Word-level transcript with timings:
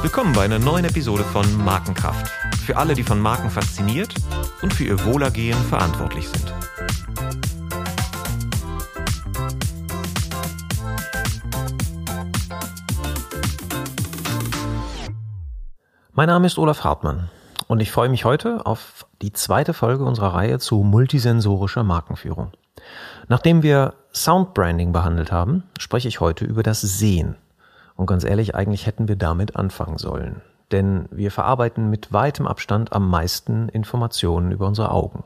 Willkommen 0.00 0.32
bei 0.32 0.46
einer 0.46 0.58
neuen 0.58 0.86
Episode 0.86 1.22
von 1.22 1.44
Markenkraft. 1.62 2.30
Für 2.64 2.78
alle, 2.78 2.94
die 2.94 3.02
von 3.02 3.20
Marken 3.20 3.50
fasziniert 3.50 4.14
und 4.62 4.72
für 4.72 4.84
ihr 4.84 5.04
Wohlergehen 5.04 5.58
verantwortlich 5.64 6.26
sind. 6.28 6.54
Mein 16.12 16.28
Name 16.28 16.46
ist 16.46 16.56
Olaf 16.56 16.84
Hartmann 16.84 17.28
und 17.68 17.80
ich 17.80 17.90
freue 17.90 18.08
mich 18.08 18.24
heute 18.24 18.64
auf 18.64 19.04
die 19.20 19.34
zweite 19.34 19.74
Folge 19.74 20.06
unserer 20.06 20.32
Reihe 20.32 20.58
zu 20.58 20.76
multisensorischer 20.76 21.82
Markenführung. 21.82 22.52
Nachdem 23.28 23.62
wir 23.62 23.94
Soundbranding 24.12 24.92
behandelt 24.92 25.32
haben, 25.32 25.64
spreche 25.78 26.08
ich 26.08 26.20
heute 26.20 26.44
über 26.44 26.62
das 26.62 26.80
Sehen. 26.80 27.36
Und 27.96 28.06
ganz 28.06 28.24
ehrlich, 28.24 28.54
eigentlich 28.54 28.86
hätten 28.86 29.08
wir 29.08 29.16
damit 29.16 29.56
anfangen 29.56 29.98
sollen. 29.98 30.42
Denn 30.70 31.06
wir 31.10 31.30
verarbeiten 31.30 31.90
mit 31.90 32.12
weitem 32.12 32.46
Abstand 32.46 32.92
am 32.92 33.08
meisten 33.08 33.68
Informationen 33.68 34.52
über 34.52 34.66
unsere 34.66 34.90
Augen. 34.90 35.24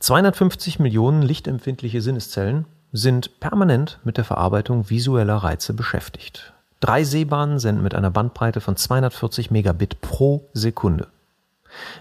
250 0.00 0.78
Millionen 0.78 1.22
lichtempfindliche 1.22 2.00
Sinneszellen 2.00 2.66
sind 2.92 3.40
permanent 3.40 3.98
mit 4.04 4.16
der 4.16 4.24
Verarbeitung 4.24 4.88
visueller 4.88 5.36
Reize 5.36 5.74
beschäftigt. 5.74 6.52
Drei 6.80 7.02
Sehbahnen 7.02 7.58
senden 7.58 7.82
mit 7.82 7.94
einer 7.94 8.10
Bandbreite 8.10 8.60
von 8.60 8.76
240 8.76 9.50
Megabit 9.50 10.00
pro 10.00 10.48
Sekunde. 10.52 11.08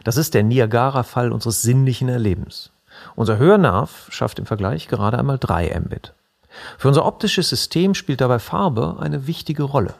Das 0.04 0.18
ist 0.18 0.36
der 0.36 0.44
Niagara-Fall 0.44 1.32
unseres 1.32 1.64
sinnlichen 1.64 2.08
Erlebens. 2.08 2.72
Unser 3.18 3.40
Hörnerv 3.40 4.06
schafft 4.12 4.38
im 4.38 4.46
Vergleich 4.46 4.88
gerade 4.88 5.18
einmal 5.18 5.40
3 5.40 5.76
Mbit. 5.80 6.14
Für 6.78 6.90
unser 6.90 7.04
optisches 7.04 7.50
System 7.50 7.96
spielt 7.96 8.22
dabei 8.22 8.38
Farbe 8.38 8.98
eine 9.00 9.26
wichtige 9.26 9.64
Rolle. 9.64 9.96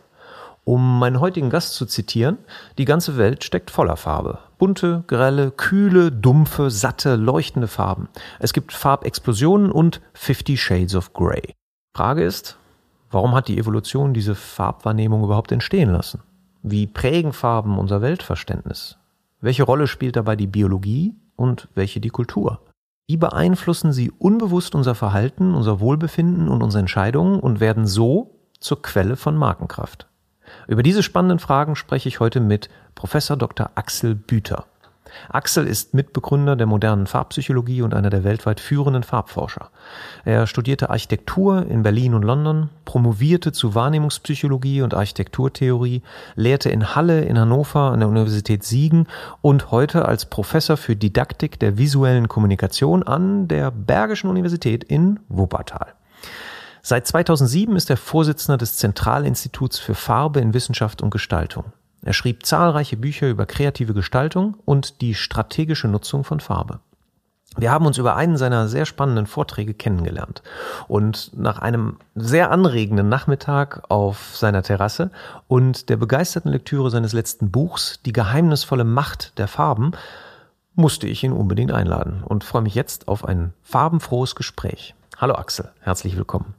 Um 0.66 1.00
meinen 1.00 1.20
heutigen 1.20 1.50
Gast 1.50 1.74
zu 1.74 1.88
zitieren, 1.88 2.38
die 2.78 2.86
ganze 2.86 3.18
Welt 3.18 3.44
steckt 3.44 3.72
voller 3.72 3.98
Farbe. 3.98 4.38
Bunte, 4.60 5.04
grelle, 5.08 5.50
kühle, 5.50 6.12
dumpfe, 6.12 6.70
satte, 6.70 7.16
leuchtende 7.16 7.68
Farben. 7.68 8.08
Es 8.38 8.54
gibt 8.54 8.72
Farbexplosionen 8.72 9.72
und 9.72 10.00
50 10.14 10.62
Shades 10.62 10.94
of 10.94 11.14
Grey. 11.14 11.56
Frage 11.96 12.24
ist, 12.24 12.60
warum 13.10 13.34
hat 13.34 13.48
die 13.48 13.58
Evolution 13.58 14.14
diese 14.14 14.36
Farbwahrnehmung 14.36 15.24
überhaupt 15.24 15.52
entstehen 15.52 15.90
lassen? 15.90 16.22
Wie 16.62 16.86
prägen 16.86 17.34
Farben 17.34 17.80
unser 17.80 18.04
Weltverständnis? 18.04 19.00
Welche 19.42 19.64
Rolle 19.64 19.88
spielt 19.88 20.18
dabei 20.18 20.36
die 20.36 20.46
Biologie 20.46 21.16
und 21.36 21.68
welche 21.74 22.00
die 22.00 22.10
Kultur? 22.10 22.60
Wie 23.10 23.16
beeinflussen 23.16 23.94
sie 23.94 24.12
unbewusst 24.12 24.76
unser 24.76 24.94
Verhalten, 24.94 25.56
unser 25.56 25.80
Wohlbefinden 25.80 26.50
und 26.50 26.62
unsere 26.62 26.82
Entscheidungen 26.82 27.40
und 27.40 27.62
werden 27.62 27.88
so 27.88 28.36
zur 28.60 28.82
Quelle 28.82 29.16
von 29.16 29.38
Markenkraft? 29.38 30.08
Über 30.68 30.84
diese 30.84 31.04
spannenden 31.04 31.40
Fragen 31.40 31.78
spreche 31.78 32.10
ich 32.10 32.20
heute 32.20 32.42
mit 32.42 32.70
Professor 32.96 33.38
Dr. 33.38 33.72
Axel 33.76 34.14
Büter. 34.14 34.66
Axel 35.30 35.68
ist 35.68 35.94
Mitbegründer 35.94 36.56
der 36.56 36.68
modernen 36.68 37.08
Farbpsychologie 37.08 37.82
und 37.82 37.94
einer 37.94 38.10
der 38.10 38.24
weltweit 38.24 38.60
führenden 38.60 39.04
Farbforscher. 39.04 39.70
Er 40.26 40.48
studierte 40.48 40.90
Architektur 40.90 41.66
in 41.68 41.84
Berlin 41.84 42.14
und 42.14 42.24
London, 42.24 42.70
promovierte 42.86 43.52
zu 43.52 43.76
Wahrnehmungspsychologie 43.76 44.82
und 44.82 44.94
Architekturtheorie, 44.94 46.02
lehrte 46.36 46.70
in 46.70 46.96
Halle, 46.96 47.22
in 47.22 47.40
Hannover 47.40 47.92
an 47.92 48.00
der 48.00 48.10
Universität 48.10 48.64
Siegen 48.64 49.08
und 49.42 49.72
heute 49.72 50.06
als 50.06 50.26
Professor 50.26 50.78
für 50.78 50.96
Didaktik 50.96 51.60
der 51.60 51.78
visuellen 51.78 52.28
Kommunikation 52.28 53.04
an 53.04 53.48
der 53.48 53.72
Bergischen 53.72 54.30
Universität 54.30 54.84
in 54.84 55.20
Wuppertal. 55.30 55.94
Seit 56.82 57.06
2007 57.06 57.76
ist 57.76 57.90
er 57.90 57.98
Vorsitzender 57.98 58.58
des 58.58 58.78
Zentralinstituts 58.78 59.78
für 59.78 59.94
Farbe 59.94 60.40
in 60.40 60.54
Wissenschaft 60.54 61.02
und 61.02 61.10
Gestaltung. 61.10 61.66
Er 62.02 62.14
schrieb 62.14 62.46
zahlreiche 62.46 62.98
Bücher 62.98 63.28
über 63.28 63.46
kreative 63.46 63.94
Gestaltung 63.94 64.56
und 64.66 65.02
die 65.02 65.16
strategische 65.16 65.88
Nutzung 65.88 66.24
von 66.24 66.40
Farbe. 66.40 66.80
Wir 67.56 67.72
haben 67.72 67.86
uns 67.88 67.98
über 67.98 68.16
einen 68.16 68.38
seiner 68.38 68.68
sehr 68.68 68.86
spannenden 68.86 69.26
Vorträge 69.26 69.74
kennengelernt. 69.74 70.44
Und 70.88 71.32
nach 71.36 71.60
einem 71.60 71.98
sehr 72.14 72.52
anregenden 72.52 73.10
Nachmittag 73.10 73.84
auf 73.90 74.36
seiner 74.36 74.62
Terrasse 74.62 75.12
und 75.48 75.90
der 75.90 75.98
begeisterten 75.98 76.52
Lektüre 76.52 76.92
seines 76.92 77.14
letzten 77.14 77.50
Buchs 77.50 78.00
Die 78.06 78.14
geheimnisvolle 78.14 78.84
Macht 78.84 79.38
der 79.40 79.48
Farben 79.48 79.92
musste 80.76 81.08
ich 81.08 81.24
ihn 81.24 81.32
unbedingt 81.32 81.72
einladen 81.72 82.22
und 82.24 82.44
freue 82.44 82.62
mich 82.62 82.76
jetzt 82.76 83.08
auf 83.08 83.26
ein 83.26 83.54
farbenfrohes 83.64 84.36
Gespräch. 84.36 84.94
Hallo 85.18 85.34
Axel, 85.34 85.72
herzlich 85.80 86.16
willkommen. 86.16 86.54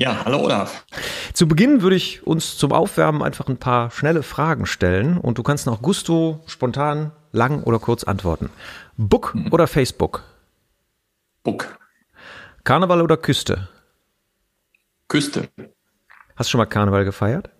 Ja, 0.00 0.24
hallo 0.24 0.38
Olaf. 0.44 0.86
Zu 1.34 1.46
Beginn 1.46 1.82
würde 1.82 1.94
ich 1.94 2.26
uns 2.26 2.56
zum 2.56 2.72
Aufwärmen 2.72 3.22
einfach 3.22 3.48
ein 3.48 3.58
paar 3.58 3.90
schnelle 3.90 4.22
Fragen 4.22 4.64
stellen 4.64 5.18
und 5.18 5.36
du 5.36 5.42
kannst 5.42 5.66
nach 5.66 5.82
Gusto 5.82 6.40
spontan, 6.46 7.12
lang 7.32 7.64
oder 7.64 7.78
kurz 7.78 8.04
antworten. 8.04 8.48
Book 8.96 9.34
hm. 9.34 9.52
oder 9.52 9.66
Facebook? 9.66 10.24
Book. 11.42 11.78
Karneval 12.64 13.02
oder 13.02 13.18
Küste? 13.18 13.68
Küste. 15.06 15.50
Hast 16.34 16.48
du 16.48 16.52
schon 16.52 16.58
mal 16.60 16.64
Karneval 16.64 17.04
gefeiert? 17.04 17.50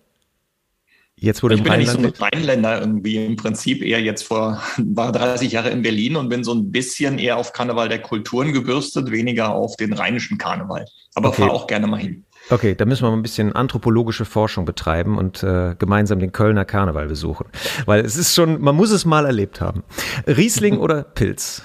Jetzt 1.15 1.43
wurde 1.43 1.53
ich 1.53 1.61
bin 1.61 1.73
ja 1.73 1.77
nicht 1.77 1.91
so 1.91 1.99
ein 1.99 2.05
Rheinländer 2.05 2.79
irgendwie 2.79 3.23
im 3.23 3.35
Prinzip 3.35 3.83
eher 3.83 4.01
jetzt 4.01 4.23
vor, 4.23 4.59
war 4.77 5.11
30 5.11 5.51
Jahre 5.51 5.69
in 5.69 5.83
Berlin 5.83 6.15
und 6.15 6.29
bin 6.29 6.43
so 6.43 6.55
ein 6.55 6.71
bisschen 6.71 7.19
eher 7.19 7.37
auf 7.37 7.53
Karneval 7.53 7.87
der 7.87 8.01
Kulturen 8.01 8.51
gebürstet, 8.51 9.11
weniger 9.11 9.53
auf 9.53 9.75
den 9.75 9.93
rheinischen 9.93 10.39
Karneval. 10.39 10.85
Aber 11.13 11.29
okay. 11.29 11.43
fahre 11.43 11.53
auch 11.53 11.67
gerne 11.67 11.85
mal 11.85 11.99
hin. 11.99 12.25
Okay, 12.49 12.75
da 12.75 12.85
müssen 12.85 13.03
wir 13.03 13.11
mal 13.11 13.17
ein 13.17 13.21
bisschen 13.21 13.55
anthropologische 13.55 14.25
Forschung 14.25 14.65
betreiben 14.65 15.17
und 15.17 15.41
äh, 15.43 15.75
gemeinsam 15.77 16.19
den 16.19 16.31
Kölner 16.31 16.65
Karneval 16.65 17.07
besuchen. 17.07 17.45
Weil 17.85 18.03
es 18.03 18.17
ist 18.17 18.33
schon, 18.33 18.61
man 18.61 18.75
muss 18.75 18.91
es 18.91 19.05
mal 19.05 19.25
erlebt 19.25 19.61
haben. 19.61 19.83
Riesling 20.27 20.77
oder 20.79 21.03
Pilz? 21.03 21.61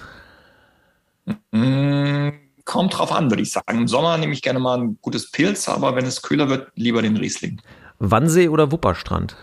Mm, 1.50 2.28
kommt 2.64 2.97
drauf 2.97 3.10
an, 3.10 3.31
würde 3.31 3.42
ich 3.42 3.50
sagen. 3.50 3.78
Im 3.78 3.88
Sommer 3.88 4.16
nehme 4.19 4.32
ich 4.32 4.42
gerne 4.42 4.60
mal 4.60 4.78
ein 4.78 4.98
gutes 5.00 5.31
Pilz, 5.31 5.69
aber 5.69 5.97
wenn 5.97 6.04
es 6.04 6.22
kühler 6.22 6.48
wird, 6.48 6.70
lieber 6.76 7.03
den 7.03 7.16
Riesling. 7.16 7.60
Wannsee 7.98 8.48
oder 8.48 8.70
Wupperstrand? 8.70 9.37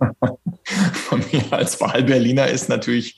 Von 0.92 1.24
mir 1.32 1.52
als 1.52 1.80
Wahlberliner 1.80 2.48
ist 2.48 2.68
natürlich 2.68 3.16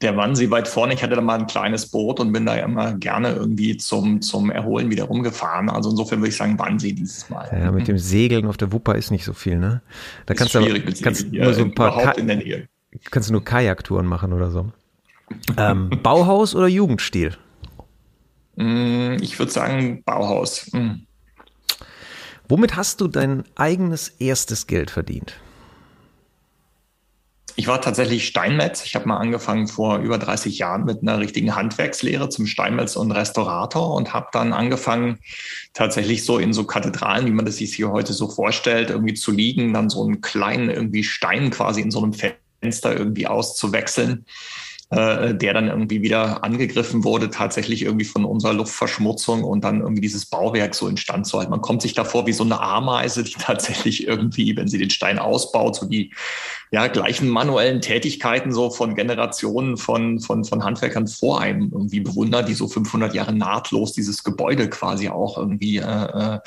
der 0.00 0.16
Wannsee 0.16 0.50
weit 0.50 0.66
vorne. 0.66 0.94
Ich 0.94 1.02
hatte 1.02 1.14
da 1.14 1.20
mal 1.20 1.38
ein 1.38 1.46
kleines 1.46 1.86
Boot 1.90 2.20
und 2.20 2.32
bin 2.32 2.46
da 2.46 2.54
immer 2.54 2.94
gerne 2.94 3.32
irgendwie 3.32 3.76
zum, 3.76 4.22
zum 4.22 4.50
Erholen 4.50 4.90
wieder 4.90 5.04
rumgefahren. 5.04 5.68
Also 5.68 5.90
insofern 5.90 6.20
würde 6.20 6.30
ich 6.30 6.36
sagen 6.36 6.58
Wannsee 6.58 6.92
dieses 6.92 7.28
Mal. 7.28 7.48
Ja, 7.52 7.70
mit 7.70 7.86
dem 7.86 7.98
Segeln 7.98 8.46
auf 8.46 8.56
der 8.56 8.72
Wupper 8.72 8.94
ist 8.94 9.10
nicht 9.10 9.24
so 9.24 9.34
viel, 9.34 9.58
ne? 9.58 9.82
Da 10.26 10.34
ist 10.34 10.38
kannst 10.38 10.54
du 10.54 10.60
aber, 10.60 10.80
kannst 11.02 11.26
ja, 11.32 11.44
nur 11.44 11.54
so 11.54 11.62
ein 11.62 11.74
paar 11.74 12.02
Ka 12.02 12.10
in 12.12 12.26
der 12.26 12.36
Nähe. 12.36 12.68
Kannst 13.10 13.28
du 13.28 13.32
nur 13.32 13.44
Kajaktouren 13.44 14.06
machen 14.06 14.32
oder 14.32 14.50
so. 14.50 14.72
Ähm, 15.56 15.90
Bauhaus 16.02 16.54
oder 16.54 16.66
Jugendstil? 16.66 17.36
Mm, 18.56 19.16
ich 19.20 19.38
würde 19.38 19.52
sagen 19.52 20.02
Bauhaus. 20.04 20.70
Mm. 20.72 21.06
Womit 22.48 22.74
hast 22.74 23.00
du 23.00 23.06
dein 23.06 23.44
eigenes 23.54 24.08
erstes 24.08 24.66
Geld 24.66 24.90
verdient? 24.90 25.34
Ich 27.56 27.66
war 27.66 27.80
tatsächlich 27.80 28.26
Steinmetz. 28.26 28.84
Ich 28.84 28.94
habe 28.94 29.08
mal 29.08 29.18
angefangen 29.18 29.68
vor 29.68 29.98
über 29.98 30.18
30 30.18 30.58
Jahren 30.58 30.84
mit 30.84 31.02
einer 31.02 31.18
richtigen 31.18 31.54
Handwerkslehre 31.54 32.28
zum 32.28 32.46
Steinmetz 32.46 32.96
und 32.96 33.12
Restaurator 33.12 33.94
und 33.94 34.12
habe 34.12 34.28
dann 34.32 34.52
angefangen, 34.52 35.18
tatsächlich 35.72 36.24
so 36.24 36.38
in 36.38 36.52
so 36.52 36.64
Kathedralen, 36.64 37.26
wie 37.26 37.32
man 37.32 37.44
das 37.44 37.56
sich 37.56 37.74
hier 37.74 37.90
heute 37.90 38.12
so 38.12 38.28
vorstellt, 38.28 38.90
irgendwie 38.90 39.14
zu 39.14 39.32
liegen, 39.32 39.72
dann 39.72 39.90
so 39.90 40.04
einen 40.04 40.20
kleinen 40.20 40.70
irgendwie 40.70 41.04
Stein 41.04 41.50
quasi 41.50 41.80
in 41.80 41.90
so 41.90 42.02
einem 42.02 42.12
Fenster 42.12 42.96
irgendwie 42.96 43.26
auszuwechseln 43.26 44.24
äh, 44.90 45.34
der 45.36 45.54
dann 45.54 45.68
irgendwie 45.68 46.02
wieder 46.02 46.42
angegriffen 46.42 47.04
wurde, 47.04 47.30
tatsächlich 47.30 47.82
irgendwie 47.82 48.04
von 48.04 48.24
unserer 48.24 48.54
Luftverschmutzung 48.54 49.44
und 49.44 49.62
dann 49.62 49.82
irgendwie 49.82 50.00
dieses 50.00 50.26
Bauwerk 50.26 50.74
so 50.74 50.88
instand 50.88 51.28
zu 51.28 51.38
halten. 51.38 51.52
Man 51.52 51.60
kommt 51.60 51.82
sich 51.82 51.94
davor 51.94 52.26
wie 52.26 52.32
so 52.32 52.42
eine 52.42 52.60
Ameise, 52.60 53.22
die 53.22 53.34
tatsächlich 53.38 54.08
irgendwie, 54.08 54.56
wenn 54.56 54.66
sie 54.66 54.78
den 54.78 54.90
Stein 54.90 55.20
ausbaut, 55.20 55.76
so 55.76 55.86
die 55.86 56.12
ja, 56.72 56.88
gleichen 56.88 57.28
manuellen 57.28 57.80
Tätigkeiten 57.80 58.52
so 58.52 58.70
von 58.70 58.94
Generationen 58.96 59.76
von, 59.76 60.18
von, 60.18 60.44
von 60.44 60.64
Handwerkern 60.64 61.06
vor 61.06 61.40
einem 61.40 61.70
irgendwie 61.72 62.00
bewundert, 62.00 62.48
die 62.48 62.54
so 62.54 62.66
500 62.66 63.14
Jahre 63.14 63.32
nahtlos 63.32 63.92
dieses 63.92 64.24
Gebäude 64.24 64.68
quasi 64.68 65.08
auch 65.08 65.38
irgendwie 65.38 65.78
äh, 65.78 65.82
äh, 65.82 66.38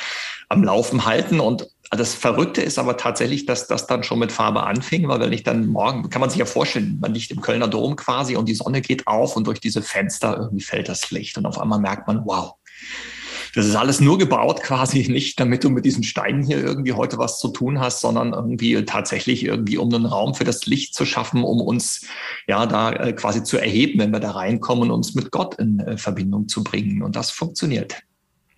am 0.50 0.64
Laufen 0.64 1.06
halten. 1.06 1.40
Und 1.40 1.70
das 1.96 2.14
Verrückte 2.14 2.62
ist 2.62 2.80
aber 2.80 2.98
tatsächlich, 2.98 3.46
dass 3.46 3.68
das 3.68 3.88
dann 3.88 4.04
schon 4.04 4.20
mit 4.20 4.32
Farbe 4.32 4.64
anfing, 4.64 5.08
weil 5.08 5.20
wenn 5.20 5.34
ich 5.34 5.44
dann 5.44 5.68
morgen, 5.68 6.10
kann 6.10 6.22
man 6.22 6.30
sich 6.30 6.40
ja 6.40 6.46
vorstellen, 6.46 6.98
man 7.02 7.14
liegt 7.14 7.32
im 7.32 7.42
Kölner 7.42 7.68
Dom 7.68 7.96
quasi 7.96 8.36
und 8.36 8.48
die 8.48 8.56
Sonne 8.56 8.82
geht 8.82 9.08
auf 9.08 9.36
und 9.36 9.48
durch 9.48 9.60
diese 9.60 9.82
Fenster 9.82 10.38
irgendwie 10.38 10.64
fällt 10.64 10.90
das 10.90 11.12
Licht 11.12 11.38
und 11.38 11.46
auf 11.46 11.60
einmal 11.60 11.80
merkt 11.80 12.08
man, 12.08 12.26
wow, 12.26 12.56
das 13.56 13.68
ist 13.68 13.76
alles 13.76 14.00
nur 14.00 14.18
gebaut 14.18 14.62
quasi 14.62 15.08
nicht, 15.10 15.40
damit 15.40 15.64
du 15.64 15.70
mit 15.70 15.86
diesen 15.86 16.04
Steinen 16.04 16.44
hier 16.44 16.58
irgendwie 16.58 16.94
heute 16.94 17.18
was 17.18 17.40
zu 17.40 17.50
tun 17.50 17.80
hast, 17.80 18.02
sondern 18.02 18.34
irgendwie 18.34 18.84
tatsächlich 18.86 19.44
irgendwie, 19.44 19.78
um 19.78 19.94
einen 19.94 20.06
Raum 20.06 20.34
für 20.34 20.44
das 20.44 20.66
Licht 20.66 20.96
zu 20.96 21.06
schaffen, 21.06 21.44
um 21.44 21.62
uns 21.62 22.06
ja 22.48 22.66
da 22.66 22.92
äh, 22.92 23.14
quasi 23.14 23.44
zu 23.44 23.58
erheben, 23.58 24.00
wenn 24.00 24.12
wir 24.12 24.20
da 24.20 24.32
reinkommen 24.32 24.92
uns 24.92 25.14
mit 25.14 25.32
Gott 25.32 25.56
in 25.56 25.80
äh, 25.80 25.98
Verbindung 25.98 26.48
zu 26.48 26.64
bringen. 26.64 27.04
Und 27.04 27.16
das 27.16 27.30
funktioniert. 27.30 28.04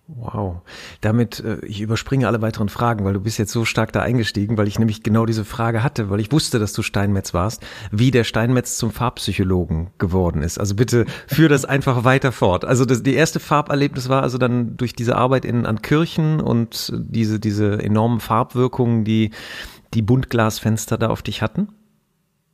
Wow. 0.08 0.62
Damit, 1.00 1.40
äh, 1.40 1.58
ich 1.66 1.80
überspringe 1.80 2.28
alle 2.28 2.40
weiteren 2.40 2.68
Fragen, 2.68 3.04
weil 3.04 3.14
du 3.14 3.20
bist 3.20 3.38
jetzt 3.38 3.50
so 3.50 3.64
stark 3.64 3.92
da 3.92 4.02
eingestiegen, 4.02 4.56
weil 4.56 4.68
ich 4.68 4.78
nämlich 4.78 5.02
genau 5.02 5.26
diese 5.26 5.44
Frage 5.44 5.82
hatte, 5.82 6.10
weil 6.10 6.20
ich 6.20 6.30
wusste, 6.30 6.60
dass 6.60 6.72
du 6.72 6.82
Steinmetz 6.82 7.34
warst, 7.34 7.66
wie 7.90 8.12
der 8.12 8.22
Steinmetz 8.22 8.76
zum 8.76 8.92
Farbpsychologen 8.92 9.90
geworden 9.98 10.42
ist. 10.42 10.58
Also 10.58 10.76
bitte 10.76 11.06
führ 11.26 11.48
das 11.48 11.64
einfach 11.64 12.04
weiter 12.04 12.30
fort. 12.30 12.64
Also 12.64 12.84
das, 12.84 13.02
die 13.02 13.14
erste 13.14 13.40
Farberlebnis 13.40 14.08
war 14.08 14.22
also 14.22 14.38
dann 14.38 14.76
durch 14.76 14.92
diese 14.92 15.16
Arbeit 15.16 15.44
in, 15.44 15.66
an 15.66 15.82
Kirchen 15.82 16.40
und 16.40 16.92
diese, 16.94 17.40
diese 17.40 17.82
enormen 17.82 18.20
Farbwirkungen, 18.20 19.04
die 19.04 19.32
die 19.92 20.02
Buntglasfenster 20.02 20.98
da 20.98 21.08
auf 21.08 21.22
dich 21.22 21.42
hatten? 21.42 21.68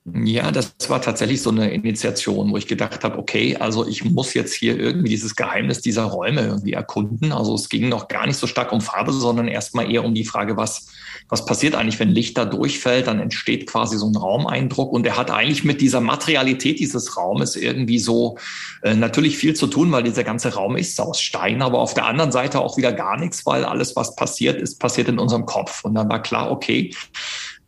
Ja, 0.04 0.50
das 0.50 0.75
war 0.88 1.00
tatsächlich 1.00 1.43
so 1.43 1.50
eine 1.50 1.70
Initiation, 1.72 2.50
wo 2.50 2.56
ich 2.56 2.66
gedacht 2.66 3.04
habe, 3.04 3.19
okay, 3.19 3.56
also 3.56 3.87
ich 3.87 4.04
muss 4.04 4.34
jetzt 4.34 4.52
hier 4.52 4.76
irgendwie 4.76 5.10
dieses 5.10 5.37
Geheimnis 5.37 5.81
dieser 5.81 6.02
Räume 6.02 6.40
irgendwie 6.40 6.72
erkunden. 6.72 7.31
Also 7.31 7.54
es 7.54 7.69
ging 7.69 7.88
noch 7.88 8.08
gar 8.08 8.26
nicht 8.26 8.37
so 8.37 8.49
stark 8.49 8.72
um 8.72 8.81
Farbe, 8.81 9.12
sondern 9.12 9.46
erstmal 9.46 9.88
eher 9.88 10.04
um 10.04 10.12
die 10.12 10.25
Frage, 10.25 10.56
was, 10.56 10.88
was 11.28 11.44
passiert 11.46 11.76
eigentlich, 11.76 12.00
wenn 12.00 12.08
Licht 12.08 12.37
da 12.37 12.44
durchfällt, 12.44 13.06
dann 13.06 13.20
entsteht 13.20 13.69
quasi 13.69 13.96
so 13.96 14.08
ein 14.08 14.16
Raumeindruck 14.16 14.93
und 14.93 15.04
der 15.04 15.16
hat 15.16 15.31
eigentlich 15.31 15.62
mit 15.62 15.81
dieser 15.81 16.00
Materialität 16.00 16.81
dieses 16.81 17.16
Raumes 17.16 17.55
irgendwie 17.55 18.00
so 18.00 18.38
äh, 18.82 18.96
natürlich 18.96 19.38
viel 19.38 19.55
zu 19.55 19.69
tun, 19.69 19.93
weil 19.93 20.02
dieser 20.02 20.25
ganze 20.25 20.52
Raum 20.52 20.75
ist 20.76 21.00
aus 21.00 21.20
Stein, 21.20 21.62
aber 21.62 21.78
auf 21.78 21.94
der 21.94 22.06
anderen 22.06 22.32
Seite 22.32 22.58
auch 22.60 22.76
wieder 22.76 22.93
gar 22.93 23.20
nichts, 23.20 23.46
weil 23.46 23.64
alles, 23.64 23.94
was 23.94 24.16
passiert 24.16 24.60
ist, 24.60 24.81
passiert 24.81 25.06
in 25.06 25.20
unserem 25.20 25.46
Kopf. 25.46 25.84
Und 25.84 25.94
dann 25.94 26.08
war 26.08 26.20
klar, 26.20 26.50
okay, 26.50 26.93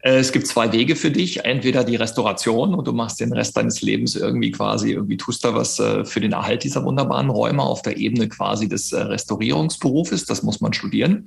es 0.06 0.32
gibt 0.32 0.46
zwei 0.46 0.70
Wege 0.70 0.96
für 0.96 1.10
dich. 1.10 1.46
Entweder 1.46 1.82
die 1.82 1.96
Restauration 1.96 2.74
und 2.74 2.86
du 2.86 2.92
machst 2.92 3.20
den 3.20 3.32
Rest 3.32 3.56
deines 3.56 3.80
Lebens 3.80 4.14
irgendwie 4.14 4.50
quasi, 4.50 4.92
irgendwie 4.92 5.16
tust 5.16 5.42
da 5.42 5.54
was 5.54 5.78
äh, 5.78 6.04
für 6.04 6.20
den 6.20 6.32
Erhalt 6.32 6.62
dieser 6.62 6.84
wunderbaren 6.84 7.30
Räume 7.30 7.62
auf 7.62 7.80
der 7.80 7.96
Ebene 7.96 8.28
quasi 8.28 8.68
des 8.68 8.92
äh, 8.92 9.00
Restaurierungsberufes. 9.00 10.26
Das 10.26 10.42
muss 10.42 10.60
man 10.60 10.74
studieren. 10.74 11.26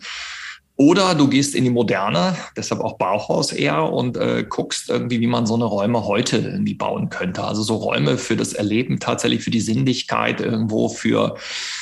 Oder 0.78 1.16
du 1.16 1.28
gehst 1.28 1.56
in 1.56 1.64
die 1.64 1.72
Moderne, 1.72 2.36
deshalb 2.56 2.82
auch 2.82 3.00
Bauhaus 3.00 3.52
eher 3.52 3.92
und 3.92 4.16
äh, 4.16 4.46
guckst 4.48 4.90
irgendwie, 4.90 5.20
wie 5.20 5.28
man 5.28 5.48
so 5.48 5.56
eine 5.56 5.66
Räume 5.66 6.06
heute 6.06 6.38
irgendwie 6.38 6.76
bauen 6.76 7.10
könnte. 7.10 7.44
Also 7.44 7.64
so 7.64 7.78
Räume 7.78 8.20
für 8.20 8.36
das 8.36 8.54
Erleben, 8.54 9.00
tatsächlich 9.00 9.44
für 9.44 9.50
die 9.50 9.60
Sinnlichkeit, 9.60 10.40
irgendwo 10.40 10.88
für 10.88 11.36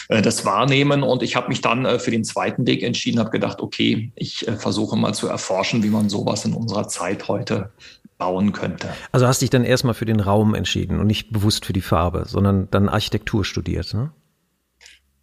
äh, 0.08 0.22
das 0.22 0.46
Wahrnehmen. 0.46 1.04
Und 1.04 1.24
ich 1.24 1.36
habe 1.36 1.50
mich 1.50 1.60
dann 1.60 1.84
äh, 1.84 2.00
für 2.00 2.12
den 2.12 2.24
zweiten 2.24 2.66
Weg 2.66 2.84
entschieden, 2.84 3.20
habe 3.20 3.32
gedacht, 3.32 3.62
okay, 3.62 4.14
ich 4.16 4.48
äh, 4.48 4.56
versuche 4.56 4.96
mal 4.96 5.14
zu 5.14 5.28
erforschen, 5.28 5.84
wie 5.84 5.90
man 5.90 6.08
sowas 6.08 6.46
in 6.46 6.54
unserer 6.54 6.88
Zeit 6.88 7.28
heute 7.28 7.72
bauen 8.18 8.54
könnte. 8.54 8.88
Also 9.12 9.28
hast 9.28 9.42
dich 9.42 9.50
dann 9.50 9.66
erstmal 9.66 9.94
für 9.94 10.06
den 10.06 10.22
Raum 10.22 10.56
entschieden 10.56 11.02
und 11.02 11.08
nicht 11.08 11.32
bewusst 11.32 11.66
für 11.66 11.74
die 11.74 11.82
Farbe, 11.82 12.24
sondern 12.28 12.70
dann 12.72 12.88
Architektur 12.88 13.44
studiert, 13.44 13.94
ne? 13.94 14.12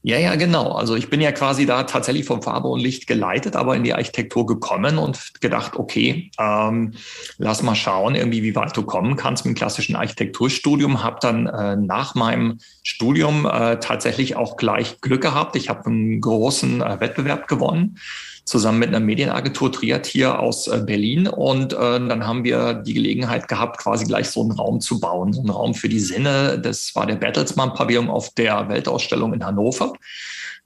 Ja, 0.04 0.18
ja, 0.18 0.34
genau. 0.34 0.72
Also 0.72 0.96
ich 0.96 1.10
bin 1.10 1.20
ja 1.20 1.30
quasi 1.30 1.64
da 1.64 1.84
tatsächlich 1.84 2.26
vom 2.26 2.42
Farbe 2.42 2.66
und 2.66 2.80
Licht 2.80 3.06
geleitet, 3.06 3.54
aber 3.54 3.76
in 3.76 3.84
die 3.84 3.94
Architektur 3.94 4.46
gekommen 4.46 4.98
und 4.98 5.40
gedacht, 5.40 5.76
okay, 5.76 6.32
ähm, 6.40 6.94
lass 7.38 7.62
mal 7.62 7.76
schauen, 7.76 8.16
irgendwie, 8.16 8.42
wie 8.42 8.56
weit 8.56 8.76
du 8.76 8.82
kommen 8.82 9.14
kannst 9.14 9.44
mit 9.44 9.54
dem 9.54 9.56
klassischen 9.56 9.94
Architekturstudium. 9.94 11.04
Hab 11.04 11.20
dann 11.20 11.46
äh, 11.46 11.76
nach 11.76 12.16
meinem 12.16 12.58
Studium 12.82 13.46
äh, 13.46 13.78
tatsächlich 13.78 14.34
auch 14.34 14.56
gleich 14.56 15.00
Glück 15.00 15.22
gehabt. 15.22 15.54
Ich 15.54 15.68
habe 15.68 15.86
einen 15.86 16.20
großen 16.20 16.82
äh, 16.82 16.98
Wettbewerb 16.98 17.46
gewonnen 17.46 17.96
zusammen 18.44 18.78
mit 18.78 18.88
einer 18.88 19.00
Medienagentur 19.00 19.70
Triatier 19.70 20.38
aus 20.38 20.66
äh, 20.66 20.82
Berlin. 20.84 21.28
Und 21.28 21.72
äh, 21.72 21.76
dann 21.76 22.26
haben 22.26 22.44
wir 22.44 22.74
die 22.74 22.94
Gelegenheit 22.94 23.48
gehabt, 23.48 23.78
quasi 23.78 24.04
gleich 24.04 24.30
so 24.30 24.42
einen 24.42 24.52
Raum 24.52 24.80
zu 24.80 25.00
bauen, 25.00 25.32
so 25.32 25.40
einen 25.40 25.50
Raum 25.50 25.74
für 25.74 25.88
die 25.88 26.00
Sinne. 26.00 26.58
Das 26.58 26.94
war 26.94 27.06
der 27.06 27.16
Bertelsmann-Pavillon 27.16 28.08
auf 28.08 28.30
der 28.30 28.68
Weltausstellung 28.68 29.32
in 29.32 29.44
Hannover 29.44 29.92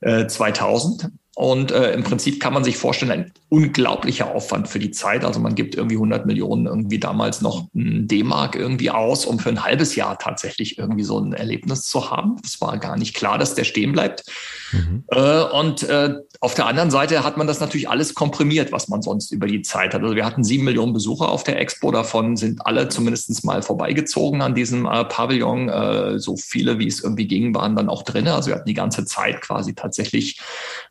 äh, 0.00 0.26
2000. 0.26 1.10
Und 1.38 1.70
äh, 1.70 1.92
im 1.92 2.02
Prinzip 2.02 2.40
kann 2.40 2.54
man 2.54 2.64
sich 2.64 2.78
vorstellen, 2.78 3.12
ein 3.12 3.32
unglaublicher 3.50 4.34
Aufwand 4.34 4.68
für 4.68 4.78
die 4.78 4.90
Zeit. 4.90 5.22
Also 5.22 5.38
man 5.38 5.54
gibt 5.54 5.74
irgendwie 5.74 5.96
100 5.96 6.24
Millionen 6.24 6.64
irgendwie 6.64 6.98
damals 6.98 7.42
noch 7.42 7.68
D-Mark 7.74 8.56
irgendwie 8.56 8.90
aus, 8.90 9.26
um 9.26 9.38
für 9.38 9.50
ein 9.50 9.62
halbes 9.62 9.96
Jahr 9.96 10.18
tatsächlich 10.18 10.78
irgendwie 10.78 11.04
so 11.04 11.18
ein 11.18 11.34
Erlebnis 11.34 11.82
zu 11.82 12.10
haben. 12.10 12.36
Es 12.42 12.58
war 12.62 12.78
gar 12.78 12.96
nicht 12.96 13.14
klar, 13.14 13.36
dass 13.36 13.54
der 13.54 13.64
stehen 13.64 13.92
bleibt. 13.92 14.24
Mhm. 14.72 15.04
Äh, 15.08 15.42
und 15.42 15.82
äh, 15.82 16.14
auf 16.40 16.54
der 16.54 16.66
anderen 16.66 16.90
Seite 16.90 17.24
hat 17.24 17.36
man 17.36 17.46
das 17.46 17.60
natürlich 17.60 17.88
alles 17.88 18.14
komprimiert, 18.14 18.72
was 18.72 18.88
man 18.88 19.02
sonst 19.02 19.32
über 19.32 19.46
die 19.46 19.62
Zeit 19.62 19.94
hat. 19.94 20.02
Also 20.02 20.14
wir 20.14 20.24
hatten 20.24 20.44
sieben 20.44 20.64
Millionen 20.64 20.92
Besucher 20.92 21.28
auf 21.30 21.44
der 21.44 21.60
Expo. 21.60 21.90
Davon 21.90 22.36
sind 22.36 22.66
alle 22.66 22.88
zumindest 22.88 23.44
mal 23.44 23.62
vorbeigezogen 23.62 24.42
an 24.42 24.54
diesem 24.54 24.86
äh, 24.86 25.04
Pavillon. 25.04 25.68
Äh, 25.68 26.18
so 26.18 26.36
viele, 26.36 26.78
wie 26.78 26.86
es 26.86 27.02
irgendwie 27.02 27.26
ging, 27.26 27.54
waren 27.54 27.76
dann 27.76 27.88
auch 27.88 28.02
drin. 28.02 28.28
Also 28.28 28.48
wir 28.48 28.56
hatten 28.56 28.68
die 28.68 28.74
ganze 28.74 29.04
Zeit 29.04 29.40
quasi 29.40 29.74
tatsächlich 29.74 30.40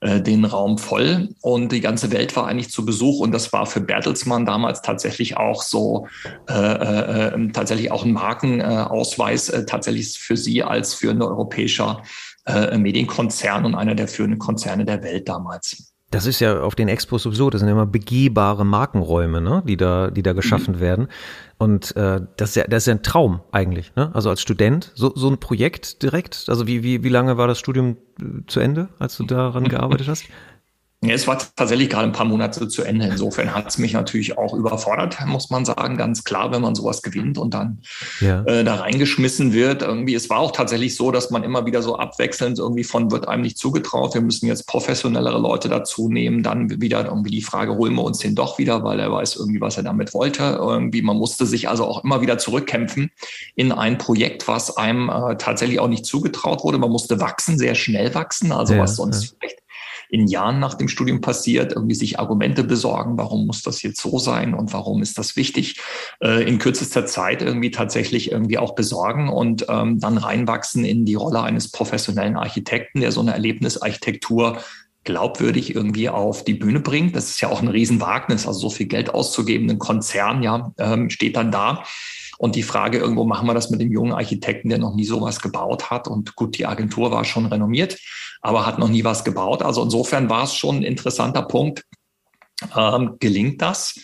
äh, 0.01 0.21
den 0.21 0.45
Raum 0.45 0.77
voll 0.77 1.29
und 1.41 1.71
die 1.71 1.81
ganze 1.81 2.11
Welt 2.11 2.35
war 2.35 2.47
eigentlich 2.47 2.69
zu 2.69 2.85
Besuch 2.85 3.19
und 3.19 3.31
das 3.31 3.53
war 3.53 3.65
für 3.65 3.81
Bertelsmann 3.81 4.45
damals 4.45 4.81
tatsächlich 4.81 5.37
auch 5.37 5.61
so 5.61 6.07
äh, 6.49 6.53
äh, 6.53 7.33
ähm, 7.33 7.53
tatsächlich 7.53 7.91
auch 7.91 8.03
ein 8.03 8.13
Markenausweis 8.13 9.49
äh, 9.49 9.65
tatsächlich 9.65 10.17
für 10.17 10.37
sie 10.37 10.63
als 10.63 10.93
für 10.93 11.11
ein 11.11 11.21
europäischer 11.21 12.01
äh, 12.45 12.77
Medienkonzern 12.77 13.65
und 13.65 13.75
einer 13.75 13.95
der 13.95 14.07
führenden 14.07 14.39
Konzerne 14.39 14.85
der 14.85 15.03
Welt 15.03 15.27
damals. 15.27 15.93
Das 16.11 16.25
ist 16.25 16.39
ja 16.39 16.61
auf 16.61 16.75
den 16.75 16.87
Expos 16.87 17.23
sowieso, 17.23 17.49
das 17.49 17.59
sind 17.59 17.69
immer 17.69 17.85
begehbare 17.85 18.63
Markenräume, 18.63 19.41
ne, 19.41 19.63
die 19.67 19.75
da, 19.75 20.11
die 20.11 20.23
da 20.23 20.33
geschaffen 20.33 20.75
mhm. 20.75 20.79
werden. 20.79 21.07
Und 21.57 21.95
äh, 21.95 22.21
das, 22.37 22.49
ist 22.49 22.55
ja, 22.55 22.63
das 22.65 22.83
ist 22.83 22.87
ja 22.87 22.93
ein 22.93 23.03
Traum 23.03 23.41
eigentlich, 23.51 23.93
ne? 23.95 24.11
Also 24.13 24.29
als 24.29 24.41
Student, 24.41 24.91
so, 24.93 25.11
so 25.15 25.29
ein 25.29 25.39
Projekt 25.39 26.03
direkt. 26.03 26.45
Also 26.47 26.67
wie, 26.67 26.83
wie, 26.83 27.03
wie 27.03 27.09
lange 27.09 27.37
war 27.37 27.47
das 27.47 27.59
Studium 27.59 27.97
äh, 28.19 28.45
zu 28.47 28.59
Ende, 28.59 28.89
als 28.99 29.17
du 29.17 29.23
daran 29.23 29.63
gearbeitet 29.69 30.07
hast? 30.07 30.25
Ja, 31.07 31.15
es 31.15 31.27
war 31.27 31.37
tatsächlich 31.55 31.89
gerade 31.89 32.05
ein 32.05 32.11
paar 32.11 32.25
Monate 32.25 32.67
zu 32.67 32.83
Ende. 32.83 33.07
Insofern 33.07 33.53
hat 33.53 33.67
es 33.67 33.77
mich 33.77 33.93
natürlich 33.93 34.37
auch 34.37 34.53
überfordert, 34.53 35.17
muss 35.25 35.49
man 35.49 35.65
sagen. 35.65 35.97
Ganz 35.97 36.23
klar, 36.23 36.51
wenn 36.51 36.61
man 36.61 36.75
sowas 36.75 37.01
gewinnt 37.01 37.37
und 37.37 37.53
dann 37.53 37.81
ja. 38.19 38.43
äh, 38.43 38.63
da 38.63 38.75
reingeschmissen 38.75 39.53
wird. 39.53 39.81
Irgendwie, 39.81 40.15
es 40.15 40.29
war 40.29 40.39
auch 40.39 40.51
tatsächlich 40.51 40.95
so, 40.95 41.11
dass 41.11 41.29
man 41.29 41.43
immer 41.43 41.65
wieder 41.65 41.81
so 41.81 41.97
abwechselnd 41.97 42.59
irgendwie 42.59 42.83
von 42.83 43.11
wird 43.11 43.27
einem 43.27 43.43
nicht 43.43 43.57
zugetraut. 43.57 44.13
Wir 44.13 44.21
müssen 44.21 44.47
jetzt 44.47 44.67
professionellere 44.67 45.39
Leute 45.39 45.69
dazu 45.69 46.09
nehmen. 46.09 46.43
Dann 46.43 46.81
wieder 46.81 47.05
irgendwie 47.05 47.31
die 47.31 47.41
Frage, 47.41 47.75
holen 47.75 47.95
wir 47.95 48.03
uns 48.03 48.19
den 48.19 48.35
doch 48.35 48.57
wieder, 48.57 48.83
weil 48.83 48.99
er 48.99 49.11
weiß 49.11 49.35
irgendwie, 49.35 49.61
was 49.61 49.77
er 49.77 49.83
damit 49.83 50.13
wollte. 50.13 50.43
Irgendwie, 50.43 51.01
man 51.01 51.17
musste 51.17 51.45
sich 51.45 51.69
also 51.69 51.85
auch 51.85 52.03
immer 52.03 52.21
wieder 52.21 52.37
zurückkämpfen 52.37 53.11
in 53.55 53.71
ein 53.71 53.97
Projekt, 53.97 54.47
was 54.47 54.75
einem 54.77 55.09
äh, 55.09 55.37
tatsächlich 55.37 55.79
auch 55.79 55.87
nicht 55.87 56.05
zugetraut 56.05 56.63
wurde. 56.63 56.77
Man 56.77 56.91
musste 56.91 57.19
wachsen, 57.19 57.57
sehr 57.57 57.75
schnell 57.75 58.13
wachsen. 58.15 58.51
Also 58.51 58.73
ja, 58.73 58.81
was 58.81 58.95
sonst 58.95 59.23
ja. 59.23 59.29
vielleicht 59.39 59.65
in 60.09 60.27
Jahren 60.27 60.59
nach 60.59 60.75
dem 60.75 60.87
Studium 60.87 61.21
passiert, 61.21 61.73
irgendwie 61.73 61.95
sich 61.95 62.19
Argumente 62.19 62.63
besorgen, 62.63 63.17
warum 63.17 63.45
muss 63.45 63.61
das 63.61 63.81
jetzt 63.81 64.01
so 64.01 64.19
sein 64.19 64.53
und 64.53 64.73
warum 64.73 65.01
ist 65.01 65.17
das 65.17 65.35
wichtig, 65.35 65.79
äh, 66.21 66.47
in 66.47 66.59
kürzester 66.59 67.05
Zeit 67.05 67.41
irgendwie 67.41 67.71
tatsächlich 67.71 68.31
irgendwie 68.31 68.57
auch 68.57 68.75
besorgen 68.75 69.29
und 69.29 69.65
ähm, 69.69 69.99
dann 69.99 70.17
reinwachsen 70.17 70.85
in 70.85 71.05
die 71.05 71.15
Rolle 71.15 71.41
eines 71.41 71.71
professionellen 71.71 72.37
Architekten, 72.37 73.01
der 73.01 73.11
so 73.11 73.21
eine 73.21 73.33
Erlebnisarchitektur 73.33 74.59
glaubwürdig 75.05 75.73
irgendwie 75.73 76.09
auf 76.09 76.43
die 76.43 76.55
Bühne 76.55 76.81
bringt. 76.81 77.15
Das 77.15 77.29
ist 77.29 77.39
ja 77.39 77.49
auch 77.49 77.61
ein 77.61 77.67
Riesenwagnis, 77.67 78.45
also 78.45 78.59
so 78.59 78.69
viel 78.69 78.87
Geld 78.87 79.13
auszugeben, 79.13 79.69
ein 79.69 79.79
Konzern 79.79 80.43
ja 80.43 80.73
ähm, 80.77 81.09
steht 81.09 81.37
dann 81.37 81.51
da. 81.51 81.83
Und 82.37 82.55
die 82.55 82.63
Frage, 82.63 82.97
irgendwo 82.97 83.25
machen 83.25 83.47
wir 83.47 83.53
das 83.53 83.69
mit 83.69 83.81
dem 83.81 83.91
jungen 83.91 84.13
Architekten, 84.13 84.69
der 84.69 84.77
noch 84.77 84.93
nie 84.93 85.05
sowas 85.05 85.39
gebaut 85.39 85.89
hat. 85.89 86.07
Und 86.07 86.35
gut, 86.35 86.57
die 86.57 86.65
Agentur 86.65 87.11
war 87.11 87.23
schon 87.23 87.45
renommiert 87.45 87.97
aber 88.45 88.67
hat 88.67 88.77
noch 88.77 88.89
nie 88.89 89.03
was 89.03 89.23
gebaut. 89.23 89.63
Also 89.63 89.81
insofern 89.81 90.29
war 90.29 90.43
es 90.43 90.53
schon 90.53 90.77
ein 90.77 90.83
interessanter 90.83 91.41
Punkt. 91.41 91.83
Ähm, 92.75 93.17
gelingt 93.19 93.59
das 93.61 93.99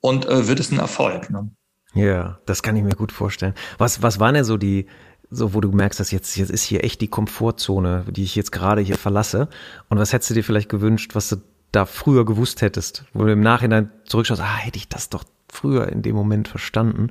und 0.00 0.26
äh, 0.26 0.46
wird 0.46 0.60
es 0.60 0.70
ein 0.70 0.78
Erfolg? 0.78 1.30
Ne? 1.30 1.50
Ja, 1.94 2.38
das 2.44 2.62
kann 2.62 2.76
ich 2.76 2.82
mir 2.82 2.94
gut 2.94 3.10
vorstellen. 3.10 3.54
Was, 3.78 4.02
was 4.02 4.20
waren 4.20 4.34
denn 4.34 4.44
so 4.44 4.58
die, 4.58 4.86
so 5.30 5.54
wo 5.54 5.62
du 5.62 5.72
merkst, 5.72 5.98
dass 5.98 6.10
jetzt, 6.10 6.36
jetzt 6.36 6.50
ist 6.50 6.62
hier 6.62 6.84
echt 6.84 7.00
die 7.00 7.08
Komfortzone, 7.08 8.04
die 8.10 8.22
ich 8.22 8.36
jetzt 8.36 8.52
gerade 8.52 8.82
hier 8.82 8.98
verlasse? 8.98 9.48
Und 9.88 9.98
was 9.98 10.12
hättest 10.12 10.28
du 10.28 10.34
dir 10.34 10.44
vielleicht 10.44 10.68
gewünscht, 10.68 11.14
was 11.14 11.30
du 11.30 11.36
da 11.72 11.86
früher 11.86 12.26
gewusst 12.26 12.60
hättest, 12.60 13.06
wo 13.14 13.24
du 13.24 13.32
im 13.32 13.40
Nachhinein 13.40 13.90
zurückschaust, 14.04 14.42
ah, 14.42 14.56
hätte 14.56 14.76
ich 14.76 14.90
das 14.90 15.08
doch 15.08 15.24
früher 15.50 15.88
in 15.88 16.02
dem 16.02 16.16
Moment 16.16 16.48
verstanden. 16.48 17.10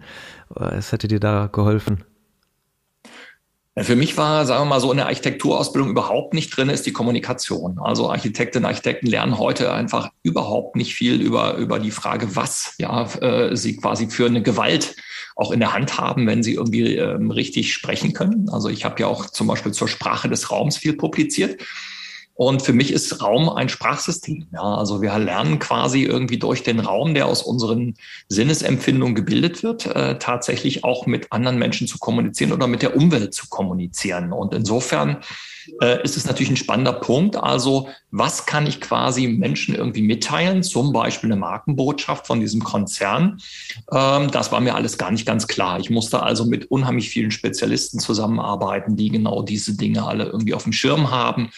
Äh, 0.56 0.76
es 0.76 0.92
hätte 0.92 1.08
dir 1.08 1.20
da 1.20 1.48
geholfen. 1.52 2.04
Für 3.78 3.98
mich 3.98 4.16
war, 4.16 4.46
sagen 4.46 4.62
wir 4.62 4.70
mal 4.70 4.80
so, 4.80 4.90
in 4.92 4.98
der 4.98 5.08
Architekturausbildung 5.08 5.90
überhaupt 5.90 6.34
nicht 6.34 6.56
drin, 6.56 6.70
ist 6.70 6.86
die 6.86 6.94
Kommunikation. 6.94 7.78
Also 7.78 8.10
Architektinnen 8.10 8.64
und 8.64 8.70
Architekten 8.70 9.08
lernen 9.08 9.38
heute 9.38 9.74
einfach 9.74 10.12
überhaupt 10.24 10.78
nicht 10.78 10.96
viel 10.96 11.22
über, 11.22 11.56
über 11.56 11.80
die 11.80 11.92
Frage, 11.92 12.38
was 12.38 12.76
ja, 12.78 13.04
äh, 13.20 13.54
sie 13.58 13.76
quasi 13.76 14.08
für 14.08 14.28
eine 14.28 14.42
Gewalt 14.42 14.96
auch 15.36 15.52
in 15.52 15.60
der 15.60 15.74
Hand 15.74 15.98
haben, 15.98 16.26
wenn 16.26 16.42
sie 16.42 16.54
irgendwie 16.54 16.96
ähm, 16.96 17.32
richtig 17.32 17.74
sprechen 17.74 18.14
können. 18.14 18.48
Also 18.48 18.70
ich 18.70 18.86
habe 18.86 19.02
ja 19.02 19.08
auch 19.08 19.26
zum 19.26 19.48
Beispiel 19.48 19.74
zur 19.74 19.90
Sprache 19.90 20.30
des 20.30 20.50
Raums 20.52 20.78
viel 20.78 20.94
publiziert. 20.94 21.62
Und 22.38 22.62
für 22.62 22.74
mich 22.74 22.92
ist 22.92 23.22
Raum 23.22 23.48
ein 23.48 23.70
Sprachsystem. 23.70 24.48
Ja, 24.52 24.76
also 24.76 25.02
wir 25.02 25.18
lernen 25.18 25.58
quasi 25.58 26.04
irgendwie 26.04 26.38
durch 26.38 26.64
den 26.64 26.82
Raum, 26.82 27.14
der 27.14 27.28
aus 27.28 27.42
unseren 27.42 27.96
Sinnesempfindungen 28.28 29.16
gebildet 29.16 29.64
wird, 29.64 29.86
äh, 29.86 30.20
tatsächlich 30.20 30.84
auch 30.84 31.06
mit 31.06 31.32
anderen 31.32 31.58
Menschen 31.58 31.88
zu 31.88 31.98
kommunizieren 31.98 32.52
oder 32.52 32.68
mit 32.68 32.82
der 32.82 32.98
Umwelt 32.98 33.34
zu 33.34 33.48
kommunizieren. 33.48 34.34
Und 34.34 34.54
insofern 34.54 35.24
äh, 35.82 36.04
ist 36.04 36.18
es 36.18 36.26
natürlich 36.26 36.50
ein 36.50 36.58
spannender 36.58 36.92
Punkt. 36.92 37.38
Also 37.38 37.88
was 38.12 38.46
kann 38.46 38.68
ich 38.68 38.82
quasi 38.82 39.28
Menschen 39.28 39.74
irgendwie 39.74 40.02
mitteilen? 40.02 40.62
Zum 40.62 40.92
Beispiel 40.92 41.32
eine 41.32 41.40
Markenbotschaft 41.40 42.28
von 42.28 42.42
diesem 42.42 42.66
Konzern. 42.66 43.40
Ähm, 43.94 44.30
das 44.30 44.52
war 44.52 44.60
mir 44.60 44.76
alles 44.76 44.98
gar 44.98 45.12
nicht 45.12 45.26
ganz 45.26 45.48
klar. 45.48 45.80
Ich 45.80 45.90
musste 45.90 46.22
also 46.22 46.44
mit 46.44 46.70
unheimlich 46.70 47.10
vielen 47.10 47.32
Spezialisten 47.32 48.00
zusammenarbeiten, 48.00 48.98
die 48.98 49.10
genau 49.10 49.42
diese 49.42 49.78
Dinge 49.78 50.06
alle 50.06 50.26
irgendwie 50.26 50.54
auf 50.54 50.64
dem 50.64 50.74
Schirm 50.74 51.12
haben 51.12 51.50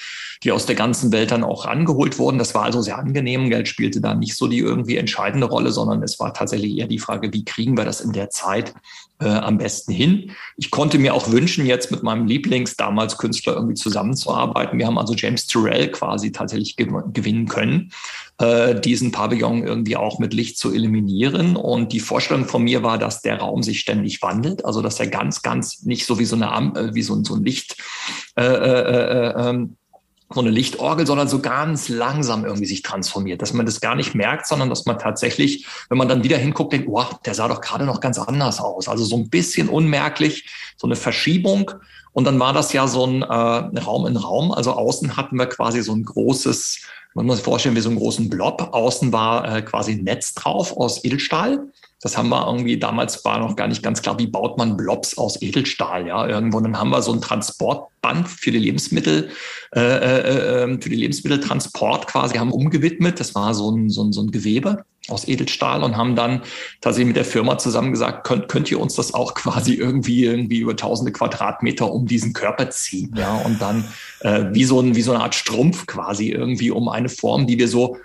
die 0.44 0.52
aus 0.52 0.66
der 0.66 0.76
ganzen 0.76 1.12
Welt 1.12 1.32
dann 1.32 1.44
auch 1.44 1.66
rangeholt 1.66 2.20
wurden. 2.20 2.38
Das 2.38 2.54
war 2.56 2.64
also 2.64 2.82
sehr 2.82 2.98
angenehm. 2.98 3.50
Geld 3.50 3.68
spielte 3.68 4.02
da 4.02 4.14
nicht 4.14 4.36
so 4.36 4.48
die 4.48 4.60
irgendwie 4.60 4.98
entscheidende 4.98 5.48
Rolle, 5.48 5.72
sondern 5.72 6.04
es 6.04 6.20
war 6.20 6.34
tatsächlich 6.34 6.78
eher 6.78 6.88
die 6.88 7.00
Frage, 7.00 7.34
wie 7.34 7.46
kriegen 7.46 7.78
wir 7.78 7.86
das 7.86 8.02
in 8.02 8.14
der 8.14 8.30
Zeit 8.30 8.74
äh, 9.20 9.28
am 9.28 9.58
besten 9.58 9.92
hin. 9.92 10.32
Ich 10.58 10.70
konnte 10.72 11.00
mir 11.00 11.14
auch 11.14 11.32
wünschen, 11.32 11.66
jetzt 11.66 11.92
mit 11.92 12.04
meinem 12.04 12.28
Lieblings 12.28 12.76
damals 12.76 13.18
Künstler 13.18 13.54
irgendwie 13.54 13.76
zusammenzuarbeiten. 13.76 14.78
Wir 14.78 14.86
haben 14.86 14.98
also 14.98 15.14
James 15.16 15.48
Turrell 15.48 15.90
quasi 15.92 16.32
tatsächlich 16.32 16.76
gewinnen 16.76 17.48
können, 17.48 17.92
äh, 18.40 18.80
diesen 18.80 19.12
Pavillon 19.12 19.66
irgendwie 19.66 19.98
auch 19.98 20.20
mit 20.20 20.34
Licht 20.34 20.58
zu 20.60 20.72
eliminieren. 20.72 21.56
Und 21.56 21.94
die 21.94 22.00
Vorstellung 22.00 22.46
von 22.46 22.64
mir 22.64 22.84
war, 22.84 22.98
dass 22.98 23.22
der 23.22 23.40
Raum 23.40 23.64
sich 23.64 23.80
ständig 23.80 24.22
wandelt, 24.22 24.66
also 24.66 24.82
dass 24.82 25.00
er 25.00 25.08
ganz, 25.08 25.42
ganz 25.42 25.84
nicht 25.84 26.06
so 26.06 26.20
wie 26.20 26.26
so 26.26 26.36
eine 26.36 26.48
äh, 26.76 26.94
wie 26.94 27.02
so, 27.02 27.22
so 27.24 27.36
ein 27.36 27.44
Licht 27.44 27.76
äh, 28.36 28.44
äh, 28.44 29.32
äh, 29.32 29.50
ähm, 29.50 29.78
so 30.30 30.42
eine 30.42 30.50
Lichtorgel, 30.50 31.08
sondern 31.08 31.30
so 31.30 31.40
ganz 31.40 31.88
langsam 31.88 32.44
irgendwie 32.44 32.66
sich 32.66 32.82
transformiert, 32.82 33.42
dass 33.42 33.54
man 33.54 33.66
das 33.66 33.80
gar 33.80 33.96
nicht 33.96 34.14
merkt, 34.14 34.46
sondern 34.46 34.70
dass 34.70 34.86
man 34.86 35.00
tatsächlich, 35.00 35.66
wenn 35.90 35.98
man 35.98 36.10
dann 36.10 36.24
wieder 36.24 36.38
hinguckt, 36.38 36.74
denkt, 36.74 36.88
wow, 36.90 37.18
der 37.26 37.34
sah 37.34 37.48
doch 37.48 37.62
gerade 37.62 37.86
noch 37.86 38.02
ganz 38.02 38.20
anders 38.20 38.60
aus. 38.60 38.90
Also 38.90 39.06
so 39.06 39.16
ein 39.16 39.30
bisschen 39.30 39.70
unmerklich, 39.70 40.50
so 40.76 40.86
eine 40.86 40.98
Verschiebung. 40.98 41.72
Und 42.12 42.26
dann 42.26 42.40
war 42.40 42.52
das 42.52 42.74
ja 42.74 42.88
so 42.88 43.06
ein 43.06 43.22
äh, 43.22 43.80
Raum 43.80 44.06
in 44.06 44.18
Raum. 44.18 44.52
Also 44.52 44.74
außen 44.74 45.16
hatten 45.16 45.38
wir 45.38 45.46
quasi 45.46 45.82
so 45.82 45.94
ein 45.94 46.04
großes, 46.04 46.82
man 47.14 47.26
muss 47.26 47.38
sich 47.38 47.46
vorstellen, 47.46 47.76
wie 47.76 47.82
so 47.82 47.90
einen 47.90 48.00
großen 48.00 48.30
Blob. 48.30 48.74
Außen 48.74 49.14
war 49.14 49.58
äh, 49.58 49.62
quasi 49.62 49.94
ein 49.94 50.04
Netz 50.04 50.34
drauf 50.34 50.76
aus 50.76 51.06
Edelstahl. 51.06 51.68
Das 52.02 52.18
haben 52.18 52.30
wir 52.30 52.46
irgendwie, 52.46 52.78
damals 52.78 53.26
war 53.26 53.40
noch 53.40 53.56
gar 53.56 53.68
nicht 53.68 53.82
ganz 53.82 54.02
klar, 54.02 54.20
wie 54.20 54.28
baut 54.28 54.58
man 54.58 54.78
Blobs 54.78 55.18
aus 55.18 55.42
Edelstahl, 55.42 56.08
ja, 56.08 56.28
irgendwo. 56.28 56.60
Dann 56.60 56.78
haben 56.78 56.92
wir 56.92 57.02
so 57.02 57.12
ein 57.12 57.22
Transportband 57.22 58.28
für 58.28 58.52
die 58.52 58.60
Lebensmittel, 58.60 59.30
äh, 59.76 59.80
äh, 59.80 60.64
ähm, 60.64 60.82
für 60.82 60.90
die 60.90 60.96
Lebensmitteltransport 60.96 62.08
quasi 62.08 62.38
haben 62.38 62.52
umgewidmet. 62.52 63.20
Das 63.20 63.34
war 63.34 63.56
so 63.56 63.72
ein, 63.72 63.90
so 63.90 64.04
ein, 64.04 64.14
so 64.14 64.22
ein 64.22 64.32
Gewebe 64.32 64.86
aus 65.10 65.28
Edelstahl 65.28 65.84
und 65.84 65.98
haben 65.98 66.16
dann 66.16 66.42
tatsächlich 66.82 67.08
mit 67.08 67.16
der 67.16 67.26
Firma 67.26 67.58
zusammen 67.58 67.92
gesagt, 67.92 68.28
könnt, 68.28 68.48
könnt 68.48 68.70
ihr 68.70 68.80
uns 68.80 68.96
das 68.96 69.14
auch 69.14 69.34
quasi 69.34 69.74
irgendwie, 69.74 70.26
irgendwie 70.26 70.60
über 70.60 70.76
tausende 70.76 71.12
Quadratmeter 71.12 71.92
um 71.92 72.06
diesen 72.06 72.34
Körper 72.34 72.70
ziehen, 72.70 73.14
ja, 73.18 73.36
und 73.38 73.62
dann 73.62 73.86
äh, 74.20 74.46
wie 74.52 74.66
so 74.66 74.82
ein, 74.82 74.96
wie 74.96 75.02
so 75.02 75.14
eine 75.14 75.24
Art 75.24 75.36
Strumpf 75.36 75.86
quasi 75.88 76.30
irgendwie 76.30 76.72
um 76.72 76.90
eine 76.90 77.10
Form, 77.10 77.48
die 77.48 77.58
wir 77.58 77.68
so 77.68 77.98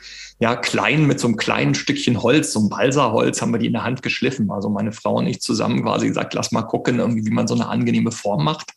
ja, 0.43 0.57
klein 0.57 1.07
mit 1.07 1.21
so 1.21 1.29
einem 1.29 1.37
kleinen 1.37 1.73
Stückchen 1.73 2.21
Holz, 2.21 2.53
so 2.53 2.59
ein 2.59 2.69
Balsaholz, 2.69 3.41
haben 3.41 3.53
wir 3.53 3.61
die 3.61 3.69
in 3.69 3.75
der 3.75 3.85
Hand 3.85 4.03
geschliffen. 4.03 4.51
Also 4.51 4.71
meine 4.71 4.91
Frau 4.91 5.19
und 5.19 5.29
ich 5.29 5.41
zusammen 5.41 5.85
quasi 5.85 6.09
gesagt, 6.09 6.35
lass 6.35 6.51
mal 6.51 6.63
gucken, 6.63 6.99
irgendwie, 6.99 7.25
wie 7.25 7.31
man 7.31 7.47
so 7.47 7.55
eine 7.55 7.69
angenehme 7.69 8.11
Form 8.11 8.43
macht. 8.43 8.73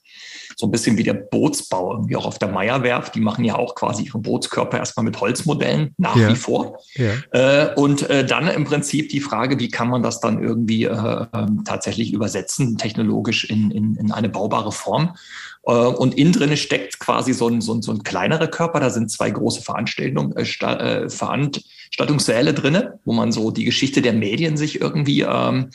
So 0.55 0.67
ein 0.67 0.71
bisschen 0.71 0.97
wie 0.97 1.03
der 1.03 1.13
Bootsbau, 1.13 1.93
irgendwie 1.93 2.15
auch 2.15 2.25
auf 2.25 2.39
der 2.39 2.49
Meierwerft. 2.49 3.15
Die 3.15 3.19
machen 3.19 3.43
ja 3.45 3.55
auch 3.55 3.75
quasi 3.75 4.03
ihre 4.03 4.19
Bootskörper 4.19 4.77
erstmal 4.77 5.03
mit 5.03 5.19
Holzmodellen, 5.19 5.93
nach 5.97 6.15
ja. 6.15 6.29
wie 6.29 6.35
vor. 6.35 6.79
Ja. 6.95 7.13
Äh, 7.31 7.73
und 7.75 8.09
äh, 8.09 8.25
dann 8.25 8.47
im 8.47 8.65
Prinzip 8.65 9.09
die 9.09 9.19
Frage, 9.19 9.59
wie 9.59 9.69
kann 9.69 9.89
man 9.89 10.03
das 10.03 10.19
dann 10.19 10.41
irgendwie 10.41 10.85
äh, 10.85 11.25
ähm, 11.33 11.63
tatsächlich 11.65 12.13
übersetzen, 12.13 12.77
technologisch 12.77 13.45
in, 13.45 13.71
in, 13.71 13.95
in 13.95 14.11
eine 14.11 14.29
baubare 14.29 14.71
Form. 14.71 15.15
Äh, 15.65 15.71
und 15.71 16.15
innen 16.17 16.33
drin 16.33 16.55
steckt 16.57 16.99
quasi 16.99 17.33
so 17.33 17.47
ein, 17.47 17.61
so, 17.61 17.73
ein, 17.73 17.81
so 17.81 17.91
ein 17.91 18.03
kleinerer 18.03 18.47
Körper. 18.47 18.79
Da 18.79 18.89
sind 18.89 19.11
zwei 19.11 19.29
große 19.29 19.61
Veranstaltungen, 19.61 20.35
äh, 20.35 20.43
äh, 20.43 21.09
Veranstaltungssäle 21.85 22.53
drinne, 22.53 22.99
wo 23.05 23.13
man 23.13 23.31
so 23.31 23.51
die 23.51 23.65
Geschichte 23.65 24.01
der 24.01 24.13
Medien 24.13 24.57
sich 24.57 24.81
irgendwie 24.81 25.21
ähm, 25.21 25.69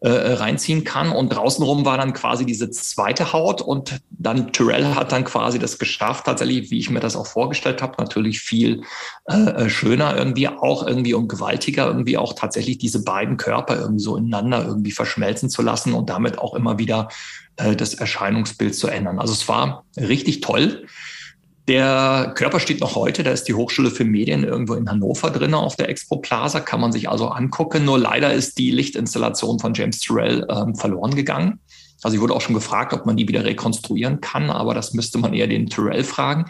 äh, 0.00 0.08
reinziehen 0.08 0.84
kann. 0.84 1.10
Und 1.10 1.30
draußenrum 1.30 1.84
war 1.84 1.96
dann 1.96 2.12
quasi 2.12 2.44
diese 2.46 2.70
zweite 2.70 3.32
Haut. 3.32 3.62
Und 3.62 4.00
dann 4.10 4.52
Tyrell 4.52 4.94
hat 4.94 5.12
dann 5.12 5.24
quasi 5.24 5.58
das 5.58 5.78
geschafft, 5.78 6.26
tatsächlich, 6.26 6.70
wie 6.70 6.78
ich 6.78 6.90
mir 6.90 7.00
das 7.00 7.16
auch 7.16 7.26
vorgestellt 7.26 7.82
habe, 7.82 7.94
natürlich 7.98 8.40
viel 8.40 8.82
äh, 9.26 9.68
schöner 9.68 10.16
irgendwie 10.16 10.48
auch 10.48 10.86
irgendwie 10.86 11.14
und 11.14 11.28
gewaltiger 11.28 11.86
irgendwie 11.86 12.18
auch 12.18 12.34
tatsächlich 12.34 12.78
diese 12.78 13.02
beiden 13.02 13.36
Körper 13.36 13.78
irgendwie 13.78 14.02
so 14.02 14.16
ineinander 14.16 14.64
irgendwie 14.64 14.92
verschmelzen 14.92 15.50
zu 15.50 15.62
lassen 15.62 15.94
und 15.94 16.10
damit 16.10 16.38
auch 16.38 16.54
immer 16.54 16.78
wieder 16.78 17.08
äh, 17.56 17.74
das 17.74 17.94
Erscheinungsbild 17.94 18.74
zu 18.74 18.88
ändern. 18.88 19.18
Also 19.18 19.32
es 19.32 19.48
war 19.48 19.84
richtig 19.96 20.40
toll. 20.40 20.86
Der 21.66 22.32
Körper 22.34 22.60
steht 22.60 22.80
noch 22.80 22.94
heute, 22.94 23.22
da 23.22 23.30
ist 23.30 23.44
die 23.44 23.54
Hochschule 23.54 23.90
für 23.90 24.04
Medien 24.04 24.44
irgendwo 24.44 24.74
in 24.74 24.88
Hannover 24.88 25.30
drin 25.30 25.54
auf 25.54 25.76
der 25.76 25.88
Expo 25.88 26.16
Plaza, 26.16 26.60
kann 26.60 26.80
man 26.80 26.92
sich 26.92 27.08
also 27.08 27.28
angucken. 27.28 27.86
Nur 27.86 27.98
leider 27.98 28.34
ist 28.34 28.58
die 28.58 28.70
Lichtinstallation 28.70 29.58
von 29.58 29.72
James 29.72 30.00
Turrell 30.00 30.46
ähm, 30.50 30.74
verloren 30.74 31.14
gegangen. 31.14 31.60
Also 32.02 32.16
ich 32.16 32.20
wurde 32.20 32.34
auch 32.34 32.42
schon 32.42 32.54
gefragt, 32.54 32.92
ob 32.92 33.06
man 33.06 33.16
die 33.16 33.26
wieder 33.26 33.44
rekonstruieren 33.44 34.20
kann, 34.20 34.50
aber 34.50 34.74
das 34.74 34.92
müsste 34.92 35.16
man 35.18 35.32
eher 35.32 35.46
den 35.46 35.70
Turrell 35.70 36.04
fragen. 36.04 36.44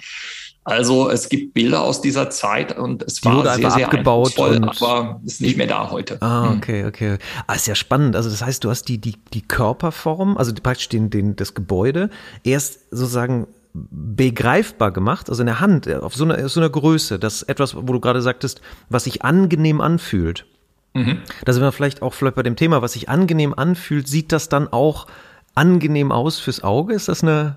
Also 0.65 1.11
es 1.11 1.29
gibt 1.29 1.55
Bilder 1.55 1.83
aus 1.83 2.01
dieser 2.01 2.31
Zeit 2.31 2.77
und 2.77 3.03
es 3.03 3.21
Die 3.21 3.27
war 3.27 3.55
sehr, 3.55 3.71
sehr 3.71 3.85
abgebaut 3.85 4.33
voll, 4.35 4.65
aber 4.65 5.21
ist 5.25 5.43
nicht 5.43 5.59
mehr 5.59 5.67
da 5.67 5.91
heute. 5.91 6.21
Ah, 6.23 6.49
hm. 6.49 6.57
okay, 6.57 6.85
okay. 6.87 7.19
Ah, 7.47 7.55
ist 7.55 7.69
ja 7.69 7.75
spannend. 7.75 8.17
Also 8.17 8.31
das 8.31 8.43
heißt, 8.43 8.65
du 8.65 8.71
hast 8.71 8.85
die, 8.89 8.99
die, 8.99 9.15
die 9.35 9.43
Körperform, 9.43 10.39
also 10.39 10.53
praktisch 10.55 10.89
den, 10.89 11.11
den, 11.11 11.37
das 11.37 11.55
Gebäude 11.55 12.09
erst 12.43 12.81
sozusagen 12.91 13.47
begreifbar 13.75 14.93
gemacht, 14.93 15.29
also 15.29 15.43
in 15.43 15.47
der 15.47 15.61
Hand, 15.61 15.93
auf 15.93 16.15
so 16.15 16.25
einer, 16.25 16.49
so 16.49 16.61
einer 16.61 16.71
Größe, 16.71 17.19
das 17.19 17.43
etwas, 17.43 17.75
wo 17.75 17.93
du 17.93 18.01
gerade 18.01 18.23
sagtest, 18.23 18.61
was 18.89 19.05
sich 19.05 19.23
angenehm 19.23 19.81
anfühlt. 19.81 20.47
Mhm. 20.95 21.19
Da 21.45 21.53
sind 21.53 21.63
wir 21.63 21.73
vielleicht 21.73 22.01
auch 22.01 22.15
vielleicht 22.15 22.37
bei 22.37 22.45
dem 22.45 22.55
Thema, 22.55 22.83
was 22.83 22.93
sich 22.93 23.09
angenehm 23.09 23.53
anfühlt, 23.53 24.07
sieht 24.07 24.31
das 24.31 24.49
dann 24.49 24.69
auch 24.69 25.09
angenehm 25.57 26.13
aus 26.13 26.39
fürs 26.39 26.63
Auge? 26.63 26.95
Ist 26.95 27.09
das 27.09 27.25
eine 27.25 27.57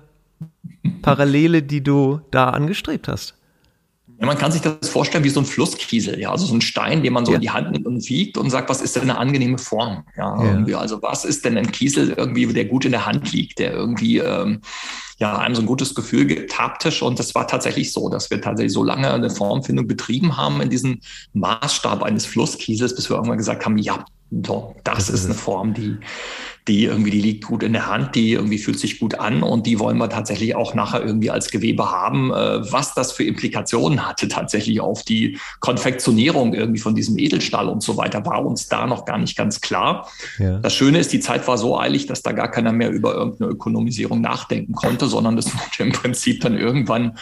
Parallele, 1.02 1.62
die 1.62 1.82
du 1.82 2.20
da 2.32 2.50
angestrebt 2.50 3.06
hast? 3.06 3.37
Ja, 4.20 4.26
man 4.26 4.36
kann 4.36 4.50
sich 4.50 4.62
das 4.62 4.88
vorstellen 4.88 5.22
wie 5.22 5.28
so 5.28 5.40
ein 5.40 5.46
Flusskiesel, 5.46 6.18
ja, 6.18 6.32
also 6.32 6.44
so 6.44 6.54
ein 6.54 6.60
Stein, 6.60 7.04
den 7.04 7.12
man 7.12 7.24
so 7.24 7.32
ja. 7.32 7.36
in 7.36 7.42
die 7.42 7.50
Hand 7.50 7.70
nimmt 7.70 7.86
und 7.86 8.08
wiegt 8.08 8.36
und 8.36 8.50
sagt, 8.50 8.68
was 8.68 8.80
ist 8.80 8.96
denn 8.96 9.04
eine 9.04 9.16
angenehme 9.16 9.58
Form? 9.58 10.04
Ja, 10.16 10.64
ja. 10.66 10.78
also 10.78 11.00
was 11.02 11.24
ist 11.24 11.44
denn 11.44 11.56
ein 11.56 11.70
Kiesel 11.70 12.14
irgendwie, 12.16 12.52
der 12.52 12.64
gut 12.64 12.84
in 12.84 12.90
der 12.90 13.06
Hand 13.06 13.32
liegt, 13.32 13.60
der 13.60 13.72
irgendwie 13.72 14.18
ähm, 14.18 14.60
ja 15.18 15.36
einem 15.38 15.54
so 15.54 15.62
ein 15.62 15.66
gutes 15.66 15.94
Gefühl 15.94 16.26
gibt, 16.26 16.58
haptisch. 16.58 17.02
Und 17.02 17.18
das 17.18 17.34
war 17.34 17.46
tatsächlich 17.46 17.92
so, 17.92 18.08
dass 18.08 18.30
wir 18.30 18.40
tatsächlich 18.40 18.72
so 18.72 18.84
lange 18.84 19.12
eine 19.12 19.30
Formfindung 19.30 19.86
betrieben 19.86 20.36
haben 20.36 20.60
in 20.60 20.70
diesem 20.70 21.00
Maßstab 21.34 22.02
eines 22.02 22.26
Flusskiesels, 22.26 22.94
bis 22.94 23.10
wir 23.10 23.16
irgendwann 23.16 23.38
gesagt 23.38 23.64
haben, 23.64 23.78
ja, 23.78 24.04
so, 24.30 24.76
das, 24.84 25.08
ist 25.08 25.24
eine 25.24 25.34
Form, 25.34 25.74
die 25.74 25.96
die 26.68 26.84
irgendwie, 26.84 27.10
die 27.10 27.20
liegt 27.20 27.46
gut 27.46 27.62
in 27.62 27.72
der 27.72 27.86
Hand, 27.86 28.14
die 28.14 28.32
irgendwie 28.32 28.58
fühlt 28.58 28.78
sich 28.78 29.00
gut 29.00 29.18
an 29.18 29.42
und 29.42 29.66
die 29.66 29.78
wollen 29.78 29.96
wir 29.98 30.10
tatsächlich 30.10 30.54
auch 30.54 30.74
nachher 30.74 31.02
irgendwie 31.02 31.30
als 31.30 31.50
Gewebe 31.50 31.90
haben. 31.90 32.30
Äh, 32.30 32.72
was 32.72 32.94
das 32.94 33.12
für 33.12 33.24
Implikationen 33.24 34.06
hatte 34.06 34.28
tatsächlich 34.28 34.80
auf 34.80 35.02
die 35.02 35.38
Konfektionierung 35.60 36.54
irgendwie 36.54 36.80
von 36.80 36.94
diesem 36.94 37.18
Edelstahl 37.18 37.68
und 37.68 37.82
so 37.82 37.96
weiter, 37.96 38.24
war 38.26 38.44
uns 38.44 38.68
da 38.68 38.86
noch 38.86 39.04
gar 39.04 39.18
nicht 39.18 39.36
ganz 39.36 39.60
klar. 39.60 40.08
Ja. 40.38 40.58
Das 40.58 40.74
Schöne 40.74 40.98
ist, 40.98 41.12
die 41.12 41.20
Zeit 41.20 41.48
war 41.48 41.58
so 41.58 41.78
eilig, 41.78 42.06
dass 42.06 42.22
da 42.22 42.32
gar 42.32 42.50
keiner 42.50 42.72
mehr 42.72 42.90
über 42.90 43.14
irgendeine 43.14 43.50
Ökonomisierung 43.50 44.20
nachdenken 44.20 44.74
konnte, 44.74 45.06
sondern 45.06 45.36
das 45.36 45.46
wurde 45.54 45.88
im 45.88 45.92
Prinzip 45.92 46.42
dann 46.42 46.56
irgendwann 46.56 47.18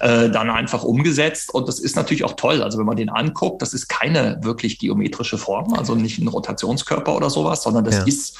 äh, 0.00 0.28
dann 0.30 0.50
einfach 0.50 0.82
umgesetzt. 0.82 1.54
Und 1.54 1.68
das 1.68 1.78
ist 1.78 1.96
natürlich 1.96 2.24
auch 2.24 2.34
toll. 2.34 2.62
Also 2.62 2.78
wenn 2.78 2.86
man 2.86 2.96
den 2.96 3.10
anguckt, 3.10 3.62
das 3.62 3.74
ist 3.74 3.88
keine 3.88 4.38
wirklich 4.42 4.78
geometrische 4.78 5.38
Form, 5.38 5.74
also 5.74 5.94
nicht 5.94 6.18
ein 6.18 6.28
Rotationskörper 6.28 7.14
oder 7.14 7.30
sowas, 7.30 7.62
sondern 7.62 7.84
das 7.84 7.98
ja. 7.98 8.04
ist 8.04 8.38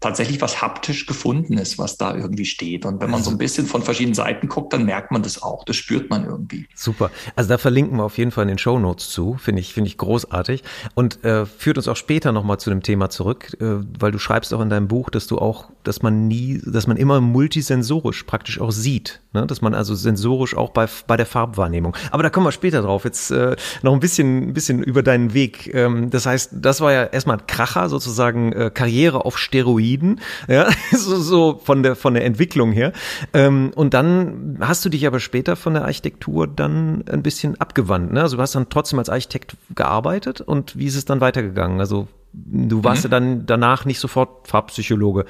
tatsächlich 0.00 0.40
was 0.42 0.60
haptisch 0.60 1.06
gefunden 1.06 1.56
ist, 1.56 1.78
was 1.78 1.96
da 1.96 2.14
irgendwie 2.14 2.44
steht. 2.44 2.84
Und 2.84 3.00
wenn 3.00 3.10
man 3.10 3.22
so 3.22 3.30
ein 3.30 3.38
bisschen 3.38 3.66
von 3.66 3.82
verschiedenen 3.82 4.14
Seiten 4.14 4.48
guckt, 4.48 4.72
dann 4.72 4.84
merkt 4.84 5.10
man 5.10 5.22
das 5.22 5.42
auch. 5.42 5.64
Das 5.64 5.76
spürt 5.76 6.10
man 6.10 6.26
irgendwie. 6.26 6.66
Super. 6.74 7.10
Also 7.34 7.48
da 7.48 7.58
verlinken 7.58 7.96
wir 7.96 8.04
auf 8.04 8.18
jeden 8.18 8.30
Fall 8.30 8.42
in 8.42 8.48
den 8.48 8.58
Show 8.58 8.78
Notes 8.78 9.08
zu. 9.10 9.36
Finde 9.38 9.60
ich, 9.60 9.72
finde 9.72 9.88
ich 9.88 9.96
großartig. 9.96 10.62
Und 10.94 11.24
äh, 11.24 11.46
führt 11.46 11.78
uns 11.78 11.88
auch 11.88 11.96
später 11.96 12.32
nochmal 12.32 12.58
zu 12.58 12.68
dem 12.68 12.82
Thema 12.82 13.08
zurück, 13.08 13.56
äh, 13.60 13.76
weil 13.98 14.12
du 14.12 14.18
schreibst 14.18 14.52
auch 14.52 14.60
in 14.60 14.68
deinem 14.68 14.86
Buch, 14.86 15.08
dass 15.08 15.26
du 15.26 15.38
auch, 15.38 15.70
dass 15.82 16.02
man 16.02 16.28
nie, 16.28 16.60
dass 16.64 16.86
man 16.86 16.98
immer 16.98 17.22
multisensorisch 17.22 18.24
praktisch 18.24 18.60
auch 18.60 18.72
sieht. 18.72 19.22
Ne? 19.32 19.46
Dass 19.46 19.62
man 19.62 19.72
also 19.72 19.94
sensorisch 19.94 20.54
auch 20.54 20.70
bei, 20.70 20.86
bei 21.06 21.16
der 21.16 21.26
Farbwahrnehmung. 21.26 21.96
Aber 22.10 22.22
da 22.22 22.28
kommen 22.28 22.46
wir 22.46 22.52
später 22.52 22.82
drauf. 22.82 23.04
Jetzt 23.04 23.30
äh, 23.30 23.56
noch 23.82 23.94
ein 23.94 24.00
bisschen, 24.00 24.48
ein 24.48 24.52
bisschen 24.52 24.82
über 24.82 25.02
deinen 25.02 25.32
Weg. 25.32 25.74
Ähm, 25.74 26.10
das 26.10 26.26
heißt, 26.26 26.50
das 26.52 26.82
war 26.82 26.92
ja 26.92 27.04
erstmal 27.04 27.38
ein 27.38 27.46
Kracher, 27.46 27.88
sozusagen 27.88 28.52
äh, 28.52 28.70
Karriere 28.72 29.24
auf 29.24 29.38
Steroid 29.38 29.85
Pyramiden, 29.86 30.20
ja, 30.48 30.68
so, 30.92 31.16
so 31.16 31.60
von 31.62 31.82
der 31.82 31.96
von 31.96 32.14
der 32.14 32.24
Entwicklung 32.24 32.72
her. 32.72 32.92
Ähm, 33.32 33.72
und 33.74 33.94
dann 33.94 34.58
hast 34.60 34.84
du 34.84 34.88
dich 34.88 35.06
aber 35.06 35.20
später 35.20 35.56
von 35.56 35.74
der 35.74 35.84
Architektur 35.84 36.46
dann 36.46 37.04
ein 37.10 37.22
bisschen 37.22 37.60
abgewandt. 37.60 38.12
Ne? 38.12 38.22
Also 38.22 38.36
du 38.36 38.42
hast 38.42 38.54
dann 38.54 38.68
trotzdem 38.68 38.98
als 38.98 39.08
Architekt 39.08 39.56
gearbeitet 39.74 40.40
und 40.40 40.76
wie 40.76 40.86
ist 40.86 40.96
es 40.96 41.04
dann 41.04 41.20
weitergegangen? 41.20 41.80
Also 41.80 42.08
du 42.32 42.84
warst 42.84 43.04
mhm. 43.04 43.10
ja 43.10 43.18
dann 43.18 43.46
danach 43.46 43.84
nicht 43.84 43.98
sofort 43.98 44.48
Farbpsychologe, 44.48 45.24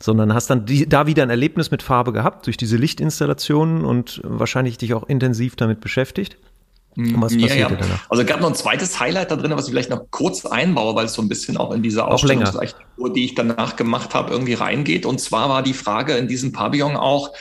sondern 0.00 0.34
hast 0.34 0.50
dann 0.50 0.66
die, 0.66 0.88
da 0.88 1.06
wieder 1.06 1.22
ein 1.22 1.30
Erlebnis 1.30 1.70
mit 1.70 1.82
Farbe 1.82 2.12
gehabt 2.12 2.46
durch 2.46 2.56
diese 2.56 2.76
Lichtinstallationen 2.76 3.84
und 3.84 4.20
wahrscheinlich 4.24 4.78
dich 4.78 4.94
auch 4.94 5.08
intensiv 5.08 5.56
damit 5.56 5.80
beschäftigt. 5.80 6.36
Was 6.96 7.32
passiert 7.32 7.50
ja, 7.50 7.56
ja. 7.56 7.68
danach? 7.68 8.10
Also 8.10 8.22
es 8.22 8.28
gab 8.28 8.40
noch 8.40 8.48
ein 8.48 8.54
zweites 8.54 8.98
Highlight 8.98 9.30
da 9.30 9.36
drin, 9.36 9.52
was 9.52 9.66
ich 9.66 9.70
vielleicht 9.70 9.90
noch 9.90 10.10
kurz 10.10 10.44
einbaue, 10.44 10.94
weil 10.96 11.06
es 11.06 11.14
so 11.14 11.22
ein 11.22 11.28
bisschen 11.28 11.56
auch 11.56 11.72
in 11.72 11.82
diese 11.82 12.06
Ausstellungsarchitektur, 12.06 13.12
die 13.12 13.24
ich 13.24 13.34
danach 13.34 13.76
gemacht 13.76 14.14
habe, 14.14 14.32
irgendwie 14.32 14.54
reingeht. 14.54 15.06
Und 15.06 15.20
zwar 15.20 15.48
war 15.48 15.62
die 15.62 15.74
Frage 15.74 16.16
in 16.16 16.26
diesem 16.26 16.52
Pavillon 16.52 16.96
auch, 16.96 17.32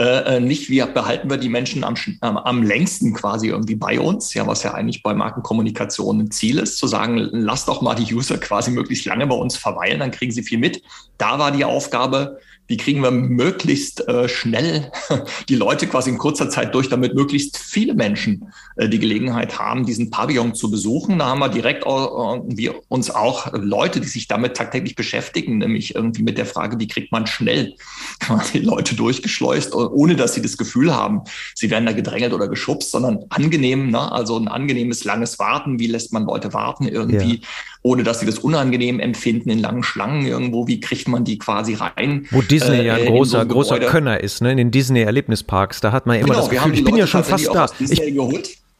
äh, 0.00 0.36
äh, 0.36 0.40
nicht, 0.40 0.70
wie 0.70 0.80
behalten 0.80 1.28
wir 1.28 1.36
die 1.36 1.48
Menschen 1.48 1.82
am, 1.84 1.94
am, 2.20 2.38
am 2.38 2.62
längsten 2.62 3.12
quasi 3.12 3.48
irgendwie 3.48 3.74
bei 3.74 4.00
uns, 4.00 4.32
ja, 4.32 4.46
was 4.46 4.62
ja 4.62 4.72
eigentlich 4.72 5.02
bei 5.02 5.12
Markenkommunikation 5.12 6.20
ein 6.20 6.30
Ziel 6.30 6.58
ist, 6.58 6.78
zu 6.78 6.86
sagen, 6.86 7.28
lass 7.32 7.66
doch 7.66 7.82
mal 7.82 7.94
die 7.94 8.14
User 8.14 8.38
quasi 8.38 8.70
möglichst 8.70 9.04
lange 9.04 9.26
bei 9.26 9.34
uns 9.34 9.56
verweilen, 9.56 9.98
dann 9.98 10.10
kriegen 10.10 10.32
sie 10.32 10.42
viel 10.42 10.58
mit. 10.58 10.82
Da 11.18 11.38
war 11.38 11.50
die 11.50 11.64
Aufgabe, 11.64 12.38
wie 12.70 12.76
kriegen 12.76 13.02
wir 13.02 13.10
möglichst 13.10 14.06
äh, 14.06 14.28
schnell 14.28 14.92
die 15.48 15.56
Leute 15.56 15.88
quasi 15.88 16.08
in 16.08 16.18
kurzer 16.18 16.48
Zeit 16.50 16.72
durch, 16.72 16.88
damit 16.88 17.16
möglichst 17.16 17.58
viele 17.58 17.94
Menschen 17.94 18.52
äh, 18.76 18.88
die 18.88 19.00
Gelegenheit 19.00 19.58
haben, 19.58 19.84
diesen 19.84 20.10
Pavillon 20.10 20.54
zu 20.54 20.70
besuchen. 20.70 21.18
Da 21.18 21.26
haben 21.26 21.40
wir 21.40 21.48
direkt 21.48 21.84
wir 21.84 22.80
uns 22.86 23.10
auch 23.10 23.52
Leute, 23.54 24.00
die 24.00 24.06
sich 24.06 24.28
damit 24.28 24.56
tagtäglich 24.56 24.94
beschäftigen, 24.94 25.58
nämlich 25.58 25.96
irgendwie 25.96 26.22
mit 26.22 26.38
der 26.38 26.46
Frage, 26.46 26.78
wie 26.78 26.86
kriegt 26.86 27.10
man 27.10 27.26
schnell 27.26 27.74
quasi 28.20 28.58
Leute 28.58 28.94
durchgeschleust, 28.94 29.74
ohne 29.74 30.14
dass 30.14 30.34
sie 30.34 30.42
das 30.42 30.56
Gefühl 30.56 30.94
haben, 30.94 31.22
sie 31.56 31.70
werden 31.70 31.86
da 31.86 31.92
gedrängelt 31.92 32.32
oder 32.32 32.46
geschubst, 32.46 32.92
sondern 32.92 33.24
angenehm, 33.30 33.90
ne? 33.90 34.12
also 34.12 34.38
ein 34.38 34.46
angenehmes 34.46 35.02
langes 35.02 35.40
Warten, 35.40 35.80
wie 35.80 35.88
lässt 35.88 36.12
man 36.12 36.24
Leute 36.24 36.52
warten 36.52 36.86
irgendwie, 36.86 37.34
ja. 37.34 37.48
Ohne 37.82 38.02
dass 38.02 38.20
sie 38.20 38.26
das 38.26 38.38
unangenehm 38.38 39.00
empfinden 39.00 39.50
in 39.50 39.58
langen 39.58 39.82
Schlangen 39.82 40.26
irgendwo, 40.26 40.66
wie 40.66 40.80
kriegt 40.80 41.08
man 41.08 41.24
die 41.24 41.38
quasi 41.38 41.74
rein. 41.74 42.26
Wo 42.30 42.42
Disney 42.42 42.78
äh, 42.78 42.86
ja 42.86 42.94
ein 42.94 43.06
großer, 43.06 43.42
so 43.42 43.48
großer 43.48 43.78
Könner 43.80 44.20
ist, 44.20 44.42
ne? 44.42 44.52
In 44.52 44.58
den 44.58 44.70
Disney-Erlebnisparks. 44.70 45.80
Da 45.80 45.92
hat 45.92 46.06
man 46.06 46.16
immer 46.16 46.26
genau, 46.26 46.40
das 46.40 46.50
Gefühl, 46.50 46.74
ich 46.74 46.84
bin 46.84 46.96
ja 46.96 47.06
schon 47.06 47.24
fast 47.24 47.46
da. 47.46 47.66
Ich, 47.78 48.00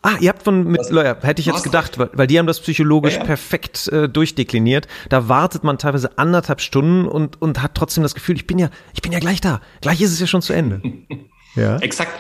Ah, 0.03 0.17
ihr 0.19 0.31
habt 0.31 0.43
von 0.43 0.65
mit 0.65 0.89
Lawyer, 0.89 1.19
hätte 1.21 1.41
ich 1.41 1.47
jetzt 1.47 1.63
gedacht, 1.63 1.99
weil, 1.99 2.09
weil 2.15 2.27
die 2.27 2.39
haben 2.39 2.47
das 2.47 2.61
psychologisch 2.61 3.15
ja, 3.15 3.21
ja. 3.21 3.27
perfekt 3.27 3.87
äh, 3.89 4.09
durchdekliniert. 4.09 4.89
Da 5.11 5.29
wartet 5.29 5.63
man 5.63 5.77
teilweise 5.77 6.17
anderthalb 6.17 6.63
Stunden 6.63 7.07
und 7.07 7.43
und 7.43 7.63
hat 7.63 7.75
trotzdem 7.75 8.03
das 8.03 8.15
Gefühl, 8.15 8.37
ich 8.37 8.47
bin 8.47 8.59
ja, 8.59 8.71
ich 8.95 9.03
bin 9.03 9.13
ja 9.13 9.19
gleich 9.19 9.43
da. 9.43 9.61
Gleich 9.83 10.01
ist 10.01 10.13
es 10.13 10.21
ja 10.21 10.27
schon 10.27 10.41
zu 10.41 10.55
Ende. 10.55 10.81
ja. 11.55 11.77
Exakt. 11.79 12.13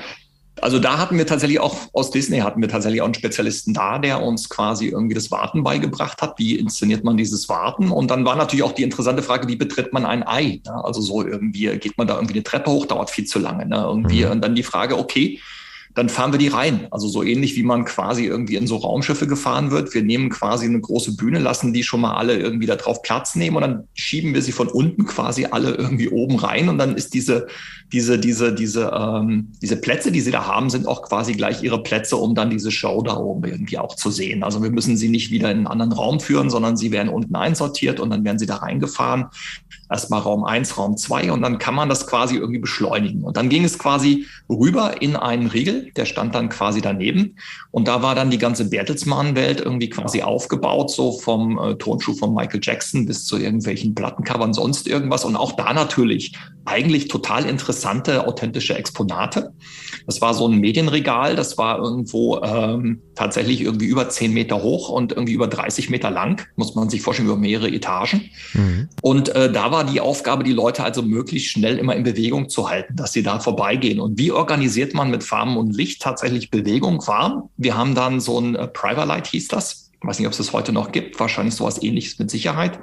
Also 0.61 0.79
da 0.79 0.99
hatten 0.99 1.17
wir 1.17 1.27
tatsächlich 1.27 1.61
auch 1.61 1.77
aus 1.93 2.11
Disney 2.11 2.39
hatten 2.39 2.61
wir 2.61 2.69
tatsächlich 2.69 3.01
auch 3.01 3.07
einen 3.07 3.15
Spezialisten 3.15 3.75
da, 3.75 3.99
der 3.99 4.23
uns 4.23 4.49
quasi 4.49 4.87
irgendwie 4.87 5.15
das 5.15 5.31
Warten 5.31 5.63
beigebracht 5.63 6.23
hat. 6.23 6.39
Wie 6.39 6.57
inszeniert 6.57 7.05
man 7.05 7.17
dieses 7.17 7.49
Warten? 7.49 7.91
Und 7.91 8.11
dann 8.11 8.25
war 8.25 8.37
natürlich 8.37 8.63
auch 8.63 8.73
die 8.73 8.83
interessante 8.83 9.23
Frage, 9.23 9.49
wie 9.49 9.57
betritt 9.57 9.93
man 9.93 10.07
ein 10.07 10.27
Ei? 10.27 10.61
Ne? 10.65 10.85
Also 10.85 11.01
so 11.01 11.25
irgendwie 11.25 11.77
geht 11.79 11.97
man 11.99 12.07
da 12.07 12.15
irgendwie 12.15 12.35
eine 12.35 12.43
Treppe 12.43 12.71
hoch, 12.71 12.87
dauert 12.87 13.11
viel 13.11 13.25
zu 13.25 13.39
lange. 13.39 13.67
Ne? 13.67 13.77
Irgendwie 13.77 14.25
mhm. 14.25 14.33
und 14.33 14.41
dann 14.43 14.55
die 14.55 14.63
Frage, 14.63 14.99
okay, 14.99 15.41
dann 15.95 16.09
fahren 16.09 16.33
wir 16.33 16.39
die 16.39 16.49
rein. 16.49 16.87
Also 16.91 17.09
so 17.09 17.23
ähnlich 17.23 17.57
wie 17.57 17.63
man 17.63 17.85
quasi 17.85 18.25
irgendwie 18.25 18.57
in 18.57 18.67
so 18.67 18.77
Raumschiffe 18.77 19.27
gefahren 19.27 19.71
wird. 19.71 19.93
Wir 19.95 20.03
nehmen 20.03 20.31
quasi 20.31 20.67
eine 20.67 20.81
große 20.81 21.17
Bühne, 21.17 21.39
lassen 21.39 21.73
die 21.73 21.83
schon 21.83 22.01
mal 22.01 22.15
alle 22.15 22.39
irgendwie 22.39 22.67
da 22.67 22.77
drauf 22.77 23.03
Platz 23.03 23.35
nehmen 23.35 23.57
und 23.57 23.63
dann 23.63 23.85
schieben 23.95 24.35
wir 24.35 24.43
sie 24.43 24.53
von 24.53 24.69
unten 24.69 25.07
quasi 25.07 25.47
alle 25.47 25.75
irgendwie 25.75 26.09
oben 26.09 26.37
rein 26.37 26.69
und 26.69 26.79
dann 26.79 26.97
ist 26.97 27.15
diese 27.15 27.49
diese, 27.93 28.19
diese, 28.19 28.55
diese, 28.55 28.93
ähm, 28.95 29.49
diese 29.61 29.77
Plätze, 29.77 30.13
die 30.13 30.21
sie 30.21 30.31
da 30.31 30.47
haben, 30.47 30.71
sind 30.71 30.87
auch 30.87 31.03
quasi 31.03 31.33
gleich 31.33 31.63
ihre 31.63 31.83
Plätze, 31.83 32.17
um 32.17 32.35
dann 32.35 32.51
diese 32.51 32.71
Show 32.71 33.03
da 33.03 33.17
oben 33.17 33.45
irgendwie 33.45 33.79
auch 33.79 33.97
zu 33.97 34.11
sehen. 34.11 34.43
Also 34.45 34.63
wir 34.63 34.71
müssen 34.71 34.97
sie 34.97 35.09
nicht 35.09 35.31
wieder 35.31 35.51
in 35.51 35.59
einen 35.59 35.67
anderen 35.67 35.93
Raum 35.93 36.21
führen, 36.21 36.51
sondern 36.51 36.77
sie 36.77 36.93
werden 36.93 37.09
unten 37.09 37.35
einsortiert 37.35 37.99
und 37.99 38.11
dann 38.11 38.25
werden 38.25 38.39
sie 38.39 38.47
da 38.47 38.57
reingefahren. 38.57 39.27
Erstmal 39.91 40.21
Raum 40.21 40.45
eins, 40.45 40.79
Raum 40.79 40.97
zwei 40.97 41.33
und 41.33 41.43
dann 41.43 41.59
kann 41.59 41.75
man 41.75 41.89
das 41.89 42.07
quasi 42.07 42.37
irgendwie 42.37 42.61
beschleunigen. 42.61 43.25
Und 43.25 43.37
dann 43.37 43.49
ging 43.49 43.65
es 43.65 43.79
quasi 43.79 44.27
rüber 44.49 45.03
in 45.03 45.17
einen 45.17 45.49
Riegel, 45.49 45.80
der 45.97 46.05
stand 46.05 46.35
dann 46.35 46.49
quasi 46.49 46.81
daneben. 46.81 47.37
Und 47.71 47.89
da 47.89 48.03
war 48.03 48.15
dann 48.15 48.31
die 48.31 48.39
ganze 48.39 48.69
Bertelsmann-Welt 48.69 49.61
irgendwie 49.61 49.89
quasi 49.91 50.23
aufgebaut, 50.23 50.91
so 50.91 51.13
vom 51.13 51.59
äh, 51.59 51.75
Tonschuh 51.77 52.15
von 52.15 52.35
Michael 52.35 52.61
Jackson 52.63 53.07
bis 53.07 53.27
zu 53.27 53.39
irgendwelchen 53.39 53.95
Plattencovern, 53.95 54.53
sonst 54.53 54.87
irgendwas. 54.87 55.25
Und 55.25 55.37
auch 55.37 55.53
da 55.53 55.73
natürlich 55.73 56.33
eigentlich 56.65 57.09
total 57.09 57.47
interessante, 57.47 58.27
authentische 58.27 58.75
Exponate. 58.75 59.53
Das 60.07 60.21
war 60.21 60.35
so 60.35 60.47
ein 60.47 60.59
Medienregal, 60.59 61.37
das 61.37 61.59
war 61.59 61.79
irgendwo 61.79 62.41
ähm, 62.43 63.01
tatsächlich 63.15 63.63
irgendwie 63.63 63.87
über 63.87 64.09
zehn 64.09 64.33
Meter 64.33 64.63
hoch 64.63 64.89
und 64.89 65.13
irgendwie 65.13 65.33
über 65.33 65.49
30 65.49 65.91
Meter 65.91 66.11
lang, 66.11 66.47
muss 66.57 66.75
man 66.75 66.89
sich 66.91 67.03
vorstellen, 67.03 67.29
über 67.29 67.39
mehrere 67.39 67.69
Etagen. 67.69 68.31
Mhm. 68.55 68.89
Und 69.03 69.29
äh, 69.31 69.53
da 69.53 69.73
war 69.73 69.85
die 69.85 70.01
Aufgabe, 70.01 70.45
die 70.45 70.53
Leute 70.53 70.85
also 70.85 71.03
möglichst 71.03 71.51
schnell 71.51 71.79
immer 71.79 71.97
in 71.97 72.03
Bewegung 72.03 72.49
zu 72.49 72.69
halten, 72.69 72.97
dass 72.97 73.13
sie 73.13 73.23
da 73.23 73.41
vorbeigehen. 73.41 74.01
Und 74.01 74.19
wie 74.19 74.33
organisiert 74.33 74.95
man 74.95 75.11
mit 75.11 75.25
Farben 75.25 75.57
und 75.57 75.75
Licht 75.75 76.03
tatsächlich 76.03 76.51
Bewegung 76.51 77.07
war? 77.07 77.49
Wir 77.57 77.77
haben 77.77 77.95
dann 77.95 78.21
so 78.21 78.41
ein 78.41 78.55
äh, 78.55 78.67
Private 78.69 79.07
Light 79.07 79.27
hieß 79.29 79.49
das. 79.49 79.91
Ich 80.03 80.09
weiß 80.09 80.19
nicht, 80.19 80.27
ob 80.27 80.33
es 80.33 80.39
das 80.39 80.53
heute 80.53 80.73
noch 80.73 80.93
gibt. 80.93 81.21
Wahrscheinlich 81.21 81.55
sowas 81.55 81.83
ähnliches 81.83 82.19
mit 82.19 82.31
Sicherheit. 82.31 82.79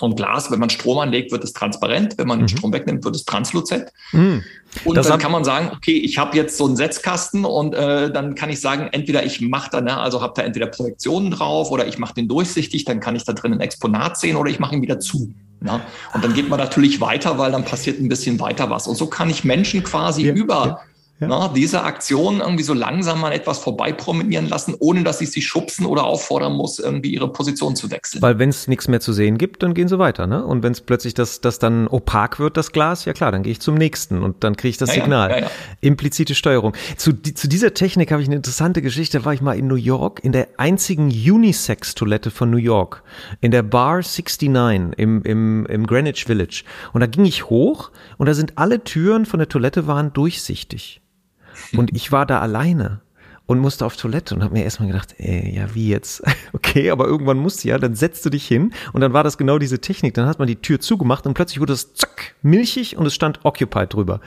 Ein 0.00 0.16
Glas, 0.16 0.50
wenn 0.50 0.58
man 0.58 0.70
Strom 0.70 0.98
anlegt, 0.98 1.32
wird 1.32 1.44
es 1.44 1.52
transparent. 1.52 2.18
Wenn 2.18 2.26
man 2.26 2.40
den 2.40 2.44
mhm. 2.44 2.48
Strom 2.48 2.72
wegnimmt, 2.72 3.04
wird 3.04 3.16
es 3.16 3.24
transluzent. 3.24 3.90
Mhm. 4.12 4.42
Und 4.84 4.96
das 4.96 5.06
dann 5.06 5.20
kann 5.20 5.30
man 5.30 5.44
sagen, 5.44 5.70
okay, 5.74 5.96
ich 5.96 6.18
habe 6.18 6.36
jetzt 6.36 6.56
so 6.56 6.66
einen 6.66 6.76
Setzkasten 6.76 7.44
und 7.44 7.74
äh, 7.74 8.12
dann 8.12 8.34
kann 8.34 8.50
ich 8.50 8.60
sagen, 8.60 8.88
entweder 8.90 9.24
ich 9.24 9.40
mache 9.40 9.70
da, 9.70 9.80
ne, 9.80 9.96
also 9.96 10.20
habe 10.20 10.34
da 10.36 10.42
entweder 10.42 10.66
Projektionen 10.66 11.30
drauf 11.30 11.70
oder 11.70 11.86
ich 11.86 11.98
mache 11.98 12.14
den 12.14 12.28
durchsichtig, 12.28 12.84
dann 12.84 12.98
kann 12.98 13.14
ich 13.14 13.24
da 13.24 13.32
drin 13.32 13.52
ein 13.52 13.60
Exponat 13.60 14.18
sehen 14.18 14.36
oder 14.36 14.50
ich 14.50 14.58
mache 14.58 14.74
ihn 14.74 14.82
wieder 14.82 14.98
zu. 14.98 15.32
Ne? 15.60 15.80
Und 16.12 16.24
dann 16.24 16.34
geht 16.34 16.48
man 16.48 16.58
natürlich 16.58 17.00
weiter, 17.00 17.38
weil 17.38 17.52
dann 17.52 17.64
passiert 17.64 18.00
ein 18.00 18.08
bisschen 18.08 18.40
weiter 18.40 18.68
was. 18.68 18.86
Und 18.86 18.96
so 18.96 19.06
kann 19.06 19.30
ich 19.30 19.44
Menschen 19.44 19.84
quasi 19.84 20.26
ja, 20.26 20.34
über 20.34 20.80
ja. 21.20 21.28
Na, 21.28 21.48
diese 21.48 21.82
Aktion 21.84 22.40
irgendwie 22.40 22.64
so 22.64 22.74
langsam 22.74 23.22
an 23.22 23.30
etwas 23.30 23.60
vorbei 23.60 23.92
promenieren 23.92 24.48
lassen, 24.48 24.74
ohne 24.80 25.04
dass 25.04 25.20
ich 25.20 25.30
sie 25.30 25.42
schubsen 25.42 25.86
oder 25.86 26.04
auffordern 26.04 26.54
muss, 26.54 26.80
irgendwie 26.80 27.14
ihre 27.14 27.32
Position 27.32 27.76
zu 27.76 27.90
wechseln. 27.92 28.20
Weil 28.20 28.40
wenn 28.40 28.48
es 28.48 28.66
nichts 28.66 28.88
mehr 28.88 28.98
zu 29.00 29.12
sehen 29.12 29.38
gibt, 29.38 29.62
dann 29.62 29.74
gehen 29.74 29.86
sie 29.86 30.00
weiter, 30.00 30.26
ne? 30.26 30.44
Und 30.44 30.64
wenn 30.64 30.72
es 30.72 30.80
plötzlich 30.80 31.14
das, 31.14 31.40
das 31.40 31.60
dann 31.60 31.86
opak 31.86 32.40
wird, 32.40 32.56
das 32.56 32.72
Glas, 32.72 33.04
ja 33.04 33.12
klar, 33.12 33.30
dann 33.30 33.44
gehe 33.44 33.52
ich 33.52 33.60
zum 33.60 33.76
nächsten 33.76 34.24
und 34.24 34.42
dann 34.42 34.56
kriege 34.56 34.70
ich 34.70 34.76
das 34.76 34.88
ja, 34.88 35.02
Signal. 35.02 35.42
Ja, 35.42 35.50
Implizite 35.80 36.34
Steuerung. 36.34 36.72
Zu, 36.96 37.12
die, 37.12 37.32
zu 37.32 37.48
dieser 37.48 37.74
Technik 37.74 38.10
habe 38.10 38.20
ich 38.20 38.28
eine 38.28 38.36
interessante 38.36 38.82
Geschichte. 38.82 39.20
Da 39.20 39.24
war 39.24 39.34
ich 39.34 39.40
mal 39.40 39.56
in 39.56 39.68
New 39.68 39.76
York, 39.76 40.18
in 40.24 40.32
der 40.32 40.48
einzigen 40.56 41.10
Unisex-Toilette 41.10 42.32
von 42.32 42.50
New 42.50 42.56
York, 42.56 43.04
in 43.40 43.52
der 43.52 43.62
Bar 43.62 44.02
69 44.02 44.94
im, 44.96 45.22
im, 45.22 45.66
im 45.66 45.86
Greenwich 45.86 46.24
Village. 46.24 46.64
Und 46.92 47.02
da 47.02 47.06
ging 47.06 47.24
ich 47.24 47.48
hoch 47.50 47.92
und 48.18 48.26
da 48.26 48.34
sind 48.34 48.58
alle 48.58 48.82
Türen 48.82 49.26
von 49.26 49.38
der 49.38 49.48
Toilette 49.48 49.86
waren 49.86 50.12
durchsichtig. 50.12 51.00
Und 51.76 51.94
ich 51.94 52.12
war 52.12 52.26
da 52.26 52.40
alleine 52.40 53.00
und 53.46 53.58
musste 53.58 53.84
auf 53.84 53.96
Toilette 53.96 54.34
und 54.34 54.42
habe 54.42 54.54
mir 54.54 54.64
erstmal 54.64 54.88
gedacht, 54.88 55.14
ey, 55.18 55.54
ja, 55.54 55.74
wie 55.74 55.88
jetzt? 55.88 56.22
Okay, 56.52 56.90
aber 56.90 57.06
irgendwann 57.06 57.36
musst 57.36 57.64
du 57.64 57.68
ja, 57.68 57.78
dann 57.78 57.94
setzt 57.94 58.24
du 58.24 58.30
dich 58.30 58.46
hin 58.46 58.72
und 58.92 59.00
dann 59.00 59.12
war 59.12 59.24
das 59.24 59.38
genau 59.38 59.58
diese 59.58 59.80
Technik. 59.80 60.14
Dann 60.14 60.26
hat 60.26 60.38
man 60.38 60.46
die 60.46 60.56
Tür 60.56 60.80
zugemacht 60.80 61.26
und 61.26 61.34
plötzlich 61.34 61.60
wurde 61.60 61.72
es 61.72 61.94
zack, 61.94 62.34
milchig 62.42 62.96
und 62.96 63.06
es 63.06 63.14
stand 63.14 63.40
Occupied 63.44 63.92
drüber. 63.92 64.20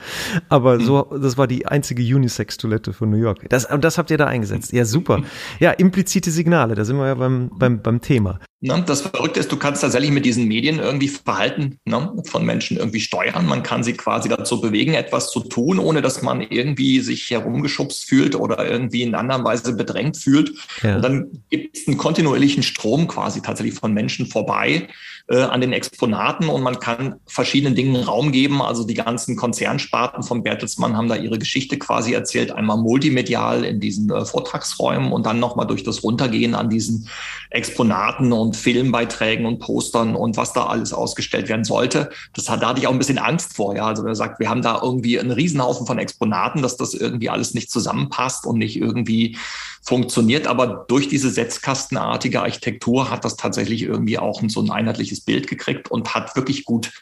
Aber 0.48 0.78
so, 0.78 1.02
das 1.20 1.38
war 1.38 1.46
die 1.46 1.66
einzige 1.66 2.02
Unisex-Toilette 2.02 2.92
von 2.92 3.10
New 3.10 3.16
York. 3.16 3.48
Das, 3.48 3.66
das 3.80 3.98
habt 3.98 4.10
ihr 4.10 4.18
da 4.18 4.26
eingesetzt. 4.26 4.72
Ja, 4.72 4.84
super. 4.84 5.22
Ja, 5.58 5.72
implizite 5.72 6.30
Signale, 6.30 6.74
da 6.74 6.84
sind 6.84 6.96
wir 6.98 7.06
ja 7.06 7.14
beim, 7.14 7.50
beim, 7.58 7.82
beim 7.82 8.00
Thema. 8.00 8.38
Ne? 8.60 8.82
Das 8.86 9.02
Verrückte 9.02 9.38
ist, 9.38 9.52
du 9.52 9.56
kannst 9.56 9.82
tatsächlich 9.82 10.10
mit 10.10 10.24
diesen 10.24 10.48
Medien 10.48 10.80
irgendwie 10.80 11.08
Verhalten 11.08 11.78
ne, 11.84 12.12
von 12.24 12.44
Menschen 12.44 12.76
irgendwie 12.76 13.00
steuern. 13.00 13.46
Man 13.46 13.62
kann 13.62 13.84
sie 13.84 13.92
quasi 13.92 14.28
dazu 14.28 14.60
bewegen, 14.60 14.94
etwas 14.94 15.30
zu 15.30 15.40
tun, 15.40 15.78
ohne 15.78 16.02
dass 16.02 16.22
man 16.22 16.40
irgendwie 16.40 17.00
sich 17.00 17.30
herumgeschubst 17.30 18.04
fühlt 18.04 18.34
oder 18.34 18.68
irgendwie 18.68 19.07
in 19.08 19.14
anderer 19.14 19.44
Weise 19.44 19.74
bedrängt 19.74 20.16
fühlt. 20.16 20.52
Ja. 20.82 20.96
Und 20.96 21.02
dann 21.02 21.42
gibt 21.50 21.76
es 21.76 21.88
einen 21.88 21.96
kontinuierlichen 21.96 22.62
Strom 22.62 23.08
quasi 23.08 23.42
tatsächlich 23.42 23.74
von 23.74 23.92
Menschen 23.92 24.26
vorbei, 24.26 24.88
äh, 25.30 25.42
an 25.42 25.60
den 25.60 25.72
Exponaten 25.72 26.48
und 26.48 26.62
man 26.62 26.80
kann 26.80 27.16
verschiedenen 27.26 27.74
Dingen 27.74 27.96
Raum 27.96 28.32
geben. 28.32 28.62
Also 28.62 28.84
die 28.84 28.94
ganzen 28.94 29.36
Konzernsparten 29.36 30.22
von 30.22 30.42
Bertelsmann 30.42 30.96
haben 30.96 31.08
da 31.08 31.16
ihre 31.16 31.38
Geschichte 31.38 31.78
quasi 31.78 32.14
erzählt, 32.14 32.50
einmal 32.50 32.78
multimedial 32.78 33.64
in 33.64 33.78
diesen 33.78 34.10
äh, 34.10 34.24
Vortragsräumen 34.24 35.12
und 35.12 35.26
dann 35.26 35.38
nochmal 35.38 35.66
durch 35.66 35.82
das 35.84 36.02
Runtergehen 36.02 36.54
an 36.54 36.70
diesen 36.70 37.08
Exponaten 37.50 38.32
und 38.32 38.56
Filmbeiträgen 38.56 39.44
und 39.44 39.58
Postern 39.58 40.16
und 40.16 40.36
was 40.36 40.52
da 40.52 40.66
alles 40.66 40.92
ausgestellt 40.92 41.48
werden 41.48 41.64
sollte. 41.64 42.10
Das 42.34 42.48
hat, 42.48 42.62
da 42.62 42.68
hatte 42.68 42.80
ich 42.80 42.86
auch 42.86 42.92
ein 42.92 42.98
bisschen 42.98 43.18
Angst 43.18 43.54
vor. 43.54 43.76
Ja, 43.76 43.86
also 43.86 44.06
er 44.06 44.14
sagt, 44.14 44.40
wir 44.40 44.48
haben 44.48 44.62
da 44.62 44.80
irgendwie 44.82 45.18
einen 45.18 45.30
Riesenhaufen 45.30 45.86
von 45.86 45.98
Exponaten, 45.98 46.62
dass 46.62 46.76
das 46.76 46.94
irgendwie 46.94 47.28
alles 47.28 47.52
nicht 47.52 47.70
zusammenpasst 47.70 48.46
und 48.46 48.58
nicht 48.58 48.76
irgendwie 48.76 49.36
funktioniert. 49.82 50.46
Aber 50.46 50.84
durch 50.88 51.08
diese 51.08 51.30
setzkastenartige 51.30 52.42
Architektur 52.42 53.10
hat 53.10 53.24
das 53.24 53.36
tatsächlich 53.36 53.82
irgendwie 53.82 54.18
auch 54.18 54.42
so 54.48 54.60
ein 54.60 54.70
einheitliches 54.70 55.17
Bild 55.20 55.48
gekriegt 55.48 55.90
und 55.90 56.14
hat 56.14 56.34
wirklich 56.36 56.64
gut 56.64 56.92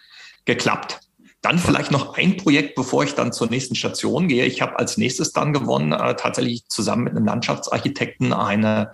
geklappt. 0.45 1.01
Dann 1.43 1.59
vielleicht 1.59 1.91
noch 1.91 2.17
ein 2.17 2.37
Projekt, 2.37 2.75
bevor 2.75 3.05
ich 3.05 3.15
dann 3.15 3.33
zur 3.33 3.49
nächsten 3.49 3.75
Station 3.75 4.27
gehe. 4.27 4.47
Ich 4.47 4.63
habe 4.63 4.79
als 4.79 4.97
nächstes 4.97 5.33
dann 5.33 5.53
gewonnen, 5.53 5.93
äh, 5.93 6.17
tatsächlich 6.17 6.67
zusammen 6.69 7.05
mit 7.05 7.17
einem 7.17 7.27
Landschaftsarchitekten 7.27 8.33
eine 8.33 8.93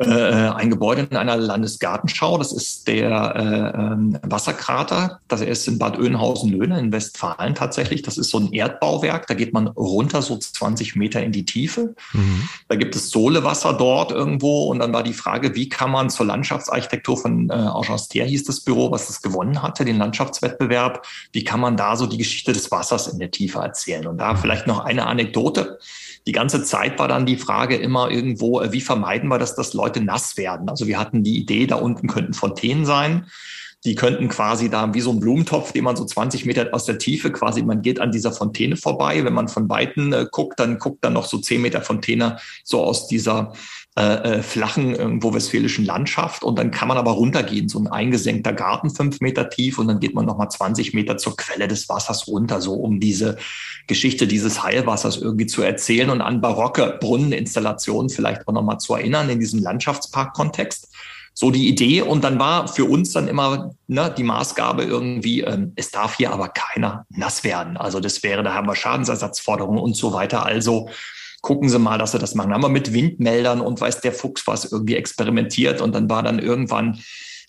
äh, 0.00 0.50
ein 0.54 0.70
Gebäude 0.70 1.06
in 1.10 1.16
einer 1.16 1.36
Landesgartenschau. 1.36 2.38
Das 2.38 2.52
ist 2.52 2.88
der 2.88 3.34
äh, 3.36 3.78
ähm, 3.78 4.18
Wasserkrater. 4.22 5.20
Das 5.28 5.40
ist 5.42 5.68
in 5.68 5.78
Bad 5.78 5.98
Oeynhausen-Löhne 5.98 6.78
in 6.78 6.92
Westfalen 6.92 7.54
tatsächlich. 7.54 8.02
Das 8.02 8.16
ist 8.16 8.30
so 8.30 8.38
ein 8.38 8.52
Erdbauwerk. 8.52 9.26
Da 9.26 9.34
geht 9.34 9.52
man 9.52 9.68
runter 9.68 10.22
so 10.22 10.36
20 10.36 10.96
Meter 10.96 11.22
in 11.22 11.32
die 11.32 11.44
Tiefe. 11.44 11.94
Mhm. 12.12 12.48
Da 12.68 12.76
gibt 12.76 12.96
es 12.96 13.10
Sohlewasser 13.10 13.74
dort 13.74 14.10
irgendwo. 14.10 14.68
Und 14.70 14.78
dann 14.78 14.92
war 14.92 15.02
die 15.02 15.12
Frage, 15.12 15.54
wie 15.54 15.68
kann 15.68 15.90
man 15.90 16.08
zur 16.08 16.26
Landschaftsarchitektur 16.26 17.18
von 17.18 17.50
äh, 17.50 17.52
Augenster 17.52 18.24
hieß 18.24 18.44
das 18.44 18.60
Büro, 18.60 18.90
was 18.90 19.06
das 19.06 19.20
gewonnen 19.20 19.62
hatte, 19.62 19.84
den 19.84 19.98
Landschaftswettbewerb. 19.98 21.06
Wie 21.32 21.44
kann 21.44 21.60
man 21.60 21.76
da 21.76 21.96
so 21.96 22.06
die 22.06 22.18
Geschichte 22.18 22.52
des 22.52 22.70
Wassers 22.70 23.08
in 23.08 23.18
der 23.18 23.30
Tiefe 23.30 23.58
erzählen? 23.58 24.06
Und 24.06 24.18
da 24.18 24.34
vielleicht 24.34 24.66
noch 24.66 24.84
eine 24.84 25.06
Anekdote 25.06 25.78
die 26.26 26.32
ganze 26.32 26.62
Zeit 26.64 26.98
war 26.98 27.08
dann 27.08 27.26
die 27.26 27.36
Frage 27.36 27.76
immer 27.76 28.10
irgendwo, 28.10 28.60
äh, 28.60 28.72
wie 28.72 28.80
vermeiden 28.80 29.28
wir 29.28 29.38
das, 29.38 29.54
dass 29.54 29.74
Leute 29.74 30.02
nass 30.02 30.36
werden? 30.36 30.68
Also 30.68 30.86
wir 30.86 30.98
hatten 30.98 31.22
die 31.22 31.38
Idee, 31.38 31.66
da 31.66 31.76
unten 31.76 32.08
könnten 32.08 32.34
Fontänen 32.34 32.84
sein. 32.84 33.26
Die 33.84 33.94
könnten 33.94 34.28
quasi 34.28 34.68
da 34.68 34.92
wie 34.92 35.00
so 35.00 35.10
ein 35.10 35.20
Blumentopf, 35.20 35.72
den 35.72 35.84
man 35.84 35.96
so 35.96 36.04
20 36.04 36.44
Meter 36.44 36.68
aus 36.72 36.84
der 36.84 36.98
Tiefe 36.98 37.32
quasi, 37.32 37.62
man 37.62 37.80
geht 37.80 37.98
an 37.98 38.12
dieser 38.12 38.30
Fontäne 38.30 38.76
vorbei. 38.76 39.24
Wenn 39.24 39.32
man 39.32 39.48
von 39.48 39.70
Weitem 39.70 40.12
äh, 40.12 40.26
guckt, 40.30 40.60
dann 40.60 40.78
guckt 40.78 41.02
dann 41.02 41.14
noch 41.14 41.24
so 41.24 41.38
10 41.38 41.62
Meter 41.62 41.80
Fontäne 41.80 42.38
so 42.62 42.84
aus 42.84 43.08
dieser 43.08 43.54
äh, 43.98 44.38
äh, 44.38 44.42
flachen 44.44 44.94
irgendwo 44.94 45.34
westfälischen 45.34 45.84
Landschaft 45.84 46.44
und 46.44 46.60
dann 46.60 46.70
kann 46.70 46.86
man 46.86 46.96
aber 46.96 47.10
runtergehen, 47.10 47.68
so 47.68 47.80
ein 47.80 47.88
eingesenkter 47.88 48.52
Garten 48.52 48.88
fünf 48.88 49.20
Meter 49.20 49.50
tief 49.50 49.80
und 49.80 49.88
dann 49.88 49.98
geht 49.98 50.14
man 50.14 50.26
nochmal 50.26 50.48
20 50.48 50.94
Meter 50.94 51.16
zur 51.16 51.36
Quelle 51.36 51.66
des 51.66 51.88
Wassers 51.88 52.28
runter, 52.28 52.60
so 52.60 52.74
um 52.74 53.00
diese 53.00 53.36
Geschichte 53.88 54.28
dieses 54.28 54.62
Heilwassers 54.62 55.16
irgendwie 55.16 55.46
zu 55.46 55.62
erzählen 55.62 56.08
und 56.08 56.20
an 56.20 56.40
barocke 56.40 56.98
Brunneninstallationen 57.00 58.10
vielleicht 58.10 58.46
auch 58.46 58.52
nochmal 58.52 58.78
zu 58.78 58.94
erinnern 58.94 59.28
in 59.28 59.40
diesem 59.40 59.60
Landschaftspark-Kontext. 59.60 60.94
So 61.34 61.50
die 61.50 61.66
Idee 61.68 62.02
und 62.02 62.22
dann 62.22 62.38
war 62.38 62.68
für 62.68 62.84
uns 62.84 63.12
dann 63.12 63.26
immer 63.26 63.74
ne, 63.88 64.14
die 64.16 64.22
Maßgabe 64.22 64.84
irgendwie, 64.84 65.40
ähm, 65.40 65.72
es 65.74 65.90
darf 65.90 66.16
hier 66.16 66.32
aber 66.32 66.48
keiner 66.48 67.06
nass 67.10 67.42
werden. 67.42 67.76
Also 67.76 67.98
das 67.98 68.22
wäre, 68.22 68.44
da 68.44 68.54
haben 68.54 68.68
wir 68.68 68.76
Schadensersatzforderungen 68.76 69.80
und 69.80 69.96
so 69.96 70.12
weiter. 70.12 70.46
Also 70.46 70.88
gucken 71.40 71.68
Sie 71.68 71.78
mal, 71.78 71.98
dass 71.98 72.12
Sie 72.12 72.18
das 72.18 72.34
machen. 72.34 72.52
Haben 72.52 72.62
wir 72.62 72.68
mit 72.68 72.92
Windmeldern 72.92 73.60
und 73.60 73.80
weiß 73.80 74.00
der 74.00 74.12
Fuchs 74.12 74.46
was 74.46 74.70
irgendwie 74.70 74.96
experimentiert 74.96 75.80
und 75.80 75.94
dann 75.94 76.08
war 76.10 76.22
dann 76.22 76.38
irgendwann 76.38 77.00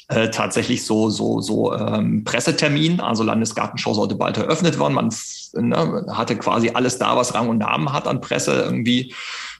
äh, 0.08 0.30
tatsächlich 0.30 0.86
so 0.86 1.10
so 1.10 1.42
so 1.42 1.74
ähm, 1.74 2.24
Pressetermin, 2.24 3.00
also 3.00 3.24
Landesgartenschau 3.24 3.94
sollte 3.94 4.16
bald 4.16 4.38
eröffnet 4.38 4.80
werden. 4.80 4.94
Man 4.94 5.14
ne, 5.54 6.06
hatte 6.12 6.38
quasi 6.38 6.72
alles 6.74 6.98
da, 6.98 7.16
was 7.16 7.34
Rang 7.34 7.50
und 7.50 7.60
Namen 7.60 7.94
hat 7.94 8.08
an 8.08 8.22
Presse 8.22 8.54
irgendwie 8.54 9.14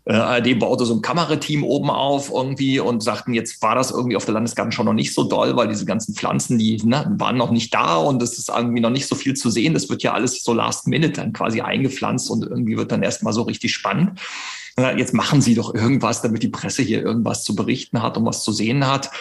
äh, 0.06 0.14
ARD 0.14 0.58
baute 0.58 0.86
so 0.86 0.96
ein 0.96 1.02
Kamerateam 1.02 1.64
oben 1.64 1.90
auf 1.90 2.32
irgendwie 2.32 2.80
und 2.80 3.04
sagten, 3.04 3.34
jetzt 3.34 3.62
war 3.62 3.76
das 3.76 3.92
irgendwie 3.92 4.16
auf 4.16 4.26
der 4.26 4.34
Landesgartenschau 4.34 4.84
noch 4.84 4.94
nicht 4.94 5.14
so 5.14 5.24
doll, 5.24 5.56
weil 5.56 5.68
diese 5.68 5.86
ganzen 5.86 6.16
Pflanzen, 6.16 6.58
die 6.58 6.82
ne, 6.84 7.14
waren 7.18 7.38
noch 7.38 7.52
nicht 7.52 7.74
da 7.74 7.98
und 7.98 8.22
es 8.22 8.38
ist 8.38 8.50
irgendwie 8.50 8.82
noch 8.82 8.90
nicht 8.90 9.08
so 9.08 9.16
viel 9.16 9.36
zu 9.36 9.50
sehen. 9.50 9.74
Das 9.74 9.90
wird 9.90 10.04
ja 10.04 10.14
alles 10.14 10.44
so 10.44 10.54
last 10.54 10.88
minute 10.88 11.14
dann 11.14 11.34
quasi 11.34 11.62
eingepflanzt 11.62 12.30
und 12.32 12.44
irgendwie 12.44 12.78
wird 12.78 12.92
dann 12.92 13.04
erstmal 13.04 13.34
so 13.34 13.44
richtig 13.44 13.74
spannend. 13.74 14.20
Jetzt 14.78 15.14
machen 15.14 15.42
Sie 15.42 15.54
doch 15.54 15.76
irgendwas, 15.76 16.22
damit 16.22 16.44
die 16.44 16.50
Presse 16.50 16.82
hier 16.82 17.04
irgendwas 17.04 17.44
zu 17.44 17.56
berichten 17.56 18.02
hat 18.02 18.18
und 18.18 18.26
was 18.26 18.44
zu 18.44 18.54
sehen 18.54 18.88
hat. 18.88 19.12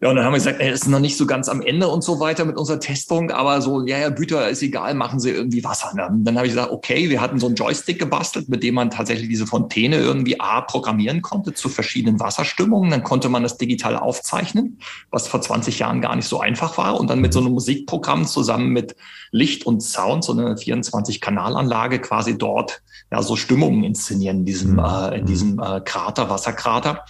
Ja, 0.00 0.10
und 0.10 0.16
dann 0.16 0.24
haben 0.24 0.32
wir 0.32 0.38
gesagt, 0.38 0.60
ey, 0.60 0.70
das 0.70 0.82
ist 0.82 0.88
noch 0.88 1.00
nicht 1.00 1.16
so 1.16 1.26
ganz 1.26 1.48
am 1.48 1.60
Ende 1.60 1.88
und 1.88 2.04
so 2.04 2.20
weiter 2.20 2.44
mit 2.44 2.56
unserer 2.56 2.78
Testung, 2.78 3.32
aber 3.32 3.60
so, 3.60 3.84
ja, 3.84 3.98
ja, 3.98 4.10
Büter 4.10 4.48
ist 4.48 4.62
egal, 4.62 4.94
machen 4.94 5.18
Sie 5.18 5.30
irgendwie 5.30 5.64
Wasser. 5.64 5.92
Ne? 5.92 6.08
Dann 6.22 6.36
habe 6.36 6.46
ich 6.46 6.52
gesagt, 6.52 6.70
okay, 6.70 7.10
wir 7.10 7.20
hatten 7.20 7.40
so 7.40 7.46
einen 7.46 7.56
Joystick 7.56 7.98
gebastelt, 7.98 8.48
mit 8.48 8.62
dem 8.62 8.74
man 8.74 8.90
tatsächlich 8.90 9.28
diese 9.28 9.48
Fontäne 9.48 9.96
irgendwie 9.96 10.38
A 10.38 10.60
programmieren 10.60 11.20
konnte 11.20 11.52
zu 11.52 11.68
verschiedenen 11.68 12.20
Wasserstimmungen. 12.20 12.90
Dann 12.90 13.02
konnte 13.02 13.28
man 13.28 13.42
das 13.42 13.58
digital 13.58 13.96
aufzeichnen, 13.96 14.78
was 15.10 15.26
vor 15.26 15.40
20 15.40 15.80
Jahren 15.80 16.00
gar 16.00 16.14
nicht 16.14 16.28
so 16.28 16.38
einfach 16.38 16.78
war. 16.78 17.00
Und 17.00 17.10
dann 17.10 17.20
mit 17.20 17.32
so 17.32 17.40
einem 17.40 17.50
Musikprogramm 17.50 18.24
zusammen 18.24 18.68
mit 18.68 18.94
Licht 19.32 19.66
und 19.66 19.82
Sound, 19.82 20.22
so 20.22 20.32
eine 20.32 20.54
24-Kanalanlage 20.54 21.98
quasi 21.98 22.38
dort 22.38 22.82
ja 23.10 23.20
so 23.20 23.34
Stimmungen 23.34 23.82
inszenieren 23.82 24.38
in 24.38 24.44
diesem, 24.44 24.72
mhm. 24.74 24.78
äh, 24.78 25.18
in 25.18 25.26
diesem 25.26 25.58
äh, 25.58 25.80
Krater, 25.80 26.30
Wasserkrater. 26.30 27.04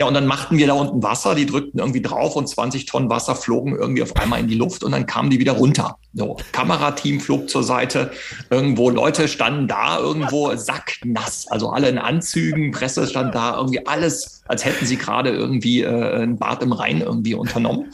Ja, 0.00 0.06
und 0.06 0.14
dann 0.14 0.26
machten 0.26 0.58
wir 0.58 0.66
da 0.66 0.72
unten 0.72 1.02
Wasser, 1.02 1.34
die 1.34 1.46
drückten 1.46 1.78
irgendwie 1.78 2.02
drauf 2.02 2.34
und 2.34 2.48
20 2.48 2.86
Tonnen 2.86 3.10
Wasser 3.10 3.36
flogen 3.36 3.76
irgendwie 3.76 4.02
auf 4.02 4.16
einmal 4.16 4.40
in 4.40 4.48
die 4.48 4.54
Luft 4.54 4.82
und 4.82 4.92
dann 4.92 5.06
kamen 5.06 5.30
die 5.30 5.38
wieder 5.38 5.52
runter. 5.52 5.96
So, 6.14 6.36
Kamerateam 6.52 7.20
flog 7.20 7.48
zur 7.48 7.62
Seite, 7.62 8.10
irgendwo 8.50 8.90
Leute 8.90 9.28
standen 9.28 9.68
da, 9.68 9.98
irgendwo 9.98 10.52
sacknass, 10.56 11.46
also 11.48 11.70
alle 11.70 11.88
in 11.88 11.98
Anzügen, 11.98 12.72
Presse 12.72 13.06
stand 13.06 13.34
da, 13.34 13.56
irgendwie 13.56 13.86
alles, 13.86 14.42
als 14.46 14.64
hätten 14.64 14.86
sie 14.86 14.96
gerade 14.96 15.30
irgendwie 15.30 15.82
äh, 15.82 16.22
ein 16.22 16.38
Bad 16.38 16.62
im 16.62 16.72
Rhein 16.72 17.00
irgendwie 17.00 17.34
unternommen. 17.34 17.92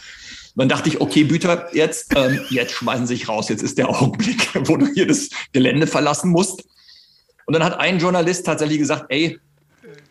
Und 0.58 0.62
dann 0.62 0.68
dachte 0.68 0.88
ich, 0.88 1.00
okay, 1.00 1.24
Büter, 1.24 1.68
jetzt, 1.72 2.16
ähm, 2.16 2.40
jetzt 2.50 2.72
schmeißen 2.72 3.06
sie 3.06 3.14
sich 3.14 3.28
raus, 3.28 3.48
jetzt 3.48 3.62
ist 3.62 3.78
der 3.78 3.88
Augenblick, 3.88 4.48
wo 4.68 4.76
du 4.76 4.86
hier 4.86 5.06
das 5.06 5.30
Gelände 5.52 5.86
verlassen 5.86 6.30
musst. 6.30 6.64
Und 7.46 7.54
dann 7.54 7.64
hat 7.64 7.78
ein 7.78 7.98
Journalist 7.98 8.44
tatsächlich 8.44 8.78
gesagt, 8.78 9.06
ey, 9.08 9.38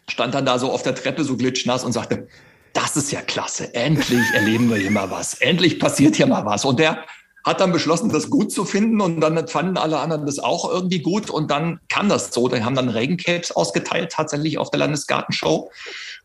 stand 0.09 0.33
dann 0.33 0.45
da 0.45 0.59
so 0.59 0.71
auf 0.71 0.83
der 0.83 0.95
Treppe 0.95 1.23
so 1.23 1.37
glitschnass 1.37 1.83
und 1.83 1.91
sagte, 1.91 2.27
das 2.73 2.95
ist 2.95 3.11
ja 3.11 3.21
klasse. 3.21 3.73
Endlich 3.73 4.23
erleben 4.33 4.69
wir 4.69 4.77
hier 4.77 4.91
mal 4.91 5.09
was. 5.09 5.35
Endlich 5.35 5.79
passiert 5.79 6.15
hier 6.15 6.27
mal 6.27 6.45
was. 6.45 6.63
Und 6.63 6.79
der 6.79 7.03
hat 7.47 7.61
dann 7.61 7.71
beschlossen, 7.71 8.09
das 8.09 8.29
gut 8.29 8.51
zu 8.51 8.65
finden 8.65 8.99
und 8.99 9.21
dann 9.21 9.47
fanden 9.47 9.77
alle 9.77 9.99
anderen 9.99 10.25
das 10.25 10.37
auch 10.37 10.69
irgendwie 10.69 10.99
gut 10.99 11.29
und 11.29 11.49
dann 11.49 11.79
kam 11.87 12.09
das 12.09 12.33
so. 12.33 12.49
Die 12.49 12.61
haben 12.61 12.75
dann 12.75 12.89
Regencapes 12.89 13.51
ausgeteilt 13.51 14.11
tatsächlich 14.11 14.57
auf 14.57 14.69
der 14.69 14.79
Landesgartenshow. 14.79 15.71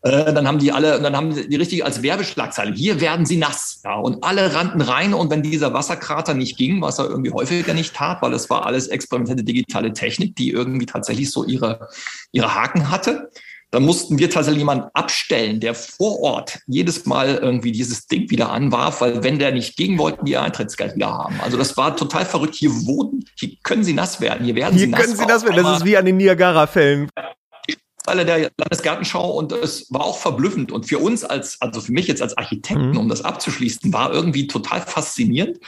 Äh, 0.02 0.32
dann 0.32 0.48
haben 0.48 0.58
die 0.58 0.72
alle, 0.72 1.00
dann 1.00 1.16
haben 1.16 1.32
die 1.32 1.56
richtig 1.56 1.84
als 1.84 2.02
Werbeschlagzeile, 2.02 2.72
hier 2.72 3.00
werden 3.00 3.24
sie 3.24 3.36
nass. 3.36 3.80
Ja, 3.84 3.94
und 3.94 4.24
alle 4.24 4.52
rannten 4.52 4.80
rein 4.80 5.14
und 5.14 5.30
wenn 5.30 5.42
dieser 5.42 5.72
Wasserkrater 5.72 6.34
nicht 6.34 6.58
ging, 6.58 6.82
was 6.82 6.98
er 6.98 7.08
irgendwie 7.08 7.30
häufiger 7.30 7.72
nicht 7.72 7.94
tat, 7.94 8.20
weil 8.20 8.34
es 8.34 8.50
war 8.50 8.66
alles 8.66 8.88
experimentelle 8.88 9.44
digitale 9.44 9.92
Technik, 9.92 10.34
die 10.34 10.50
irgendwie 10.50 10.86
tatsächlich 10.86 11.30
so 11.30 11.44
ihre, 11.44 11.88
ihre 12.32 12.52
Haken 12.52 12.90
hatte, 12.90 13.30
da 13.72 13.80
mussten 13.80 14.18
wir 14.18 14.28
tatsächlich 14.28 14.60
jemanden 14.60 14.90
abstellen, 14.92 15.58
der 15.58 15.74
vor 15.74 16.20
Ort 16.20 16.60
jedes 16.66 17.06
Mal 17.06 17.36
irgendwie 17.36 17.72
dieses 17.72 18.06
Ding 18.06 18.30
wieder 18.30 18.52
anwarf, 18.52 19.00
weil 19.00 19.24
wenn 19.24 19.38
der 19.38 19.50
nicht 19.50 19.78
ging, 19.78 19.96
wollten 19.96 20.26
die 20.26 20.32
ihr 20.32 20.42
Eintrittsgeld 20.42 20.94
wieder 20.94 21.10
haben. 21.10 21.40
Also 21.40 21.56
das 21.56 21.74
war 21.78 21.96
total 21.96 22.26
verrückt. 22.26 22.54
Hier 22.54 22.70
wurden, 22.70 23.24
hier 23.38 23.56
können 23.62 23.82
sie 23.82 23.94
nass 23.94 24.20
werden, 24.20 24.44
hier 24.44 24.54
werden 24.54 24.74
hier 24.74 24.84
sie 24.84 24.86
nass. 24.88 25.00
Hier 25.00 25.06
können 25.06 25.18
sie 25.18 25.26
nass 25.26 25.44
werden, 25.44 25.64
das 25.64 25.78
ist 25.78 25.84
wie 25.86 25.96
an 25.96 26.04
den 26.04 26.18
Niagara-Fällen. 26.18 27.08
Alle 28.04 28.26
der 28.26 28.50
Landesgartenschau 28.58 29.30
und 29.30 29.52
es 29.52 29.86
war 29.90 30.04
auch 30.04 30.18
verblüffend. 30.18 30.70
Und 30.70 30.86
für 30.86 30.98
uns 30.98 31.24
als, 31.24 31.58
also 31.62 31.80
für 31.80 31.92
mich 31.92 32.06
jetzt 32.08 32.20
als 32.20 32.36
Architekten, 32.36 32.90
mhm. 32.90 32.98
um 32.98 33.08
das 33.08 33.24
abzuschließen, 33.24 33.90
war 33.90 34.12
irgendwie 34.12 34.48
total 34.48 34.82
faszinierend. 34.82 35.58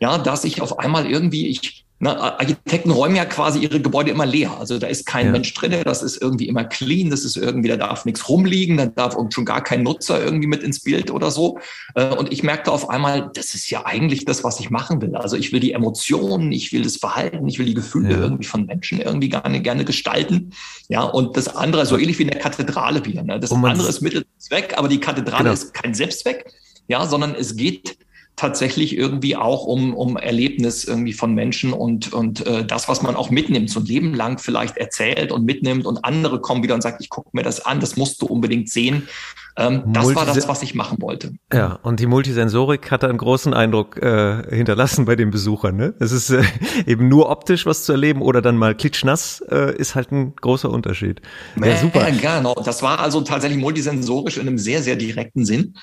Ja, 0.00 0.18
dass 0.18 0.44
ich 0.44 0.60
auf 0.60 0.78
einmal 0.78 1.10
irgendwie, 1.10 1.46
ich 1.46 1.81
na, 2.02 2.36
Architekten 2.36 2.90
räumen 2.90 3.14
ja 3.14 3.24
quasi 3.24 3.60
ihre 3.60 3.80
Gebäude 3.80 4.10
immer 4.10 4.26
leer. 4.26 4.58
Also 4.58 4.76
da 4.76 4.88
ist 4.88 5.06
kein 5.06 5.26
ja. 5.26 5.32
Mensch 5.32 5.54
drin, 5.54 5.72
das 5.84 6.02
ist 6.02 6.20
irgendwie 6.20 6.48
immer 6.48 6.64
clean, 6.64 7.10
das 7.10 7.24
ist 7.24 7.36
irgendwie, 7.36 7.68
da 7.68 7.76
darf 7.76 8.04
nichts 8.04 8.28
rumliegen, 8.28 8.76
da 8.76 8.86
darf 8.86 9.16
schon 9.30 9.44
gar 9.44 9.62
kein 9.62 9.84
Nutzer 9.84 10.20
irgendwie 10.20 10.48
mit 10.48 10.64
ins 10.64 10.80
Bild 10.80 11.12
oder 11.12 11.30
so. 11.30 11.60
Äh, 11.94 12.12
und 12.16 12.32
ich 12.32 12.42
merkte 12.42 12.72
auf 12.72 12.90
einmal, 12.90 13.30
das 13.34 13.54
ist 13.54 13.70
ja 13.70 13.86
eigentlich 13.86 14.24
das, 14.24 14.42
was 14.42 14.58
ich 14.58 14.68
machen 14.68 15.00
will. 15.00 15.14
Also 15.14 15.36
ich 15.36 15.52
will 15.52 15.60
die 15.60 15.74
Emotionen, 15.74 16.50
ich 16.50 16.72
will 16.72 16.82
das 16.82 16.96
Verhalten, 16.96 17.46
ich 17.46 17.60
will 17.60 17.66
die 17.66 17.74
Gefühle 17.74 18.10
ja. 18.10 18.18
irgendwie 18.18 18.46
von 18.46 18.66
Menschen 18.66 19.00
irgendwie 19.00 19.28
gerne, 19.28 19.62
gerne 19.62 19.84
gestalten. 19.84 20.50
Ja, 20.88 21.02
und 21.02 21.36
das 21.36 21.54
andere, 21.54 21.86
so 21.86 21.96
ähnlich 21.96 22.18
wie 22.18 22.24
in 22.24 22.30
der 22.30 22.40
Kathedrale 22.40 23.04
wieder. 23.04 23.22
Ne? 23.22 23.38
Das 23.38 23.52
andere 23.52 23.88
ist 23.88 24.00
Mittelzweck, 24.00 24.76
aber 24.76 24.88
die 24.88 24.98
Kathedrale 24.98 25.44
genau. 25.44 25.52
ist 25.52 25.72
kein 25.72 25.94
Selbstzweck, 25.94 26.52
ja, 26.88 27.06
sondern 27.06 27.36
es 27.36 27.54
geht 27.54 27.96
tatsächlich 28.36 28.96
irgendwie 28.96 29.36
auch 29.36 29.64
um, 29.64 29.94
um 29.94 30.16
Erlebnis 30.16 30.84
irgendwie 30.84 31.12
von 31.12 31.34
Menschen 31.34 31.72
und, 31.72 32.12
und 32.12 32.46
äh, 32.46 32.64
das, 32.64 32.88
was 32.88 33.02
man 33.02 33.14
auch 33.14 33.30
mitnimmt, 33.30 33.70
so 33.70 33.80
ein 33.80 33.86
Leben 33.86 34.14
lang 34.14 34.38
vielleicht 34.38 34.78
erzählt 34.78 35.32
und 35.32 35.44
mitnimmt 35.44 35.86
und 35.86 36.04
andere 36.04 36.40
kommen 36.40 36.62
wieder 36.62 36.74
und 36.74 36.80
sagen, 36.80 36.96
ich 37.00 37.10
gucke 37.10 37.30
mir 37.32 37.42
das 37.42 37.64
an, 37.64 37.80
das 37.80 37.96
musst 37.96 38.22
du 38.22 38.26
unbedingt 38.26 38.70
sehen. 38.70 39.08
Ähm, 39.56 39.82
das 39.86 40.14
war 40.14 40.24
das, 40.24 40.48
was 40.48 40.62
ich 40.62 40.74
machen 40.74 41.00
wollte. 41.02 41.34
Ja, 41.52 41.78
und 41.82 42.00
die 42.00 42.06
Multisensorik 42.06 42.90
hat 42.90 43.04
einen 43.04 43.18
großen 43.18 43.52
Eindruck 43.52 43.98
äh, 43.98 44.42
hinterlassen 44.48 45.04
bei 45.04 45.14
den 45.14 45.30
Besuchern. 45.30 45.76
Ne? 45.76 45.94
Es 46.00 46.10
ist 46.10 46.30
äh, 46.30 46.42
eben 46.86 47.08
nur 47.08 47.28
optisch 47.28 47.66
was 47.66 47.84
zu 47.84 47.92
erleben 47.92 48.22
oder 48.22 48.40
dann 48.40 48.56
mal 48.56 48.74
klitschnass, 48.74 49.42
äh, 49.50 49.76
ist 49.76 49.94
halt 49.94 50.10
ein 50.10 50.34
großer 50.36 50.70
Unterschied. 50.70 51.20
Ja, 51.62 51.76
super. 51.76 52.08
Ja, 52.08 52.38
genau. 52.38 52.54
Das 52.64 52.82
war 52.82 53.00
also 53.00 53.20
tatsächlich 53.20 53.60
multisensorisch 53.60 54.38
in 54.38 54.48
einem 54.48 54.58
sehr, 54.58 54.82
sehr 54.82 54.96
direkten 54.96 55.44
Sinn. 55.44 55.74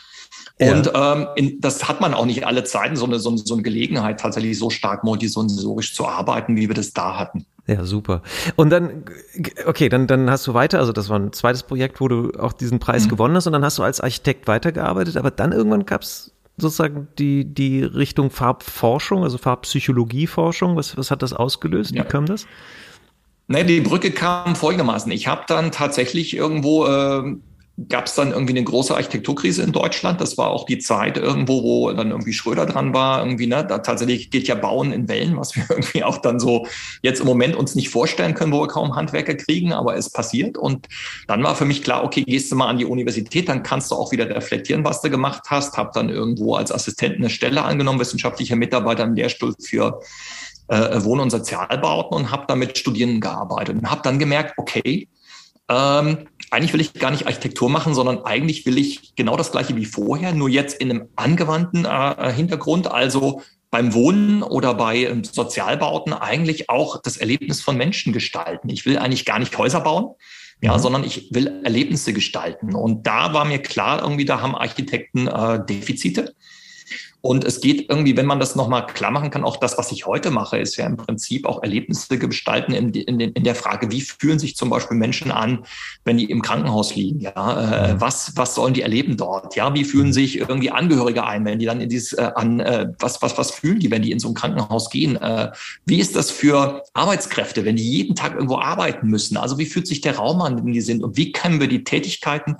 Und 0.62 0.92
ähm, 0.94 1.28
in, 1.36 1.62
das 1.62 1.88
hat 1.88 2.02
man 2.02 2.14
auch 2.14 2.26
nicht 2.26 2.46
alle 2.46 2.66
Zeiten, 2.66 2.98
so 2.98 3.06
eine, 3.06 3.20
so, 3.20 3.36
so 3.38 3.54
eine 3.54 3.64
Gelegenheit, 3.64 4.20
tatsächlich 4.20 4.60
so 4.60 4.70
stark 4.70 5.06
multisensorisch 5.06 5.96
zu 5.96 6.06
arbeiten, 6.06 6.58
wie 6.58 6.68
wir 6.68 6.76
das 6.76 6.92
da 6.92 7.18
hatten. 7.18 7.46
Ja, 7.66 7.86
super. 7.86 8.24
Und 8.56 8.70
dann, 8.72 9.06
okay, 9.66 9.90
dann, 9.90 10.08
dann 10.08 10.30
hast 10.30 10.46
du 10.48 10.54
weiter, 10.54 10.80
also 10.80 10.92
das 10.92 11.08
war 11.08 11.20
ein 11.20 11.32
zweites 11.32 11.64
Projekt, 11.64 12.02
wo 12.02 12.08
du 12.08 12.32
auch 12.38 12.52
diesen 12.52 12.80
Preis 12.80 13.06
mhm. 13.06 13.10
gewonnen 13.10 13.36
hast 13.36 13.48
und 13.48 13.54
dann 13.54 13.64
hast 13.64 13.78
du 13.78 13.84
als 13.84 14.02
Architekt 14.02 14.48
weitergearbeitet, 14.48 15.18
aber 15.18 15.32
dann 15.32 15.52
irgendwann 15.52 15.86
gab's 15.86 16.32
sozusagen 16.58 17.08
die, 17.18 17.46
die 17.46 17.84
Richtung 17.84 18.30
Farbforschung, 18.32 19.24
also 19.24 19.38
Farbpsychologieforschung? 19.38 20.76
Was, 20.76 20.98
was 20.98 21.12
hat 21.12 21.22
das 21.22 21.34
ausgelöst? 21.34 21.92
Ja. 21.92 22.04
Wie 22.04 22.08
kam 22.08 22.26
das? 22.26 22.46
Ne, 23.48 23.66
die 23.66 23.82
Brücke 23.82 24.12
kam 24.12 24.56
folgendermaßen. 24.56 25.12
Ich 25.12 25.28
habe 25.28 25.44
dann 25.48 25.72
tatsächlich 25.72 26.36
irgendwo 26.36 26.86
äh, 26.86 27.36
gab 27.88 28.08
es 28.08 28.16
dann 28.16 28.32
irgendwie 28.32 28.54
eine 28.54 28.64
große 28.64 28.94
Architekturkrise 28.94 29.64
in 29.64 29.72
Deutschland. 29.72 30.20
Das 30.20 30.38
war 30.38 30.50
auch 30.50 30.66
die 30.66 30.80
Zeit 30.80 31.18
irgendwo, 31.18 31.64
wo 31.64 31.92
dann 31.92 32.12
irgendwie 32.12 32.34
Schröder 32.34 32.66
dran 32.66 32.94
war. 32.94 33.20
Irgendwie, 33.24 33.48
ne, 33.48 33.66
da 33.66 33.78
tatsächlich 33.78 34.32
geht 34.32 34.48
ja 34.48 34.56
Bauen 34.56 34.92
in 34.92 35.08
Wellen, 35.08 35.38
was 35.38 35.56
wir 35.56 35.66
irgendwie 35.70 36.04
auch 36.04 36.18
dann 36.18 36.40
so 36.40 36.68
jetzt 37.02 37.22
im 37.22 37.28
Moment 37.28 37.56
uns 37.56 37.76
nicht 37.76 37.90
vorstellen 37.90 38.34
können, 38.34 38.52
wo 38.52 38.62
wir 38.62 38.68
kaum 38.68 38.96
Handwerker 38.96 39.36
kriegen, 39.36 39.72
aber 39.72 39.96
es 39.96 40.12
passiert. 40.12 40.58
Und 40.58 40.88
dann 41.28 41.44
war 41.44 41.56
für 41.56 41.66
mich 41.66 41.84
klar, 41.84 42.04
okay, 42.04 42.24
gehst 42.24 42.52
du 42.52 42.56
mal 42.56 42.68
an 42.68 42.78
die 42.78 42.86
Universität, 42.86 43.48
dann 43.48 43.64
kannst 43.64 43.92
du 43.92 43.96
auch 43.96 44.12
wieder 44.12 44.30
reflektieren, 44.30 44.84
was 44.84 45.02
du 45.02 45.10
gemacht 45.10 45.44
hast. 45.48 45.78
Hab 45.78 45.94
dann 45.94 46.10
irgendwo 46.10 46.56
als 46.56 46.72
Assistent 46.72 47.16
eine 47.18 47.30
Stelle 47.30 47.64
angenommen, 47.64 48.00
wissenschaftlicher 48.00 48.56
Mitarbeiter 48.56 49.04
im 49.04 49.14
Lehrstuhl 49.14 49.54
für 49.62 50.02
äh, 50.68 51.04
Wohn- 51.04 51.20
und 51.20 51.30
Sozialbauten 51.30 52.18
und 52.18 52.32
habe 52.32 52.46
dann 52.48 52.60
mit 52.60 52.78
Studierenden 52.78 53.22
gearbeitet 53.22 53.78
und 53.78 53.90
habe 53.90 54.02
dann 54.04 54.20
gemerkt, 54.20 54.56
okay, 54.58 55.08
ähm, 55.70 56.28
eigentlich 56.52 56.74
will 56.74 56.82
ich 56.82 56.94
gar 56.94 57.12
nicht 57.12 57.28
Architektur 57.28 57.70
machen, 57.70 57.94
sondern 57.94 58.24
eigentlich 58.24 58.66
will 58.66 58.78
ich 58.78 59.16
genau 59.16 59.38
das 59.38 59.52
gleiche 59.52 59.76
wie 59.76 59.86
vorher, 59.86 60.34
nur 60.34 60.50
jetzt 60.50 60.80
in 60.80 60.90
einem 60.90 61.10
angewandten 61.16 61.86
äh, 61.86 62.32
Hintergrund, 62.32 62.88
also 62.88 63.42
beim 63.72 63.94
Wohnen 63.94 64.42
oder 64.42 64.74
bei 64.74 64.98
ähm, 64.98 65.24
Sozialbauten 65.24 66.14
eigentlich 66.14 66.70
auch 66.70 67.02
das 67.02 67.18
Erlebnis 67.18 67.62
von 67.62 67.78
Menschen 67.78 68.14
gestalten. 68.14 68.70
Ich 68.70 68.86
will 68.86 68.98
eigentlich 68.98 69.26
gar 69.26 69.40
nicht 69.40 69.58
Häuser 69.58 69.82
bauen, 69.82 70.16
ja, 70.62 70.76
mhm. 70.76 70.82
sondern 70.82 71.04
ich 71.04 71.34
will 71.34 71.62
Erlebnisse 71.64 72.14
gestalten. 72.14 72.74
Und 72.74 73.06
da 73.06 73.34
war 73.34 73.46
mir 73.46 73.60
klar, 73.60 74.02
irgendwie, 74.02 74.26
da 74.26 74.42
haben 74.42 74.56
Architekten 74.56 75.28
äh, 75.28 75.64
Defizite. 75.66 76.34
Und 77.22 77.44
es 77.44 77.60
geht 77.60 77.90
irgendwie, 77.90 78.16
wenn 78.16 78.26
man 78.26 78.40
das 78.40 78.56
nochmal 78.56 78.86
klar 78.86 79.12
machen 79.12 79.30
kann, 79.30 79.44
auch 79.44 79.58
das, 79.58 79.78
was 79.78 79.92
ich 79.92 80.06
heute 80.06 80.32
mache, 80.32 80.58
ist 80.58 80.78
ja 80.78 80.86
im 80.86 80.96
Prinzip 80.96 81.46
auch 81.46 81.62
Erlebnisse 81.62 82.18
gestalten 82.18 82.72
in, 82.72 82.92
in, 82.94 83.20
in 83.20 83.44
der 83.44 83.56
Frage, 83.56 83.92
wie 83.92 84.00
fühlen 84.00 84.40
sich 84.40 84.56
zum 84.56 84.70
Beispiel 84.70 84.96
Menschen 84.96 85.30
an, 85.30 85.66
wenn 86.06 86.18
die 86.18 86.32
im 86.32 86.42
Krankenhaus 86.42 86.96
liegen? 86.96 87.20
Ja, 87.20 87.88
äh, 87.90 87.94
mhm. 87.94 88.02
was, 88.02 88.34
was 88.38 88.56
sollen 88.56 88.74
die 88.74 88.84
erleben 88.84 89.18
dort? 89.18 89.56
Ja, 89.58 89.74
wie 89.74 89.84
fühlen 89.84 90.08
mhm. 90.08 90.14
sich 90.14 90.38
irgendwie 90.38 90.72
Angehörige 90.72 91.26
ein, 91.26 91.44
wenn 91.44 91.60
die 91.60 91.66
dann 91.66 91.82
in 91.82 91.90
dieses, 91.90 92.14
äh, 92.14 92.32
an, 92.36 92.62
äh, 92.62 92.94
was, 93.00 93.22
was, 93.22 93.38
was 93.38 93.52
fühlen 93.52 93.80
die, 93.80 93.92
wenn 93.92 94.02
die 94.02 94.14
in 94.14 94.20
so 94.20 94.30
ein 94.30 94.34
Krankenhaus 94.34 94.90
gehen? 94.90 95.18
Äh, 95.18 95.52
wie 95.86 96.00
ist 96.00 96.16
das 96.16 96.32
für 96.32 96.84
Arbeitskräfte, 96.94 97.66
wenn 97.66 97.76
die 97.76 97.90
jeden 97.90 98.16
Tag 98.16 98.34
irgendwo 98.34 98.60
arbeiten 98.60 99.08
müssen? 99.08 99.36
Also 99.36 99.58
wie 99.58 99.66
fühlt 99.66 99.88
sich 99.88 100.00
der 100.00 100.16
Raum 100.16 100.42
an, 100.42 100.58
in 100.58 100.66
dem 100.66 100.74
die 100.74 100.82
sind? 100.82 101.04
Und 101.04 101.18
wie 101.18 101.34
können 101.34 101.60
wir 101.60 101.68
die 101.68 101.84
Tätigkeiten 101.84 102.56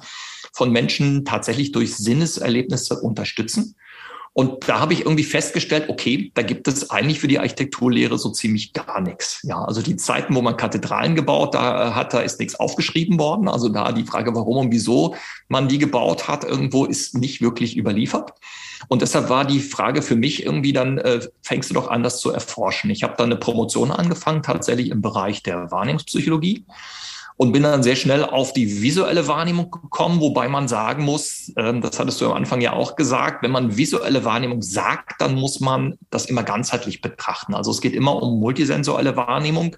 von 0.52 0.70
Menschen 0.70 1.24
tatsächlich 1.24 1.72
durch 1.72 1.96
Sinneserlebnisse 1.96 3.00
unterstützen? 3.00 3.76
Und 4.34 4.70
da 4.70 4.80
habe 4.80 4.94
ich 4.94 5.02
irgendwie 5.02 5.24
festgestellt, 5.24 5.90
okay, 5.90 6.32
da 6.36 6.42
gibt 6.42 6.68
es 6.68 6.90
eigentlich 6.90 7.20
für 7.20 7.28
die 7.28 7.40
Architekturlehre 7.40 8.18
so 8.18 8.30
ziemlich 8.30 8.74
gar 8.74 9.02
nichts. 9.02 9.42
Ja, 9.44 9.64
also 9.64 9.82
die 9.82 9.96
Zeiten, 9.96 10.36
wo 10.36 10.42
man 10.42 10.56
Kathedralen 10.56 11.16
gebaut, 11.16 11.56
da 11.56 11.96
hat, 11.96 12.14
da 12.14 12.20
ist 12.22 12.40
nichts 12.40 12.56
aufgeschrieben 12.56 13.20
worden. 13.20 13.48
Also 13.48 13.70
da 13.70 13.92
die 13.92 14.06
Frage, 14.06 14.36
warum 14.36 14.58
und 14.58 14.72
wieso 14.72 15.16
man 15.48 15.68
die 15.68 15.78
gebaut 15.78 16.28
hat, 16.28 16.44
irgendwo 16.44 16.86
ist 16.86 17.18
nicht 17.18 17.42
wirklich 17.42 17.76
überliefert. 17.76 18.34
Und 18.88 19.02
deshalb 19.02 19.30
war 19.30 19.46
die 19.46 19.60
Frage 19.60 20.02
für 20.02 20.16
mich 20.16 20.46
irgendwie 20.46 20.74
dann, 20.74 20.98
äh, 21.00 21.20
fängst 21.42 21.70
du 21.70 21.74
doch 21.74 21.90
an, 21.90 22.04
das 22.04 22.22
zu 22.22 22.32
erforschen. 22.32 22.90
Ich 22.92 23.04
habe 23.04 23.16
dann 23.18 23.32
eine 23.32 23.40
Promotion 23.40 23.92
angefangen, 23.92 24.44
tatsächlich 24.44 24.90
im 24.90 25.02
Bereich 25.02 25.44
der 25.44 25.72
Wahrnehmungspsychologie 25.72 26.66
und 27.42 27.54
bin 27.54 27.64
dann 27.64 27.84
sehr 27.84 27.96
schnell 27.96 28.26
auf 28.26 28.52
die 28.52 28.82
visuelle 28.82 29.30
Wahrnehmung 29.30 29.72
gekommen, 29.72 30.20
wobei 30.20 30.50
man 30.50 30.68
sagen 30.68 31.06
muss, 31.06 31.54
äh, 31.56 31.80
das 31.80 31.98
hattest 31.98 32.20
du 32.20 32.26
am 32.26 32.34
Anfang 32.34 32.60
ja 32.60 32.74
auch 32.74 32.98
gesagt, 32.98 33.44
wenn 33.44 33.52
man 33.52 33.78
visuelle 33.78 34.26
Wahrnehmung 34.26 34.62
sagt, 34.62 35.22
dann 35.22 35.36
muss 35.36 35.62
man 35.62 35.98
das 36.10 36.26
immer 36.26 36.44
ganzheitlich 36.44 37.00
betrachten. 37.00 37.54
Also 37.54 37.72
es 37.72 37.80
geht 37.80 37.94
immer 37.94 38.22
um 38.22 38.42
multisensuelle 38.42 39.16
Wahrnehmung. 39.16 39.78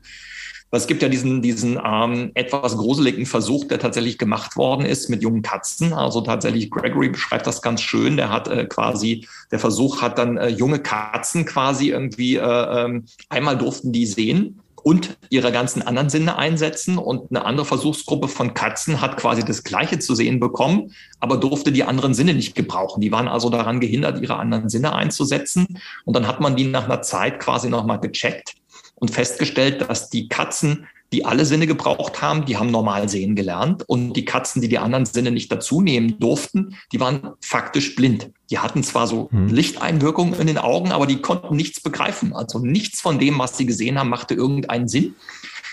Es 0.71 0.87
gibt 0.87 1.03
ja 1.03 1.09
diesen, 1.09 1.43
diesen 1.43 1.79
ähm, 1.85 2.31
etwas 2.33 2.77
gruseligen 2.77 3.27
Versuch, 3.27 3.65
der 3.65 3.77
tatsächlich 3.77 4.17
gemacht 4.17 4.57
worden 4.57 4.83
ist 4.83 5.09
mit 5.09 5.21
jungen 5.21 5.43
Katzen. 5.43 5.93
Also 5.93 6.21
tatsächlich, 6.21 6.71
Gregory 6.71 7.09
beschreibt 7.09 7.45
das 7.45 7.61
ganz 7.61 7.81
schön. 7.81 8.17
Der 8.17 8.31
hat 8.31 8.47
äh, 8.47 8.65
quasi, 8.65 9.27
der 9.51 9.59
Versuch 9.59 10.01
hat 10.01 10.17
dann 10.17 10.37
äh, 10.37 10.47
junge 10.47 10.79
Katzen 10.79 11.45
quasi 11.45 11.89
irgendwie, 11.89 12.37
äh, 12.37 12.85
ähm, 12.85 13.05
einmal 13.29 13.55
durften 13.55 13.91
die 13.91 14.07
sehen 14.07 14.60
und 14.83 15.17
ihre 15.29 15.51
ganzen 15.51 15.81
anderen 15.81 16.09
Sinne 16.09 16.37
einsetzen. 16.37 16.97
Und 16.97 17.29
eine 17.29 17.45
andere 17.45 17.65
Versuchsgruppe 17.65 18.27
von 18.27 18.53
Katzen 18.53 19.01
hat 19.01 19.17
quasi 19.17 19.43
das 19.43 19.63
Gleiche 19.63 19.99
zu 19.99 20.15
sehen 20.15 20.39
bekommen, 20.39 20.93
aber 21.19 21.37
durfte 21.37 21.71
die 21.71 21.83
anderen 21.83 22.13
Sinne 22.13 22.33
nicht 22.33 22.55
gebrauchen. 22.55 23.01
Die 23.01 23.11
waren 23.11 23.27
also 23.27 23.49
daran 23.49 23.79
gehindert, 23.79 24.21
ihre 24.21 24.37
anderen 24.37 24.69
Sinne 24.69 24.93
einzusetzen. 24.93 25.79
Und 26.05 26.15
dann 26.15 26.27
hat 26.27 26.39
man 26.39 26.55
die 26.55 26.65
nach 26.65 26.85
einer 26.85 27.01
Zeit 27.01 27.39
quasi 27.39 27.69
nochmal 27.69 27.99
gecheckt 27.99 28.55
und 28.95 29.11
festgestellt, 29.11 29.81
dass 29.89 30.09
die 30.09 30.27
Katzen 30.27 30.87
die 31.11 31.25
alle 31.25 31.45
Sinne 31.45 31.67
gebraucht 31.67 32.21
haben, 32.21 32.45
die 32.45 32.57
haben 32.57 32.71
normal 32.71 33.09
sehen 33.09 33.35
gelernt. 33.35 33.83
Und 33.87 34.13
die 34.13 34.25
Katzen, 34.25 34.61
die 34.61 34.69
die 34.69 34.79
anderen 34.79 35.05
Sinne 35.05 35.31
nicht 35.31 35.51
dazu 35.51 35.81
nehmen 35.81 36.19
durften, 36.19 36.75
die 36.91 36.99
waren 36.99 37.31
faktisch 37.41 37.95
blind. 37.95 38.31
Die 38.49 38.59
hatten 38.59 38.83
zwar 38.83 39.07
so 39.07 39.29
hm. 39.31 39.47
Lichteinwirkungen 39.47 40.39
in 40.39 40.47
den 40.47 40.57
Augen, 40.57 40.91
aber 40.91 41.07
die 41.07 41.21
konnten 41.21 41.55
nichts 41.55 41.81
begreifen. 41.81 42.33
Also 42.33 42.59
nichts 42.59 43.01
von 43.01 43.19
dem, 43.19 43.39
was 43.39 43.57
sie 43.57 43.65
gesehen 43.65 43.99
haben, 43.99 44.09
machte 44.09 44.33
irgendeinen 44.33 44.87
Sinn. 44.87 45.15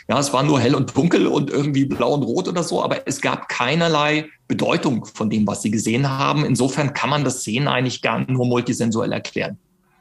Ja, 0.08 0.18
es 0.18 0.32
war 0.32 0.42
nur 0.42 0.58
hell 0.58 0.74
und 0.74 0.96
dunkel 0.96 1.26
und 1.26 1.50
irgendwie 1.50 1.84
blau 1.84 2.14
und 2.14 2.22
rot 2.22 2.48
oder 2.48 2.62
so, 2.62 2.82
aber 2.82 3.06
es 3.06 3.20
gab 3.20 3.48
keinerlei 3.48 4.30
Bedeutung 4.48 5.04
von 5.04 5.28
dem, 5.28 5.46
was 5.46 5.60
sie 5.60 5.70
gesehen 5.70 6.08
haben. 6.08 6.46
Insofern 6.46 6.94
kann 6.94 7.10
man 7.10 7.24
das 7.24 7.44
Sehen 7.44 7.68
eigentlich 7.68 8.00
gar 8.00 8.18
nur 8.30 8.46
multisensuell 8.46 9.12
erklären. 9.12 9.58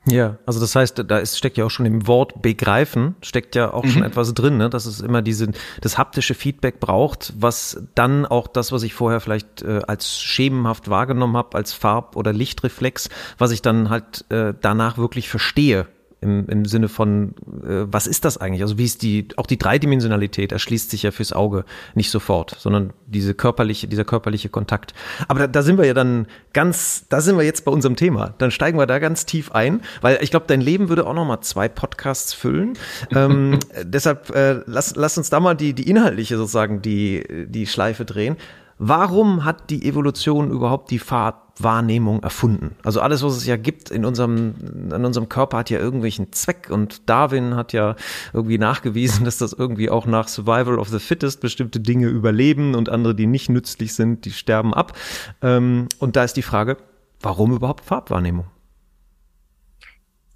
Ja, 0.10 0.38
also 0.46 0.60
das 0.60 0.76
heißt, 0.76 1.04
da 1.08 1.18
ist, 1.18 1.38
steckt 1.38 1.58
ja 1.58 1.66
auch 1.66 1.70
schon 1.70 1.86
im 1.86 2.08
Wort 2.08 2.42
begreifen, 2.42 3.16
steckt 3.22 3.56
ja 3.56 3.74
auch 3.74 3.84
mhm. 3.84 3.90
schon 3.90 4.04
etwas 4.04 4.34
drin, 4.34 4.58
ne? 4.58 4.70
dass 4.70 4.86
es 4.86 5.02
immer 5.02 5.22
diese, 5.22 5.52
das 5.82 5.98
haptische 5.98 6.34
Feedback 6.34 6.80
braucht, 6.80 7.34
was 7.38 7.82
dann 7.94 8.26
auch 8.26 8.48
das, 8.48 8.72
was 8.72 8.84
ich 8.84 8.94
vorher 8.94 9.20
vielleicht 9.20 9.64
äh, 9.64 9.82
als 9.86 10.20
schemenhaft 10.20 10.90
wahrgenommen 10.90 11.36
habe, 11.36 11.58
als 11.58 11.74
Farb- 11.74 12.16
oder 12.16 12.32
Lichtreflex, 12.32 13.10
was 13.38 13.52
ich 13.52 13.62
dann 13.62 13.90
halt 13.90 14.26
äh, 14.30 14.54
danach 14.60 14.98
wirklich 14.98 15.30
verstehe 15.30 15.88
im, 16.20 16.48
im 16.48 16.66
Sinne 16.66 16.90
von, 16.90 17.36
äh, 17.64 17.86
was 17.92 18.08
ist 18.08 18.26
das 18.26 18.38
eigentlich? 18.38 18.62
Also 18.62 18.78
wie 18.78 18.86
ist 18.86 19.02
die, 19.02 19.28
auch 19.38 19.46
die 19.46 19.58
Dreidimensionalität 19.58 20.52
erschließt 20.52 20.90
sich 20.90 21.04
ja 21.04 21.12
fürs 21.12 21.32
Auge 21.32 21.64
nicht 21.94 22.10
sofort, 22.10 22.56
sondern 22.58 22.94
diese 23.06 23.34
körperliche, 23.34 23.88
dieser 23.88 24.04
körperliche 24.04 24.50
Kontakt. 24.50 24.94
Aber 25.28 25.42
da, 25.42 25.48
da 25.48 25.62
sind 25.62 25.78
wir 25.78 25.86
ja 25.86 25.94
dann 25.94 26.28
ganz, 26.54 27.06
da 27.10 27.22
sind 27.22 27.38
wir 27.38 27.44
jetzt 27.44 27.66
bei 27.66 27.72
unserem 27.72 27.96
Thema. 27.96 28.34
Dann 28.40 28.52
steigen 28.52 28.80
wir 28.80 28.88
da 28.88 29.00
ganz 29.00 29.26
tief 29.26 29.52
ein, 29.52 29.82
weil 30.02 30.20
ich 30.22 30.32
glaube, 30.32 30.46
dein 30.48 30.62
Leben 30.62 30.90
würde 30.90 31.06
auch 31.06 31.14
noch 31.14 31.26
mal 31.26 31.42
zwei 31.42 31.68
Podcasts 31.68 32.34
füllen. 32.34 32.78
ähm, 33.14 33.60
deshalb 33.84 34.34
äh, 34.36 34.62
lass, 34.66 34.96
lass 34.96 35.18
uns 35.18 35.30
da 35.30 35.40
mal 35.40 35.56
die, 35.56 35.74
die 35.74 35.90
inhaltliche 35.90 36.38
sozusagen 36.38 36.82
die, 36.82 37.46
die 37.48 37.68
Schleife 37.68 38.06
drehen. 38.06 38.38
Warum 38.80 39.44
hat 39.44 39.72
die 39.72 39.88
Evolution 39.88 40.52
überhaupt 40.52 40.92
die 40.92 41.00
Farbwahrnehmung 41.00 42.22
erfunden? 42.22 42.76
Also 42.84 43.02
alles, 43.02 43.24
was 43.24 43.36
es 43.36 43.46
ja 43.46 43.58
gibt 43.58 43.90
in 43.90 44.06
unserem, 44.06 44.54
in 44.94 45.04
unserem 45.04 45.30
Körper 45.30 45.58
hat 45.58 45.70
ja 45.72 45.80
irgendwelchen 45.80 46.32
Zweck 46.32 46.70
und 46.70 47.10
Darwin 47.10 47.56
hat 47.56 47.74
ja 47.74 47.96
irgendwie 48.34 48.60
nachgewiesen, 48.60 49.26
dass 49.26 49.40
das 49.40 49.54
irgendwie 49.54 49.90
auch 49.90 50.06
nach 50.06 50.28
Survival 50.28 50.78
of 50.78 50.90
the 50.90 51.00
Fittest 51.00 51.42
bestimmte 51.42 51.80
Dinge 51.80 52.08
überleben 52.08 52.76
und 52.76 52.90
andere, 52.90 53.16
die 53.16 53.28
nicht 53.28 53.50
nützlich 53.50 53.94
sind, 53.94 54.26
die 54.26 54.32
sterben 54.32 54.74
ab. 54.74 54.94
Ähm, 55.42 55.88
und 55.98 56.16
da 56.16 56.24
ist 56.24 56.38
die 56.38 56.44
Frage, 56.44 56.78
warum 57.22 57.54
überhaupt 57.54 57.84
Farbwahrnehmung? 57.84 58.46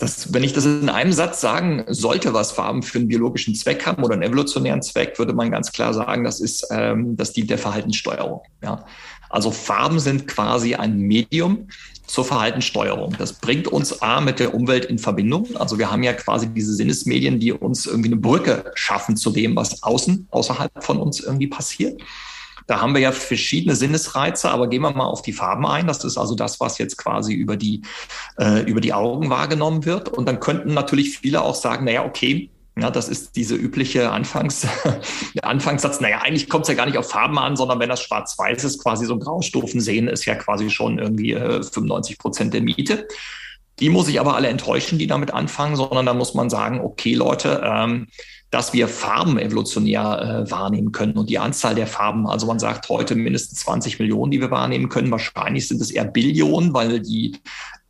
Das, 0.02 0.34
wenn 0.34 0.44
ich 0.44 0.52
das 0.52 0.66
in 0.66 0.90
einem 0.90 1.14
Satz 1.14 1.42
sagen 1.42 1.86
sollte, 1.88 2.34
was 2.34 2.52
Farben 2.52 2.82
für 2.82 2.98
einen 2.98 3.08
biologischen 3.08 3.54
Zweck 3.54 3.86
haben 3.86 4.04
oder 4.04 4.16
einen 4.16 4.24
evolutionären 4.24 4.82
Zweck, 4.82 5.20
würde 5.20 5.34
man 5.34 5.52
ganz 5.52 5.72
klar 5.72 5.94
sagen, 5.94 6.24
das 6.24 6.40
ist, 6.40 6.68
ähm, 6.72 7.16
das 7.16 7.34
dient 7.34 7.52
der 7.52 7.60
Verhaltenssteuerung. 7.60 8.42
Ja. 8.64 8.84
Also 9.30 9.52
Farben 9.52 10.00
sind 10.00 10.28
quasi 10.28 10.74
ein 10.74 10.98
Medium 10.98 11.68
zur 12.08 12.26
Verhaltenssteuerung. 12.26 13.16
Das 13.20 13.34
bringt 13.34 13.68
uns 13.68 14.02
A 14.02 14.22
mit 14.22 14.40
der 14.40 14.56
Umwelt 14.56 14.86
in 14.86 14.98
Verbindung. 14.98 15.56
Also 15.56 15.78
wir 15.78 15.92
haben 15.92 16.02
ja 16.02 16.14
quasi 16.14 16.48
diese 16.48 16.74
Sinnesmedien, 16.74 17.40
die 17.40 17.54
uns 17.54 17.86
irgendwie 17.86 18.10
eine 18.10 18.20
Brücke 18.20 18.72
schaffen 18.74 19.16
zu 19.16 19.30
dem, 19.30 19.56
was 19.56 19.84
außen, 19.84 20.28
außerhalb 20.32 20.84
von 20.84 20.98
uns 20.98 21.20
irgendwie 21.20 21.48
passiert. 21.48 22.02
Da 22.68 22.82
haben 22.82 22.94
wir 22.94 23.02
ja 23.02 23.12
verschiedene 23.12 23.76
Sinnesreize, 23.76 24.50
aber 24.50 24.68
gehen 24.68 24.82
wir 24.82 24.92
mal 24.92 25.06
auf 25.06 25.22
die 25.22 25.34
Farben 25.34 25.66
ein. 25.66 25.88
Das 25.88 26.04
ist 26.04 26.18
also 26.18 26.36
das, 26.36 26.60
was 26.60 26.78
jetzt 26.78 26.98
quasi 26.98 27.34
über 27.34 27.58
die, 27.58 27.82
äh, 28.40 28.62
über 28.64 28.82
die 28.82 28.94
Augen 28.94 29.30
wahrgenommen 29.30 29.86
wird. 29.86 30.10
Und 30.10 30.28
dann 30.28 30.40
könnten 30.40 30.74
natürlich 30.74 31.20
viele 31.20 31.42
auch 31.42 31.56
sagen, 31.56 31.86
naja, 31.86 32.06
okay, 32.06 32.50
ja, 32.80 32.90
das 32.90 33.10
ist 33.10 33.36
diese 33.36 33.56
übliche 33.56 34.12
Anfangs, 34.12 34.66
Anfangssatz. 35.42 36.00
Naja, 36.00 36.20
eigentlich 36.22 36.50
kommt 36.50 36.64
es 36.64 36.70
ja 36.70 36.76
gar 36.76 36.86
nicht 36.86 36.98
auf 36.98 37.10
Farben 37.10 37.38
an, 37.38 37.58
sondern 37.58 37.80
wenn 37.80 37.90
das 37.90 38.02
schwarz-weiß 38.02 38.64
ist, 38.64 38.82
quasi 38.82 39.06
so 39.06 39.14
ein 39.14 39.20
Graustufen 39.20 39.82
sehen, 39.82 40.08
ist 40.08 40.26
ja 40.26 40.36
quasi 40.36 40.70
schon 40.70 40.98
irgendwie 40.98 41.34
äh, 41.34 41.62
95 41.62 42.18
Prozent 42.18 42.54
der 42.54 42.62
Miete. 42.62 43.08
Die 43.80 43.90
muss 43.90 44.08
ich 44.08 44.20
aber 44.20 44.36
alle 44.36 44.48
enttäuschen, 44.48 45.00
die 45.00 45.08
damit 45.08 45.34
anfangen, 45.34 45.76
sondern 45.76 46.06
da 46.06 46.14
muss 46.14 46.34
man 46.34 46.50
sagen, 46.50 46.80
okay, 46.80 47.14
Leute, 47.14 47.62
ähm, 47.64 48.08
dass 48.52 48.74
wir 48.74 48.90
Farben 48.90 49.40
evolutionär 49.40 50.46
äh, 50.46 50.52
wahrnehmen 50.52 50.92
können 50.92 51.14
und 51.14 51.30
die 51.30 51.40
Anzahl 51.40 51.74
der 51.74 51.88
Farben. 51.88 52.28
Also 52.28 52.46
man 52.46 52.60
sagt 52.60 52.90
heute 52.90 53.16
mindestens 53.16 53.62
20 53.62 53.98
Millionen, 54.00 54.30
die 54.30 54.42
wir 54.42 54.52
wahrnehmen 54.52 54.90
können. 54.90 55.10
Wahrscheinlich 55.10 55.70
sind 55.70 55.82
es 55.82 55.90
eher 55.90 56.04
Billionen, 56.06 56.74
weil 56.74 57.00
die 57.00 57.38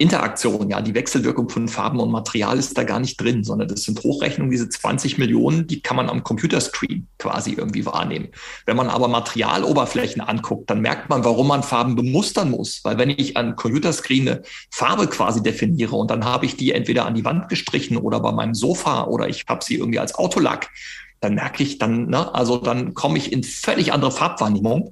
Interaktion, 0.01 0.69
ja, 0.69 0.81
die 0.81 0.93
Wechselwirkung 0.93 1.49
von 1.49 1.67
Farben 1.67 1.99
und 1.99 2.11
Material 2.11 2.57
ist 2.57 2.77
da 2.77 2.83
gar 2.83 2.99
nicht 2.99 3.19
drin, 3.19 3.43
sondern 3.43 3.67
das 3.67 3.83
sind 3.83 4.03
Hochrechnungen, 4.03 4.51
diese 4.51 4.67
20 4.67 5.17
Millionen, 5.17 5.67
die 5.67 5.81
kann 5.81 5.95
man 5.95 6.09
am 6.09 6.23
Computerscreen 6.23 7.07
quasi 7.17 7.53
irgendwie 7.53 7.85
wahrnehmen. 7.85 8.29
Wenn 8.65 8.77
man 8.77 8.89
aber 8.89 9.07
Materialoberflächen 9.07 10.21
anguckt, 10.21 10.69
dann 10.69 10.81
merkt 10.81 11.09
man, 11.09 11.23
warum 11.23 11.47
man 11.47 11.63
Farben 11.63 11.95
bemustern 11.95 12.51
muss. 12.51 12.81
Weil 12.83 12.97
wenn 12.97 13.09
ich 13.09 13.37
an 13.37 13.55
Computerscreen 13.55 14.27
eine 14.27 14.41
Farbe 14.71 15.07
quasi 15.07 15.41
definiere 15.43 15.95
und 15.95 16.11
dann 16.11 16.25
habe 16.25 16.45
ich 16.45 16.57
die 16.57 16.71
entweder 16.71 17.05
an 17.05 17.15
die 17.15 17.25
Wand 17.25 17.49
gestrichen 17.49 17.97
oder 17.97 18.19
bei 18.19 18.31
meinem 18.31 18.53
Sofa 18.53 19.05
oder 19.05 19.29
ich 19.29 19.45
habe 19.47 19.63
sie 19.63 19.75
irgendwie 19.75 19.99
als 19.99 20.15
Autolack, 20.15 20.69
dann 21.21 21.35
merke 21.35 21.63
ich 21.63 21.77
dann, 21.77 22.07
ne, 22.07 22.33
also 22.33 22.57
dann 22.57 22.93
komme 22.93 23.17
ich 23.17 23.31
in 23.31 23.43
völlig 23.43 23.93
andere 23.93 24.11
Farbwahrnehmung. 24.11 24.91